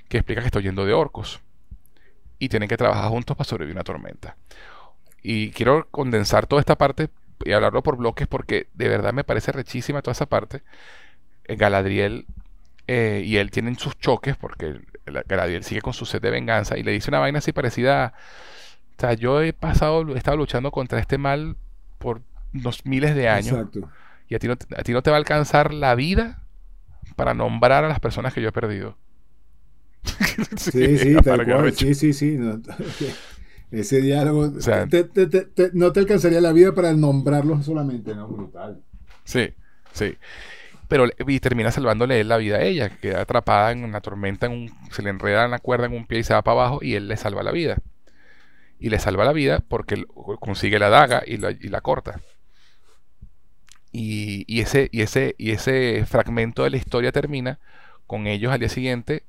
que 0.08 0.18
explica 0.18 0.40
que 0.42 0.46
está 0.46 0.58
huyendo 0.58 0.84
de 0.84 0.92
orcos. 0.92 1.40
Y 2.38 2.48
tienen 2.48 2.68
que 2.68 2.76
trabajar 2.76 3.08
juntos 3.10 3.36
para 3.36 3.48
sobrevivir 3.48 3.76
una 3.76 3.84
tormenta. 3.84 4.36
Y 5.22 5.50
quiero 5.50 5.88
condensar 5.90 6.46
toda 6.46 6.60
esta 6.60 6.76
parte 6.78 7.08
y 7.44 7.52
hablarlo 7.52 7.82
por 7.82 7.96
bloques 7.96 8.26
porque 8.26 8.68
de 8.74 8.88
verdad 8.88 9.12
me 9.12 9.24
parece 9.24 9.52
rechísima 9.52 10.02
toda 10.02 10.12
esa 10.12 10.26
parte. 10.26 10.62
Eh, 11.44 11.56
Galadriel 11.56 12.26
eh, 12.86 13.22
y 13.24 13.36
él 13.36 13.50
tienen 13.50 13.78
sus 13.78 13.98
choques 13.98 14.36
porque 14.36 14.80
la- 15.06 15.22
Galadriel 15.26 15.64
sigue 15.64 15.80
con 15.80 15.92
su 15.92 16.06
sed 16.06 16.22
de 16.22 16.30
venganza 16.30 16.78
y 16.78 16.82
le 16.82 16.92
dice 16.92 17.10
una 17.10 17.18
vaina 17.18 17.38
así 17.38 17.52
parecida 17.52 18.04
a, 18.04 18.08
o 18.08 19.00
sea, 19.00 19.12
yo 19.14 19.42
he 19.42 19.52
pasado, 19.52 20.06
he 20.14 20.18
estado 20.18 20.36
luchando 20.36 20.70
contra 20.70 20.98
este 20.98 21.18
mal 21.18 21.56
por 21.98 22.22
unos 22.54 22.84
miles 22.86 23.14
de 23.14 23.28
años 23.28 23.52
Exacto. 23.52 23.90
y 24.28 24.34
a 24.34 24.38
ti, 24.38 24.48
no, 24.48 24.54
a 24.54 24.82
ti 24.82 24.92
no 24.92 25.02
te 25.02 25.10
va 25.10 25.16
a 25.16 25.18
alcanzar 25.18 25.72
la 25.74 25.94
vida 25.94 26.42
para 27.16 27.34
nombrar 27.34 27.84
a 27.84 27.88
las 27.88 28.00
personas 28.00 28.32
que 28.34 28.40
yo 28.42 28.48
he 28.48 28.52
perdido. 28.52 28.96
Sí, 30.56 30.98
sí, 30.98 31.20
tal 31.22 31.46
cual. 31.46 31.72
Sí, 31.74 31.94
sí, 31.94 32.12
sí. 32.12 32.36
no, 32.38 32.60
ese 33.70 34.00
diálogo. 34.00 34.52
O 34.56 34.60
sea- 34.60 34.86
te- 34.86 35.04
te- 35.04 35.26
te- 35.26 35.42
te- 35.44 35.70
no 35.74 35.92
te 35.92 36.00
alcanzaría 36.00 36.40
la 36.40 36.52
vida 36.52 36.74
para 36.74 36.92
nombrarlos 36.94 37.64
solamente, 37.66 38.14
¿no? 38.14 38.28
Brutal. 38.28 38.82
Sí, 39.24 39.52
sí. 39.92 40.16
pero 40.88 41.06
y 41.28 41.40
termina 41.40 41.72
salvándole 41.72 42.20
él 42.20 42.28
la 42.28 42.38
vida 42.38 42.58
a 42.58 42.62
ella, 42.64 42.90
que 42.90 42.98
queda 43.10 43.22
atrapada 43.22 43.72
en 43.72 43.84
una 43.84 44.00
tormenta, 44.02 44.46
en 44.46 44.52
un, 44.52 44.72
se 44.92 45.02
le 45.02 45.10
enreda 45.10 45.44
en 45.46 45.52
la 45.52 45.60
cuerda 45.60 45.86
en 45.86 45.94
un 45.94 46.06
pie 46.06 46.20
y 46.20 46.24
se 46.24 46.34
va 46.34 46.42
para 46.42 46.60
abajo 46.62 46.80
y 46.82 46.94
él 46.94 47.08
le 47.08 47.16
salva 47.16 47.42
la 47.44 47.52
vida. 47.52 47.78
Y 48.80 48.90
le 48.90 48.98
salva 48.98 49.24
la 49.24 49.32
vida 49.32 49.60
porque 49.68 50.04
consigue 50.40 50.78
la 50.78 50.88
daga 50.88 51.22
y 51.26 51.36
la, 51.36 51.50
y 51.52 51.68
la 51.68 51.80
corta. 51.80 52.20
Y, 53.90 54.44
y, 54.46 54.60
ese, 54.60 54.88
y, 54.92 55.00
ese, 55.00 55.34
y 55.38 55.50
ese 55.52 56.04
fragmento 56.06 56.62
de 56.62 56.70
la 56.70 56.76
historia 56.76 57.10
termina 57.12 57.58
con 58.06 58.26
ellos 58.26 58.52
al 58.52 58.60
día 58.60 58.68
siguiente 58.68 59.24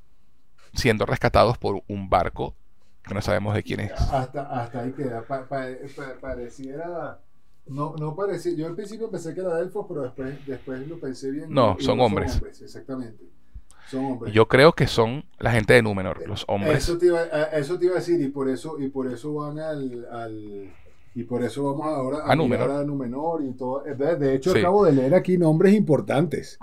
siendo 0.74 1.06
rescatados 1.06 1.58
por 1.58 1.82
un 1.88 2.10
barco 2.10 2.56
que 3.04 3.14
no 3.14 3.22
sabemos 3.22 3.56
de 3.56 3.64
quién 3.64 3.80
es. 3.80 3.92
Hasta, 3.94 4.44
hasta 4.44 4.82
ahí 4.82 4.92
queda. 4.92 5.24
Pa, 5.24 5.48
pa, 5.48 5.66
pa, 5.96 6.14
pareciera 6.20 7.20
no, 7.70 7.96
no 7.98 8.16
parecía. 8.16 8.54
Yo 8.54 8.68
al 8.68 8.76
principio 8.76 9.10
pensé 9.10 9.34
que 9.34 9.42
era 9.42 9.60
elfos, 9.60 9.86
pero 9.88 10.02
después, 10.02 10.46
después 10.46 10.88
lo 10.88 11.00
pensé 11.00 11.32
bien. 11.32 11.54
No, 11.54 11.78
son, 11.80 12.00
hombres. 12.00 12.32
son 12.32 12.40
hombres. 12.40 12.62
Exactamente. 12.62 13.24
Son 13.88 14.06
hombres. 14.06 14.34
Yo 14.34 14.48
creo 14.48 14.74
que 14.74 14.88
son 14.88 15.24
la 15.38 15.52
gente 15.52 15.74
de 15.74 15.82
Númenor, 15.82 16.28
los 16.28 16.46
hombres. 16.48 16.84
Eso 16.84 16.98
te 16.98 17.08
iba, 17.08 17.24
eso 17.24 17.78
te 17.78 17.86
iba 17.86 17.96
a 17.96 18.00
decir, 18.00 18.20
y 18.22 18.30
por 18.30 18.50
eso, 18.50 18.80
y 18.80 18.90
por 18.90 19.12
eso 19.12 19.34
van 19.36 19.60
al, 19.60 20.08
al 20.12 20.74
y 21.16 21.24
por 21.24 21.44
eso 21.44 21.64
vamos 21.64 21.86
ahora 21.88 22.20
a, 22.26 22.32
a 22.32 22.36
Númenor. 22.36 22.72
a 22.72 22.84
Númenor 22.84 23.44
y 23.44 23.54
todo. 23.54 23.84
De, 23.84 24.36
hecho, 24.36 24.52
acabo 24.52 24.86
de 24.86 24.94
leer 24.94 25.14
aquí 25.14 25.38
nombres 25.38 25.74
importantes. 25.74 26.58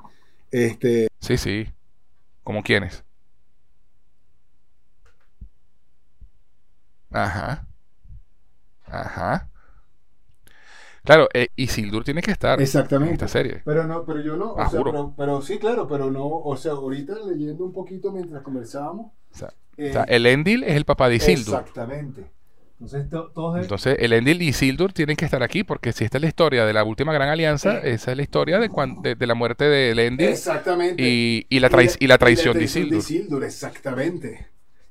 Este. 0.51 1.09
Sí, 1.21 1.37
sí. 1.37 1.69
¿Como 2.43 2.63
quiénes? 2.63 3.05
Ajá. 7.25 7.67
Ajá. 8.87 9.49
Claro, 11.07 11.29
eh, 11.33 11.49
Isildur 11.55 12.03
tiene 12.03 12.21
que 12.21 12.33
estar 12.33 12.61
Exactamente. 12.61 13.11
en 13.11 13.15
esta 13.15 13.29
serie. 13.29 13.63
Pero 13.65 13.85
no, 13.85 14.05
pero 14.05 14.21
yo 14.21 14.37
no, 14.37 14.55
o 14.55 14.69
sea, 14.69 14.83
pero, 15.17 15.41
sí, 15.41 15.59
claro, 15.59 15.87
pero 15.87 16.11
no, 16.11 16.27
o 16.27 16.57
sea, 16.57 16.73
ahorita 16.73 17.15
leyendo 17.27 17.65
un 17.65 17.73
poquito 17.73 18.11
mientras 18.11 18.43
conversábamos. 18.43 19.13
O 19.33 19.37
sea, 19.37 19.53
eh, 19.77 19.95
el 20.09 20.27
Endil 20.27 20.65
es 20.65 20.75
el 20.75 20.85
papá 20.85 21.09
de 21.09 21.17
Isildur. 21.17 21.61
Exactamente. 21.61 22.27
Entonces, 22.79 23.07
Entonces, 23.63 23.97
el 24.01 24.13
Endil 24.13 24.43
y 24.43 24.49
Isildur 24.49 24.93
tienen 24.93 25.17
que 25.17 25.25
estar 25.25 25.43
aquí, 25.43 25.63
porque 25.65 25.93
si 25.93 26.05
esta 26.05 26.19
es 26.19 26.23
la 26.23 26.29
historia 26.29 26.67
de 26.67 26.73
la 26.73 26.85
última 26.85 27.13
gran 27.13 27.29
alianza, 27.29 27.79
esa 27.79 28.11
es 28.11 28.17
la 28.17 28.23
historia 28.23 28.59
de, 28.59 28.69
de, 29.17 29.27
la 29.27 29.35
muerte 29.35 29.65
de 29.65 29.93
Elendil. 29.93 30.29
Exactamente. 30.29 31.03
Y, 31.03 31.47
y, 31.49 31.61
la, 31.61 31.69
y, 32.01 32.07
la, 32.07 32.19
traición, 32.19 32.59
de 32.59 32.65
Isildur. 32.65 32.99
Isildur 32.99 33.45
exactamente. 33.45 34.49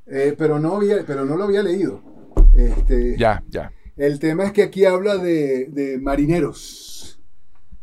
Eh, 0.08 0.34
pero, 0.38 0.60
no 0.60 0.78
había, 0.78 1.04
pero 1.06 1.26
no 1.26 1.36
lo 1.36 1.44
había 1.44 1.62
leído. 1.62 2.15
Este, 2.56 3.18
ya, 3.18 3.44
ya. 3.49 3.72
El 3.98 4.19
tema 4.19 4.45
es 4.45 4.52
que 4.52 4.64
aquí 4.64 4.86
habla 4.86 5.18
de, 5.18 5.99
marineros. 6.02 7.19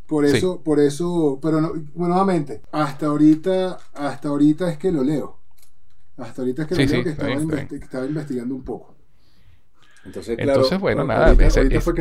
Por 0.07 0.27
eso, 0.27 0.63
por 0.63 0.79
eso, 0.79 1.39
pero 1.41 1.61
no, 1.61 1.73
nuevamente, 1.95 2.61
hasta 2.71 3.07
ahorita, 3.07 3.79
hasta 3.95 4.29
ahorita 4.29 4.71
es 4.71 4.77
que 4.77 4.93
lo 4.93 5.03
leo. 5.03 5.39
Hasta 6.19 6.43
ahorita 6.43 6.63
es 6.63 6.69
que 6.69 6.75
lo 6.75 6.85
leo 6.85 7.05
que 7.69 7.77
estaba, 7.77 8.05
investigando 8.05 8.55
un 8.55 8.63
poco. 8.63 8.95
Entonces, 10.05 10.37
claro, 10.37 10.65
bueno, 10.81 11.05
nada, 11.05 11.35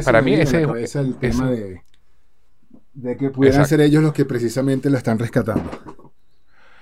para 0.04 0.22
mí 0.22 0.34
ese 0.34 0.64
es 0.78 0.96
el 0.96 1.16
tema 1.16 1.52
de, 1.52 1.84
de, 2.94 3.16
que 3.16 3.30
pudieran 3.30 3.66
ser 3.66 3.80
ellos 3.80 4.04
los 4.04 4.12
que 4.12 4.26
precisamente 4.26 4.90
lo 4.90 4.98
están 4.98 5.18
rescatando. 5.18 5.70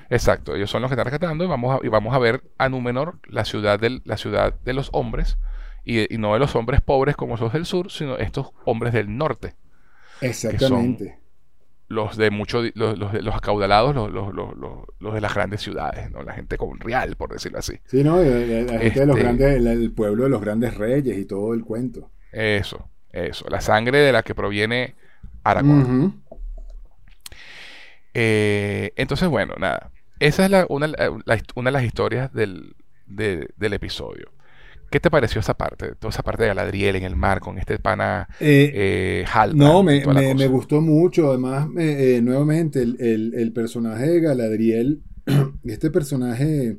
Exacto, 0.09 0.55
ellos 0.55 0.71
son 0.71 0.81
los 0.81 0.89
que 0.89 0.93
están 0.93 1.05
rescatando 1.05 1.43
y 1.43 1.47
vamos 1.47 1.79
a, 1.79 1.85
y 1.85 1.89
vamos 1.89 2.15
a 2.15 2.19
ver 2.19 2.41
a 2.57 2.69
Númenor, 2.69 3.19
la 3.27 3.45
ciudad, 3.45 3.79
del, 3.79 4.01
la 4.05 4.17
ciudad 4.17 4.55
de 4.61 4.73
los 4.73 4.89
hombres, 4.93 5.37
y, 5.85 6.17
no 6.17 6.33
de 6.33 6.39
los 6.39 6.55
hombres 6.55 6.81
pobres 6.81 7.15
como 7.15 7.35
esos 7.35 7.53
del 7.53 7.65
sur, 7.65 7.91
sino 7.91 8.17
estos 8.17 8.51
hombres 8.65 8.93
del 8.93 9.15
norte. 9.17 9.55
Exactamente. 10.21 11.17
los 11.87 12.17
de 12.17 12.29
mucho, 12.29 12.61
los, 12.75 12.97
los, 12.97 13.35
acaudalados, 13.35 13.95
los, 13.95 14.11
los, 14.11 15.13
de 15.13 15.21
las 15.21 15.33
grandes 15.33 15.61
ciudades, 15.61 16.11
¿no? 16.11 16.23
La 16.23 16.33
gente 16.33 16.57
con 16.57 16.79
real, 16.79 17.15
por 17.15 17.31
decirlo 17.31 17.59
así. 17.59 17.79
Sí, 17.85 18.03
¿no? 18.03 18.17
La, 18.17 18.79
gente 18.79 18.99
de 18.99 19.05
los 19.05 19.17
este 19.17 19.23
grandes, 19.23 19.65
el, 19.65 19.91
pueblo 19.91 20.25
de 20.25 20.29
los 20.29 20.41
grandes 20.41 20.75
reyes 20.75 21.17
y 21.17 21.25
todo 21.25 21.53
el 21.53 21.63
cuento. 21.63 22.11
Eso, 22.31 22.87
eso. 23.11 23.45
La 23.49 23.61
sangre 23.61 23.99
de 23.99 24.11
la 24.11 24.23
que 24.23 24.35
proviene 24.35 24.95
Aragorn. 25.43 26.21
Eh, 28.13 28.91
entonces, 28.95 29.27
bueno, 29.27 29.55
nada. 29.57 29.91
Esa 30.19 30.45
es 30.45 30.65
una, 30.69 30.87
una 31.55 31.69
de 31.69 31.71
las 31.71 31.83
historias 31.83 32.33
del, 32.33 32.75
del 33.07 33.73
episodio. 33.73 34.31
¿Qué 34.89 34.99
te 34.99 35.11
pareció 35.11 35.41
esa 35.41 35.55
parte? 35.55 35.93
Toda 35.95 36.09
esa 36.09 36.23
parte 36.23 36.43
de 36.43 36.49
Galadriel 36.49 36.95
en 36.95 37.03
el 37.03 37.15
mar 37.15 37.39
con 37.39 37.57
este 37.57 37.79
pana 37.79 38.27
eh, 38.39 39.23
eh 39.23 39.25
No, 39.53 39.83
me, 39.83 40.03
me, 40.05 40.47
gustó 40.47 40.81
mucho. 40.81 41.29
Además, 41.29 41.67
eh, 41.77 42.19
nuevamente, 42.23 42.81
el, 42.81 43.33
el, 43.35 43.53
personaje 43.53 44.07
de 44.07 44.19
Galadriel, 44.21 45.01
este 45.63 45.91
personaje 45.91 46.77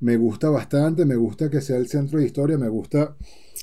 me 0.00 0.16
gusta 0.16 0.48
bastante. 0.50 1.04
Me 1.04 1.16
gusta 1.16 1.50
que 1.50 1.60
sea 1.60 1.76
el 1.76 1.88
centro 1.88 2.18
de 2.18 2.26
historia. 2.26 2.56
Me 2.56 2.68
gusta, 2.68 3.16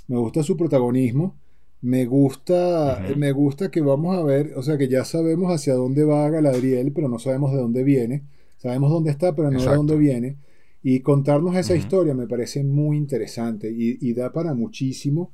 me 0.07 0.17
gusta 0.17 0.43
su 0.43 0.55
protagonismo. 0.55 1.39
Me 1.81 2.05
gusta, 2.05 3.01
me 3.15 3.31
gusta 3.31 3.71
que 3.71 3.79
vamos 3.79 4.17
a 4.17 4.21
ver, 4.21 4.51
o 4.57 4.63
sea, 4.63 4.77
que 4.77 4.89
ya 4.89 5.05
sabemos 5.05 5.49
hacia 5.49 5.75
dónde 5.75 6.03
va 6.03 6.29
Galadriel, 6.29 6.91
pero 6.91 7.07
no 7.07 7.19
sabemos 7.19 7.53
de 7.53 7.57
dónde 7.57 7.83
viene. 7.83 8.23
Sabemos 8.57 8.91
dónde 8.91 9.11
está, 9.11 9.33
pero 9.33 9.49
no 9.49 9.59
de 9.59 9.75
dónde 9.75 9.95
viene. 9.95 10.37
Y 10.81 11.01
contarnos 11.01 11.56
esa 11.56 11.76
historia 11.76 12.14
me 12.14 12.27
parece 12.27 12.64
muy 12.64 12.97
interesante 12.97 13.69
y, 13.69 14.14
da 14.14 14.31
para 14.31 14.53
muchísimo 14.53 15.34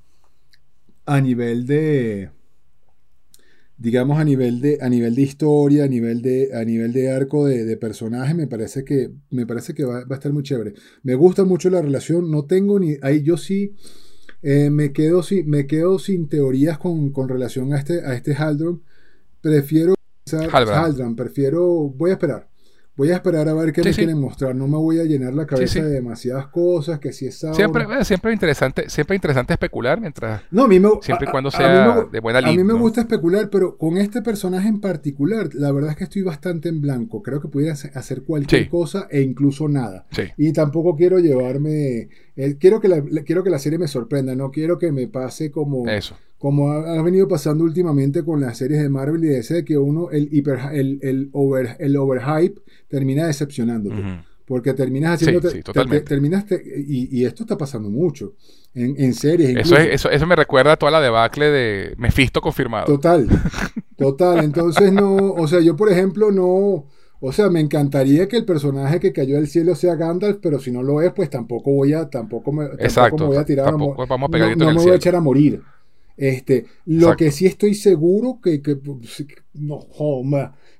a 1.05 1.21
nivel 1.21 1.67
de, 1.67 2.31
digamos, 3.77 4.17
a 4.17 4.23
nivel 4.23 4.59
de, 4.59 4.79
a 4.81 4.89
nivel 4.89 5.13
de 5.13 5.21
historia, 5.21 5.83
a 5.83 5.87
nivel 5.87 6.23
de, 6.23 6.49
a 6.55 6.63
nivel 6.65 6.93
de 6.93 7.11
arco 7.11 7.45
de, 7.45 7.77
personaje, 7.77 8.33
me 8.33 8.47
parece 8.47 8.83
que, 8.83 9.11
me 9.29 9.45
parece 9.45 9.75
que 9.75 9.85
va, 9.85 9.99
a 9.99 10.13
estar 10.13 10.33
muy 10.33 10.41
chévere. 10.41 10.73
Me 11.03 11.13
gusta 11.13 11.43
mucho 11.43 11.69
la 11.69 11.81
relación, 11.81 12.31
no 12.31 12.45
tengo 12.45 12.79
ni, 12.79 12.97
ahí 13.03 13.21
yo 13.21 13.37
sí 13.37 13.75
eh, 14.41 14.71
me, 14.71 14.93
quedo, 14.93 15.21
me 15.45 15.67
quedo 15.67 15.99
sin 15.99 16.27
teorías 16.27 16.79
con, 16.79 17.13
relación 17.29 17.73
a 17.73 17.77
este, 17.77 18.03
a 18.03 18.15
este 18.15 18.33
Haldron. 18.33 18.81
Prefiero 19.41 19.93
Haldron, 20.51 21.15
prefiero, 21.15 21.65
voy 21.89 22.09
a 22.09 22.13
esperar. 22.13 22.54
Voy 22.97 23.11
a 23.11 23.15
esperar 23.15 23.49
a 23.49 23.53
ver 23.53 23.73
qué 23.73 23.83
me 23.83 23.91
quieren 23.91 24.19
mostrar. 24.19 24.55
No 24.55 24.67
me 24.67 24.77
voy 24.77 24.99
a 24.99 25.03
llenar 25.03 25.33
la 25.33 25.45
cabeza 25.45 25.83
de 25.83 25.89
demasiadas 25.89 26.47
cosas, 26.47 26.99
que 26.99 27.11
si 27.11 27.27
es 27.27 27.35
Siempre, 27.53 27.83
eh, 27.83 28.05
siempre 28.05 28.31
interesante, 28.31 28.89
siempre 28.89 29.15
interesante 29.15 29.53
especular 29.53 29.99
mientras. 29.99 30.43
No, 30.49 30.63
a 30.63 30.67
mí 30.67 30.79
me, 30.79 30.89
siempre 31.01 31.27
y 31.27 31.31
cuando 31.31 31.51
sea 31.51 32.05
de 32.09 32.19
buena 32.21 32.39
línea. 32.39 32.53
A 32.53 32.57
mí 32.57 32.63
me 32.63 32.79
gusta 32.79 33.01
especular, 33.01 33.49
pero 33.49 33.77
con 33.77 33.97
este 33.97 34.21
personaje 34.21 34.69
en 34.69 34.79
particular, 34.79 35.49
la 35.53 35.73
verdad 35.73 35.91
es 35.91 35.97
que 35.97 36.03
estoy 36.05 36.21
bastante 36.21 36.69
en 36.69 36.81
blanco. 36.81 37.21
Creo 37.21 37.41
que 37.41 37.49
pudiera 37.49 37.73
hacer 37.73 38.23
cualquier 38.23 38.69
cosa 38.69 39.07
e 39.11 39.21
incluso 39.21 39.67
nada. 39.67 40.05
Y 40.37 40.53
tampoco 40.53 40.95
quiero 40.95 41.19
llevarme. 41.19 42.09
Eh, 42.37 42.57
quiero 42.59 42.79
que 42.79 42.87
la, 42.87 43.01
quiero 43.25 43.43
que 43.43 43.49
la 43.49 43.59
serie 43.59 43.77
me 43.77 43.87
sorprenda. 43.87 44.35
No 44.35 44.51
quiero 44.51 44.77
que 44.79 44.91
me 44.91 45.07
pase 45.07 45.51
como. 45.51 45.87
Eso 45.89 46.15
como 46.45 46.71
ha, 46.71 47.01
venido 47.01 47.27
pasando 47.27 47.63
últimamente 47.63 48.23
con 48.23 48.39
las 48.39 48.59
series 48.59 48.79
de 48.79 48.87
Marvel 48.87 49.23
y 49.23 49.29
DC, 49.29 49.65
que 49.65 49.79
uno, 49.79 50.11
el, 50.11 50.29
hiper, 50.31 50.59
el, 50.73 50.99
el, 51.01 51.29
over, 51.31 51.75
el 51.79 51.97
overhype 51.97 52.61
termina 52.87 53.25
decepcionándote. 53.25 54.23
Porque 54.45 54.75
terminas 54.75 55.15
haciendo. 55.15 55.41
terminaste, 56.05 56.61
y, 56.87 57.25
esto 57.25 57.45
está 57.45 57.57
pasando 57.57 57.89
mucho 57.89 58.35
en, 58.75 58.93
en 58.95 59.15
series. 59.15 59.57
Eso, 59.57 59.75
eso, 59.75 60.11
eso, 60.11 60.27
me 60.27 60.35
recuerda 60.35 60.73
a 60.73 60.77
toda 60.77 60.91
la 60.91 61.01
debacle 61.01 61.49
de 61.49 61.95
Mephisto 61.97 62.41
confirmado. 62.41 62.85
Total, 62.85 63.27
total. 63.97 64.43
Entonces, 64.43 64.93
no. 64.93 65.15
O 65.15 65.47
sea, 65.47 65.61
yo, 65.61 65.75
por 65.75 65.91
ejemplo, 65.91 66.29
no. 66.29 66.85
O 67.21 67.31
sea, 67.31 67.49
me 67.49 67.59
encantaría 67.59 68.27
que 68.27 68.37
el 68.37 68.45
personaje 68.45 68.99
que 68.99 69.11
cayó 69.11 69.37
del 69.37 69.47
cielo 69.47 69.73
sea 69.73 69.95
Gandalf, 69.95 70.37
pero 70.43 70.59
si 70.59 70.69
no 70.69 70.83
lo 70.83 71.01
es, 71.01 71.11
pues 71.11 71.27
tampoco 71.31 71.71
voy 71.71 71.93
a, 71.93 72.07
tampoco 72.07 72.51
me, 72.51 72.67
tampoco 72.67 73.25
voy 73.25 73.37
a 73.37 73.45
tirar 73.45 73.69
a 73.69 73.71
vamos 73.71 73.97
a 73.97 74.55
no, 74.55 74.73
me 74.73 74.73
voy 74.75 74.91
a 74.91 74.95
echar 74.95 75.15
a 75.15 75.21
morir. 75.21 75.59
Este, 76.17 76.65
lo 76.85 77.15
que 77.15 77.31
sí 77.31 77.45
estoy 77.45 77.75
seguro 77.75 78.39
que, 78.41 78.61
que 78.61 78.77
no, 79.53 79.85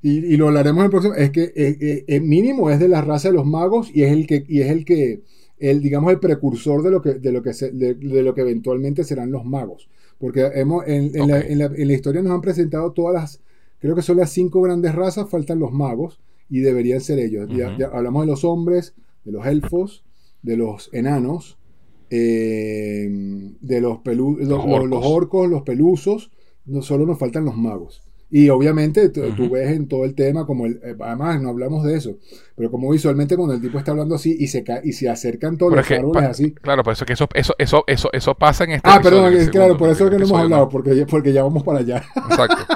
y, 0.02 0.34
y, 0.34 0.38
lo 0.38 0.48
hablaremos 0.48 0.80
en 0.80 0.86
el 0.86 0.91
próximo, 0.91 1.14
es 1.16 1.32
que 1.32 1.52
el 1.56 1.74
eh, 1.74 1.78
eh, 1.82 2.06
eh, 2.07 2.20
mínimo 2.22 2.70
es 2.70 2.80
de 2.80 2.88
la 2.88 3.02
raza 3.02 3.30
de 3.30 3.34
los 3.34 3.45
magos 3.45 3.90
y 3.94 4.03
es 4.03 4.12
el 4.12 4.28
que, 4.28 4.45
y 4.48 4.62
es 4.62 4.70
el 4.70 4.86
que, 4.86 5.24
el, 5.57 5.82
digamos, 5.82 6.14
el 6.14 6.20
precursor 6.20 6.84
de 6.84 6.91
lo 6.91 7.02
que, 7.02 7.16
de 7.16 7.32
lo 7.32 7.41
que, 7.41 7.52
de, 7.52 7.95
lo 8.24 8.34
que 8.34 8.41
eventualmente 8.41 9.03
serán 9.03 9.32
los 9.32 9.45
magos. 9.45 9.90
Porque 10.20 10.45
hemos, 10.53 10.88
en, 10.88 11.12
la, 11.28 11.41
en, 11.41 11.60
la, 11.60 11.66
en, 11.66 11.88
la, 11.88 11.94
historia 11.94 12.22
nos 12.22 12.32
han 12.32 12.41
presentado 12.41 12.94
todas 12.94 13.14
las, 13.14 13.41
creo 13.80 13.95
que 13.95 14.02
son 14.02 14.18
las 14.18 14.32
cinco 14.32 14.62
grandes 14.62 14.95
razas, 14.95 15.30
faltan 15.30 15.60
los 15.60 15.74
magos 15.74 16.22
y 16.49 16.60
deberían 16.60 17.02
ser 17.02 17.20
ellos. 17.20 17.49
ya, 17.49 17.76
ya 17.78 17.88
hablamos 17.88 18.24
de 18.24 18.28
los 18.28 18.45
hombres, 18.45 18.94
de 19.26 19.34
los 19.34 19.45
elfos, 19.45 20.06
de 20.44 20.56
los 20.56 20.90
enanos, 20.94 21.57
eh, 22.10 23.07
de 23.60 23.82
los, 23.82 23.99
los, 24.06 24.60
orcos. 24.60 24.90
los, 24.90 25.06
orcos, 25.06 25.49
los 25.49 25.64
pelusos, 25.64 26.32
no 26.65 26.82
solo 26.82 27.06
nos 27.06 27.19
faltan 27.19 27.45
los 27.45 27.56
magos. 27.56 28.02
Y 28.31 28.49
obviamente 28.49 29.10
tú, 29.10 29.22
tú 29.35 29.49
ves 29.49 29.72
en 29.72 29.88
todo 29.88 30.03
el 30.03 30.15
tema 30.15 30.45
como 30.45 30.65
el, 30.65 30.81
eh, 30.84 30.95
además 30.99 31.39
no 31.41 31.49
hablamos 31.49 31.85
de 31.85 31.95
eso, 31.95 32.18
pero 32.56 32.72
como 32.72 32.89
visualmente 32.89 33.35
cuando 33.35 33.53
el 33.53 33.61
tipo 33.61 33.77
está 33.77 33.91
hablando 33.91 34.15
así 34.15 34.35
y 34.39 34.47
se 34.47 34.64
y 34.84 34.93
se 34.93 35.07
acercan 35.07 35.57
todos 35.57 35.72
Pero 35.72 35.81
los 35.81 35.85
es 35.85 35.88
que, 35.88 35.99
árboles 35.99 36.30
así. 36.30 36.52
Claro, 36.53 36.84
por 36.84 36.93
eso 36.93 37.06
que 37.06 37.14
eso, 37.14 37.27
eso, 37.34 37.53
eso, 37.60 37.84
eso, 37.85 38.10
eso 38.11 38.35
pasa 38.35 38.64
en 38.64 38.72
este 38.72 38.89
Ah, 38.89 38.99
perdón, 39.02 39.31
el 39.31 39.38
es 39.38 39.49
claro, 39.49 39.77
por 39.77 39.89
eso 39.89 40.06
es 40.06 40.11
que 40.11 40.18
no 40.18 40.26
hemos 40.26 40.39
hablado, 40.39 40.68
porque 40.69 41.06
porque 41.07 41.31
ya 41.31 41.43
vamos 41.43 41.64
para 41.64 41.80
allá. 41.80 42.03
Exacto. 42.15 42.65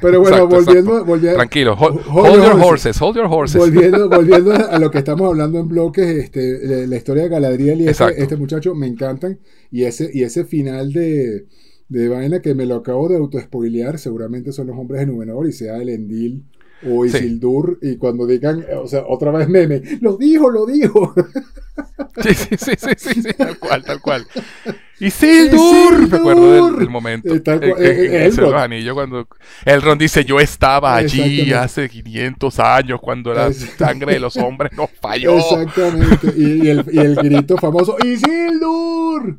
Pero 0.00 0.20
bueno, 0.20 0.36
Exacto, 0.36 0.56
volviendo, 0.56 0.90
exacto. 0.92 1.04
volviendo, 1.04 1.36
Tranquilo. 1.36 1.74
Hold, 1.74 2.00
Hold 2.08 2.26
hold 2.28 2.44
your 2.44 2.64
horses. 2.64 3.02
Hold 3.02 3.16
your 3.16 3.26
horses. 3.28 3.60
volviendo, 3.60 4.08
volviendo 4.10 4.52
a 4.52 4.78
lo 4.78 4.90
que 4.90 4.98
estamos 4.98 5.28
hablando 5.28 5.58
en 5.58 5.68
bloques, 5.68 6.06
este, 6.06 6.66
la, 6.66 6.86
la 6.86 6.96
historia 6.96 7.24
de 7.24 7.28
Galadriel 7.28 7.80
y 7.82 7.88
este, 7.88 8.22
este 8.22 8.36
muchacho 8.36 8.74
me 8.74 8.86
encantan. 8.86 9.38
Y 9.70 9.84
ese, 9.84 10.10
y 10.12 10.22
ese 10.22 10.44
final 10.44 10.92
de, 10.92 11.46
de 11.88 12.08
vaina 12.08 12.40
que 12.40 12.54
me 12.54 12.66
lo 12.66 12.76
acabo 12.76 13.08
de 13.08 13.16
autoespoilear, 13.16 13.98
seguramente 13.98 14.52
son 14.52 14.66
los 14.68 14.76
hombres 14.76 15.00
de 15.00 15.06
Númenor 15.06 15.48
y 15.48 15.52
sea 15.52 15.76
el 15.78 15.88
Endil 15.88 16.44
o 16.86 17.04
Sí. 17.04 17.16
Isildur. 17.16 17.78
Y 17.82 17.96
cuando 17.96 18.26
digan, 18.26 18.64
o 18.82 18.86
sea, 18.86 19.04
otra 19.06 19.30
vez 19.32 19.48
meme, 19.48 19.82
lo 20.00 20.16
dijo, 20.16 20.50
lo 20.50 20.66
dijo. 20.66 21.14
Sí, 22.20 22.34
sí, 22.34 22.56
sí, 22.58 22.72
sí, 22.76 22.88
sí, 22.96 23.22
sí, 23.22 23.32
tal 23.36 23.56
cual, 23.58 23.84
tal 23.84 24.00
cual. 24.00 24.26
Isildur, 25.00 26.08
me 26.08 26.16
acuerdo 26.16 26.66
del, 26.70 26.78
del 26.80 26.90
momento. 26.90 27.32
Eh, 27.32 27.38
tal 27.38 27.60
cual, 27.60 27.80
eh, 27.80 28.26
eh, 28.26 28.26
el 28.26 28.92
cuando 28.92 29.28
Elrond 29.64 30.00
dice, 30.00 30.24
yo 30.24 30.40
estaba 30.40 30.96
allí 30.96 31.52
hace 31.52 31.88
500 31.88 32.58
años 32.58 33.00
cuando 33.00 33.32
la 33.32 33.52
sangre 33.52 34.14
de 34.14 34.20
los 34.20 34.36
hombres 34.36 34.72
nos 34.76 34.90
falló. 34.90 35.36
Exactamente. 35.38 36.32
Y, 36.36 36.66
y 36.66 36.68
el, 36.70 36.84
y 36.90 36.98
el 36.98 37.14
grito 37.14 37.56
famoso, 37.56 37.96
¡Isildur! 38.04 39.38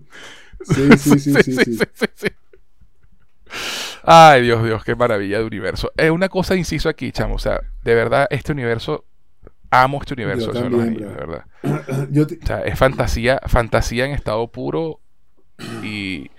Sí, 0.63 0.97
sí, 0.97 1.19
sí, 1.19 1.33
sí, 1.43 1.55
sí. 1.63 1.77
sí. 2.15 2.27
Ay, 4.03 4.41
Dios, 4.43 4.63
Dios, 4.63 4.83
qué 4.83 4.95
maravilla 4.95 5.39
de 5.39 5.45
universo. 5.45 5.91
Es 5.97 6.11
una 6.11 6.29
cosa, 6.29 6.55
inciso 6.55 6.89
aquí, 6.89 7.11
chamo. 7.11 7.35
O 7.35 7.39
sea, 7.39 7.59
de 7.83 7.95
verdad, 7.95 8.27
este 8.29 8.51
universo, 8.51 9.05
amo 9.69 9.99
este 10.01 10.13
universo 10.13 10.51
de 10.51 10.69
verdad. 10.69 11.45
Yo 12.11 12.27
te- 12.27 12.39
O 12.41 12.45
sea, 12.45 12.61
es 12.61 12.77
fantasía, 12.77 13.39
fantasía 13.47 14.05
en 14.05 14.11
estado 14.11 14.47
puro 14.51 14.99
y 15.83 16.31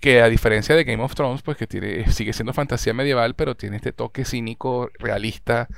que 0.00 0.20
a 0.22 0.28
diferencia 0.28 0.76
de 0.76 0.84
Game 0.84 1.02
of 1.02 1.14
Thrones, 1.14 1.42
pues 1.42 1.56
que 1.56 1.66
tiene, 1.66 2.10
sigue 2.12 2.32
siendo 2.32 2.52
fantasía 2.52 2.94
medieval, 2.94 3.34
pero 3.34 3.56
tiene 3.56 3.76
este 3.76 3.92
toque 3.92 4.24
cínico, 4.24 4.90
realista, 4.98 5.68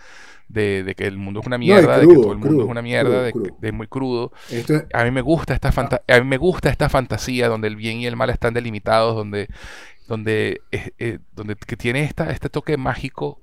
de, 0.49 0.83
de 0.83 0.95
que 0.95 1.07
el 1.07 1.19
mundo 1.19 1.41
es 1.41 1.47
una 1.47 1.59
mierda, 1.59 1.99
de 1.99 2.07
que 2.09 2.15
todo 2.15 2.33
el 2.33 2.39
mundo 2.39 2.49
crudo, 2.49 2.65
es 2.65 2.71
una 2.71 2.83
mierda, 2.83 3.31
crudo, 3.33 3.45
de, 3.45 3.53
de 3.61 3.73
muy 3.73 3.87
crudo. 3.87 4.33
esto 4.51 4.75
es, 4.77 4.85
A 4.95 5.05
mí 5.05 5.11
me 5.11 5.21
gusta 5.21 5.55
esta 5.55 5.71
fanta- 5.73 6.03
a 6.09 6.21
mí 6.21 6.27
me 6.27 6.39
gusta 6.39 6.71
esta 6.71 6.89
fantasía 6.89 7.49
donde 7.49 7.69
el 7.69 7.77
bien 7.77 7.99
y 7.99 8.07
el 8.07 8.17
mal 8.17 8.31
están 8.31 8.55
delimitados, 8.55 9.15
donde, 9.15 9.49
donde, 10.09 10.63
eh, 10.73 10.91
eh, 10.99 11.19
donde 11.37 11.55
que 11.57 11.77
tiene 11.77 12.03
esta, 12.05 12.31
este 12.31 12.49
toque 12.49 12.77
mágico 12.77 13.41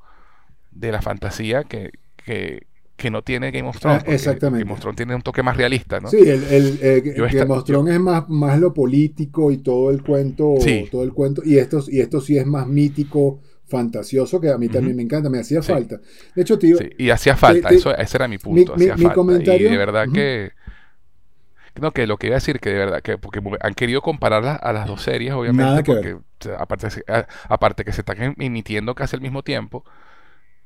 de 0.72 0.92
la 0.92 1.02
fantasía 1.02 1.64
que, 1.64 1.92
que, 2.18 2.64
que 2.98 3.12
no 3.12 3.22
tiene 3.22 3.52
Game 3.52 3.68
of 3.68 3.80
Thrones. 3.80 4.00
Ah, 4.00 4.04
porque 4.06 4.16
exactamente. 4.16 4.64
Game 4.64 4.74
of 4.74 4.80
Thrones 4.80 4.96
tiene 4.98 5.16
un 5.16 5.22
toque 5.22 5.44
más 5.44 5.58
realista, 5.58 6.00
¿no? 6.00 6.10
Sí, 6.10 6.18
el, 6.20 6.44
el, 6.46 6.80
eh, 6.82 7.02
Game 7.16 7.28
esta- 7.30 7.46
of 7.54 7.64
Thrones 7.66 7.94
es 7.94 8.00
más, 8.00 8.28
más 8.30 8.60
lo 8.60 8.74
político 8.74 9.52
y 9.52 9.58
todo 9.58 9.92
el 9.92 10.02
cuento, 10.02 10.56
Sí. 10.60 10.88
todo 10.92 11.04
el 11.04 11.14
cuento, 11.14 11.42
y 11.46 11.58
esto, 11.60 11.84
y 11.88 12.00
esto 12.00 12.20
sí 12.20 12.38
es 12.38 12.46
más 12.46 12.66
mítico, 12.68 13.40
fantasioso, 13.68 14.40
que 14.40 14.50
a 14.50 14.58
mí 14.58 14.70
también 14.70 14.96
me 14.96 15.04
encanta, 15.04 15.30
me 15.30 15.40
hacía 15.40 15.62
Sí. 15.62 15.72
falta. 15.72 16.00
De 16.36 16.42
hecho, 16.42 16.58
tío, 16.60 16.78
Sí, 16.78 16.90
y 16.98 17.10
hacía 17.10 17.36
falta, 17.36 17.70
te- 17.70 17.76
eso, 17.76 17.96
ese 17.96 18.18
era 18.18 18.28
mi 18.28 18.38
punto, 18.38 18.76
mi- 18.76 18.86
hacía 18.90 18.96
mi 19.10 19.14
comentario- 19.14 19.68
y 19.68 19.72
de 19.72 19.78
verdad 19.78 20.08
que... 20.14 20.52
No, 21.82 21.92
que 21.92 22.08
lo 22.08 22.18
que 22.18 22.28
iba 22.28 22.36
a 22.36 22.40
decir, 22.40 22.62
que 22.62 22.70
de 22.70 22.78
verdad, 22.78 23.02
que 23.02 23.18
porque 23.18 23.42
han 23.60 23.74
querido 23.74 24.02
compararlas 24.02 24.60
a 24.64 24.72
las 24.72 24.88
dos 24.88 25.02
series, 25.02 25.34
obviamente, 25.34 25.64
Nada 25.64 25.84
que 25.84 25.92
porque 25.92 26.52
aparte, 26.58 26.88
aparte 27.50 27.84
que 27.84 27.92
se 27.92 28.00
están 28.02 28.34
emitiendo 28.40 28.96
casi 28.96 29.18
al 29.18 29.22
mismo 29.22 29.44
tiempo, 29.44 29.84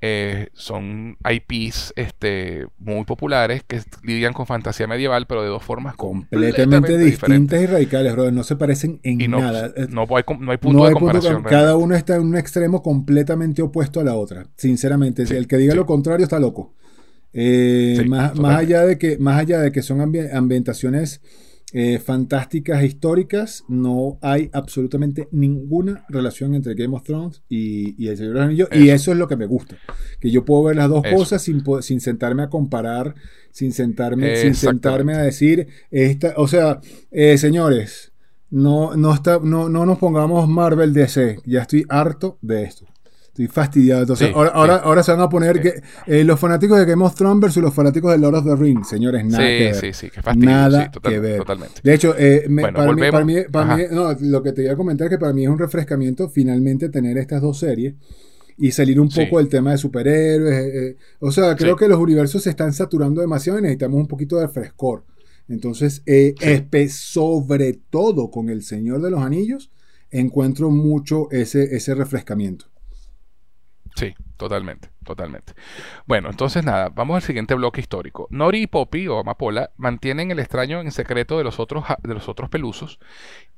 eh, 0.02 0.48
son 0.54 1.18
IPs 1.30 1.94
este, 1.98 2.68
muy 2.78 3.04
populares 3.06 3.64
que 3.68 3.82
lidian 4.04 4.34
con 4.34 4.46
fantasía 4.46 4.88
medieval, 4.88 5.26
pero 5.28 5.42
de 5.44 5.50
dos 5.50 5.64
formas 5.64 5.96
completamente 5.96 6.98
distintas 6.98 7.62
y 7.62 7.66
radicales, 7.66 8.14
brother, 8.14 8.34
no 8.34 8.44
se 8.44 8.56
parecen 8.56 9.00
en 9.04 9.20
Y 9.22 9.28
no, 9.28 9.40
nada. 9.40 9.74
Eh, 9.76 9.88
no, 9.90 10.04
hay, 10.16 10.24
no 10.40 10.52
hay 10.52 10.58
punto 10.58 10.78
no 10.78 10.84
de 10.84 10.90
hay 10.90 10.94
comparación. 10.94 11.44
cada 11.44 11.76
uno 11.76 11.96
está 11.96 12.16
en 12.16 12.22
un 12.24 12.38
extremo 12.38 12.82
completamente 12.82 13.62
opuesto 13.62 14.00
a 14.00 14.04
la 14.04 14.16
otra. 14.16 14.48
Sinceramente, 14.56 15.26
si 15.26 15.36
el 15.36 15.48
que 15.48 15.58
diga 15.58 15.74
sí. 15.74 15.78
lo 15.78 15.86
contrario 15.86 16.24
está 16.24 16.40
loco. 16.40 16.74
Eh, 17.34 17.98
Sí, 18.02 18.08
más, 18.10 18.36
más 18.40 18.58
allá 18.60 18.86
de 18.86 18.98
que, 18.98 19.18
más 19.18 19.40
allá 19.40 19.60
de 19.60 19.72
que 19.72 19.82
son 19.82 20.00
ambi- 20.00 20.34
ambientaciones 20.34 21.22
eh, 21.72 22.00
fantásticas 22.00 22.82
e 22.82 22.88
históricas, 22.88 23.64
no 23.68 24.18
hay 24.22 24.50
absolutamente 24.54 25.28
ninguna 25.32 26.04
relación 26.10 26.56
entre 26.56 26.74
Game 26.74 26.96
of 26.96 27.04
Thrones 27.04 27.44
y, 27.48 28.02
y 28.04 28.08
El 28.08 28.18
Señor 28.18 28.34
de 28.34 28.40
los 28.40 28.48
Anillos. 28.48 28.70
Y 28.72 28.86
Eso. 28.86 28.96
eso 28.96 29.12
es 29.12 29.18
lo 29.18 29.28
que 29.28 29.36
me 29.36 29.46
gusta. 29.46 29.78
Que 30.20 30.32
yo 30.32 30.46
puedo 30.46 30.64
ver 30.64 30.78
las 30.78 30.90
dos 30.90 31.06
Eso. 31.06 31.16
cosas 31.16 31.42
sin, 31.44 31.64
sin 31.82 32.02
sentarme 32.02 32.44
a 32.44 32.50
comparar, 32.50 33.14
sin 33.52 33.72
sentarme, 33.72 34.36
sin 34.38 34.56
sentarme 34.56 35.14
a 35.14 35.20
decir, 35.22 35.68
esta, 35.92 36.34
o 36.38 36.48
sea, 36.48 36.82
eh, 37.12 37.38
señores, 37.38 38.14
no, 38.50 38.96
no, 38.96 39.14
está, 39.14 39.40
no, 39.42 39.70
no 39.70 39.86
nos 39.86 40.00
pongamos 40.00 40.50
Marvel 40.50 40.92
DC. 40.94 41.38
Ya 41.46 41.62
estoy 41.62 41.86
harto 41.88 42.40
de 42.42 42.64
esto. 42.64 42.86
Estoy 43.40 43.48
fastidiado. 43.48 44.02
Entonces, 44.02 44.28
Sí, 44.28 44.34
ahora, 44.36 44.50
sí. 44.50 44.56
ahora, 44.58 44.76
ahora 44.78 45.04
se 45.04 45.12
van 45.14 45.22
a 45.22 45.30
poner 45.30 45.56
Sí. 45.56 45.62
que 45.62 45.82
eh, 46.08 46.24
los 46.26 46.38
fanáticos 46.38 46.78
de 46.78 46.86
Game 46.86 47.06
of 47.06 47.16
Thrones 47.16 47.40
versus 47.42 47.64
los 47.64 47.74
fanáticos 47.74 48.12
de 48.12 48.18
Lord 48.18 48.36
of 48.36 48.46
the 48.46 48.56
Rings. 48.58 48.90
Señores, 48.90 49.24
nada 49.24 49.46
que 49.46 49.64
ver. 49.64 49.76
sí, 49.76 49.94
sí, 49.94 50.10
qué 50.14 50.22
fastidio. 50.22 50.50
Nada 50.50 50.92
total- 50.92 51.14
que 51.14 51.20
ver. 51.20 51.38
Totalmente. 51.38 51.76
De 51.82 51.94
hecho, 51.94 52.16
eh, 52.18 52.46
me- 52.50 52.64
Bueno, 52.64 52.78
para, 52.80 52.94
mí, 52.94 53.02
para, 53.12 53.26
mí, 53.26 53.36
para 53.50 53.78
no, 53.92 54.14
lo 54.20 54.44
que 54.44 54.52
te 54.52 54.64
iba 54.64 54.74
a 54.74 54.76
comentar 54.76 55.06
es 55.08 55.12
que 55.12 55.18
para 55.18 55.32
mí 55.32 55.44
es 55.46 55.50
un 55.50 55.58
refrescamiento 55.58 56.28
finalmente 56.28 56.90
tener 56.90 57.18
estas 57.18 57.42
dos 57.42 57.58
series 57.60 57.94
y 58.58 58.72
salir 58.72 59.00
un 59.00 59.08
poco 59.08 59.38
del 59.38 59.48
tema 59.48 59.72
de 59.72 59.78
superhéroes. 59.78 60.54
eh. 60.76 60.98
O 61.20 61.32
sea, 61.32 61.56
creo 61.56 61.78
que 61.78 61.88
los 61.88 61.98
universos 61.98 62.44
se 62.44 62.50
están 62.50 62.74
saturando 62.74 63.22
demasiado 63.22 63.58
y 63.60 63.62
necesitamos 63.62 64.02
un 64.02 64.08
poquito 64.08 64.38
de 64.38 64.50
frescor. 64.50 65.06
Entonces, 65.48 66.04
sobre 66.90 67.74
todo 67.90 68.30
con 68.30 68.50
El 68.50 68.64
Señor 68.64 69.02
de 69.02 69.12
los 69.12 69.22
Anillos, 69.22 69.72
encuentro 70.12 70.70
mucho 70.72 71.30
ese, 71.32 71.76
ese 71.76 71.96
refrescamiento. 71.96 72.66
Sí, 74.00 74.16
totalmente, 74.38 74.90
totalmente. 75.04 75.54
Bueno, 76.06 76.30
entonces 76.30 76.64
nada, 76.64 76.90
vamos 76.90 77.16
al 77.18 77.22
siguiente 77.22 77.54
bloque 77.56 77.82
histórico. 77.82 78.28
Nori 78.30 78.62
y 78.64 78.68
Poppy, 78.68 79.08
o 79.08 79.20
Amapola, 79.20 79.72
mantienen 79.78 80.32
el 80.32 80.40
extraño 80.40 80.82
en 80.82 80.92
secreto 80.92 81.38
de 81.38 81.44
los 81.44 81.60
otros, 81.60 81.84
de 82.02 82.14
los 82.14 82.30
otros 82.30 82.50
pelusos 82.50 83.00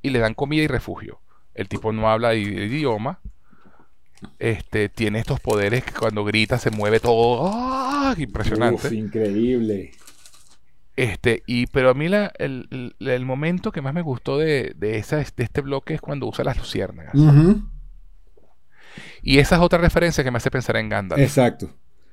y 0.02 0.10
le 0.10 0.20
dan 0.20 0.34
comida 0.34 0.64
y 0.64 0.68
refugio. 0.68 1.20
El 1.54 1.68
tipo 1.68 1.92
no 1.94 2.10
habla 2.10 2.34
idioma. 2.34 3.20
Este, 4.40 4.88
tiene 4.90 5.20
estos 5.20 5.40
poderes 5.40 5.84
que 5.84 5.94
cuando 5.94 6.24
grita 6.24 6.58
se 6.60 6.70
mueve 6.72 7.00
todo. 7.00 7.52
¡Ah! 7.54 8.14
Impresionante. 8.18 8.88
Uf, 8.88 8.94
increíble. 8.94 9.92
Este, 10.96 11.42
y, 11.48 11.68
pero 11.68 11.90
a 11.90 11.94
mí 11.94 12.08
la- 12.10 12.32
el, 12.38 12.68
el- 13.00 13.08
el 13.08 13.26
momento 13.26 13.72
que 13.72 13.82
más 13.82 13.94
me 13.94 14.02
gustó 14.02 14.38
de, 14.38 14.74
de, 14.76 14.98
esa, 14.98 15.18
de 15.18 15.24
este 15.44 15.62
bloque 15.62 15.96
es 15.96 16.02
cuando 16.02 16.28
usa 16.28 16.44
las 16.46 16.58
luciérnagas. 16.58 17.14
Y 19.22 19.40
esa 19.40 19.56
es 19.56 19.62
otra 19.62 19.80
referencia 19.80 20.24
que 20.24 20.32
me 20.32 20.38
hace 20.38 20.52
pensar 20.52 20.78
en 20.78 20.90
Gandalf. 20.90 21.22
Exacto. 21.22 21.70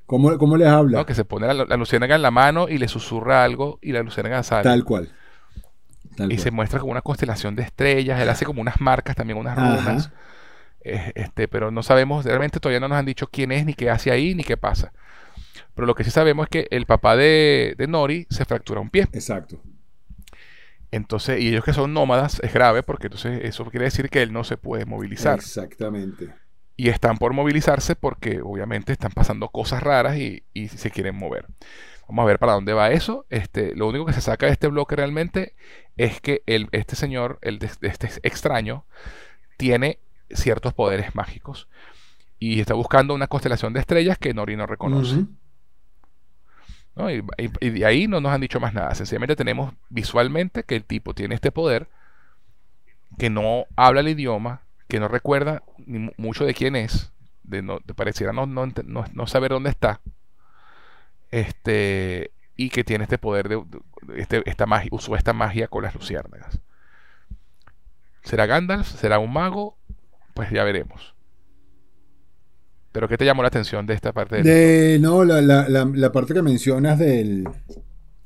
¿Cómo, 0.06 0.38
cómo 0.38 0.56
les 0.56 0.68
habla? 0.68 0.98
¿no? 0.98 1.06
Que 1.06 1.14
se 1.14 1.24
pone 1.24 1.46
la, 1.46 1.54
la 1.64 1.76
luciérnaga 1.76 2.16
en 2.16 2.22
la 2.22 2.30
mano 2.30 2.68
y 2.68 2.78
le 2.78 2.88
susurra 2.88 3.44
algo 3.44 3.78
y 3.82 3.92
la 3.92 4.02
luciérnaga 4.02 4.42
sale. 4.42 4.62
Tal 4.62 4.84
cual. 4.84 5.10
Tal 6.16 6.32
y 6.32 6.36
cual. 6.36 6.44
se 6.44 6.50
muestra 6.50 6.80
como 6.80 6.92
una 6.92 7.02
constelación 7.02 7.56
de 7.56 7.62
estrellas. 7.62 8.20
Él 8.20 8.28
hace 8.28 8.44
como 8.44 8.60
unas 8.60 8.80
marcas 8.80 9.16
también, 9.16 9.38
unas 9.38 9.56
runas. 9.56 10.10
Eh, 10.80 11.12
este, 11.14 11.48
pero 11.48 11.70
no 11.70 11.82
sabemos, 11.82 12.24
realmente 12.24 12.60
todavía 12.60 12.80
no 12.80 12.88
nos 12.88 12.98
han 12.98 13.06
dicho 13.06 13.28
quién 13.28 13.52
es, 13.52 13.66
ni 13.66 13.74
qué 13.74 13.90
hace 13.90 14.10
ahí, 14.10 14.34
ni 14.34 14.44
qué 14.44 14.56
pasa. 14.56 14.92
Pero 15.74 15.86
lo 15.86 15.94
que 15.94 16.04
sí 16.04 16.10
sabemos 16.10 16.44
es 16.46 16.50
que 16.50 16.68
el 16.70 16.86
papá 16.86 17.16
de, 17.16 17.74
de 17.78 17.86
Nori 17.86 18.26
se 18.30 18.44
fractura 18.44 18.80
un 18.80 18.90
pie. 18.90 19.08
Exacto. 19.12 19.60
Entonces, 20.90 21.40
y 21.40 21.48
ellos 21.48 21.64
que 21.64 21.72
son 21.74 21.92
nómadas, 21.92 22.40
es 22.42 22.52
grave 22.52 22.82
porque 22.82 23.08
entonces 23.08 23.40
eso 23.44 23.64
quiere 23.66 23.84
decir 23.86 24.08
que 24.08 24.22
él 24.22 24.32
no 24.32 24.44
se 24.44 24.56
puede 24.56 24.86
movilizar. 24.86 25.38
Exactamente. 25.38 26.34
Y 26.78 26.90
están 26.90 27.18
por 27.18 27.34
movilizarse 27.34 27.96
porque 27.96 28.40
obviamente 28.42 28.92
están 28.92 29.12
pasando 29.12 29.50
cosas 29.50 29.82
raras 29.82 30.16
y, 30.16 30.44
y 30.54 30.68
se 30.68 30.92
quieren 30.92 31.16
mover. 31.16 31.46
Vamos 32.08 32.22
a 32.22 32.26
ver 32.26 32.38
para 32.38 32.54
dónde 32.54 32.72
va 32.72 32.92
eso. 32.92 33.26
Este, 33.30 33.74
lo 33.76 33.88
único 33.88 34.06
que 34.06 34.14
se 34.14 34.22
saca 34.22 34.46
de 34.46 34.52
este 34.52 34.68
bloque 34.68 34.96
realmente 34.96 35.56
es 35.98 36.20
que 36.22 36.42
el, 36.46 36.68
este 36.72 36.96
señor, 36.96 37.38
el 37.42 37.58
este 37.82 38.08
extraño, 38.22 38.86
tiene 39.58 39.98
ciertos 40.30 40.72
poderes 40.72 41.14
mágicos 41.16 41.68
y 42.38 42.60
está 42.60 42.74
buscando 42.74 43.14
una 43.14 43.26
constelación 43.26 43.72
de 43.74 43.80
estrellas 43.80 44.18
que 44.18 44.32
Nori 44.32 44.56
no 44.56 44.66
reconoce. 44.66 45.24
¿no? 46.96 47.10
Y, 47.10 47.24
y- 47.38 47.66
y 47.66 47.70
de 47.70 47.86
ahí 47.86 48.08
no 48.08 48.20
nos 48.20 48.32
han 48.32 48.40
dicho 48.40 48.60
más 48.60 48.72
nada. 48.74 48.94
Sencillamente 48.94 49.36
tenemos 49.36 49.74
visualmente 49.90 50.64
que 50.64 50.76
el 50.76 50.84
tipo 50.84 51.14
tiene 51.14 51.34
este 51.34 51.52
poder, 51.52 51.88
que 53.18 53.30
no 53.30 53.66
habla 53.76 54.00
el 54.00 54.08
idioma, 54.08 54.62
que 54.88 55.00
no 55.00 55.08
recuerda 55.08 55.62
ni 55.86 55.98
mu- 55.98 56.12
mucho 56.16 56.44
de 56.44 56.54
quién 56.54 56.76
es, 56.76 57.12
de 57.42 57.62
no, 57.62 57.78
de 57.84 57.94
pareciera 57.94 58.32
no, 58.32 58.46
no, 58.46 59.26
saber 59.26 59.50
dónde 59.52 59.70
está, 59.70 60.00
este, 61.30 62.32
y 62.56 62.70
que 62.70 62.84
tiene 62.84 63.04
este 63.04 63.18
poder 63.18 63.48
de, 63.48 63.56
de- 63.56 64.20
este, 64.20 64.42
esta 64.48 64.66
magia, 64.66 64.88
usó 64.92 65.16
esta 65.16 65.32
magia 65.32 65.68
con 65.68 65.82
las 65.82 65.94
luciérnagas. 65.94 66.60
¿Será 68.22 68.46
Gandalf? 68.46 68.86
¿Será 69.00 69.18
un 69.18 69.32
mago? 69.32 69.76
Pues 70.34 70.50
ya 70.50 70.64
veremos. 70.64 71.14
Pero 72.92 73.08
¿qué 73.08 73.16
te 73.16 73.24
llamó 73.24 73.42
la 73.42 73.48
atención 73.48 73.86
de 73.86 73.94
esta 73.94 74.12
parte? 74.12 74.44
De, 74.44 74.98
no, 75.00 75.24
la, 75.24 75.40
la, 75.42 75.68
la, 75.68 75.84
la, 75.92 76.12
parte 76.12 76.32
que 76.34 76.42
mencionas 76.42 76.98
del, 76.98 77.44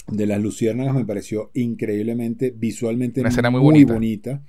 de 0.08 0.26
las 0.26 0.40
luciérnagas 0.40 0.94
me 0.94 1.04
pareció 1.04 1.50
increíblemente, 1.54 2.52
visualmente 2.56 3.20
Una 3.20 3.28
escena 3.30 3.50
muy, 3.50 3.60
muy 3.60 3.62
bonita. 3.62 3.94
bonita. 3.94 4.42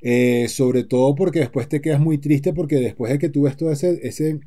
Eh, 0.00 0.46
sobre 0.48 0.84
todo 0.84 1.14
porque 1.16 1.40
después 1.40 1.68
te 1.68 1.80
quedas 1.80 1.98
muy 2.00 2.18
triste 2.18 2.52
porque 2.52 2.76
después 2.76 3.10
de 3.12 3.18
que 3.18 3.28
tú 3.28 3.42
ves 3.42 3.56
toda 3.56 3.72
ese, 3.72 3.98
ese, 4.06 4.38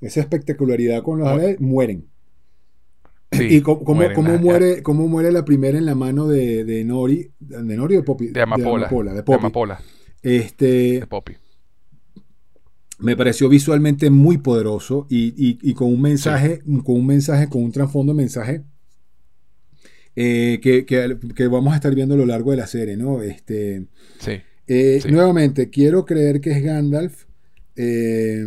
esa 0.00 0.20
espectacularidad 0.20 1.02
con 1.02 1.20
los 1.20 1.28
árabes, 1.28 1.60
mueren. 1.60 2.06
Sí, 3.30 3.44
y 3.50 3.60
cómo, 3.60 3.84
cómo, 3.84 4.38
muere, 4.38 4.82
cómo 4.82 5.06
muere 5.08 5.30
la 5.30 5.44
primera 5.44 5.78
en 5.78 5.86
la 5.86 5.94
mano 5.94 6.26
de, 6.26 6.64
de 6.64 6.84
Nori, 6.84 7.30
de 7.38 7.76
Nori 7.76 7.94
o 7.94 7.98
de 7.98 8.02
Poppy, 8.04 8.26
De 8.28 8.40
Amapola. 8.42 8.88
de. 9.14 9.34
Amapola, 9.34 9.80
Este, 10.22 10.66
de 11.00 11.06
Poppy. 11.06 11.34
me 12.98 13.16
pareció 13.16 13.48
visualmente 13.48 14.10
muy 14.10 14.38
poderoso 14.38 15.06
y, 15.08 15.26
y- 15.36 15.58
y 15.62 15.74
con 15.74 15.88
un 15.92 16.00
mensaje, 16.02 16.60
con 16.84 16.96
un 16.96 17.06
mensaje, 17.06 17.48
con 17.48 17.62
un 17.62 17.70
trasfondo 17.72 18.12
de 18.12 18.16
mensaje 18.16 18.62
eh, 20.16 20.58
que, 20.62 20.86
que- 20.86 21.18
que 21.34 21.46
vamos 21.46 21.72
a 21.72 21.76
estar 21.76 21.94
viendo 21.94 22.14
a 22.14 22.18
lo 22.18 22.26
largo 22.26 22.50
de 22.50 22.56
la 22.56 22.66
serie, 22.66 22.96
¿no? 22.96 23.22
Este, 23.22 23.86
Sí. 24.18 24.32
Eh, 24.66 25.00
Sí. 25.02 25.10
Nuevamente, 25.10 25.70
quiero 25.70 26.04
creer 26.04 26.40
que 26.40 26.50
es 26.52 26.62
Gandalf. 26.62 27.24
eh, 27.76 28.44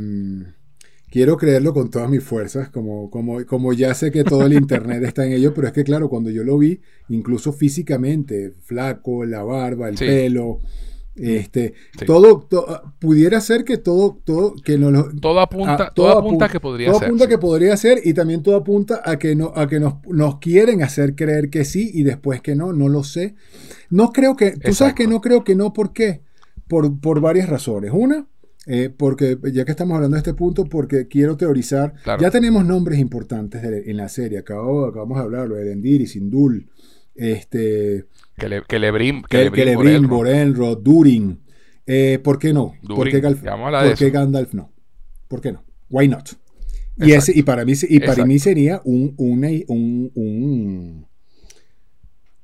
quiero 1.12 1.38
creerlo 1.38 1.74
con 1.74 1.90
todas 1.90 2.10
mis 2.10 2.24
fuerzas, 2.24 2.70
como, 2.70 3.10
como, 3.10 3.44
como 3.46 3.74
ya 3.74 3.94
sé 3.94 4.12
que 4.12 4.24
todo 4.24 4.46
el 4.46 4.54
internet 4.54 5.04
está 5.04 5.26
en 5.26 5.34
ello, 5.34 5.54
pero 5.54 5.68
es 5.68 5.74
que 5.74 5.84
claro, 5.84 6.10
cuando 6.10 6.30
yo 6.30 6.44
lo 6.44 6.58
vi, 6.58 6.82
incluso 7.10 7.52
físicamente, 7.54 8.54
flaco, 8.62 9.26
la 9.26 9.44
barba, 9.44 9.90
el 9.90 9.98
Sí. 9.98 10.06
pelo, 10.06 10.60
este, 11.22 11.74
Sí. 11.98 12.06
todo, 12.06 12.40
to- 12.41 12.66
pudiera 13.00 13.41
ser 13.41 13.64
que 13.66 13.78
todo, 13.78 14.18
todo, 14.24 14.54
que 14.64 14.78
no 14.78 14.90
lo, 14.91 15.12
Todo 15.20 15.40
apunta, 15.40 15.74
Ah, 15.74 15.78
todo 15.94 16.08
todo 16.08 16.10
apunta 16.20 16.46
apunta- 16.46 16.50
que 16.52 16.60
podría 16.60 16.88
todo 16.88 17.00
ser. 17.00 17.08
apunta 17.08 17.24
sí. 17.26 17.30
que 17.30 17.38
podría 17.38 17.78
ser 17.78 18.02
y 18.04 18.14
también 18.14 18.41
todo 18.44 18.56
apunta 18.56 19.02
a 19.04 19.18
que, 19.20 19.36
no, 19.36 19.52
a 19.56 19.68
que 19.68 19.80
nos, 19.80 19.96
nos 20.08 20.40
quieren 20.40 20.82
hacer 20.84 21.16
creer 21.16 21.50
que 21.50 21.66
sí 21.66 21.91
y 21.94 22.04
después 22.04 22.41
que 22.41 22.56
no, 22.56 22.74
no 22.74 22.88
lo 22.90 23.04
sé. 23.04 23.36
No 23.90 24.12
creo 24.12 24.36
que, 24.36 24.52
tú 24.52 24.74
sabes 24.74 24.94
que 24.94 25.08
no 25.08 25.22
creo 25.22 25.44
que 25.44 25.56
no, 25.56 25.74
¿por 25.74 25.94
qué? 25.94 26.22
Por, 26.68 27.00
por 27.00 27.20
varias 27.22 27.50
razones. 27.50 27.91
Una, 27.94 28.28
eh, 28.68 28.94
porque 28.96 29.38
ya 29.52 29.66
que 29.66 29.72
estamos 29.72 29.96
hablando 29.96 30.16
de 30.16 30.20
este 30.20 30.34
punto, 30.36 30.66
porque 30.66 31.08
quiero 31.08 31.36
teorizar, 31.38 31.94
Claro. 32.04 32.22
ya 32.22 32.30
tenemos 32.30 32.64
nombres 32.66 33.00
importantes 33.00 33.62
de- 33.64 33.90
en 33.90 33.98
la 33.98 34.08
serie, 34.10 34.38
Acabo, 34.40 34.86
acabamos 34.86 35.18
de 35.18 35.24
hablarlo, 35.24 35.56
de 35.56 35.64
Dendiri, 35.64 36.06
Sindul, 36.06 36.70
este, 37.16 38.06
Que 38.40 38.49
le, 38.49 38.61
que 38.68 38.80
Lebrim, 38.80 39.22
que 39.24 39.38
Kel- 39.38 39.44
Lebrim 39.45 39.64
Celebrimbor, 39.66 40.10
Borel, 40.10 40.36
¿no? 40.36 40.41
Elrond, 40.66 40.84
Durin. 40.84 41.40
Eh, 41.86 42.20
¿Por 42.24 42.40
qué 42.40 42.53
no? 42.53 42.74
¿Por 42.88 42.98
Durin, 42.98 43.11
qué, 43.14 43.22
Galf- 43.22 43.41
por 43.90 43.98
qué. 43.98 44.10
Gandalf 44.11 44.53
no? 44.53 44.72
¿Por 45.28 45.41
qué 45.41 45.52
no? 45.52 45.64
Why 45.90 46.07
not? 46.07 46.30
Y, 46.98 47.11
ese, 47.14 47.32
y 47.38 47.44
para 47.44 47.64
mí, 47.66 47.74
y 47.74 47.99
para 47.99 48.11
Exacto. 48.11 48.26
mí 48.28 48.40
sería 48.40 48.82
un, 48.84 49.14
una, 49.18 49.48
un- 49.68 50.11
un- 50.16 51.07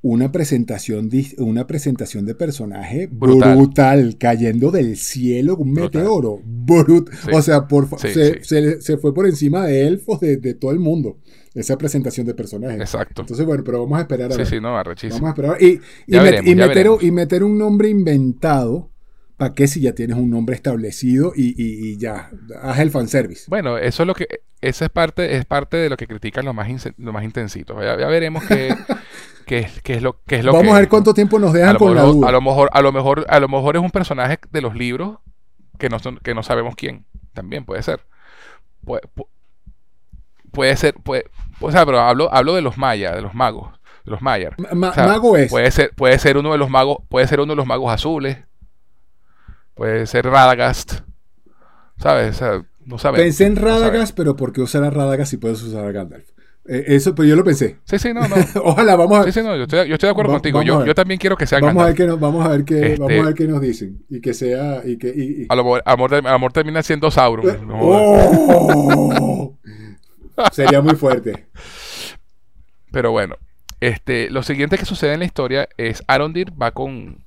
una, 0.02 0.30
presentación, 0.32 1.10
una 1.38 1.66
presentación 1.66 2.24
de 2.26 2.34
personaje 2.34 3.08
Brutal. 3.10 3.56
brutal, 3.56 4.16
cayendo 4.18 4.70
del 4.70 4.96
cielo 4.96 5.56
un 5.56 5.74
Brutal. 5.74 6.02
meteoro. 6.02 6.40
Brut- 6.44 7.10
Sí. 7.12 7.30
O 7.34 7.42
sea, 7.42 7.66
por, 7.66 7.88
Sí, 8.00 8.08
se, 8.08 8.34
sí. 8.34 8.38
se- 8.44 8.80
se 8.80 8.96
fue 8.98 9.12
por 9.12 9.26
encima 9.26 9.66
de 9.66 9.86
elfos 9.86 10.20
de, 10.20 10.36
de 10.36 10.54
todo 10.54 10.70
el 10.70 10.78
mundo. 10.78 11.18
Esa 11.56 11.76
presentación 11.78 12.26
de 12.26 12.34
personajes. 12.34 12.78
Exacto. 12.80 13.22
Entonces, 13.22 13.44
bueno, 13.46 13.64
pero 13.64 13.80
vamos 13.82 13.98
a 13.98 14.02
esperar 14.02 14.28
a 14.30 14.32
Sí, 14.34 14.38
ver. 14.38 14.46
sí, 14.46 14.60
no, 14.60 14.76
arrechísimo. 14.76 15.22
Vamos 15.26 15.28
a 15.28 15.42
esperar. 15.42 15.62
Y, 15.62 15.80
y, 16.06 16.12
Ya 16.12 16.20
met- 16.20 16.24
veremos, 16.24 16.46
y 16.46 16.54
ya 16.56 16.66
meter, 16.66 16.86
y 17.00 17.10
meter 17.10 17.44
un 17.44 17.58
nombre 17.58 17.88
inventado. 17.88 18.90
¿Para 19.38 19.52
qué 19.52 19.66
si 19.66 19.82
ya 19.82 19.94
tienes 19.94 20.16
un 20.16 20.30
nombre 20.30 20.54
establecido 20.54 21.32
y, 21.36 21.48
y- 21.62 21.90
y 21.92 21.96
ya? 21.98 22.30
Haz 22.62 22.78
el 22.78 22.90
fanservice. 22.90 23.44
Bueno, 23.48 23.76
eso 23.76 24.02
es 24.02 24.06
lo 24.06 24.14
que, 24.14 24.26
eso 24.62 24.84
es 24.84 24.90
parte, 24.90 25.36
es 25.36 25.44
parte 25.44 25.76
de 25.76 25.90
lo 25.90 25.96
que 25.98 26.06
critican 26.06 26.44
los 26.46 26.54
más, 26.54 26.68
inse- 26.68 26.94
los 26.96 27.12
más 27.12 27.22
intensitos. 27.22 27.76
Ya, 27.82 27.98
ya 27.98 28.06
veremos 28.06 28.44
qué, 28.44 28.74
qué, 29.46 29.68
qué 29.82 29.94
es 29.94 30.02
lo, 30.02 30.22
qué 30.26 30.36
es 30.36 30.44
lo 30.44 30.52
Vamos 30.52 30.68
que 30.68 30.72
a 30.76 30.78
ver 30.80 30.88
cuánto 30.88 31.12
tiempo 31.12 31.38
nos 31.38 31.52
¿no? 31.52 31.58
dejan 31.58 31.76
con 31.76 31.94
la 31.94 32.02
duda. 32.02 32.28
a 32.28 32.32
lo 32.32 32.40
mejor, 32.40 32.70
a 32.72 32.80
lo 32.80 32.92
mejor, 32.92 33.26
a 33.28 33.38
lo 33.40 33.48
mejor 33.48 33.76
es 33.76 33.82
un 33.82 33.90
personaje 33.90 34.38
de 34.50 34.60
los 34.62 34.74
libros 34.74 35.18
que 35.78 35.90
no 35.90 35.98
son, 35.98 36.18
que 36.22 36.34
no 36.34 36.42
sabemos 36.42 36.74
quién. 36.74 37.04
También 37.34 37.66
puede 37.66 37.82
ser. 37.82 38.00
Pu- 38.86 39.00
puede 40.56 40.76
ser, 40.76 40.94
puede, 40.94 41.26
o 41.60 41.70
sea, 41.70 41.86
pero 41.86 42.00
hablo, 42.00 42.32
hablo 42.34 42.54
de 42.54 42.62
los 42.62 42.76
mayas, 42.78 43.14
de 43.14 43.22
los 43.22 43.34
magos, 43.34 43.70
de 44.04 44.10
los 44.10 44.20
mayas. 44.22 44.54
Ma- 44.58 44.70
ma- 44.72 44.90
O 44.90 44.94
sea, 44.94 45.06
mago 45.06 45.36
es. 45.36 45.50
Puede 45.50 45.70
ser, 45.70 45.90
puede 45.94 46.18
ser 46.18 46.36
uno 46.36 46.50
de 46.50 46.58
los 46.58 46.68
magos, 46.70 46.98
puede 47.08 47.28
ser 47.28 47.38
uno 47.40 47.52
de 47.52 47.56
los 47.56 47.66
magos 47.66 47.92
azules. 47.92 48.38
Puede 49.74 50.06
ser 50.06 50.24
Radagast. 50.26 51.00
¿Sabes? 51.98 52.30
O 52.36 52.38
sea, 52.38 52.62
no 52.84 52.98
sabemos. 52.98 53.24
Pensé 53.24 53.44
en 53.46 53.56
Radagast, 53.56 54.16
pero 54.16 54.34
¿por 54.36 54.52
qué 54.52 54.60
usar 54.62 54.82
a 54.84 54.90
Radagast 54.90 55.30
si 55.30 55.36
puedes 55.36 55.62
usar 55.62 55.84
a 55.84 55.92
Gandalf? 55.92 56.28
Eh, 56.68 56.84
eso, 56.96 57.14
pero 57.14 57.28
yo 57.28 57.36
lo 57.36 57.44
pensé. 57.44 57.78
Sí, 57.84 57.98
sí, 57.98 58.12
no, 58.12 58.26
no. 58.26 58.34
Ojalá, 58.64 58.96
vamos 58.96 59.18
a 59.20 59.24
Sí, 59.24 59.32
sí, 59.32 59.40
no, 59.42 59.54
yo 59.56 59.62
estoy, 59.64 59.86
yo 59.88 59.94
estoy 59.94 60.08
de 60.08 60.10
acuerdo 60.10 60.32
Va- 60.32 60.38
contigo. 60.38 60.62
Yo, 60.62 60.94
también 60.94 61.18
quiero 61.20 61.36
que 61.36 61.46
sea 61.46 61.60
Vamos 61.60 61.82
a 61.84 61.92
ver 61.92 62.08
nos, 62.08 62.18
vamos 62.18 62.44
a 62.44 62.48
ver 62.48 62.64
qué, 62.64 62.92
Este- 62.94 62.96
vamos 63.02 63.18
a 63.20 63.26
ver 63.26 63.34
qué 63.34 63.46
nos 63.46 63.60
dicen. 63.60 64.04
Y 64.10 64.20
que 64.20 64.34
sea. 64.34 64.82
Y 64.84 64.96
que, 64.98 65.08
y- 65.14 65.42
y- 65.42 65.46
A 65.48 65.54
lo 65.54 65.62
mejor, 65.62 65.82
amor, 65.86 66.26
amor 66.26 66.52
termina 66.52 66.82
siendo 66.82 67.10
Sauron. 67.10 67.66
No 67.68 67.78
jodas. 67.78 68.30
¡Oh! 68.48 69.35
Sería 70.52 70.80
muy 70.80 70.94
fuerte. 70.96 71.46
Pero 72.90 73.10
bueno, 73.10 73.36
este, 73.80 74.30
lo 74.30 74.42
siguiente 74.42 74.78
que 74.78 74.84
sucede 74.84 75.12
en 75.14 75.20
la 75.20 75.24
historia 75.26 75.68
es 75.76 76.02
Arondir 76.06 76.50
va 76.60 76.70
con, 76.70 77.24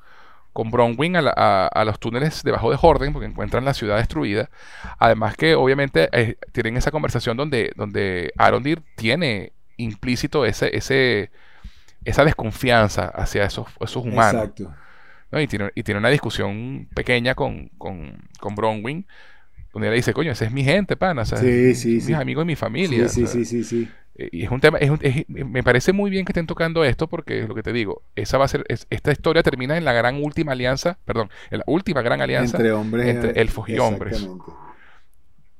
con 0.53 0.71
Bronwyn 0.71 1.15
a, 1.17 1.21
la- 1.21 1.33
a- 1.35 1.67
a 1.67 1.85
los 1.85 1.99
túneles 1.99 2.43
debajo 2.43 2.71
de 2.71 2.77
Horden 2.81 3.13
porque 3.13 3.27
encuentran 3.27 3.65
la 3.65 3.73
ciudad 3.73 3.97
destruida. 3.97 4.49
Además 4.97 5.35
que 5.35 5.55
obviamente 5.55 6.09
eh, 6.11 6.37
tienen 6.51 6.77
esa 6.77 6.91
conversación 6.91 7.37
donde, 7.37 7.71
donde 7.75 8.33
Arondir 8.37 8.81
tiene 8.95 9.53
implícito 9.77 10.45
ese, 10.45 10.75
ese, 10.75 11.31
esa 12.05 12.25
desconfianza 12.25 13.05
hacia 13.05 13.43
esos, 13.45 13.67
esos 13.79 14.03
humanos. 14.05 14.43
Exacto. 14.43 14.73
¿no? 15.31 15.39
Y, 15.41 15.47
tiene, 15.47 15.71
y 15.75 15.83
tiene 15.83 15.99
una 15.99 16.09
discusión 16.09 16.87
pequeña 16.95 17.35
con, 17.35 17.69
con, 17.77 18.17
con 18.39 18.55
Bronwyn 18.55 19.05
donde 19.73 19.89
le 19.89 19.95
dice, 19.95 20.13
coño, 20.13 20.31
ese 20.31 20.45
es 20.45 20.51
mi 20.51 20.63
gente, 20.63 20.95
pana. 20.97 21.21
O 21.21 21.25
sea, 21.25 21.37
Sí, 21.37 21.75
sí, 21.75 22.01
sí. 22.01 22.07
mis 22.11 22.15
amigos 22.19 22.43
y 22.43 22.47
mi 22.47 22.55
familia. 22.55 23.07
Sí, 23.09 23.27
sí, 23.27 23.45
sí, 23.45 23.45
sí, 23.45 23.63
sí. 23.63 23.89
Y 24.31 24.43
es 24.43 24.51
un 24.51 24.59
tema, 24.59 24.77
es 24.79 24.89
un- 24.89 24.99
es- 25.01 25.29
me 25.29 25.63
parece 25.63 25.93
muy 25.93 26.09
bien 26.11 26.25
que 26.25 26.31
estén 26.33 26.45
tocando 26.47 26.83
esto 26.83 27.07
porque 27.07 27.39
es 27.41 27.47
lo 27.47 27.55
que 27.55 27.63
te 27.63 27.71
digo, 27.71 28.01
esa 28.15 28.37
va 28.37 28.45
a 28.45 28.47
ser, 28.49 28.65
es- 28.67 28.85
esta 28.89 29.11
historia 29.13 29.43
termina 29.43 29.77
en 29.77 29.85
la 29.85 29.93
gran 29.93 30.21
última 30.21 30.51
alianza, 30.51 30.97
perdón, 31.05 31.29
en 31.51 31.59
la 31.59 31.63
última 31.67 32.01
gran 32.01 32.19
alianza, 32.21 32.57
Entre 32.57 32.71
hombres. 32.73 33.07
entre 33.07 33.39
elfos 33.41 33.69
y 33.69 33.77
hombres. 33.79 34.27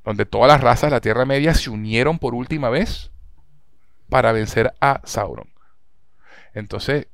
Donde 0.03 0.26
todas 0.26 0.48
las 0.49 0.61
razas 0.61 0.90
de 0.90 0.95
la 0.95 1.02
Tierra 1.02 1.26
Media 1.26 1.53
se 1.53 1.69
unieron 1.69 2.19
por 2.19 2.34
última 2.34 2.69
vez 2.69 3.11
para 4.10 4.31
vencer 4.31 4.73
a 4.81 5.02
Sauron. 5.06 5.48
Entonces, 6.53 7.07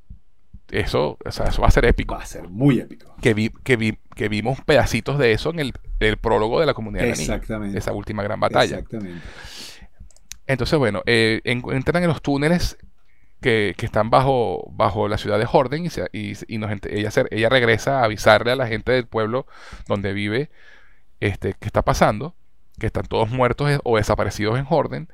eso, 0.70 1.18
o 1.24 1.30
sea, 1.30 1.46
eso 1.46 1.62
va 1.62 1.68
a 1.68 1.70
ser 1.72 1.84
épico. 1.84 2.14
Va 2.16 2.22
a 2.22 2.26
ser 2.26 2.48
muy 2.48 2.80
épico. 2.80 3.14
Que, 3.20 3.34
vi, 3.34 3.50
que, 3.50 3.76
vi, 3.76 3.98
que 4.14 4.28
vimos 4.28 4.60
pedacitos 4.62 5.18
de 5.18 5.32
eso 5.32 5.50
en 5.50 5.58
el, 5.60 5.74
el 6.00 6.16
prólogo 6.18 6.60
de 6.60 6.66
la 6.66 6.74
comunidad 6.74 7.04
de 7.04 7.10
Exactamente. 7.10 7.78
esa 7.78 7.92
última 7.92 8.22
gran 8.22 8.40
batalla. 8.40 8.76
Exactamente. 8.76 9.20
Entonces, 10.46 10.78
bueno, 10.78 11.02
eh, 11.06 11.40
en- 11.44 11.62
entran 11.72 12.02
en 12.02 12.08
los 12.08 12.22
túneles 12.22 12.76
que, 13.40 13.74
que 13.76 13.86
están 13.86 14.10
bajo, 14.10 14.68
bajo 14.72 15.08
la 15.08 15.18
ciudad 15.18 15.38
de 15.38 15.46
Horden 15.50 15.86
y, 15.86 15.90
se- 15.90 16.08
y, 16.12 16.32
y 16.48 16.58
nos 16.58 16.70
ella, 16.88 17.48
regresa 17.48 18.00
a 18.00 18.04
avisarle 18.04 18.52
a 18.52 18.56
la 18.56 18.66
gente 18.66 18.92
del 18.92 19.06
pueblo 19.06 19.46
donde 19.88 20.12
vive 20.12 20.50
este, 21.20 21.54
qué 21.58 21.66
está 21.66 21.82
pasando, 21.82 22.34
que 22.78 22.86
están 22.86 23.06
todos 23.06 23.30
muertos 23.30 23.70
eh, 23.70 23.80
o 23.84 23.96
desaparecidos 23.96 24.58
en 24.58 24.66
Horden. 24.68 25.08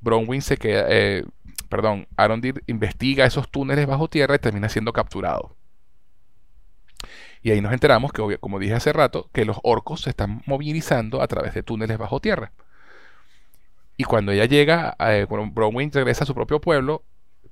Bronwyn 0.00 0.42
se 0.42 0.56
queda, 0.56 0.86
eh, 0.88 1.24
perdón, 1.68 2.06
Arondir 2.16 2.62
investiga 2.66 3.24
esos 3.26 3.50
túneles 3.50 3.86
bajo 3.86 4.08
tierra 4.08 4.34
y 4.34 4.38
termina 4.38 4.68
siendo 4.68 4.92
capturado. 4.92 5.56
Y 7.44 7.50
ahí 7.52 7.60
nos 7.60 7.72
enteramos 7.72 8.10
que, 8.12 8.22
obvio- 8.22 8.40
como 8.40 8.58
dije 8.58 8.74
hace 8.74 8.92
rato, 8.92 9.28
que 9.32 9.44
los 9.44 9.58
orcos 9.62 10.00
se 10.00 10.10
están 10.10 10.42
movilizando 10.46 11.22
a 11.22 11.28
través 11.28 11.54
de 11.54 11.62
túneles 11.62 11.98
bajo 11.98 12.18
tierra. 12.18 12.50
Y 13.96 14.04
cuando 14.04 14.32
ella 14.32 14.46
llega, 14.46 14.96
eh, 14.98 15.26
cuando 15.28 15.52
Bronwyn 15.52 15.92
regresa 15.92 16.24
a 16.24 16.26
su 16.26 16.34
propio 16.34 16.60
pueblo, 16.60 17.02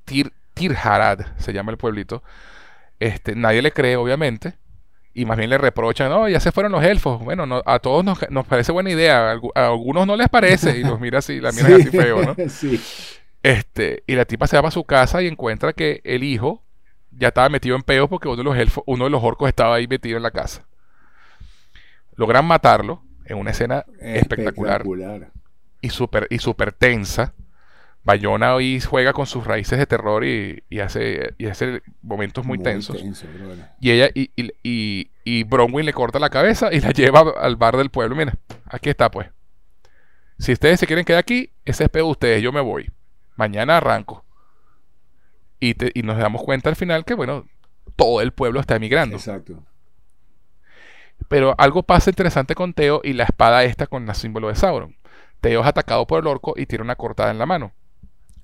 Tir, 0.04 0.32
Tirharad 0.54 1.20
se 1.36 1.52
llama 1.52 1.70
el 1.70 1.78
pueblito, 1.78 2.22
este, 2.98 3.36
nadie 3.36 3.62
le 3.62 3.70
cree, 3.70 3.96
obviamente, 3.96 4.54
y 5.14 5.24
más 5.26 5.36
bien 5.36 5.50
le 5.50 5.58
reprochan, 5.58 6.08
no, 6.10 6.28
ya 6.28 6.40
se 6.40 6.52
fueron 6.52 6.72
los 6.72 6.82
elfos. 6.82 7.22
Bueno, 7.22 7.44
no- 7.46 7.62
a 7.66 7.78
todos 7.78 8.02
nos, 8.04 8.18
nos 8.30 8.46
parece 8.46 8.72
buena 8.72 8.90
idea, 8.90 9.30
a, 9.30 9.34
algu- 9.36 9.52
a 9.54 9.66
algunos 9.68 10.06
no 10.06 10.16
les 10.16 10.28
parece, 10.30 10.78
y 10.78 10.82
los 10.84 10.98
mira 10.98 11.18
así, 11.18 11.38
la 11.38 11.52
miran 11.52 11.66
Sí. 11.82 11.88
así 11.88 11.90
feo, 11.96 12.22
¿no? 12.24 12.34
sí. 12.48 12.80
Este, 13.42 14.04
y 14.06 14.14
la 14.14 14.24
tipa 14.24 14.46
se 14.46 14.58
va 14.60 14.68
a 14.68 14.72
su 14.72 14.84
casa 14.84 15.20
y 15.22 15.26
encuentra 15.26 15.74
que 15.74 16.00
el 16.04 16.24
hijo 16.24 16.61
ya 17.16 17.28
estaba 17.28 17.48
metido 17.48 17.76
en 17.76 17.82
peos 17.82 18.08
porque 18.08 18.28
uno 18.28 18.36
de 18.38 18.44
los 18.44 18.56
elfos, 18.56 18.84
uno 18.86 19.04
de 19.04 19.10
los 19.10 19.22
orcos 19.22 19.48
estaba 19.48 19.76
ahí 19.76 19.86
metido 19.86 20.16
en 20.16 20.22
la 20.22 20.30
casa. 20.30 20.66
Logran 22.16 22.44
matarlo 22.44 23.02
en 23.24 23.38
una 23.38 23.50
escena 23.52 23.84
espectacular 24.00 24.82
Espectacular. 24.82 25.30
y 25.80 25.90
súper 25.90 26.26
y 26.30 26.38
super 26.38 26.72
tensa. 26.72 27.34
Bayona 28.04 28.54
hoy 28.56 28.80
juega 28.80 29.12
con 29.12 29.26
sus 29.26 29.46
raíces 29.46 29.78
de 29.78 29.86
terror 29.86 30.24
y, 30.24 30.64
y 30.68 30.80
hace, 30.80 31.34
y 31.38 31.46
hace 31.46 31.82
momentos 32.02 32.44
muy, 32.44 32.58
tensos. 32.58 32.96
tenso. 32.96 33.26
Y 33.80 33.92
ella 33.92 34.10
y, 34.12 34.30
y, 34.34 34.50
y, 34.64 35.10
y 35.24 35.44
Bronwyn 35.44 35.86
le 35.86 35.92
corta 35.92 36.18
la 36.18 36.28
cabeza 36.30 36.70
y 36.72 36.80
la 36.80 36.90
lleva 36.92 37.20
al 37.40 37.54
bar 37.56 37.76
del 37.76 37.90
pueblo. 37.90 38.16
Mira, 38.16 38.34
aquí 38.66 38.90
está 38.90 39.08
pues. 39.10 39.28
si 40.38 40.52
ustedes 40.52 40.80
se 40.80 40.86
quieren 40.86 41.04
quedar 41.04 41.20
aquí, 41.20 41.50
ese 41.64 41.84
es 41.84 41.90
pedo 41.90 42.06
de 42.06 42.10
ustedes, 42.10 42.42
yo 42.42 42.50
me 42.52 42.60
voy. 42.60 42.90
Mañana 43.36 43.76
arranco. 43.76 44.24
Y, 45.64 45.74
te- 45.74 45.92
y 45.94 46.02
nos 46.02 46.18
damos 46.18 46.42
cuenta 46.42 46.70
al 46.70 46.74
final 46.76 47.04
que, 47.04 47.14
bueno, 47.14 47.46
todo 47.94 48.20
el 48.20 48.32
pueblo 48.32 48.58
está 48.58 48.74
emigrando. 48.74 49.14
Exacto. 49.14 49.62
Pero 51.28 51.54
algo 51.56 51.84
pasa 51.84 52.10
interesante 52.10 52.56
con 52.56 52.74
Teo 52.74 53.00
y 53.04 53.12
la 53.12 53.22
espada 53.22 53.62
esta 53.62 53.86
con 53.86 54.08
el 54.08 54.14
símbolo 54.16 54.48
de 54.48 54.56
Sauron. 54.56 54.96
Teo 55.40 55.60
es 55.60 55.66
atacado 55.68 56.04
por 56.06 56.18
el 56.20 56.26
orco 56.26 56.54
y 56.56 56.66
tiene 56.66 56.82
una 56.82 56.96
cortada 56.96 57.30
en 57.30 57.38
la 57.38 57.46
mano. 57.46 57.72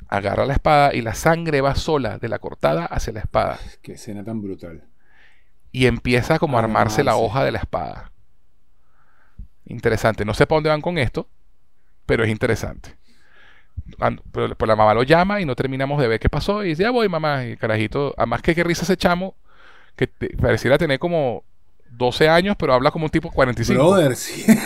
Agarra 0.08 0.46
la 0.46 0.52
espada 0.52 0.94
y 0.94 1.02
la 1.02 1.14
sangre 1.14 1.60
va 1.60 1.74
sola 1.74 2.18
de 2.18 2.28
la 2.28 2.38
cortada 2.38 2.86
hacia 2.86 3.12
la 3.12 3.20
espada. 3.20 3.58
Qué 3.82 3.94
escena 3.94 4.22
tan 4.22 4.40
brutal. 4.40 4.84
Y 5.72 5.86
empieza 5.86 6.38
como 6.38 6.56
a 6.56 6.60
armarse 6.62 7.02
la 7.02 7.16
hoja 7.16 7.44
de 7.44 7.50
la 7.50 7.58
espada. 7.58 8.12
Interesante. 9.66 10.24
No 10.24 10.34
sé 10.34 10.46
para 10.46 10.58
dónde 10.58 10.70
van 10.70 10.82
con 10.82 10.98
esto, 10.98 11.28
pero 12.06 12.22
es 12.22 12.30
interesante. 12.30 12.96
Pero, 14.32 14.54
pues 14.54 14.68
la 14.68 14.76
mamá 14.76 14.94
lo 14.94 15.02
llama 15.02 15.40
y 15.40 15.44
no 15.44 15.54
terminamos 15.56 16.00
de 16.00 16.08
ver 16.08 16.20
qué 16.20 16.28
pasó. 16.28 16.64
Y 16.64 16.68
dice, 16.70 16.82
ya 16.84 16.90
voy, 16.90 17.08
mamá. 17.08 17.44
Y 17.46 17.56
carajito, 17.56 18.14
además 18.16 18.42
que 18.42 18.54
qué 18.54 18.64
risa 18.64 18.82
ese 18.82 18.96
chamo, 18.96 19.34
que 19.96 20.06
te- 20.06 20.36
pareciera 20.36 20.78
tener 20.78 20.98
como 20.98 21.42
12 21.90 22.28
años, 22.28 22.56
pero 22.58 22.74
habla 22.74 22.90
como 22.90 23.06
un 23.06 23.10
tipo 23.10 23.30
45. 23.30 23.82
Brother, 23.82 24.14
sí. 24.16 24.44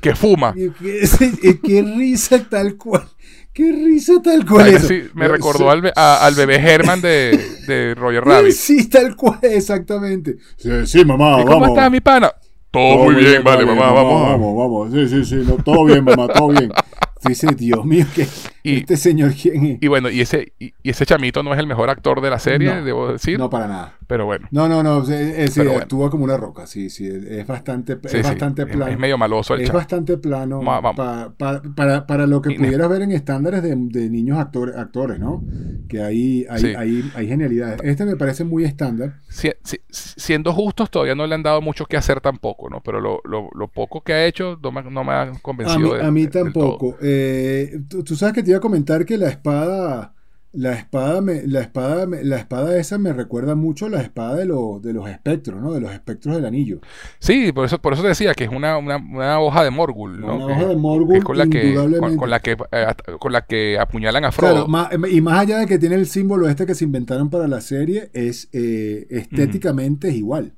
Que 0.00 0.14
fuma. 0.14 0.54
qué, 0.54 1.82
risa 1.96 2.42
tal 2.48 2.76
cual. 2.76 3.08
Qué 3.52 3.70
risa 3.72 4.14
tal 4.22 4.44
cual. 4.44 4.66
Ay, 4.66 4.74
eso. 4.74 4.88
sí, 4.88 5.04
me 5.14 5.26
No, 5.26 5.32
recordó 5.32 5.58
sí. 5.64 5.68
al, 5.70 5.80
be- 5.82 5.92
a- 5.94 6.26
al 6.26 6.34
bebé 6.34 6.56
Herman 6.56 7.00
de, 7.00 7.38
de 7.66 7.94
Roger 7.94 8.24
Rabbit. 8.24 8.52
Sí, 8.54 8.88
tal 8.88 9.14
cual, 9.16 9.38
exactamente. 9.42 10.36
Sí, 10.56 10.70
sí, 10.86 11.04
mamá, 11.04 11.40
¿Y 11.40 11.44
cómo 11.44 11.66
está 11.66 11.88
mi 11.88 12.00
pana? 12.00 12.32
Todo, 12.74 13.04
muy 13.04 13.14
bien, 13.14 13.44
vale, 13.44 13.64
mamá, 13.64 13.92
vamos. 13.92 14.22
Vamos, 14.32 14.56
vamos. 14.56 14.92
Sí, 14.92 15.08
sí, 15.08 15.24
sí. 15.24 15.36
no, 15.46 15.62
todo 15.62 15.84
bien, 15.84 16.02
mamá, 16.02 16.26
todo 16.26 16.48
bien. 16.48 16.72
Dice, 17.26 17.48
Dios 17.56 17.84
mío, 17.84 18.06
que 18.14 18.26
Y- 18.62 18.76
este 18.78 18.96
señor 18.96 19.32
quién 19.40 19.64
es. 19.66 19.78
Y 19.82 19.88
bueno, 19.88 20.08
y 20.10 20.20
ese, 20.20 20.52
y, 20.58 20.72
y 20.82 20.90
ese 20.90 21.04
chamito 21.06 21.42
no 21.42 21.52
es 21.52 21.58
el 21.58 21.66
mejor 21.66 21.90
actor 21.90 22.20
de 22.20 22.30
la 22.30 22.38
serie, 22.38 22.74
No, 22.74 22.84
debo 22.84 23.12
decir. 23.12 23.38
No, 23.38 23.50
para 23.50 23.68
nada. 23.68 23.94
Pero 24.06 24.26
bueno, 24.26 24.48
No, 24.50 24.68
no, 24.68 24.82
no. 24.82 25.02
eh, 25.10 25.46
sí, 25.48 25.52
Pero 25.60 25.70
bueno. 25.70 25.82
actúa 25.82 26.10
como 26.10 26.24
una 26.24 26.36
roca. 26.36 26.66
Sí, 26.66 26.90
sí. 26.90 27.06
Es 27.06 27.46
bastante, 27.46 27.96
sí, 28.06 28.18
es 28.18 28.22
bastante 28.22 28.66
plano. 28.66 28.90
es 28.92 28.98
medio 28.98 29.16
maloso 29.16 29.54
el 29.54 29.62
Es 29.62 29.72
bastante 29.72 30.18
plano 30.18 30.60
vamos. 30.62 30.94
pa- 30.94 31.32
pa- 31.36 31.62
para, 31.74 32.06
para 32.06 32.26
lo 32.26 32.42
que 32.42 32.52
Y- 32.52 32.58
pudieras 32.58 32.88
ver 32.90 33.02
en 33.02 33.12
estándares 33.12 33.62
de, 33.62 33.74
de 33.76 34.10
niños 34.10 34.38
actores, 34.38 34.76
actores, 34.76 35.18
¿no? 35.18 35.42
Que 35.88 36.02
ahí 36.02 36.44
hay, 36.50 36.60
Sí. 36.60 36.74
hay, 36.76 37.10
hay 37.14 37.26
genialidades. 37.28 37.80
Este 37.82 38.04
me 38.04 38.16
parece 38.16 38.44
muy 38.44 38.64
estándar. 38.64 39.20
Si- 39.30 39.52
si- 39.64 39.80
siendo 39.90 40.52
justos, 40.52 40.90
todavía 40.90 41.14
no 41.14 41.26
le 41.26 41.34
han 41.34 41.42
dado 41.42 41.60
mucho 41.62 41.86
que 41.86 41.96
hacer 41.96 42.20
tampoco, 42.20 42.68
¿no? 42.68 42.82
Pero 42.82 43.00
lo, 43.00 43.20
lo- 43.24 43.48
lo 43.54 43.68
poco 43.68 44.02
que 44.02 44.12
ha 44.12 44.26
hecho 44.26 44.58
no 44.62 44.70
me, 44.70 44.82
no 44.82 45.02
me 45.04 45.12
ha 45.12 45.22
A 45.22 45.32
convencido. 45.40 45.92
mí, 45.94 45.98
de- 45.98 46.04
a 46.06 46.10
mí 46.10 46.26
de- 46.26 46.42
del 46.42 46.52
todo. 46.52 46.70
tampoco. 46.78 46.96
Eh, 47.16 47.80
tú, 47.88 48.02
tú 48.04 48.16
sabes 48.16 48.34
que 48.34 48.42
te 48.42 48.50
iba 48.50 48.58
a 48.58 48.60
comentar 48.60 49.04
que 49.04 49.16
la 49.18 49.28
espada, 49.28 50.14
la 50.52 50.72
espada, 50.72 51.20
me, 51.20 51.46
la 51.46 51.60
espada, 51.60 52.06
me- 52.06 52.22
la 52.24 52.36
espada 52.36 52.78
esa 52.78 52.96
me 52.98 53.12
recuerda 53.12 53.54
mucho 53.54 53.86
a 53.86 53.88
la 53.90 54.00
espada 54.00 54.36
de, 54.36 54.46
los 54.46 54.80
de 54.82 54.92
los 54.92 55.08
espectros, 55.08 55.60
¿no? 55.60 55.72
De 55.72 55.80
los 55.80 55.92
espectros 55.92 56.34
del 56.36 56.44
anillo. 56.46 56.80
Sí, 57.18 57.52
por 57.52 57.66
eso, 57.66 57.78
por 57.78 57.92
eso 57.92 58.02
te 58.02 58.08
decía 58.08 58.34
que 58.34 58.44
es 58.44 58.50
una, 58.50 58.78
una, 58.78 58.96
una 58.96 59.40
hoja 59.40 59.62
de 59.64 59.70
Morgul, 59.70 60.20
¿no? 60.20 60.36
Una 60.36 60.46
hoja 60.46 60.66
de 60.68 60.76
Morgul, 60.76 61.16
es 61.16 61.24
con 61.24 61.38
la 61.38 61.46
que, 61.46 61.60
con, 61.60 61.68
indudablemente. 61.68 62.16
con 62.16 62.30
la 62.30 62.40
que 62.40 62.56
eh, 62.72 62.86
con 63.18 63.32
la 63.32 63.40
que 63.42 63.78
apuñalan 63.78 64.24
a 64.24 64.32
Frodo. 64.32 64.66
Claro, 64.66 64.68
ma- 64.68 65.08
y 65.08 65.20
más 65.20 65.40
allá 65.40 65.58
de 65.58 65.66
que 65.66 65.78
tiene 65.78 65.94
el 65.96 66.06
símbolo 66.06 66.48
este 66.48 66.66
que 66.66 66.74
se 66.74 66.84
inventaron 66.84 67.30
para 67.30 67.48
la 67.48 67.60
serie, 67.60 68.10
es 68.12 68.48
eh, 68.52 69.06
estéticamente 69.10 70.08
es 70.08 70.14
igual. 70.14 70.52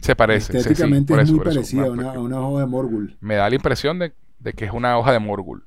Se 0.00 0.14
parece. 0.14 0.46
sí, 0.46 0.52
sí, 0.52 0.58
estéticamente 0.58 1.14
es 1.14 1.20
eso, 1.22 1.32
muy 1.34 1.44
parecida 1.44 1.82
a 1.86 1.90
una, 1.90 2.12
una 2.20 2.40
hoja 2.46 2.60
de 2.60 2.66
Morgul. 2.66 3.16
Me 3.20 3.34
da 3.34 3.48
la 3.48 3.56
impresión 3.56 3.98
de, 3.98 4.12
de 4.38 4.52
que 4.52 4.66
es 4.66 4.72
una 4.72 4.98
hoja 4.98 5.12
de 5.12 5.18
Morgul. 5.18 5.64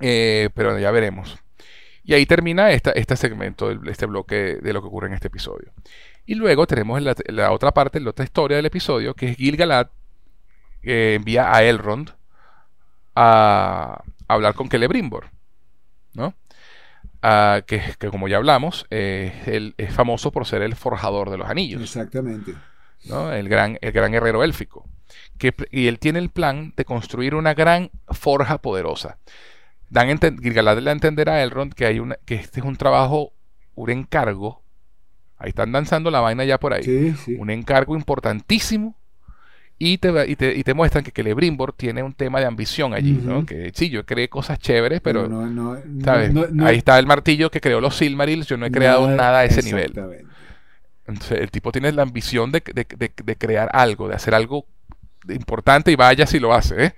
Eh, 0.00 0.50
pero 0.54 0.78
ya 0.78 0.90
veremos. 0.90 1.38
Y 2.04 2.14
ahí 2.14 2.24
termina 2.26 2.70
esta, 2.70 2.92
este 2.92 3.16
segmento, 3.16 3.70
este 3.70 4.06
bloque 4.06 4.56
de 4.62 4.72
lo 4.72 4.80
que 4.80 4.88
ocurre 4.88 5.08
en 5.08 5.14
este 5.14 5.28
episodio. 5.28 5.72
Y 6.24 6.34
luego 6.34 6.66
tenemos 6.66 7.02
la, 7.02 7.14
la 7.26 7.52
otra 7.52 7.72
parte, 7.72 8.00
la 8.00 8.10
otra 8.10 8.24
historia 8.24 8.56
del 8.56 8.66
episodio, 8.66 9.14
que 9.14 9.30
es 9.30 9.36
Gil-galad 9.36 9.88
que 10.82 11.14
envía 11.14 11.54
a 11.54 11.62
Elrond 11.64 12.10
a, 13.14 14.02
a 14.28 14.34
hablar 14.34 14.54
con 14.54 14.70
Celebrimbor, 14.70 15.30
¿no? 16.14 16.34
Ah, 17.20 17.62
que, 17.66 17.82
que 17.98 18.08
como 18.10 18.28
ya 18.28 18.36
hablamos, 18.36 18.86
eh, 18.90 19.42
él 19.46 19.74
es 19.76 19.92
famoso 19.92 20.30
por 20.30 20.46
ser 20.46 20.62
el 20.62 20.76
forjador 20.76 21.30
de 21.30 21.38
los 21.38 21.48
anillos. 21.48 21.82
Exactamente. 21.82 22.54
¿no? 23.04 23.32
El 23.32 23.48
gran, 23.48 23.78
el 23.80 23.92
gran 23.92 24.12
guerrero 24.12 24.44
élfico. 24.44 24.88
Que, 25.36 25.54
y 25.70 25.88
él 25.88 25.98
tiene 25.98 26.20
el 26.20 26.30
plan 26.30 26.74
de 26.76 26.84
construir 26.84 27.34
una 27.34 27.54
gran 27.54 27.90
forja 28.08 28.58
poderosa. 28.58 29.18
Dan 29.90 30.18
Gil-galad 30.18 30.76
le 30.78 30.84
da 30.84 30.90
a 30.90 30.94
entender 30.94 31.28
a 31.28 31.42
Elrond 31.42 31.72
que, 31.74 31.86
hay 31.86 31.98
una, 31.98 32.16
que 32.24 32.34
este 32.34 32.60
es 32.60 32.66
un 32.66 32.76
trabajo, 32.76 33.32
un 33.74 33.90
encargo. 33.90 34.62
Ahí 35.38 35.50
están 35.50 35.70
danzando 35.72 36.10
la 36.10 36.20
vaina 36.20 36.44
ya 36.44 36.58
por 36.58 36.72
ahí. 36.74 36.82
Sí, 36.82 37.14
sí. 37.24 37.36
Un 37.38 37.50
encargo 37.50 37.96
importantísimo. 37.96 38.94
Y 39.80 39.98
te, 39.98 40.10
y 40.28 40.34
te, 40.34 40.56
y 40.56 40.64
te 40.64 40.74
muestran 40.74 41.04
que 41.04 41.12
Celebrimbor 41.12 41.72
tiene 41.72 42.02
un 42.02 42.12
tema 42.12 42.40
de 42.40 42.46
ambición 42.46 42.94
allí, 42.94 43.12
¿no? 43.22 43.46
Que 43.46 43.70
sí, 43.72 43.88
yo 43.88 44.04
creé 44.04 44.28
cosas 44.28 44.58
chéveres, 44.58 45.00
pero, 45.00 45.28
no, 45.28 45.46
no, 45.46 45.76
no, 45.86 46.04
¿sabes? 46.04 46.32
ahí 46.64 46.78
está 46.78 46.98
el 46.98 47.06
martillo 47.06 47.48
que 47.48 47.60
creó 47.60 47.80
los 47.80 47.94
Silmarils, 47.96 48.48
yo 48.48 48.56
no 48.56 48.66
he 48.66 48.72
creado 48.72 49.08
nada, 49.08 49.38
a 49.38 49.44
ese 49.44 49.62
nivel. 49.62 49.92
Entonces, 51.06 51.40
el 51.40 51.50
tipo 51.52 51.70
tiene 51.70 51.92
la 51.92 52.02
ambición 52.02 52.50
de, 52.50 52.60
de- 52.74 52.86
de- 52.96 53.12
de 53.24 53.36
crear 53.36 53.70
algo, 53.72 54.08
de 54.08 54.16
hacer 54.16 54.34
algo 54.34 54.66
importante 55.28 55.92
y 55.92 55.96
vaya 55.96 56.26
si 56.26 56.40
lo 56.40 56.52
hace, 56.52 56.86
¿eh? 56.86 56.94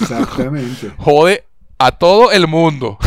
Exactamente. 0.00 0.90
Jode 0.98 1.44
a 1.78 1.92
todo 1.92 2.32
el 2.32 2.46
mundo. 2.48 2.98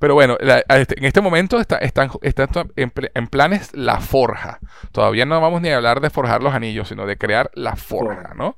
Pero 0.00 0.14
bueno, 0.14 0.36
este- 0.68 0.98
en 0.98 1.04
este 1.04 1.20
momento 1.20 1.60
está, 1.60 1.76
están, 1.78 2.10
están 2.22 2.48
en, 2.76 2.90
pl- 2.90 3.10
en 3.14 3.26
planes 3.26 3.70
la 3.74 4.00
forja. 4.00 4.58
Todavía 4.92 5.26
no 5.26 5.40
vamos 5.40 5.60
ni 5.60 5.68
a 5.68 5.76
hablar 5.76 6.00
de 6.00 6.10
forjar 6.10 6.42
los 6.42 6.54
anillos, 6.54 6.88
sino 6.88 7.06
de 7.06 7.16
crear 7.18 7.50
la 7.54 7.76
forja. 7.76 8.32
¿no? 8.34 8.56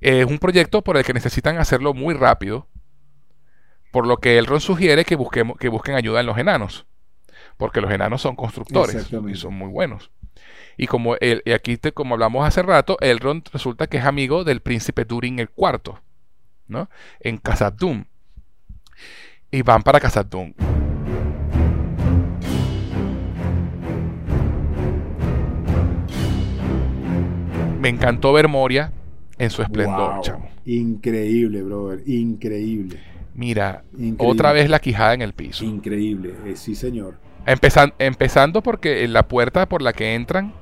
Es 0.00 0.24
un 0.26 0.38
proyecto 0.38 0.82
por 0.82 0.96
el 0.96 1.04
que 1.04 1.14
necesitan 1.14 1.58
hacerlo 1.58 1.94
muy 1.94 2.14
rápido, 2.14 2.66
por 3.92 4.06
lo 4.06 4.16
que 4.18 4.38
Elrond 4.38 4.60
sugiere 4.62 5.04
que, 5.04 5.16
busquemos, 5.16 5.56
que 5.58 5.68
busquen 5.68 5.94
ayuda 5.94 6.20
en 6.20 6.26
los 6.26 6.38
enanos, 6.38 6.86
porque 7.56 7.80
los 7.80 7.90
enanos 7.92 8.20
son 8.22 8.34
constructores 8.36 8.94
y 9.30 9.34
son 9.36 9.54
muy 9.54 9.68
buenos. 9.68 10.10
Y 10.76 10.86
como 10.86 11.16
el, 11.16 11.42
aquí, 11.54 11.76
te- 11.76 11.92
como 11.92 12.14
hablamos 12.14 12.46
hace 12.46 12.62
rato, 12.62 12.96
Elrond 13.00 13.48
resulta 13.52 13.86
que 13.86 13.98
es 13.98 14.04
amigo 14.04 14.44
del 14.44 14.60
príncipe 14.60 15.04
Durin 15.04 15.38
el 15.38 15.50
cuarto, 15.50 16.00
¿no? 16.66 16.88
En 17.20 17.38
Dûm. 17.70 18.04
Y 19.50 19.62
van 19.62 19.82
para 19.82 20.00
Dûm. 20.28 20.54
Me 27.80 27.88
encantó 27.88 28.32
ver 28.32 28.48
Moria 28.48 28.92
en 29.38 29.50
su 29.50 29.62
esplendor, 29.62 30.14
Wow. 30.14 30.22
chamo. 30.22 30.48
Increíble, 30.64 31.62
brother. 31.62 32.02
Increíble. 32.08 32.98
Mira, 33.34 33.82
Increíble. 33.92 34.16
otra 34.20 34.52
vez 34.52 34.70
la 34.70 34.78
quijada 34.78 35.14
en 35.14 35.22
el 35.22 35.32
piso. 35.32 35.64
Increíble. 35.64 36.34
Eh, 36.46 36.54
sí, 36.54 36.74
señor. 36.74 37.16
Empezan- 37.46 37.94
empezando 37.98 38.62
porque 38.62 39.02
en 39.04 39.12
la 39.12 39.26
puerta 39.26 39.68
por 39.68 39.82
la 39.82 39.92
que 39.92 40.14
entran, 40.14 40.52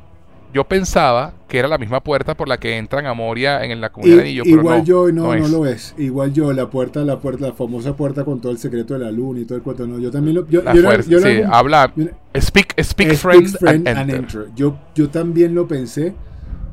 yo 0.52 0.64
pensaba 0.64 1.32
que 1.48 1.58
era 1.58 1.68
la 1.68 1.78
misma 1.78 2.00
puerta 2.00 2.34
por 2.36 2.48
la 2.48 2.58
que 2.58 2.76
entran 2.76 3.06
a 3.06 3.14
Moria 3.14 3.64
en 3.64 3.80
la 3.80 3.90
comunidad 3.90 4.18
de 4.18 4.22
I- 4.22 4.26
Anillo, 4.38 4.42
pero 4.44 4.56
igual 4.56 4.78
no, 4.78 4.84
yo 4.84 5.12
no, 5.12 5.34
no, 5.36 5.48
lo 5.48 5.66
es. 5.66 5.94
Igual 5.98 6.32
yo, 6.32 6.52
la 6.52 6.68
puerta, 6.70 7.04
la 7.04 7.18
puerta, 7.18 7.46
la 7.48 7.52
famosa 7.52 7.96
puerta 7.96 8.24
con 8.24 8.40
todo 8.40 8.52
el 8.52 8.58
secreto 8.58 8.94
de 8.94 9.00
la 9.00 9.10
luna 9.10 9.40
y 9.40 9.44
todo 9.44 9.56
el 9.56 9.62
cuento. 9.62 9.86
No, 9.86 9.98
yo 9.98 10.10
también 10.10 10.36
lo. 10.36 10.46
Yo, 10.48 10.62
La 10.62 10.74
yo 10.74 10.82
la- 10.82 10.88
fuerza, 10.88 11.10
yo 11.10 11.20
la- 11.20 11.26
sí, 11.28 11.42
habla, 11.50 11.92
speak, 12.38 12.74
speak, 12.82 13.12
Speak 13.14 13.14
friend, 13.16 13.48
friend 13.58 13.88
and 13.88 13.98
and 13.98 14.10
enter. 14.10 14.40
enter. 14.42 14.54
Yo, 14.56 14.76
yo 14.94 15.08
también 15.10 15.54
lo 15.54 15.66
pensé, 15.66 16.14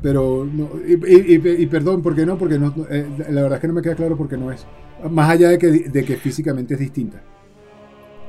pero 0.02 0.46
no, 0.50 0.70
y, 0.86 0.92
y- 0.94 1.34
y- 1.36 1.62
y 1.62 1.66
perdón, 1.66 2.02
¿por 2.02 2.14
qué 2.14 2.24
no? 2.26 2.38
Porque 2.38 2.58
no, 2.58 2.74
eh, 2.90 3.06
la 3.30 3.42
verdad 3.42 3.56
es 3.56 3.60
que 3.60 3.68
no 3.68 3.74
me 3.74 3.82
queda 3.82 3.94
claro 3.94 4.16
por 4.16 4.28
qué 4.28 4.36
no 4.36 4.52
es. 4.52 4.66
Más 5.10 5.30
allá 5.30 5.48
de 5.50 5.58
que, 5.58 5.66
de 5.68 6.04
que 6.04 6.16
físicamente 6.16 6.74
es 6.74 6.80
distinta. 6.80 7.20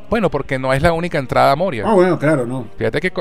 Bueno, 0.09 0.29
porque 0.29 0.57
no 0.59 0.73
es 0.73 0.81
la 0.81 0.93
única 0.93 1.17
entrada 1.19 1.51
a 1.51 1.55
Moria. 1.55 1.83
Ah, 1.87 1.93
bueno, 1.93 2.17
claro, 2.17 2.45
no. 2.45 2.67
Fíjate 2.77 2.99
que, 3.01 3.11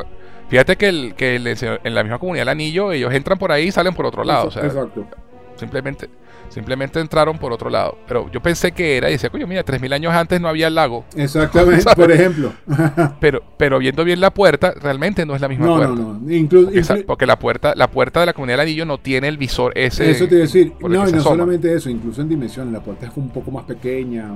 fíjate 0.49 0.77
que, 0.77 0.89
el, 0.89 1.15
que 1.15 1.37
el- 1.37 1.47
en 1.47 1.95
la 1.95 2.03
misma 2.03 2.19
comunidad 2.19 2.43
del 2.43 2.49
Anillo, 2.51 2.93
ellos 2.93 3.13
entran 3.13 3.39
por 3.39 3.53
ahí 3.53 3.67
y 3.69 3.71
salen 3.73 3.95
por 3.95 4.07
otro 4.07 4.25
lado. 4.25 4.49
O 4.49 4.51
sea, 4.51 4.65
Exacto. 4.65 5.07
simplemente, 5.57 6.09
simplemente 6.49 6.99
entraron 7.01 7.37
por 7.39 7.53
otro 7.53 7.69
lado. 7.69 7.99
Pero 8.09 8.31
yo 8.33 8.41
pensé 8.41 8.73
que 8.73 8.97
era, 8.97 9.11
y 9.11 9.13
decía, 9.13 9.29
coño, 9.29 9.47
mira, 9.47 9.63
3.000 9.65 9.93
años 9.93 10.15
antes 10.15 10.41
no 10.41 10.49
había 10.49 10.71
lago. 10.71 11.05
Exactamente, 11.15 11.81
¿Sabes? 11.83 11.97
por 11.99 12.11
ejemplo. 12.11 12.53
Pero, 13.21 13.43
pero 13.59 13.79
viendo 13.79 14.05
bien 14.05 14.21
la 14.21 14.33
puerta, 14.33 14.73
realmente 14.81 15.27
no 15.27 15.35
es 15.35 15.41
la 15.43 15.49
misma 15.49 15.67
no, 15.67 15.77
puerta. 15.77 15.95
no, 15.95 16.19
no. 16.21 16.33
Incluso, 16.33 16.67
Porque, 16.67 16.81
esa- 16.81 16.97
porque 17.07 17.27
la 17.27 17.39
puerta, 17.39 17.75
la 17.77 17.91
puerta 17.91 18.21
de 18.21 18.27
la 18.27 18.33
comunidad 18.33 18.59
del 18.59 18.67
anillo 18.69 18.87
no 18.87 18.99
tiene 18.99 19.29
el 19.29 19.37
visor 19.37 19.73
ese. 19.77 20.11
eso 20.11 20.27
te 20.27 20.35
iba 20.37 20.45
a 20.45 20.47
decir. 20.47 20.73
el 20.81 20.93
No, 20.93 21.07
y 21.09 21.13
no 21.13 21.21
solamente 21.21 21.75
eso, 21.75 21.91
incluso 21.91 22.23
en 22.23 22.29
dimensiones. 22.31 22.73
La 22.73 22.81
puerta 22.81 23.07
es 23.07 23.13
un 23.17 23.29
poco 23.31 23.51
más 23.51 23.65
pequeña. 23.65 24.31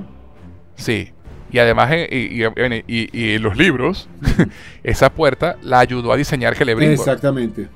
Sí. 0.74 1.10
Y 1.52 1.58
además, 1.58 1.92
y, 2.10 2.44
y- 2.88 3.38
los 3.38 3.56
libros, 3.56 4.08
esa 4.82 5.10
puerta 5.12 5.56
la 5.62 5.80
ayudó 5.80 6.12
a 6.12 6.16
diseñar 6.16 6.54
Celebrimbor. 6.54 6.94
Exactamente. 6.94 7.68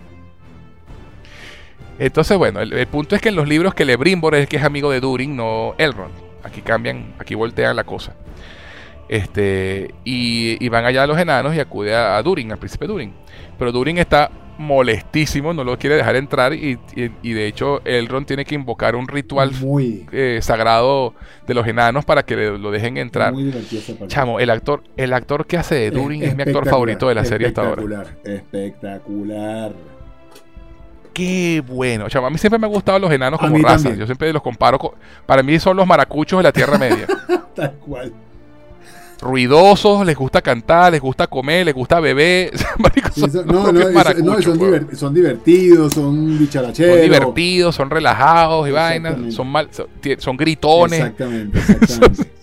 Entonces, 1.99 2.37
bueno, 2.37 2.61
el, 2.61 2.87
punto 2.89 3.15
es 3.15 3.23
que 3.23 3.31
en 3.31 3.37
los 3.37 3.49
libros 3.49 3.75
que 3.75 3.85
Lebrimbor 3.85 4.35
es 4.35 4.43
el 4.43 4.49
que 4.49 4.57
es 4.57 4.65
amigo 4.65 4.91
de 4.91 5.01
Durin, 5.01 5.37
no 5.37 5.75
Elrond. 5.79 6.13
Aquí 6.43 6.61
cambian, 6.61 7.15
aquí 7.19 7.35
voltean 7.35 7.77
la 7.77 7.85
cosa. 7.85 8.15
Este, 9.09 9.95
y, 10.05 10.69
van 10.69 10.85
allá 10.85 11.07
los 11.07 11.19
enanos 11.19 11.55
y 11.55 11.61
acude 11.61 11.95
a, 11.95 12.21
Durin, 12.23 12.53
al 12.53 12.59
príncipe 12.59 12.87
Durin. 12.87 13.13
Pero 13.59 13.73
Durin 13.73 13.99
está 13.99 14.31
molestísimo, 14.59 15.53
no 15.53 15.65
lo 15.65 15.79
quiere 15.79 15.97
dejar 15.97 16.17
entrar 16.17 16.55
y, 16.55 16.79
de 17.23 17.47
hecho 17.47 17.81
Elrond 17.85 18.27
tiene 18.27 18.45
que 18.45 18.55
invocar 18.55 18.97
un 18.97 19.07
ritual 19.09 19.53
muy 19.53 20.07
eh, 20.13 20.39
sagrado 20.43 21.15
de 21.47 21.55
los 21.55 21.67
enanos 21.67 22.05
para 22.05 22.25
que 22.25 22.37
lo 22.37 22.71
dejen 22.71 22.97
entrar. 22.97 23.33
Muy 23.33 23.53
Chamo, 24.07 24.41
el 24.41 24.51
actor, 24.51 24.83
el 24.97 25.13
actor 25.13 25.47
que 25.47 25.57
hace 25.57 25.75
de 25.75 25.91
Durin 25.91 26.23
es, 26.23 26.37
mi 26.37 26.43
actor 26.43 26.69
favorito 26.69 27.09
de 27.09 27.15
la 27.15 27.25
serie 27.25 27.49
hasta 27.49 27.63
ahora. 27.63 27.83
Espectacular, 27.83 28.17
espectacular. 28.25 29.73
Qué 31.13 31.63
bueno. 31.67 32.09
Chamo, 32.09 32.27
a 32.27 32.31
mí 32.31 32.39
siempre 32.39 32.59
me 32.59 32.67
han 32.67 32.73
gustado 32.73 32.99
los 32.99 33.11
enanos 33.11 33.41
como 33.41 33.57
raza. 33.59 33.95
Yo 33.95 34.05
siempre 34.05 34.33
los 34.33 34.43
comparo 34.43 34.79
con. 34.79 34.91
Para 35.25 35.43
mí 35.43 35.59
son 35.59 35.77
los 35.77 35.87
maracuchos 35.87 36.39
de 36.39 36.43
la 36.43 36.53
Tierra 36.53 36.77
Media. 36.77 37.07
Tal 37.55 37.73
cual 37.75 38.13
ruidosos, 39.21 40.05
les 40.05 40.17
gusta 40.17 40.43
cantar, 40.43 40.93
les 40.93 41.01
gusta 41.01 41.27
comer, 41.27 41.67
les 41.67 41.75
gusta 41.75 42.01
beber. 42.01 42.53
son, 43.15 43.47
no, 43.47 43.73
no, 43.73 44.43
son, 44.95 45.15
divertidos, 45.15 45.95
son 45.95 46.39
bicharacheros. 46.39 46.95
Son 46.95 47.03
divertidos, 47.03 47.75
son 47.75 47.91
relajados 47.91 48.69
y 48.69 48.73
vainas, 48.73 49.35
son, 49.35 49.49
mal, 49.49 49.69
son, 50.19 50.37
gritones. 50.37 51.01
Exactamente, 51.01 51.59
exactamente. 51.81 52.37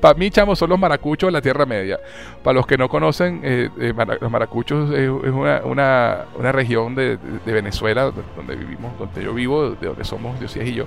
Para 0.00 0.18
mí, 0.18 0.30
chamo, 0.30 0.56
son 0.56 0.70
los 0.70 0.78
maracuchos 0.78 1.28
de 1.28 1.32
la 1.32 1.40
Tierra 1.40 1.64
Media. 1.64 2.00
Para 2.42 2.54
los 2.54 2.66
que 2.66 2.76
no 2.76 2.88
conocen, 2.88 3.40
eh, 3.44 3.68
eh, 3.78 3.94
los 4.20 4.30
maracuchos 4.30 4.92
es, 4.92 5.08
una, 5.08 5.60
una, 5.64 6.24
una, 6.36 6.52
región 6.52 6.94
de, 6.96 7.16
de, 7.44 7.52
Venezuela 7.52 8.12
donde 8.36 8.56
vivimos, 8.56 8.98
donde 8.98 9.22
yo 9.22 9.32
vivo, 9.32 9.70
de 9.70 9.86
donde 9.86 10.04
somos 10.04 10.38
Diosías 10.40 10.66
y 10.66 10.74
yo. 10.74 10.86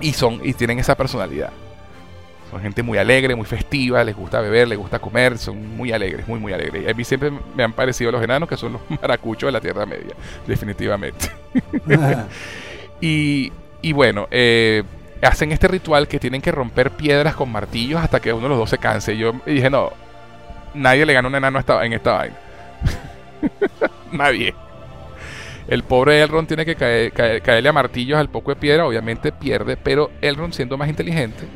Y, 0.00 0.12
son, 0.12 0.40
y 0.42 0.52
tienen 0.52 0.78
esa 0.78 0.94
personalidad. 0.94 1.52
Son 2.52 2.60
gente 2.60 2.82
muy 2.82 2.98
alegre, 2.98 3.34
muy 3.34 3.46
festiva, 3.46 4.04
les 4.04 4.14
gusta 4.14 4.42
beber, 4.42 4.68
les 4.68 4.76
gusta 4.76 4.98
comer, 4.98 5.38
son 5.38 5.74
muy 5.74 5.90
alegres, 5.90 6.28
muy, 6.28 6.38
muy 6.38 6.52
alegres. 6.52 6.86
A 6.86 6.92
mí 6.92 7.02
siempre 7.02 7.32
me 7.54 7.64
han 7.64 7.72
parecido 7.72 8.12
los 8.12 8.22
enanos 8.22 8.46
que 8.46 8.58
son 8.58 8.74
los 8.74 8.82
maracuchos 9.00 9.48
de 9.48 9.52
la 9.52 9.60
Tierra 9.62 9.86
Media, 9.86 10.14
definitivamente. 10.46 11.30
y, 13.00 13.50
y, 13.80 13.92
bueno, 13.94 14.28
eh, 14.30 14.82
hacen 15.22 15.50
este 15.50 15.66
ritual 15.66 16.06
que 16.06 16.20
tienen 16.20 16.42
que 16.42 16.52
romper 16.52 16.90
piedras 16.90 17.34
con 17.34 17.50
martillos 17.50 18.02
hasta 18.02 18.20
que 18.20 18.34
uno 18.34 18.42
de 18.42 18.48
los 18.50 18.58
dos 18.58 18.68
se 18.68 18.76
canse. 18.76 19.14
Y 19.14 19.18
yo 19.20 19.32
dije, 19.46 19.70
no, 19.70 19.90
nadie 20.74 21.06
le 21.06 21.14
gana 21.14 21.28
un 21.28 21.34
enano 21.34 21.58
en 21.58 21.92
esta 21.94 22.12
vaina. 22.12 22.36
nadie. 24.12 24.54
El 25.68 25.84
pobre 25.84 26.20
Elrond 26.20 26.48
tiene 26.48 26.66
que 26.66 26.76
caerle 27.42 27.68
a 27.70 27.72
martillos 27.72 28.18
al 28.18 28.28
poco 28.28 28.50
de 28.50 28.56
piedra, 28.56 28.84
obviamente 28.84 29.32
pierde, 29.32 29.78
pero 29.78 30.10
Elrond 30.20 30.52
siendo 30.52 30.76
más 30.76 30.90
inteligente 30.90 31.46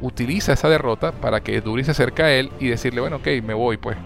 utiliza 0.00 0.52
esa 0.52 0.68
derrota 0.68 1.12
para 1.12 1.40
que 1.40 1.60
Duri 1.60 1.84
se 1.84 1.92
acerque 1.92 2.22
a 2.22 2.32
él 2.32 2.50
y 2.60 2.68
decirle, 2.68 3.00
bueno, 3.00 3.16
ok, 3.16 3.26
me 3.42 3.54
voy 3.54 3.76
pues. 3.76 3.96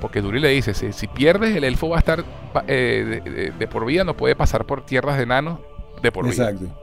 Porque 0.00 0.20
Duri 0.20 0.40
le 0.40 0.48
dice, 0.48 0.74
si, 0.74 0.92
si 0.92 1.06
pierdes, 1.06 1.54
el 1.54 1.64
elfo 1.64 1.88
va 1.88 1.96
a 1.96 1.98
estar 2.00 2.24
eh, 2.66 3.52
de, 3.56 3.68
por 3.68 3.86
vida, 3.86 4.02
no 4.04 4.16
puede 4.16 4.34
pasar 4.34 4.66
por 4.66 4.84
tierras 4.84 5.16
de 5.16 5.22
enanos 5.22 5.60
de 6.02 6.10
por 6.10 6.24
vida. 6.24 6.50
Exacto. 6.50 6.78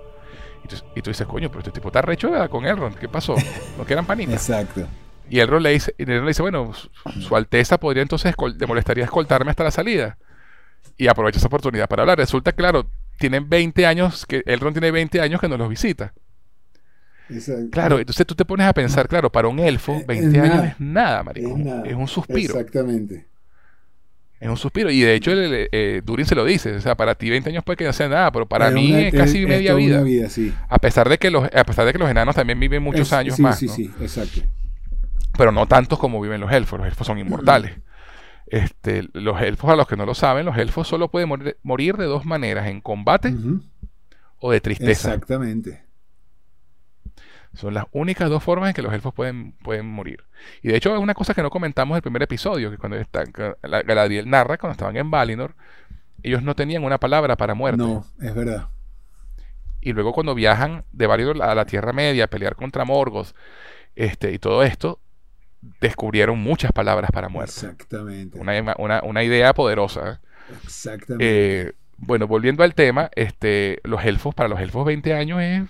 Y 0.95 1.01
tú, 1.01 1.09
dices, 1.09 1.27
coño, 1.27 1.49
pero 1.49 1.59
este 1.59 1.71
tipo 1.71 1.89
está 1.89 2.01
recho 2.01 2.31
con 2.49 2.65
Elrond, 2.65 2.95
¿qué 2.95 3.09
pasó? 3.09 3.35
No 3.77 3.85
quedan 3.85 4.05
panitas. 4.05 4.49
Exacto. 4.49 4.87
Y 5.29 5.39
Elrond 5.39 5.63
le 5.63 5.71
dice, 5.71 5.93
le 5.97 6.21
dice, 6.21 6.41
bueno, 6.41 6.71
su, 6.73 7.35
Alteza 7.35 7.79
podría 7.79 8.01
entonces, 8.01 8.33
le 8.57 8.67
molestaría 8.67 9.03
escoltarme 9.03 9.51
hasta 9.51 9.63
la 9.63 9.71
salida. 9.71 10.17
Y 10.97 11.07
aprovecha 11.07 11.37
esa 11.37 11.47
oportunidad 11.47 11.87
para 11.87 12.03
hablar. 12.03 12.17
Resulta, 12.17 12.51
claro, 12.51 12.89
tienen 13.17 13.49
20 13.49 13.85
años, 13.85 14.25
que 14.25 14.43
Elrond 14.45 14.73
tiene 14.73 14.91
20 14.91 15.21
años 15.21 15.39
que 15.39 15.47
no 15.47 15.57
los 15.57 15.69
visita. 15.69 16.13
Claro, 17.71 17.99
entonces 17.99 18.25
tú 18.25 18.35
te 18.35 18.45
pones 18.45 18.65
a 18.65 18.73
pensar, 18.73 19.07
claro, 19.07 19.31
para 19.31 19.47
un 19.47 19.59
elfo, 19.59 20.01
20 20.07 20.39
años 20.39 20.65
es 20.65 20.79
nada, 20.79 21.23
marico. 21.23 21.55
Es, 21.85 21.93
un 21.93 22.07
suspiro. 22.07 22.57
Exactamente. 22.57 23.27
Es 24.39 24.49
un 24.49 24.57
suspiro. 24.57 24.89
Y 24.89 25.01
de 25.01 25.13
hecho, 25.13 25.31
eh, 25.33 26.01
Durin 26.03 26.25
se 26.25 26.33
lo 26.33 26.45
dice. 26.45 26.75
O 26.75 26.81
sea, 26.81 26.95
para 26.95 27.15
ti 27.15 27.29
20 27.29 27.49
años 27.49 27.63
puede 27.63 27.77
que 27.77 27.83
no 27.83 27.93
sea 27.93 28.07
nada, 28.07 28.31
pero 28.31 28.47
para 28.47 28.71
mí 28.71 28.93
es 28.95 29.13
casi 29.13 29.45
media 29.45 29.73
vida. 29.73 30.03
A 30.69 30.79
pesar 30.79 31.09
de 31.09 31.17
que 31.17 31.29
los, 31.29 31.43
a 31.53 31.63
pesar 31.63 31.85
de 31.85 31.93
que 31.93 31.99
los 31.99 32.09
enanos 32.09 32.35
también 32.35 32.59
viven 32.59 32.81
muchos 32.81 33.13
años 33.13 33.39
más. 33.39 33.59
Sí, 33.59 33.67
sí, 33.67 33.91
exacto. 34.01 34.41
Pero 35.37 35.51
no 35.51 35.67
tantos 35.67 35.99
como 35.99 36.19
viven 36.19 36.41
los 36.41 36.51
elfos. 36.51 36.79
Los 36.79 36.87
elfos 36.87 37.05
son 37.05 37.19
inmortales. 37.19 37.73
Este, 38.47 39.07
los 39.13 39.39
elfos, 39.41 39.69
a 39.69 39.75
los 39.75 39.87
que 39.87 39.95
no 39.95 40.07
lo 40.07 40.15
saben, 40.15 40.45
los 40.45 40.57
elfos 40.57 40.87
solo 40.87 41.09
pueden 41.11 41.29
morir, 41.61 41.97
de 41.97 42.05
dos 42.05 42.25
maneras: 42.25 42.67
en 42.67 42.81
combate 42.81 43.35
o 44.39 44.51
de 44.51 44.61
tristeza. 44.61 45.13
Exactamente. 45.13 45.88
Son 47.53 47.73
las 47.73 47.85
únicas 47.91 48.29
dos 48.29 48.43
formas 48.43 48.69
en 48.69 48.73
que 48.73 48.81
los 48.81 48.93
elfos 48.93 49.13
pueden, 49.13 49.53
pueden 49.63 49.85
morir. 49.87 50.23
Y 50.61 50.69
de 50.69 50.77
hecho 50.77 50.93
es 50.93 51.01
una 51.01 51.13
cosa 51.13 51.33
que 51.33 51.41
no 51.41 51.49
comentamos 51.49 51.95
en 51.95 51.97
el 51.97 52.01
primer 52.01 52.21
episodio, 52.21 52.69
que 52.69 52.77
cuando 52.77 52.97
está, 52.97 53.23
Galadriel 53.61 54.29
narra, 54.29 54.57
cuando 54.57 54.73
estaban 54.73 54.95
en 54.97 55.09
Valinor, 55.09 55.55
ellos 56.21 56.43
no 56.43 56.55
tenían 56.55 56.83
una 56.83 56.99
palabra 56.99 57.35
para 57.37 57.55
muerte. 57.55 57.77
No, 57.77 58.05
es 58.21 58.35
verdad. 58.35 58.69
Y 59.81 59.93
luego 59.93 60.13
cuando 60.13 60.35
viajan 60.35 60.83
de 60.91 61.07
Valinor 61.07 61.41
a 61.41 61.55
la 61.55 61.65
Tierra 61.65 61.91
Media 61.91 62.25
a 62.25 62.27
pelear 62.27 62.55
contra 62.55 62.85
Morgoth 62.85 63.33
este, 63.95 64.31
y 64.31 64.39
todo 64.39 64.63
esto, 64.63 64.99
descubrieron 65.81 66.39
muchas 66.39 66.71
palabras 66.71 67.09
para 67.11 67.29
muerte. 67.29 67.51
Exactamente. 67.51 68.39
Una, 68.39 69.23
idea 69.23 69.53
poderosa. 69.53 70.21
Exactamente. 70.63 71.61
Eh, 71.61 71.73
bueno, 71.97 72.27
volviendo 72.27 72.63
al 72.63 72.75
tema, 72.75 73.09
este, 73.15 73.79
los 73.83 74.03
elfos, 74.05 74.35
para 74.35 74.49
los 74.49 74.59
elfos 74.59 74.85
20 74.85 75.13
años 75.13 75.41
es 75.41 75.63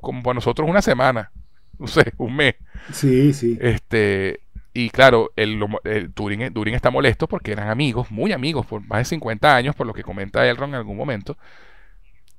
como 0.00 0.22
para 0.22 0.34
nosotros 0.34 0.68
una 0.68 0.82
semana, 0.82 1.30
no 1.78 1.86
sé, 1.86 2.12
un 2.18 2.36
mes. 2.36 2.56
Sí, 2.92 3.32
sí. 3.32 3.58
Este, 3.60 4.40
y 4.74 4.90
claro, 4.90 5.32
el, 5.36 5.60
el 5.84 6.12
Turing, 6.12 6.74
está 6.74 6.90
molesto 6.90 7.26
porque 7.26 7.52
eran 7.52 7.68
amigos, 7.68 8.10
muy 8.10 8.32
amigos, 8.32 8.66
por 8.66 8.80
más 8.86 9.00
de 9.00 9.04
50 9.06 9.56
años, 9.56 9.74
por 9.74 9.86
lo 9.86 9.94
que 9.94 10.02
comenta 10.02 10.46
Elrond 10.46 10.74
en 10.74 10.78
algún 10.78 10.96
momento. 10.96 11.36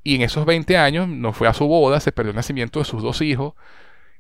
Y 0.04 0.16
en 0.16 0.22
esos 0.22 0.46
20 0.46 0.78
años 0.78 1.08
no 1.08 1.34
fue 1.34 1.48
a 1.48 1.54
su 1.54 1.68
boda, 1.68 2.00
se 2.00 2.12
perdió 2.12 2.30
el 2.32 2.36
nacimiento 2.36 2.80
de 2.80 2.86
sus 2.86 3.04
dos 3.04 3.22
hijos. 3.22 3.54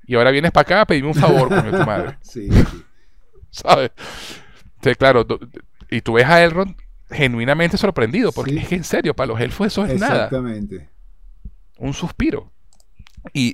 Y 0.05 0.15
ahora 0.15 0.31
vienes 0.31 0.51
para 0.51 0.63
acá 0.63 0.81
a 0.81 0.85
pedirme 0.85 1.09
un 1.09 1.15
favor, 1.15 1.49
con 1.49 1.71
tu 1.71 1.85
madre. 1.85 2.17
sí, 2.21 2.49
sí. 2.51 2.83
¿Sabes? 3.51 3.91
Entonces, 4.75 4.97
claro, 4.97 5.25
y 5.89 6.01
tú 6.01 6.13
ves 6.13 6.25
a 6.25 6.43
Elrond 6.43 6.75
genuinamente 7.09 7.77
sorprendido, 7.77 8.31
porque 8.31 8.57
es 8.57 8.67
que 8.67 8.75
en 8.75 8.83
serio, 8.83 9.15
para 9.15 9.27
los 9.27 9.39
elfos 9.39 9.67
eso 9.67 9.85
es 9.85 9.99
nada. 9.99 10.25
Exactamente. 10.25 10.89
Un 11.77 11.93
suspiro. 11.93 12.51
Y, 13.33 13.53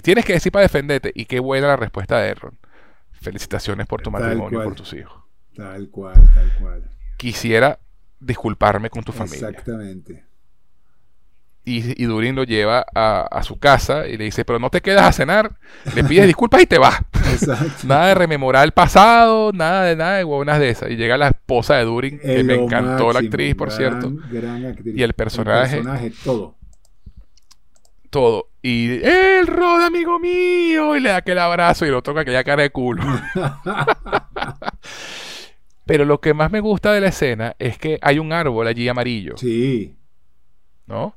tienes 0.00 0.24
que 0.24 0.34
decir 0.34 0.52
para 0.52 0.62
defenderte. 0.62 1.12
Y 1.14 1.26
qué 1.26 1.40
buena 1.40 1.68
la 1.68 1.76
respuesta 1.76 2.18
de 2.18 2.30
Erron. 2.30 2.58
Felicitaciones 3.12 3.86
por 3.86 4.02
tu 4.02 4.10
matrimonio 4.10 4.60
y 4.60 4.64
por 4.64 4.74
tus 4.74 4.92
hijos. 4.94 5.22
Tal 5.54 5.88
cual, 5.90 6.14
tal 6.34 6.52
cual. 6.60 6.90
Quisiera 7.16 7.78
disculparme 8.18 8.90
con 8.90 9.04
tu 9.04 9.12
familia. 9.12 9.48
Exactamente. 9.48 10.24
Y, 11.64 12.02
y 12.02 12.06
Durin 12.06 12.34
lo 12.34 12.42
lleva 12.42 12.84
a, 12.92 13.42
su 13.44 13.56
casa 13.60 14.08
y 14.08 14.16
le 14.16 14.24
dice, 14.24 14.44
pero 14.44 14.58
no 14.58 14.68
te 14.68 14.80
quedas 14.80 15.04
a 15.04 15.12
cenar, 15.12 15.58
le 15.94 16.02
pides 16.02 16.26
disculpas 16.26 16.62
y 16.62 16.66
te 16.66 16.78
vas. 16.78 17.00
nada 17.84 18.08
de 18.08 18.14
rememorar 18.16 18.64
el 18.64 18.72
pasado, 18.72 19.52
nada 19.52 19.84
de 19.84 19.94
nada 19.94 20.16
de 20.16 20.24
huevonas 20.24 20.58
de 20.58 20.70
esas. 20.70 20.90
Y 20.90 20.96
llega 20.96 21.16
la 21.16 21.28
esposa 21.28 21.76
de 21.76 21.84
Durin, 21.84 22.18
que 22.18 22.42
me 22.42 22.56
encantó 22.56 23.12
la 23.12 23.20
actriz, 23.20 23.54
por 23.54 23.70
cierto. 23.70 24.12
Y 24.84 25.02
el 25.02 25.12
personaje. 25.12 25.76
El 25.76 25.84
personaje, 25.84 26.12
todo 26.24 26.56
todo. 28.12 28.50
Y 28.62 29.04
el 29.04 29.48
Rod, 29.48 29.82
amigo 29.82 30.20
mío, 30.20 30.94
y 30.94 31.00
le 31.00 31.08
da 31.08 31.16
aquel 31.16 31.40
abrazo 31.40 31.84
y 31.84 31.90
lo 31.90 32.02
toca 32.02 32.20
aquella 32.20 32.44
cara 32.44 32.62
de 32.62 32.70
culo. 32.70 33.02
Pero 35.84 36.04
lo 36.04 36.20
que 36.20 36.32
más 36.32 36.52
me 36.52 36.60
gusta 36.60 36.92
de 36.92 37.00
la 37.00 37.08
escena 37.08 37.56
es 37.58 37.76
que 37.76 37.98
hay 38.02 38.20
un 38.20 38.32
árbol 38.32 38.68
allí 38.68 38.86
amarillo. 38.86 39.36
Sí. 39.36 39.96
¿No? 40.86 41.16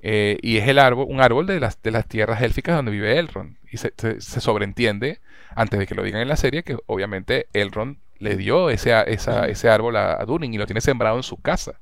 Eh, 0.00 0.36
y 0.42 0.58
es 0.58 0.68
el 0.68 0.78
árbol, 0.78 1.06
un 1.08 1.22
árbol 1.22 1.46
de 1.46 1.60
las, 1.60 1.80
de 1.80 1.92
las 1.92 2.06
tierras 2.06 2.42
élficas 2.42 2.76
donde 2.76 2.90
vive 2.90 3.18
Elrond. 3.18 3.56
Y 3.70 3.78
se, 3.78 4.20
sobreentiende, 4.20 5.20
antes 5.54 5.78
de 5.78 5.86
que 5.86 5.94
lo 5.94 6.02
digan 6.02 6.20
en 6.20 6.28
la 6.28 6.36
serie, 6.36 6.62
que 6.62 6.76
obviamente 6.86 7.46
Elrond 7.54 7.96
le 8.18 8.36
dio 8.36 8.68
ese, 8.68 8.92
ese 9.06 9.68
árbol 9.70 9.96
a, 9.96 10.20
a 10.20 10.24
Durin 10.26 10.52
y 10.52 10.58
lo 10.58 10.66
tiene 10.66 10.82
sembrado 10.82 11.16
en 11.16 11.22
su 11.22 11.40
casa. 11.40 11.80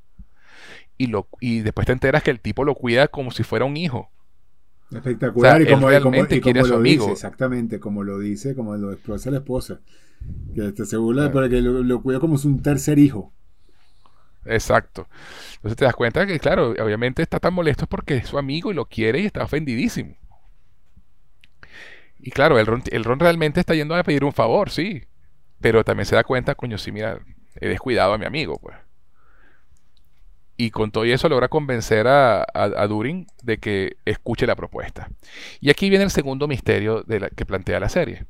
Y, 0.97 1.07
lo, 1.07 1.29
y 1.41 1.61
después 1.61 1.87
te 1.87 1.93
enteras 1.93 2.23
que 2.23 2.31
el 2.31 2.41
tipo 2.41 2.65
lo 2.65 2.75
cuida 2.75 3.09
como 3.09 3.33
si 3.33 3.43
fuera 3.43 3.65
un 3.65 3.77
hijo. 3.77 4.11
Espectacular, 4.93 5.63
y 5.63 5.67
como, 5.67 5.89
realmente 5.89 6.41
quiere 6.41 6.63
lo 6.63 6.77
amigo. 6.77 7.05
dice, 7.05 7.13
exactamente, 7.13 7.79
como 7.79 8.03
lo 8.03 8.19
dice, 8.19 8.55
como 8.55 8.77
lo 8.77 8.93
expresa 8.93 9.31
la 9.31 9.39
esposa. 9.39 9.81
Que 10.55 10.69
este, 10.69 10.85
se 10.85 10.97
burla 10.97 11.31
que 11.49 11.61
lo, 11.61 12.03
cuida 12.03 12.19
como 12.19 12.37
un 12.43 12.63
tercer 12.63 12.99
hijo. 12.99 13.33
Exacto. 14.45 15.07
Entonces 15.57 15.77
te 15.77 15.85
das 15.85 15.95
cuenta 15.95 16.27
que, 16.27 16.39
claro, 16.41 16.71
obviamente 16.71 17.23
está 17.23 17.39
tan 17.39 17.55
molesto 17.55 17.87
porque 17.87 18.17
es 18.17 18.29
su 18.29 18.39
amigo 18.39 18.71
y 18.71 18.75
lo 18.75 18.87
quiere 18.87 19.21
y 19.21 19.27
está 19.27 19.45
ofendidísimo. 19.45 20.17
Y 22.19 22.31
claro, 22.31 22.59
el 22.59 22.67
Ron, 22.67 22.83
el 22.91 23.05
Ron 23.05 23.21
realmente 23.21 23.61
está 23.61 23.75
yendo 23.75 23.95
a 23.95 24.03
pedir 24.03 24.25
un 24.25 24.33
favor, 24.33 24.71
sí. 24.71 25.05
Pero 25.61 25.85
también 25.85 26.07
se 26.07 26.17
da 26.17 26.25
cuenta, 26.25 26.55
coño, 26.55 26.79
sí, 26.79 26.91
mira, 26.91 27.21
he 27.61 27.69
descuidado 27.69 28.13
a 28.13 28.19
mi 28.19 28.25
amigo, 28.25 28.59
pues. 28.61 28.77
Y 30.61 30.71
con 30.71 30.91
todo 30.91 31.05
eso 31.05 31.27
logra 31.31 31.49
convencer 31.49 32.07
a, 32.07 32.45
a, 32.53 32.87
Durin 32.87 33.27
de 33.43 33.57
que 33.57 33.97
escuche 34.05 34.47
la 34.47 34.55
propuesta. 34.55 35.09
Y 35.59 35.71
aquí 35.71 35.89
viene 35.89 36.05
el 36.05 36.11
segundo 36.11 36.47
misterio 36.47 37.03
de 37.03 37.21
la, 37.21 37.31
que 37.31 37.47
plantea 37.47 37.81
la 37.81 37.89
serie. 37.89 38.27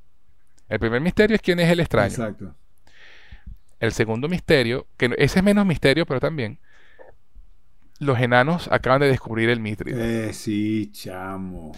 El 0.68 0.78
primer 0.78 1.00
misterio 1.00 1.34
es 1.34 1.42
quién 1.42 1.58
es 1.58 1.68
el 1.68 1.80
extraño. 1.80 2.06
Exacto. 2.06 2.54
El 3.80 3.90
segundo 3.90 4.28
misterio, 4.28 4.86
que 4.96 5.12
ese 5.18 5.40
es 5.40 5.44
menos 5.44 5.66
misterio, 5.66 6.06
pero 6.06 6.20
también, 6.20 6.60
los 7.98 8.16
enanos 8.20 8.68
acaban 8.70 9.00
de 9.00 9.08
descubrir 9.08 9.50
el 9.50 9.58
mitri. 9.58 9.92
Eh, 9.92 10.30
sí, 10.32 10.92
chamo. 10.92 11.72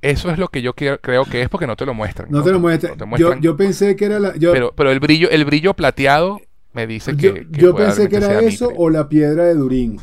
Eso 0.00 0.30
es 0.30 0.38
lo 0.38 0.48
que 0.48 0.62
yo 0.62 0.74
creo 0.74 1.24
que 1.26 1.42
es 1.42 1.50
porque 1.50 1.66
no 1.66 1.76
te 1.76 1.84
lo 1.84 1.92
muestran. 1.92 2.30
No, 2.30 2.42
te 2.42 2.50
lo 2.50 2.60
muestran. 2.60 2.96
yo, 3.42 3.56
pensé 3.58 3.94
que 3.94 4.06
era 4.06 4.18
la. 4.18 4.32
pero, 4.32 4.72
pero 4.74 4.90
el 4.90 5.00
brillo, 5.00 5.28
el 5.28 5.44
brillo 5.44 5.74
plateado 5.74 6.40
me 6.72 6.86
dice 6.86 7.16
que. 7.16 7.46
Yo, 7.50 7.74
pensé 7.74 8.08
que 8.08 8.16
era 8.16 8.40
eso 8.40 8.70
o 8.76 8.90
la 8.90 9.08
piedra 9.08 9.44
de 9.44 9.54
Durín. 9.54 9.98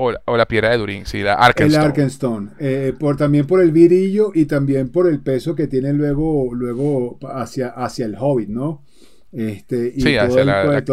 O 0.00 0.12
la, 0.36 0.46
piedra 0.46 0.70
de 0.70 0.78
Durín, 0.78 1.06
sí, 1.06 1.22
la 1.22 1.34
Arkenstone. 1.34 1.82
El 1.82 1.88
Arkenstone. 1.88 2.50
Eh, 2.60 2.92
por, 2.96 3.16
también 3.16 3.48
por 3.48 3.60
el 3.60 3.72
virillo 3.72 4.30
y 4.32 4.44
también 4.44 4.90
por 4.90 5.08
el 5.08 5.18
peso 5.20 5.56
que 5.56 5.66
tiene 5.66 5.92
luego, 5.92 6.54
luego 6.54 7.18
hacia, 7.22 7.70
hacia 7.70 8.06
el 8.06 8.14
Hobbit, 8.16 8.48
¿no? 8.48 8.84
Este, 9.32 9.92
y 9.94 10.00
sí, 10.00 10.16
hacia 10.16 10.44
la, 10.44 10.64
la, 10.64 10.80
de 10.80 10.86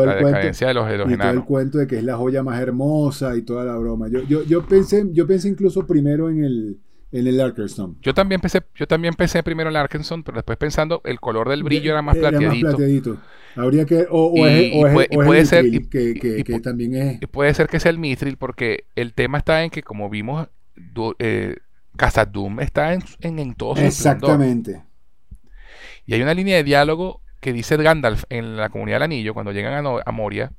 los, 0.73 0.88
de 0.88 0.98
los 0.98 1.11
y 1.11 1.18
todo 1.18 1.30
el 1.30 1.44
cuento 1.45 1.77
de 1.77 1.86
que 1.86 1.98
es 1.99 2.03
la 2.03 2.18
joya 2.18 2.41
más 2.41 2.60
hermosa 2.60 3.38
y 3.38 3.44
toda 3.44 3.64
la 3.64 3.77
broma. 3.77 4.07
Yo, 4.07 4.23
yo, 4.23 4.44
yo, 4.44 4.65
pensé, 4.65 5.06
yo 5.11 5.27
pensé 5.27 5.49
incluso 5.49 5.86
primero 5.86 6.30
en 6.30 6.44
el, 6.44 6.80
en 7.11 7.27
el 7.27 7.40
Arkenstone. 7.40 7.95
Yo 8.02 8.14
también 8.14 8.41
pensé, 8.41 8.64
yo 8.76 8.88
también 8.88 9.14
pensé 9.14 9.41
primero 9.44 9.69
en 9.69 9.76
el 9.76 9.82
Arkenstone, 9.82 10.23
pero 10.23 10.38
después 10.38 10.57
pensando 10.57 11.02
el 11.06 11.19
color 11.19 11.49
del 11.49 11.64
brillo 11.64 11.91
era 11.91 12.02
más 12.02 12.18
plateadito. 12.18 12.77
Habría 13.56 13.86
que 13.86 14.06
o, 14.10 14.34
puede, 14.34 15.45
ser 15.45 15.65
que, 15.90 16.60
también 16.61 16.95
es 16.95 17.19
puede 17.30 17.53
ser 17.53 17.68
que 17.68 17.80
sea 17.80 17.90
el 17.90 17.99
Mithril 17.99 18.36
porque 18.36 18.86
el 18.95 19.14
tema 19.14 19.38
está 19.38 19.64
en 19.64 19.69
que 19.69 19.82
como 19.82 20.10
vimos 20.10 20.49
eh, 21.19 21.56
Doom 22.34 22.60
está 22.60 22.94
en, 22.94 23.03
en, 23.22 23.53
todo 23.53 23.77
su 23.77 23.84
Exactamente. 23.84 24.84
Y 26.06 26.14
hay 26.14 26.22
una 26.22 26.34
línea 26.34 26.57
de 26.57 26.65
diálogo 26.65 27.22
que 27.40 27.53
dice 27.53 27.77
Gandalf 27.77 28.26
en 28.30 28.57
la 28.57 28.69
comunidad 28.69 28.98
del 28.98 29.03
anillo 29.03 29.34
cuando 29.34 29.53
llegan 29.53 29.86
a, 29.86 30.02
a 30.06 30.11
Moria 30.11 30.52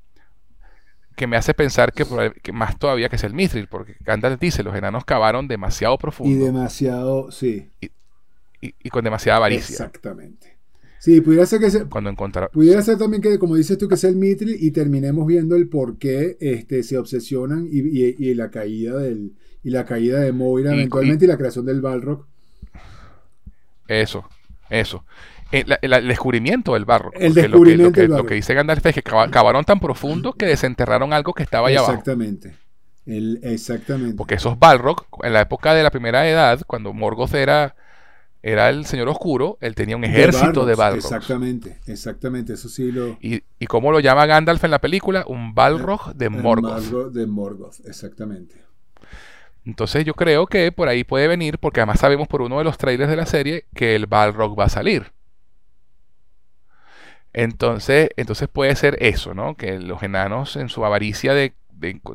que 1.16 1.26
me 1.26 1.36
hace 1.36 1.54
pensar 1.54 1.92
que, 1.92 2.04
más 2.52 2.78
todavía 2.78 3.08
que 3.08 3.16
es 3.16 3.24
el 3.24 3.32
Mithril, 3.32 3.68
porque 3.68 3.96
Gandalf 4.00 4.38
dice, 4.38 4.62
los 4.62 4.76
enanos 4.76 5.04
cavaron 5.04 5.48
demasiado 5.48 5.96
profundo. 5.96 6.32
Y 6.32 6.38
demasiado, 6.38 7.32
sí. 7.32 7.70
Y, 8.60 8.90
con 8.90 9.02
demasiada 9.02 9.38
avaricia. 9.38 9.72
Exactamente. 9.72 10.56
Sí, 10.98 11.20
pudiera 11.20 11.46
ser 11.46 11.60
que 11.60 11.70
se, 11.70 11.84
cuando 11.86 12.10
encontrar, 12.10 12.50
pudiera 12.50 12.82
ser 12.82 12.98
también 12.98 13.22
que, 13.22 13.38
como 13.38 13.54
dices 13.56 13.78
tú, 13.78 13.88
que 13.88 13.94
es 13.94 14.04
el 14.04 14.16
Mithril 14.16 14.56
y 14.58 14.70
terminemos 14.72 15.26
viendo 15.26 15.56
el 15.56 15.68
por 15.68 15.98
qué 15.98 16.36
este, 16.40 16.82
se 16.82 16.98
obsesionan 16.98 17.68
y, 17.70 18.34
la 18.34 18.50
caída 18.50 18.98
del 18.98 19.34
y 19.62 19.70
la 19.70 19.84
caída 19.84 20.20
de 20.20 20.32
Moira 20.32 20.72
eventualmente 20.72 21.24
y 21.24 21.28
la 21.28 21.36
creación 21.36 21.64
del 21.64 21.80
Balrog. 21.80 22.26
Eso, 23.88 24.28
eso. 24.68 25.04
Eh, 25.52 25.64
el, 25.80 26.08
descubrimiento 26.08 26.74
del 26.74 26.84
barro. 26.84 27.10
El 27.14 27.34
descubrimiento 27.34 28.02
lo 28.08 28.26
que, 28.26 28.34
dice 28.34 28.54
Gandalf 28.54 28.84
es 28.84 28.94
que 28.94 29.02
cavaron 29.02 29.64
tan 29.64 29.78
profundo 29.78 30.32
que 30.32 30.46
desenterraron 30.46 31.12
algo 31.12 31.32
que 31.32 31.42
estaba 31.42 31.68
allá 31.68 31.80
exactamente. 31.80 32.48
abajo. 33.06 33.38
exactamente. 33.42 34.16
Porque 34.16 34.34
esos 34.34 34.58
Balrog, 34.58 35.06
en 35.22 35.32
la 35.32 35.42
época 35.42 35.74
de 35.74 35.82
la 35.82 35.90
primera 35.90 36.28
edad, 36.28 36.60
cuando 36.66 36.92
Morgoth 36.92 37.34
era, 37.34 37.76
era 38.42 38.68
el 38.70 38.86
señor 38.86 39.08
oscuro, 39.08 39.56
él 39.60 39.74
tenía 39.76 39.96
un 39.96 40.04
ejército 40.04 40.66
de 40.66 40.74
Balrog. 40.74 41.04
Exactamente, 41.04 41.78
exactamente, 41.86 42.54
eso 42.54 42.68
sí 42.68 42.90
lo... 42.90 43.16
¿Y, 43.20 43.44
y 43.60 43.66
cómo 43.66 43.92
lo 43.92 44.00
llama 44.00 44.26
Gandalf 44.26 44.64
en 44.64 44.72
la 44.72 44.80
película? 44.80 45.24
Un 45.28 45.54
Balrog 45.54 46.14
de 46.14 46.28
Morgoth. 46.28 47.12
de 47.12 47.26
Morgoth, 47.26 47.86
exactamente. 47.86 48.66
Entonces 49.64 50.04
yo 50.04 50.14
creo 50.14 50.46
que 50.46 50.70
por 50.70 50.88
ahí 50.88 51.02
puede 51.02 51.26
venir, 51.26 51.58
porque 51.58 51.80
además 51.80 52.00
sabemos 52.00 52.28
por 52.28 52.42
uno 52.42 52.58
de 52.58 52.64
los 52.64 52.78
trailers 52.78 53.10
de 53.10 53.16
la 53.16 53.26
serie 53.26 53.66
que 53.74 53.96
el 53.96 54.06
Balrog 54.06 54.58
va 54.58 54.64
a 54.64 54.68
salir. 54.68 55.15
Entonces, 57.36 58.08
entonces 58.16 58.48
puede 58.48 58.74
ser 58.76 58.96
eso, 59.02 59.34
¿no? 59.34 59.58
Que 59.58 59.78
los 59.78 60.02
enanos 60.02 60.56
en 60.56 60.70
su 60.70 60.86
avaricia 60.86 61.34
de, 61.34 61.52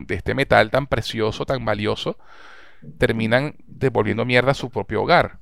este 0.10 0.34
metal 0.34 0.72
tan 0.72 0.88
precioso, 0.88 1.46
tan 1.46 1.64
valioso, 1.64 2.18
terminan 2.98 3.54
devolviendo 3.68 4.26
mierda 4.26 4.50
a 4.50 4.56
su 4.56 4.72
propio 4.72 5.04
hogar, 5.04 5.38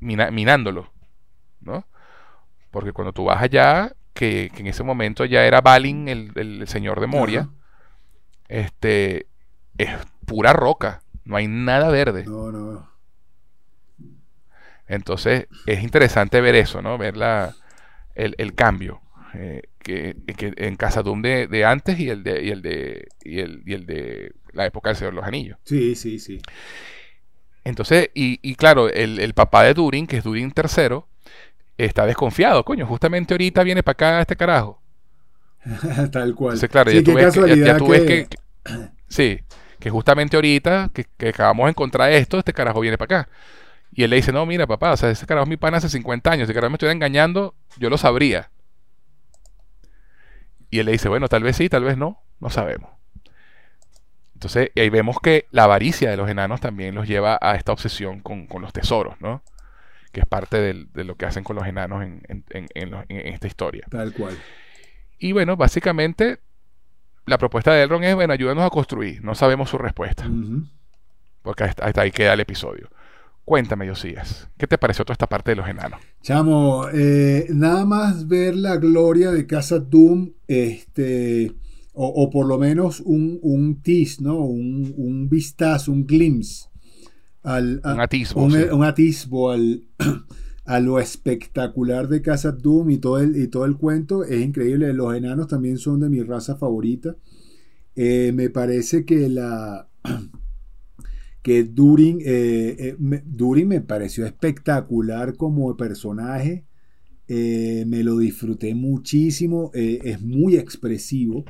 minándolo, 0.00 0.92
¿no? 1.62 1.86
Porque 2.70 2.92
cuando 2.92 3.14
tú 3.14 3.24
vas 3.24 3.42
allá, 3.42 3.94
que, 4.12 4.52
en 4.54 4.66
ese 4.66 4.84
momento 4.84 5.24
ya 5.24 5.46
era 5.46 5.62
Balin, 5.62 6.06
el, 6.06 6.68
señor 6.68 7.00
de 7.00 7.06
Moria, 7.06 7.48
este, 8.48 9.28
es 9.78 9.88
pura 10.26 10.52
roca, 10.52 11.00
no 11.24 11.36
hay 11.36 11.48
nada 11.48 11.88
verde. 11.88 12.24
No, 12.26 12.52
no. 12.52 12.86
Entonces 14.86 15.48
es 15.64 15.82
interesante 15.82 16.42
ver 16.42 16.54
eso, 16.54 16.82
¿no? 16.82 16.98
Ver 16.98 17.16
la, 17.16 17.54
el, 18.18 18.54
cambio 18.54 19.00
eh, 19.34 19.62
que, 19.78 20.16
en 20.26 20.76
Casa 20.76 21.02
Doom 21.02 21.22
de, 21.22 21.64
antes 21.64 21.98
y 21.98 22.10
el 22.10 22.22
de, 22.22 22.42
y 22.42 22.50
el 22.50 22.62
de 22.62 23.08
y 23.22 23.40
el, 23.40 23.62
y 23.64 23.74
el 23.74 23.86
de 23.86 24.32
la 24.52 24.66
época 24.66 24.90
del 24.90 24.96
Señor 24.96 25.12
de 25.14 25.20
los 25.20 25.26
Anillos. 25.26 25.58
Sí, 25.64 25.94
sí, 25.94 26.18
sí. 26.18 26.40
Entonces, 27.64 28.10
y, 28.14 28.38
y 28.42 28.54
claro, 28.54 28.88
el, 28.88 29.34
papá 29.34 29.62
de 29.62 29.74
Durin, 29.74 30.06
que 30.06 30.18
es 30.18 30.24
Durin 30.24 30.52
III, 30.56 31.00
está 31.76 32.06
desconfiado, 32.06 32.64
coño, 32.64 32.86
justamente 32.86 33.34
ahorita 33.34 33.62
viene 33.62 33.82
para 33.82 33.92
acá 33.92 34.20
este 34.20 34.36
carajo. 34.36 34.80
Tal 36.12 36.34
cual. 36.34 36.58
claro, 36.68 36.90
ya, 36.90 37.02
tú 37.76 37.88
ves, 37.88 38.02
que, 38.02 38.26
sí, 39.08 39.40
que 39.78 39.90
justamente 39.90 40.36
ahorita 40.36 40.90
que, 40.94 41.04
que, 41.16 41.28
acabamos 41.28 41.66
de 41.66 41.70
encontrar 41.70 42.10
esto, 42.10 42.38
este 42.38 42.52
carajo 42.52 42.80
viene 42.80 42.96
para 42.96 43.22
acá. 43.22 43.30
Y 43.92 44.04
él 44.04 44.10
le 44.10 44.16
dice, 44.16 44.32
no, 44.32 44.44
mira, 44.46 44.66
papá, 44.66 44.92
o 44.92 44.96
sea, 44.96 45.10
ese 45.10 45.26
carajo 45.26 45.44
es 45.44 45.48
mi 45.48 45.56
pana 45.56 45.78
hace 45.78 45.88
50 45.88 46.30
años, 46.30 46.48
si 46.48 46.54
carajo 46.54 46.70
me 46.70 46.76
estuviera 46.76 46.92
engañando, 46.92 47.54
yo 47.78 47.90
lo 47.90 47.98
sabría. 47.98 48.50
Y 50.70 50.80
él 50.80 50.86
le 50.86 50.92
dice, 50.92 51.08
bueno, 51.08 51.28
tal 51.28 51.42
vez 51.42 51.56
sí, 51.56 51.68
tal 51.68 51.84
vez 51.84 51.96
no, 51.96 52.22
no 52.40 52.50
sabemos. 52.50 52.90
Entonces, 54.34 54.70
ahí 54.76 54.88
vemos 54.88 55.18
que 55.20 55.46
la 55.50 55.64
avaricia 55.64 56.10
de 56.10 56.16
los 56.16 56.28
enanos 56.28 56.60
también 56.60 56.94
los 56.94 57.08
lleva 57.08 57.38
a 57.40 57.56
esta 57.56 57.72
obsesión 57.72 58.20
con, 58.20 58.46
los 58.60 58.72
tesoros, 58.72 59.20
¿no? 59.20 59.42
Que 60.12 60.20
es 60.20 60.26
parte 60.26 60.58
de 60.60 61.04
lo 61.04 61.16
que 61.16 61.26
hacen 61.26 61.42
con 61.42 61.56
los 61.56 61.66
enanos 61.66 62.04
en, 62.04 62.22
esta 63.08 63.46
historia. 63.48 63.84
Tal 63.90 64.12
cual. 64.12 64.38
Y 65.18 65.32
bueno, 65.32 65.56
básicamente, 65.56 66.38
la 67.26 67.36
propuesta 67.36 67.72
de 67.72 67.82
Elrond 67.82 68.04
es, 68.04 68.14
bueno, 68.14 68.32
ayúdanos 68.32 68.64
a 68.64 68.70
construir. 68.70 69.24
No 69.24 69.34
sabemos 69.34 69.70
su 69.70 69.78
respuesta. 69.78 70.30
Porque 71.42 71.64
hasta 71.64 72.00
ahí 72.00 72.12
queda 72.12 72.34
el 72.34 72.40
episodio. 72.40 72.88
Cuéntame, 73.48 73.88
Josías, 73.88 74.50
¿qué 74.58 74.66
te 74.66 74.76
pareció 74.76 75.06
toda 75.06 75.14
esta 75.14 75.26
parte 75.26 75.52
de 75.52 75.56
los 75.56 75.66
enanos? 75.66 75.98
Chamo, 76.20 76.84
eh, 76.92 77.46
nada 77.48 77.86
más 77.86 78.28
ver 78.28 78.54
la 78.54 78.76
gloria 78.76 79.30
de 79.30 79.46
Casa 79.46 79.78
Doom, 79.78 80.34
este, 80.46 81.54
o, 81.94 82.28
por 82.28 82.46
lo 82.46 82.58
menos 82.58 83.00
un, 83.00 83.38
un 83.40 83.80
tease, 83.80 84.22
¿no? 84.22 84.38
Un, 84.44 85.30
vistazo, 85.30 85.92
un 85.92 86.06
glimpse. 86.06 86.68
Al, 87.42 87.80
un 87.82 88.00
atisbo. 88.00 88.42
Un, 88.42 88.84
atisbo 88.84 89.50
al, 89.50 89.82
a 90.66 90.80
lo 90.80 91.00
espectacular 91.00 92.06
de 92.08 92.20
Casa 92.20 92.52
Doom 92.52 92.90
y 92.90 92.98
todo, 92.98 93.18
el, 93.18 93.34
y 93.34 93.48
todo 93.48 93.64
el 93.64 93.78
cuento. 93.78 94.24
Es 94.24 94.44
increíble. 94.44 94.92
Los 94.92 95.14
enanos 95.16 95.48
también 95.48 95.78
son 95.78 96.00
de 96.00 96.10
mi 96.10 96.22
raza 96.22 96.56
favorita. 96.56 97.16
Eh, 97.96 98.30
me 98.34 98.50
parece 98.50 99.06
que 99.06 99.30
la 99.30 99.88
que 101.42 101.64
Durin, 101.64 102.20
eh, 102.20 102.76
eh, 102.78 102.96
me, 102.98 103.22
me 103.64 103.80
pareció 103.80 104.26
espectacular 104.26 105.36
como 105.36 105.76
personaje, 105.76 106.64
eh, 107.28 107.84
me 107.86 108.02
lo 108.02 108.18
disfruté 108.18 108.74
muchísimo, 108.74 109.70
es 109.74 110.20
muy 110.22 110.56
expresivo, 110.56 111.44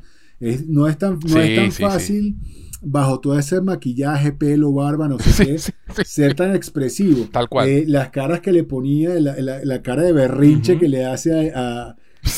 no 0.67 0.89
es 0.89 0.99
tan, 0.99 1.19
tan 1.21 1.73
fácil 1.73 2.37
bajo 2.81 3.21
todo 3.21 3.39
ese 3.39 3.61
maquillaje, 3.61 4.33
pelo, 4.33 4.73
barba, 4.73 5.09
no 5.09 5.19
sé 5.19 5.47
qué, 5.95 6.05
ser 6.05 6.35
tan 6.35 6.55
expresivo. 6.55 7.29
Tal 7.33 7.49
cual. 7.49 7.85
las 7.91 8.11
caras 8.11 8.41
que 8.41 8.53
le 8.53 8.65
ponía, 8.65 9.11
la, 9.19 9.83
cara 9.83 10.03
de 10.03 10.13
berrinche 10.13 10.79
que 10.79 10.89
le 10.89 11.05
hace 11.05 11.53
a, 11.55 11.97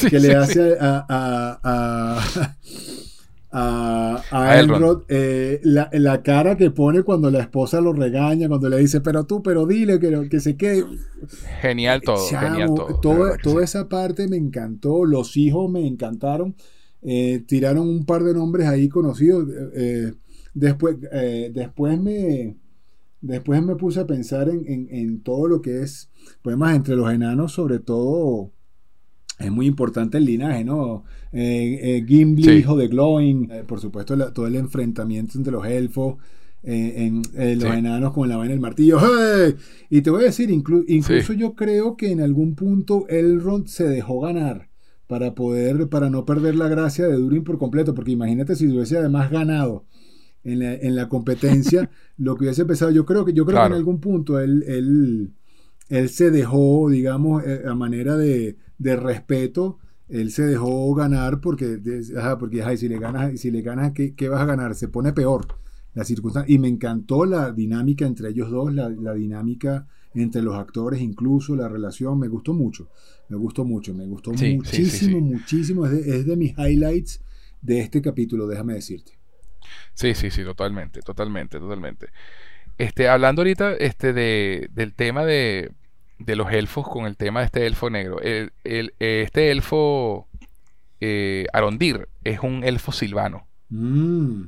que 0.09 0.19
le 0.19 0.35
hace 0.35 0.77
a 0.81 1.05
a, 1.09 1.61
a, 1.63 2.57
Elrod, 3.53 5.03
eh, 5.09 5.61
la, 5.65 6.23
cara 6.23 6.57
que 6.57 6.71
pone 6.71 7.03
cuando 7.03 7.31
la 7.31 7.41
esposa 7.41 7.81
lo 7.81 7.93
regaña, 7.93 8.49
cuando 8.49 8.69
le 8.69 8.79
dice, 8.79 9.01
pero 9.01 9.25
tú, 9.25 9.43
pero 9.43 9.67
dile 9.67 9.99
que, 9.99 10.29
que 10.29 10.41
se 10.41 10.57
quede. 10.57 10.85
Genial 11.61 12.01
todo. 12.01 12.25
genial 12.29 12.71
todo 13.03 13.37
toda 13.43 13.65
esa 13.65 13.89
parte 13.89 14.29
me 14.29 14.37
encantó, 14.37 15.05
los 15.05 15.37
hijos 15.37 15.71
me 15.71 15.87
encantaron. 15.87 16.55
Eh, 17.03 17.43
tiraron 17.47 17.89
un 17.89 18.05
par 18.05 18.23
de 18.23 18.35
nombres 18.35 18.69
ahí 18.69 18.89
conocidos. 18.89 19.49
Eh, 19.75 20.13
después, 20.55 20.97
después 21.53 22.01
me. 22.01 22.57
Después 23.23 23.63
me 23.63 23.77
puse 23.77 24.01
a 24.01 24.07
pensar 24.07 24.49
en, 24.49 24.89
en, 24.91 25.21
todo 25.23 25.47
lo 25.47 25.61
que 25.61 25.83
es 25.83 26.09
poemas 26.41 26.75
entre 26.75 26.97
los 26.97 27.13
enanos, 27.13 27.53
sobre 27.53 27.79
todo 27.79 28.51
es 29.41 29.51
muy 29.51 29.67
importante 29.67 30.19
el 30.19 30.25
linaje, 30.25 30.65
¿no? 30.65 31.05
Eh, 31.33 32.05
Gimli, 32.07 32.59
hijo 32.59 32.77
de 32.77 32.89
Glowing, 32.89 33.51
por 33.67 33.81
supuesto 33.81 34.33
todo 34.33 34.47
el 34.47 34.57
enfrentamiento 34.57 35.39
entre 35.39 35.53
los 35.53 35.67
elfos, 35.67 36.17
en, 36.63 37.23
los 37.35 37.75
enanos 37.75 38.13
con 38.13 38.29
la 38.29 38.37
vaina 38.37 38.53
del 38.53 38.61
martillo. 38.61 38.99
Y 39.89 40.03
te 40.03 40.11
voy 40.11 40.23
a 40.23 40.27
decir, 40.27 40.51
incluso 40.51 41.33
yo 41.33 41.55
creo 41.55 41.97
que 41.97 42.13
en 42.13 42.21
algún 42.21 42.55
punto 42.55 43.07
Elrond 43.09 43.67
se 43.67 43.89
dejó 43.89 44.21
ganar 44.21 44.71
para 45.11 45.35
poder, 45.35 45.89
para 45.89 46.09
no 46.09 46.25
perder 46.25 46.55
la 46.55 46.69
gracia 46.69 47.09
de 47.09 47.15
Durin 47.15 47.43
por 47.43 47.59
completo, 47.59 47.97
porque 47.97 48.13
imagínate 48.13 48.55
si 48.55 48.69
hubiese 48.69 48.97
además 48.97 49.31
ganado 49.31 49.85
en 50.45 50.95
la, 50.95 51.09
competencia, 51.09 51.91
lo 52.17 52.37
que 52.37 52.45
hubiese 52.45 52.63
empezado, 52.63 52.93
yo 52.93 53.05
creo 53.05 53.25
que, 53.25 53.33
yo 53.33 53.45
creo 53.45 53.61
que 53.61 53.67
en 53.67 53.73
algún 53.73 54.01
punto 54.01 54.39
él, 54.39 54.65
él, 54.69 55.33
él 55.89 56.09
se 56.11 56.31
dejó, 56.31 56.89
digamos, 56.91 57.45
eh, 57.45 57.63
a 57.67 57.75
manera 57.75 58.17
de, 58.17 58.57
de, 58.81 58.97
respeto, 58.97 59.79
él 60.09 60.31
se 60.31 60.43
dejó 60.43 60.95
ganar 60.95 61.41
porque, 61.41 61.81
porque 62.39 62.77
si 62.77 62.89
le 62.89 62.99
ganas, 62.99 63.39
si 63.41 63.51
le 63.51 63.63
ganas 63.63 63.93
¿qué, 63.93 64.15
¿qué, 64.15 64.29
vas 64.29 64.41
a 64.41 64.47
ganar? 64.47 64.75
Se 64.75 64.89
pone 64.89 65.13
peor 65.13 65.47
la 65.95 66.05
circunstancia. 66.05 66.53
Y 66.53 66.59
me 66.59 66.69
encantó 66.69 67.25
la 67.25 67.53
dinámica 67.53 68.07
entre 68.07 68.31
ellos 68.31 68.51
dos, 68.51 68.73
la, 68.73 68.89
la 68.89 69.15
dinámica 69.15 69.87
entre 70.15 70.43
los 70.43 70.57
actores, 70.57 71.01
incluso 71.01 71.55
la 71.55 71.69
relación, 71.69 72.19
me 72.19 72.29
gustó 72.29 72.53
mucho, 72.53 72.89
me 73.29 73.37
gustó 73.37 73.65
mucho, 73.65 73.95
me 73.95 74.07
gustó 74.07 74.33
muchísimo, 74.33 75.21
muchísimo, 75.21 75.87
es 75.87 75.93
de, 75.93 76.17
es 76.17 76.27
de 76.27 76.37
mis 76.37 76.53
highlights 76.59 77.23
de 77.63 77.81
este 77.81 78.03
capítulo, 78.03 78.47
déjame 78.47 78.75
decirte. 78.75 79.13
Sí, 79.95 80.15
sí, 80.15 80.31
sí, 80.31 80.43
totalmente, 80.43 81.01
totalmente, 81.01 81.59
totalmente. 81.59 82.09
Este, 82.79 83.09
hablando 83.09 83.43
ahorita 83.43 83.75
este, 83.75 84.13
de, 84.13 84.69
del 84.73 84.95
tema 84.95 85.25
de, 85.25 85.71
de 86.21 86.37
los 86.37 86.53
elfos 86.53 86.87
con 86.87 87.07
el 87.07 87.17
tema 87.17 87.41
de 87.41 87.47
este 87.47 87.67
elfo 87.67 87.91
negro. 87.91 88.21
El, 88.21 88.53
el, 88.63 88.95
este 88.99 89.51
elfo 89.51 90.29
eh, 91.01 91.47
Arondir 91.53 92.09
es 92.25 92.41
un 92.41 92.63
elfo 92.63 92.93
silvano. 92.93 93.47
Mm. 93.71 94.43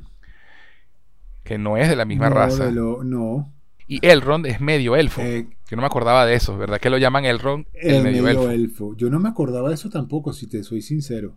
Que 1.43 1.59
no 1.59 1.77
es 1.77 1.89
de 1.89 1.97
la 1.97 2.05
misma 2.05 2.29
raza. 2.29 2.71
no. 2.71 3.53
Y 3.89 3.99
Elrond 4.07 4.47
es 4.47 4.61
medio 4.61 4.97
elfo. 4.97 5.21
Eh, 5.21 5.49
que 5.67 5.77
no 5.77 5.83
me 5.83 5.87
acordaba 5.87 6.25
de 6.25 6.35
eso, 6.35 6.57
¿verdad? 6.57 6.81
Que 6.81 6.89
lo 6.89 6.99
llaman 6.99 7.25
Elrond 7.25 7.67
el, 7.75 8.03
medio, 8.03 8.51
elfo. 8.51 8.95
Yo 8.97 9.11
no 9.11 9.19
me 9.19 9.29
acordaba 9.29 9.69
de 9.69 9.75
eso 9.75 9.91
tampoco, 9.91 10.33
si 10.33 10.47
te 10.47 10.63
soy 10.63 10.81
sincero. 10.81 11.35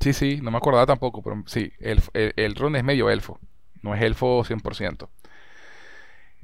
Sí, 0.00 0.12
sí, 0.12 0.40
no 0.42 0.50
me 0.50 0.56
acordaba 0.56 0.86
tampoco, 0.86 1.22
pero 1.22 1.44
sí, 1.46 1.70
el, 1.78 2.02
el, 2.14 2.54
Ron 2.56 2.74
es 2.76 2.82
medio 2.82 3.10
elfo, 3.10 3.38
no 3.82 3.94
es 3.94 4.02
elfo 4.02 4.42
100%. 4.42 5.08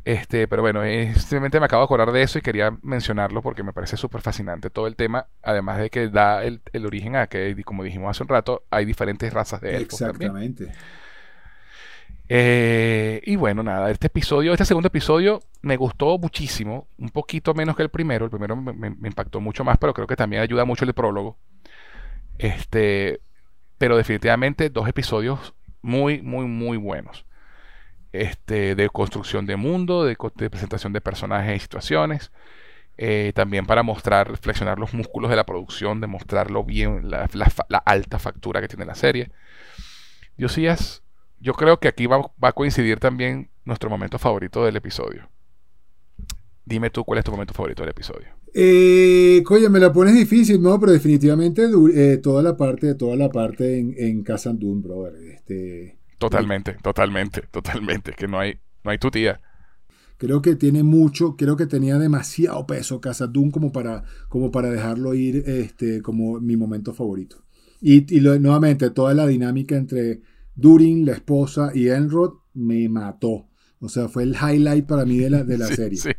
Este, 0.08 0.48
pero 0.48 0.62
bueno, 0.62 0.80
simplemente 1.16 1.60
me 1.60 1.66
acabo 1.66 1.82
de 1.82 1.84
acordar 1.84 2.12
de 2.12 2.22
eso 2.22 2.38
y 2.38 2.40
quería 2.40 2.74
mencionarlo 2.80 3.42
porque 3.42 3.62
me 3.62 3.74
parece 3.74 3.98
súper 3.98 4.22
fascinante 4.22 4.70
todo 4.70 4.86
el 4.86 4.96
tema, 4.96 5.26
además 5.42 5.76
de 5.76 5.90
que 5.90 6.08
da 6.08 6.42
el, 6.44 6.62
origen 6.86 7.14
a 7.14 7.26
que, 7.26 7.54
como 7.62 7.84
dijimos 7.84 8.12
hace 8.12 8.22
un 8.22 8.30
rato, 8.30 8.62
hay 8.70 8.86
diferentes 8.86 9.30
razas 9.30 9.60
de 9.60 9.76
elfos. 9.76 10.00
Exactamente. 10.00 10.72
Eh, 12.26 13.20
y 13.22 13.36
bueno, 13.36 13.62
nada, 13.62 13.90
este 13.90 14.06
episodio, 14.06 14.54
este 14.54 14.64
segundo 14.64 14.86
episodio 14.86 15.42
me 15.60 15.76
gustó 15.76 16.16
muchísimo, 16.16 16.88
un 16.96 17.10
poquito 17.10 17.52
menos 17.52 17.76
que 17.76 17.82
el 17.82 17.90
primero, 17.90 18.24
el 18.24 18.30
primero 18.30 18.56
me, 18.56 18.72
me 18.72 19.08
impactó 19.08 19.42
mucho 19.42 19.62
más, 19.62 19.76
pero 19.76 19.92
creo 19.92 20.06
que 20.06 20.16
también 20.16 20.40
ayuda 20.40 20.64
mucho 20.64 20.86
el 20.86 20.94
prólogo. 20.94 21.36
Este, 22.38 23.20
pero 23.76 23.94
definitivamente 23.98 24.70
dos 24.70 24.88
episodios 24.88 25.52
muy, 25.82 26.22
muy, 26.22 26.46
muy 26.46 26.78
buenos. 26.78 27.26
Este, 28.12 28.74
de 28.74 28.88
construcción 28.88 29.44
de 29.44 29.56
mundo, 29.56 30.04
de, 30.04 30.16
presentación 30.16 30.92
de 30.92 31.00
personajes 31.00 31.56
y 31.56 31.60
situaciones. 31.60 32.30
Eh, 32.96 33.32
también 33.34 33.66
para 33.66 33.82
mostrar, 33.82 34.28
reflexionar 34.28 34.78
los 34.78 34.92
músculos 34.92 35.30
de 35.30 35.36
la 35.36 35.46
producción, 35.46 36.00
demostrarlo 36.00 36.64
bien, 36.64 37.10
la, 37.10 37.28
alta 37.84 38.18
factura 38.18 38.60
que 38.60 38.68
tiene 38.68 38.86
la 38.86 38.94
serie. 38.94 39.30
Diosías, 40.36 41.02
yo 41.38 41.52
creo 41.52 41.78
que 41.78 41.88
aquí 41.88 42.06
va, 42.06 42.18
va, 42.42 42.48
a 42.48 42.52
coincidir 42.52 42.98
también 42.98 43.50
nuestro 43.64 43.90
momento 43.90 44.18
favorito 44.18 44.64
del 44.64 44.76
episodio. 44.76 45.28
Dime 46.64 46.90
tú 46.90 47.04
cuál 47.04 47.18
es 47.18 47.24
tu 47.24 47.30
momento 47.30 47.54
favorito 47.54 47.82
del 47.82 47.90
episodio. 47.90 48.28
Eh, 48.54 49.44
oye, 49.48 49.68
me 49.68 49.78
la 49.78 49.92
pones 49.92 50.14
difícil, 50.14 50.60
¿no? 50.60 50.80
Pero 50.80 50.92
definitivamente 50.92 51.68
eh, 51.94 52.16
toda 52.16 52.42
la 52.42 52.56
parte, 52.56 52.94
toda 52.94 53.14
la 53.16 53.28
parte 53.30 53.78
en, 53.78 53.94
en 53.96 54.22
Casandun, 54.22 54.82
brother. 54.82 55.14
Este, 55.34 55.97
totalmente, 56.18 56.74
totalmente, 56.82 57.42
totalmente. 57.50 58.12
Que 58.12 58.28
no 58.28 58.38
hay, 58.38 58.58
no 58.84 58.90
hay 58.90 58.98
tu 58.98 59.10
tía. 59.10 59.40
Creo 60.16 60.42
que 60.42 60.56
tiene 60.56 60.82
mucho, 60.82 61.36
creo 61.36 61.56
que 61.56 61.66
tenía 61.66 61.96
demasiado 61.98 62.66
peso 62.66 63.00
Casandun 63.00 63.50
como 63.50 63.72
para, 63.72 64.02
como 64.28 64.50
para 64.50 64.68
dejarlo 64.70 65.14
ir 65.14 65.44
este, 65.46 66.02
como 66.02 66.40
mi 66.40 66.56
momento 66.56 66.92
favorito. 66.92 67.44
Y, 67.80 68.16
y 68.16 68.20
nuevamente, 68.20 68.90
toda 68.90 69.14
la 69.14 69.26
dinámica 69.26 69.76
entre 69.76 70.20
Durin, 70.56 71.06
la 71.06 71.12
esposa, 71.12 71.70
y 71.72 71.88
Enrod 71.88 72.34
me 72.54 72.88
mató. 72.88 73.48
O 73.78 73.88
sea, 73.88 74.08
fue 74.08 74.24
el 74.24 74.34
highlight 74.34 74.86
para 74.86 75.04
mí 75.04 75.18
de 75.18 75.30
la, 75.30 75.44
de 75.44 75.56
la 75.56 75.66
serie. 75.68 75.98
Sí. 75.98 76.10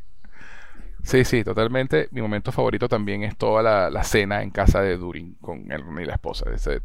Sí, 1.04 1.24
sí, 1.24 1.44
totalmente. 1.44 2.08
Mi 2.12 2.22
momento 2.22 2.52
favorito 2.52 2.88
también 2.88 3.24
es 3.24 3.38
toda 3.38 3.90
la, 3.90 4.04
cena 4.04 4.44
en 4.44 4.52
casa 4.52 4.82
de 4.82 4.98
Durin 4.98 5.36
con 5.42 5.72
él 5.72 5.82
y 6.02 6.06
la 6.06 6.14
esposa. 6.14 6.50
Es, 6.54 6.68
eh, 6.68 6.80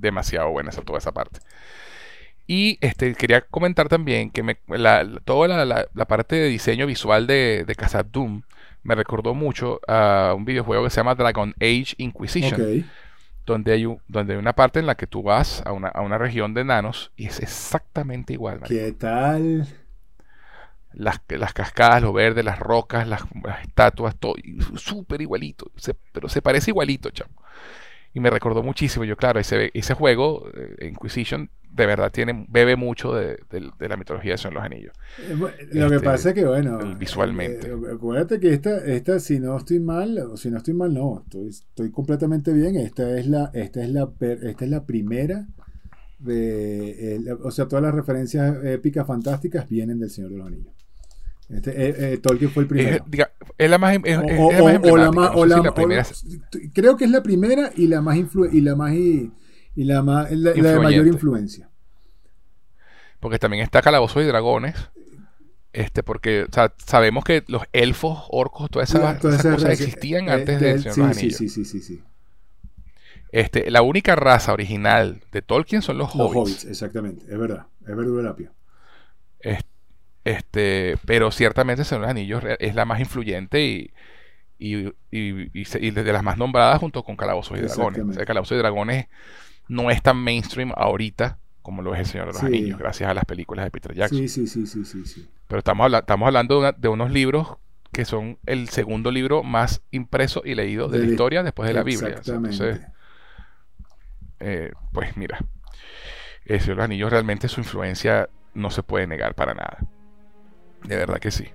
demasiado 0.00 0.50
buena 0.50 0.70
esa, 0.70 0.82
toda 0.82 0.98
esa 0.98 1.12
parte. 1.12 1.40
Y 2.46 2.78
este, 2.80 3.14
quería 3.14 3.40
comentar 3.40 3.88
también 3.88 4.30
que 4.30 4.42
me, 4.42 4.56
toda 5.24 5.64
la, 5.64 6.06
parte 6.06 6.36
de 6.36 6.48
diseño 6.48 6.86
visual 6.86 7.26
de, 7.26 7.64
de 7.66 7.74
Casa 7.74 8.02
Doom 8.04 8.42
me 8.82 8.94
recordó 8.94 9.34
mucho 9.34 9.80
a 9.88 10.32
un 10.36 10.44
videojuego 10.44 10.84
que 10.84 10.90
se 10.90 10.96
llama 10.96 11.16
Dragon 11.16 11.54
Age 11.60 11.94
Inquisition. 11.98 12.84
Donde 13.44 13.72
hay, 13.72 13.86
donde 14.08 14.32
hay 14.32 14.38
una 14.40 14.54
parte 14.54 14.80
en 14.80 14.86
la 14.86 14.96
que 14.96 15.06
tú 15.06 15.22
vas 15.22 15.62
a 15.64 15.72
una, 15.72 15.88
a 15.88 16.00
una 16.02 16.18
región 16.18 16.52
de 16.52 16.62
enanos 16.62 17.12
y 17.16 17.26
es 17.26 17.38
exactamente 17.40 18.32
igual. 18.32 18.60
¿Qué 18.66 18.92
tal? 18.92 19.68
las, 20.96 21.20
las 21.28 21.52
cascadas, 21.52 22.02
lo 22.02 22.12
verde, 22.12 22.42
las 22.42 22.58
rocas, 22.58 23.06
las, 23.06 23.22
estatuas, 23.62 24.16
todo 24.16 24.34
súper 24.76 25.20
igualito, 25.20 25.70
pero 26.12 26.28
se 26.28 26.42
parece 26.42 26.70
igualito, 26.70 27.10
chamo. 27.10 27.34
Y 28.16 28.20
me 28.20 28.30
recordó 28.30 28.62
muchísimo, 28.62 29.04
yo 29.04 29.14
claro, 29.14 29.40
ese, 29.40 29.70
ese 29.74 29.92
juego, 29.92 30.48
eh, 30.54 30.88
Inquisition, 30.88 31.50
de 31.70 31.84
verdad 31.84 32.10
tiene, 32.10 32.46
bebe 32.48 32.74
mucho 32.74 33.12
de, 33.12 33.36
la 33.78 33.96
mitología 33.98 34.32
de 34.32 34.38
Son 34.38 34.54
los 34.54 34.64
Anillos. 34.64 34.94
Eh, 35.18 35.36
lo 35.72 35.90
que 35.90 35.96
este, 35.96 36.00
pasa 36.00 36.28
es 36.30 36.34
que, 36.34 36.46
bueno, 36.46 36.78
visualmente. 36.96 37.68
Eh, 37.68 37.74
acuérdate 37.94 38.40
que 38.40 38.54
esta, 38.54 38.78
esta, 38.86 39.20
si 39.20 39.38
no 39.38 39.58
estoy 39.58 39.80
mal, 39.80 40.16
o 40.32 40.38
si 40.38 40.50
no 40.50 40.56
estoy 40.56 40.72
mal, 40.72 40.94
no, 40.94 41.24
estoy, 41.26 41.48
estoy 41.48 41.90
completamente 41.90 42.54
bien. 42.54 42.76
Esta 42.76 43.18
es 43.18 43.26
la, 43.26 43.50
esta 43.52 43.84
es 43.84 43.90
la, 43.90 44.08
esta 44.18 44.64
es 44.64 44.70
la 44.70 44.86
primera 44.86 45.46
de, 46.18 47.36
o 47.42 47.50
sea, 47.50 47.68
todas 47.68 47.82
las 47.82 47.94
referencias 47.94 48.64
épicas 48.64 49.06
fantásticas 49.06 49.68
vienen 49.68 50.00
del 50.00 50.08
Señor 50.08 50.30
de 50.30 50.38
los 50.38 50.46
Anillos. 50.46 50.75
Este, 51.48 51.70
eh, 51.70 51.94
eh, 51.98 52.18
Tolkien 52.18 52.50
fue 52.50 52.64
el 52.64 52.68
primero. 52.68 53.04
Es, 53.58 53.70
la 53.70 53.78
más, 53.78 53.96
o, 53.96 55.46
la 55.46 55.58
más, 55.62 56.24
creo 56.74 56.96
que 56.96 57.04
es 57.04 57.10
la 57.10 57.22
primera 57.22 57.70
y 57.76 57.86
la 57.86 58.00
más 58.00 58.16
influ 58.16 58.46
y 58.46 58.60
la 58.60 58.74
más 58.74 58.94
y, 58.94 59.32
la 59.76 60.02
más 60.02 60.30
la, 60.32 60.52
de 60.52 60.78
mayor 60.80 61.06
influencia. 61.06 61.70
Porque 63.20 63.38
también 63.38 63.62
está 63.62 63.80
Calabozo 63.80 64.20
y 64.20 64.24
Dragones. 64.24 64.74
Este, 65.72 66.02
porque 66.02 66.46
sabemos 66.78 67.22
que 67.22 67.44
los 67.48 67.62
elfos, 67.74 68.24
orcos, 68.30 68.70
todas 68.70 68.88
esas, 68.88 69.18
cosas 69.20 69.64
existían 69.70 70.28
eh, 70.28 70.32
antes 70.32 70.58
de, 70.58 70.78
Señor 70.78 70.94
sí, 70.94 71.00
los 71.00 71.16
Anillos. 71.18 71.36
Sí, 71.36 71.48
sí, 71.50 71.64
sí, 71.66 71.80
sí, 71.82 72.02
Este, 73.30 73.70
la 73.70 73.82
única 73.82 74.16
raza 74.16 74.54
original 74.54 75.22
de 75.32 75.42
Tolkien 75.42 75.82
son 75.82 75.98
los, 75.98 76.14
los 76.14 76.34
hobbits. 76.34 76.64
exactamente, 76.64 77.26
es 77.30 77.38
verdad, 77.38 77.66
es 77.86 77.94
verdad 77.94 78.36
Este, 79.40 79.75
este, 80.26 80.98
pero 81.06 81.30
ciertamente 81.30 81.84
Señor 81.84 82.00
de 82.00 82.06
los 82.06 82.10
Anillos 82.10 82.42
es 82.58 82.74
la 82.74 82.84
más 82.84 82.98
influyente 82.98 83.64
y, 83.64 83.92
y, 84.58 84.92
y, 85.12 85.90
de 85.92 86.12
las 86.12 86.24
más 86.24 86.36
nombradas 86.36 86.80
junto 86.80 87.04
con 87.04 87.16
Calabozos 87.16 87.56
y 87.56 87.60
Dragones. 87.62 88.18
O 88.18 88.24
Calabozos 88.24 88.56
y 88.56 88.58
Dragones 88.58 89.06
no 89.68 89.88
es 89.88 90.02
tan 90.02 90.16
mainstream 90.16 90.72
ahorita 90.74 91.38
como 91.62 91.80
lo 91.80 91.94
es 91.94 92.00
El 92.00 92.06
Señor 92.06 92.26
de 92.26 92.32
los 92.32 92.42
Anillos, 92.42 92.76
gracias 92.76 93.08
a 93.08 93.14
las 93.14 93.24
películas 93.24 93.66
de 93.66 93.70
Peter 93.70 93.94
Jackson. 93.94 94.18
Sí, 94.18 94.28
sí, 94.28 94.48
sí, 94.48 94.66
sí, 94.66 95.04
sí. 95.04 95.28
Pero 95.46 95.60
estamos, 95.60 95.92
estamos 95.92 96.26
hablando 96.26 96.72
de, 96.72 96.88
unos 96.88 97.12
libros 97.12 97.58
que 97.92 98.04
son 98.04 98.38
el 98.46 98.68
segundo 98.68 99.12
libro 99.12 99.44
más 99.44 99.80
impreso 99.92 100.42
y 100.44 100.56
leído 100.56 100.88
de, 100.88 100.98
la 100.98 101.06
historia 101.06 101.44
después 101.44 101.68
de 101.68 101.74
la 101.74 101.84
Biblia. 101.84 102.16
Entonces, 102.16 102.80
eh, 104.40 104.72
pues 104.92 105.16
mira, 105.16 105.38
El 106.46 106.58
Señor 106.58 106.66
de 106.66 106.74
los 106.74 106.84
Anillos 106.84 107.10
realmente 107.12 107.46
su 107.46 107.60
influencia 107.60 108.28
no 108.54 108.70
se 108.70 108.82
puede 108.82 109.06
negar 109.06 109.36
para 109.36 109.54
nada. 109.54 109.78
De 110.84 110.96
verdad 110.96 111.18
que 111.18 111.30
sí. 111.30 111.46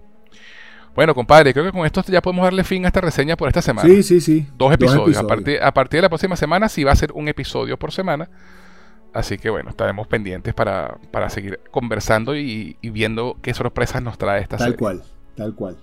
Bueno, 0.93 1.15
compadre, 1.15 1.53
creo 1.53 1.65
que 1.65 1.71
con 1.71 1.85
esto 1.85 2.03
ya 2.07 2.21
podemos 2.21 2.43
darle 2.43 2.63
fin 2.63 2.83
a 2.83 2.87
esta 2.87 2.99
reseña 2.99 3.37
por 3.37 3.47
esta 3.47 3.61
semana. 3.61 3.87
Sí, 3.87 4.03
sí, 4.03 4.19
sí. 4.19 4.47
Dos 4.57 4.73
episodios. 4.73 5.17
A, 5.17 5.25
partir, 5.25 5.63
a, 5.63 5.73
partir, 5.73 5.99
de 5.99 6.01
la 6.01 6.09
próxima 6.09 6.35
semana 6.35 6.67
sí 6.67 6.83
va 6.83 6.91
a 6.91 6.95
ser 6.95 7.11
un 7.13 7.27
episodio 7.29 7.79
por 7.79 7.91
semana. 7.91 8.29
Así 9.13 9.37
que 9.37 9.49
bueno, 9.49 9.69
estaremos 9.69 10.07
pendientes 10.07 10.53
para, 10.53 10.97
para 11.11 11.29
seguir 11.29 11.59
conversando 11.69 12.35
y, 12.35 12.77
viendo 12.81 13.37
qué 13.41 13.53
sorpresas 13.53 14.01
nos 14.01 14.17
trae 14.17 14.41
esta 14.41 14.57
tal 14.57 14.71
serie. 14.71 14.77
Tal 14.77 14.79
cual, 14.79 15.03
tal 15.35 15.55
cual. 15.55 15.77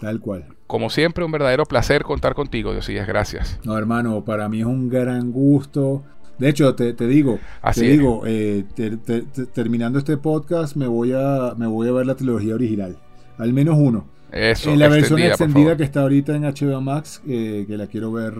Tal 0.00 0.20
cual. 0.20 0.46
Como 0.66 0.90
siempre, 0.90 1.24
un 1.24 1.30
verdadero 1.30 1.64
placer 1.64 2.02
contar 2.02 2.34
contigo, 2.34 2.72
Diosías. 2.72 3.06
Gracias. 3.06 3.60
No, 3.64 3.78
hermano, 3.78 4.24
para 4.24 4.48
mí 4.48 4.60
es 4.60 4.66
un 4.66 4.88
gran 4.88 5.30
gusto. 5.30 6.02
De 6.42 6.48
hecho, 6.50 6.74
te, 6.74 6.92
te 6.92 7.06
digo, 7.06 7.38
Así 7.62 7.80
te 7.80 7.86
es. 7.86 7.92
digo, 7.98 8.22
eh, 8.26 8.64
te- 8.74 8.96
te- 8.98 9.22
te- 9.22 9.46
terminando 9.46 9.98
este 9.98 10.16
podcast 10.18 10.76
me 10.76 10.86
voy 10.86 11.12
a 11.14 11.54
me 11.56 11.66
voy 11.66 11.88
a 11.88 11.92
ver 11.92 12.04
la 12.06 12.14
trilogía 12.16 12.54
original, 12.54 12.96
al 13.38 13.52
menos 13.52 13.76
uno. 13.78 14.04
Eso, 14.30 14.70
en 14.70 14.78
la 14.78 14.88
versión 14.88 15.18
extendida, 15.20 15.76
que 15.76 15.84
está 15.84 16.00
ahorita 16.02 16.34
en 16.34 16.44
HBO 16.44 16.80
Max, 16.80 17.22
eh, 17.28 17.64
que 17.68 17.76
la 17.76 17.86
quiero 17.86 18.10
ver, 18.12 18.34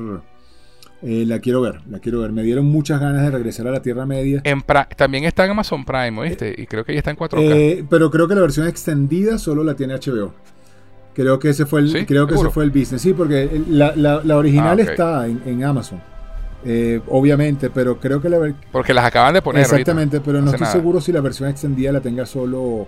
eh, 1.02 1.24
la 1.26 1.38
quiero 1.40 1.60
ver, 1.60 1.80
la 1.90 1.98
quiero 1.98 2.20
ver. 2.20 2.32
Me 2.32 2.42
dieron 2.42 2.64
muchas 2.66 2.98
ganas 3.00 3.22
de 3.22 3.30
regresar 3.30 3.66
a 3.66 3.72
la 3.72 3.82
Tierra 3.82 4.06
Media, 4.06 4.40
En 4.44 4.62
también 4.96 5.24
está 5.24 5.44
en 5.44 5.50
Amazon 5.50 5.84
Prime, 5.84 6.18
¿oíste? 6.18 6.54
Y 6.56 6.66
creo 6.66 6.84
que 6.84 6.92
ya 6.94 6.98
está 6.98 7.10
en 7.10 7.16
4K. 7.16 7.40
Eh, 7.54 7.84
pero 7.90 8.10
creo 8.10 8.26
que 8.28 8.34
la 8.34 8.40
versión 8.40 8.66
extendida 8.66 9.38
solo 9.38 9.64
la 9.64 9.74
tiene 9.74 9.94
HBO. 9.94 10.32
Creo 11.14 11.38
que 11.38 11.50
ese 11.50 11.66
fue 11.66 11.80
el, 11.80 11.90
¿Sí? 11.90 12.06
creo 12.06 12.26
que 12.26 12.34
ese 12.36 12.48
fue 12.50 12.64
el 12.64 12.70
business. 12.70 13.02
Sí, 13.02 13.12
porque 13.12 13.62
la, 13.68 13.94
la- 13.94 14.22
la 14.24 14.36
original 14.38 14.78
Ah, 14.80 14.82
está 14.82 15.26
en, 15.26 15.42
en 15.44 15.62
Amazon. 15.64 16.00
Eh, 16.64 17.00
obviamente, 17.08 17.70
pero 17.70 17.98
creo 17.98 18.20
que 18.22 18.28
la 18.28 18.38
Porque 18.70 18.94
las 18.94 19.04
acaban 19.04 19.34
de 19.34 19.42
poner. 19.42 19.62
ahorita. 19.64 19.76
exactamente, 19.76 20.20
pero 20.20 20.40
no 20.40 20.46
estoy 20.46 20.60
nada. 20.60 20.72
seguro 20.72 21.00
si 21.00 21.10
la 21.12 21.20
versión 21.20 21.48
extendida 21.48 21.90
la 21.92 22.00
tenga 22.00 22.24
solo 22.24 22.86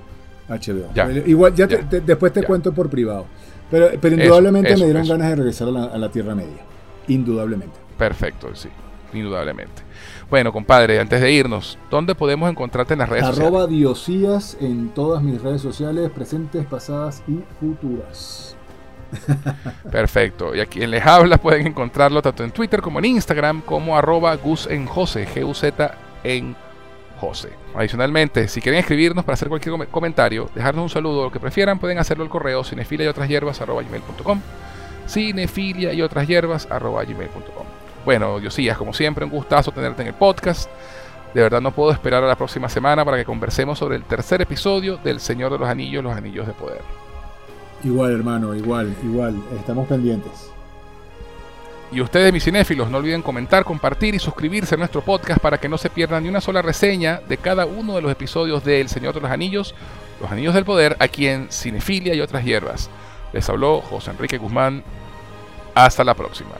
HBO. 0.48 0.90
Ya. 0.94 1.10
Eh, 1.10 1.24
Igual 1.26 1.54
ya, 1.54 1.66
te- 1.66 1.76
Ya. 1.82 1.88
te- 1.88 2.00
después 2.00 2.32
te 2.32 2.40
Ya. 2.42 2.46
cuento 2.46 2.72
por 2.72 2.88
privado. 2.88 3.26
Pero, 3.70 3.88
pero 4.00 4.14
indudablemente 4.14 4.70
eso, 4.70 4.80
me 4.80 4.84
dieron 4.86 5.02
eso. 5.02 5.12
ganas 5.12 5.30
de 5.30 5.36
regresar 5.36 5.68
a 5.68 5.70
la, 5.72 5.84
a 5.86 5.98
la 5.98 6.08
Tierra 6.10 6.34
Media. 6.34 6.62
Indudablemente. 7.08 7.76
Perfecto, 7.98 8.54
sí, 8.54 8.68
indudablemente. 9.12 9.82
Bueno, 10.30 10.52
compadre, 10.52 10.98
antes 11.00 11.20
de 11.20 11.32
irnos, 11.32 11.78
¿dónde 11.90 12.14
podemos 12.14 12.50
encontrarte 12.50 12.92
en 12.94 13.00
las 13.00 13.08
redes 13.08 13.26
sociales? 13.26 13.48
Arroba 13.52 13.66
Diosías 13.66 14.56
en 14.60 14.90
todas 14.90 15.22
mis 15.22 15.40
redes 15.42 15.60
sociales, 15.60 16.10
presentes, 16.10 16.64
pasadas 16.66 17.22
y 17.28 17.40
futuras. 17.60 18.53
Perfecto. 19.90 20.54
Y 20.54 20.60
a 20.60 20.66
quien 20.66 20.90
les 20.90 21.04
habla 21.04 21.38
pueden 21.38 21.66
encontrarlo 21.66 22.20
tanto 22.22 22.44
en 22.44 22.50
Twitter 22.50 22.80
como 22.80 22.98
en 22.98 23.04
Instagram 23.06 23.60
como 23.62 23.96
arroba 23.96 24.34
Gus 24.36 24.66
en 24.66 24.86
Jose, 24.86 25.26
G-U-Z 25.26 25.94
en 26.24 26.56
Jose. 27.20 27.48
Adicionalmente, 27.74 28.48
si 28.48 28.60
quieren 28.60 28.80
escribirnos 28.80 29.24
para 29.24 29.34
hacer 29.34 29.48
cualquier 29.48 29.72
com- 29.76 29.86
comentario, 29.90 30.48
dejarnos 30.54 30.82
un 30.84 30.90
saludo 30.90 31.20
o 31.20 31.24
lo 31.24 31.32
que 31.32 31.40
prefieran, 31.40 31.78
pueden 31.78 31.98
hacerlo 31.98 32.24
al 32.24 32.30
correo 32.30 32.64
cinefilia 32.64 33.06
y 33.06 33.08
otras 33.08 33.28
hierbas 33.28 33.60
gmail.com 33.60 34.40
cinefilia 35.06 35.92
y 35.92 36.02
otras 36.02 36.26
hierbas 36.26 36.66
gmail.com 36.68 37.66
Bueno, 38.04 38.38
Diosías, 38.40 38.76
como 38.78 38.92
siempre, 38.94 39.24
un 39.24 39.30
gustazo 39.30 39.70
tenerte 39.72 40.02
en 40.02 40.08
el 40.08 40.14
podcast. 40.14 40.70
De 41.34 41.42
verdad 41.42 41.60
no 41.60 41.72
puedo 41.72 41.90
esperar 41.90 42.22
a 42.22 42.28
la 42.28 42.36
próxima 42.36 42.68
semana 42.68 43.04
para 43.04 43.16
que 43.16 43.24
conversemos 43.24 43.78
sobre 43.78 43.96
el 43.96 44.04
tercer 44.04 44.40
episodio 44.40 44.96
del 44.98 45.18
Señor 45.20 45.50
de 45.52 45.58
los 45.58 45.68
Anillos, 45.68 46.02
los 46.04 46.16
Anillos 46.16 46.46
de 46.46 46.52
Poder. 46.52 46.80
Igual, 47.84 48.12
hermano, 48.12 48.54
igual, 48.54 48.94
igual. 49.04 49.36
Estamos 49.58 49.86
pendientes. 49.86 50.50
Y 51.92 52.00
ustedes, 52.00 52.32
mis 52.32 52.42
cinéfilos, 52.42 52.90
no 52.90 52.98
olviden 52.98 53.22
comentar, 53.22 53.64
compartir 53.64 54.14
y 54.14 54.18
suscribirse 54.18 54.74
a 54.74 54.78
nuestro 54.78 55.02
podcast 55.02 55.40
para 55.40 55.58
que 55.58 55.68
no 55.68 55.78
se 55.78 55.90
pierdan 55.90 56.24
ni 56.24 56.28
una 56.28 56.40
sola 56.40 56.60
reseña 56.60 57.20
de 57.28 57.36
cada 57.36 57.66
uno 57.66 57.94
de 57.94 58.02
los 58.02 58.10
episodios 58.10 58.64
de 58.64 58.80
El 58.80 58.88
Señor 58.88 59.14
de 59.14 59.20
los 59.20 59.30
Anillos, 59.30 59.74
Los 60.20 60.32
Anillos 60.32 60.54
del 60.54 60.64
Poder, 60.64 60.96
aquí 60.98 61.28
en 61.28 61.52
Cinefilia 61.52 62.14
y 62.14 62.20
otras 62.20 62.44
hierbas. 62.44 62.90
Les 63.32 63.48
habló 63.48 63.80
José 63.80 64.10
Enrique 64.10 64.38
Guzmán. 64.38 64.82
Hasta 65.74 66.04
la 66.04 66.14
próxima. 66.14 66.52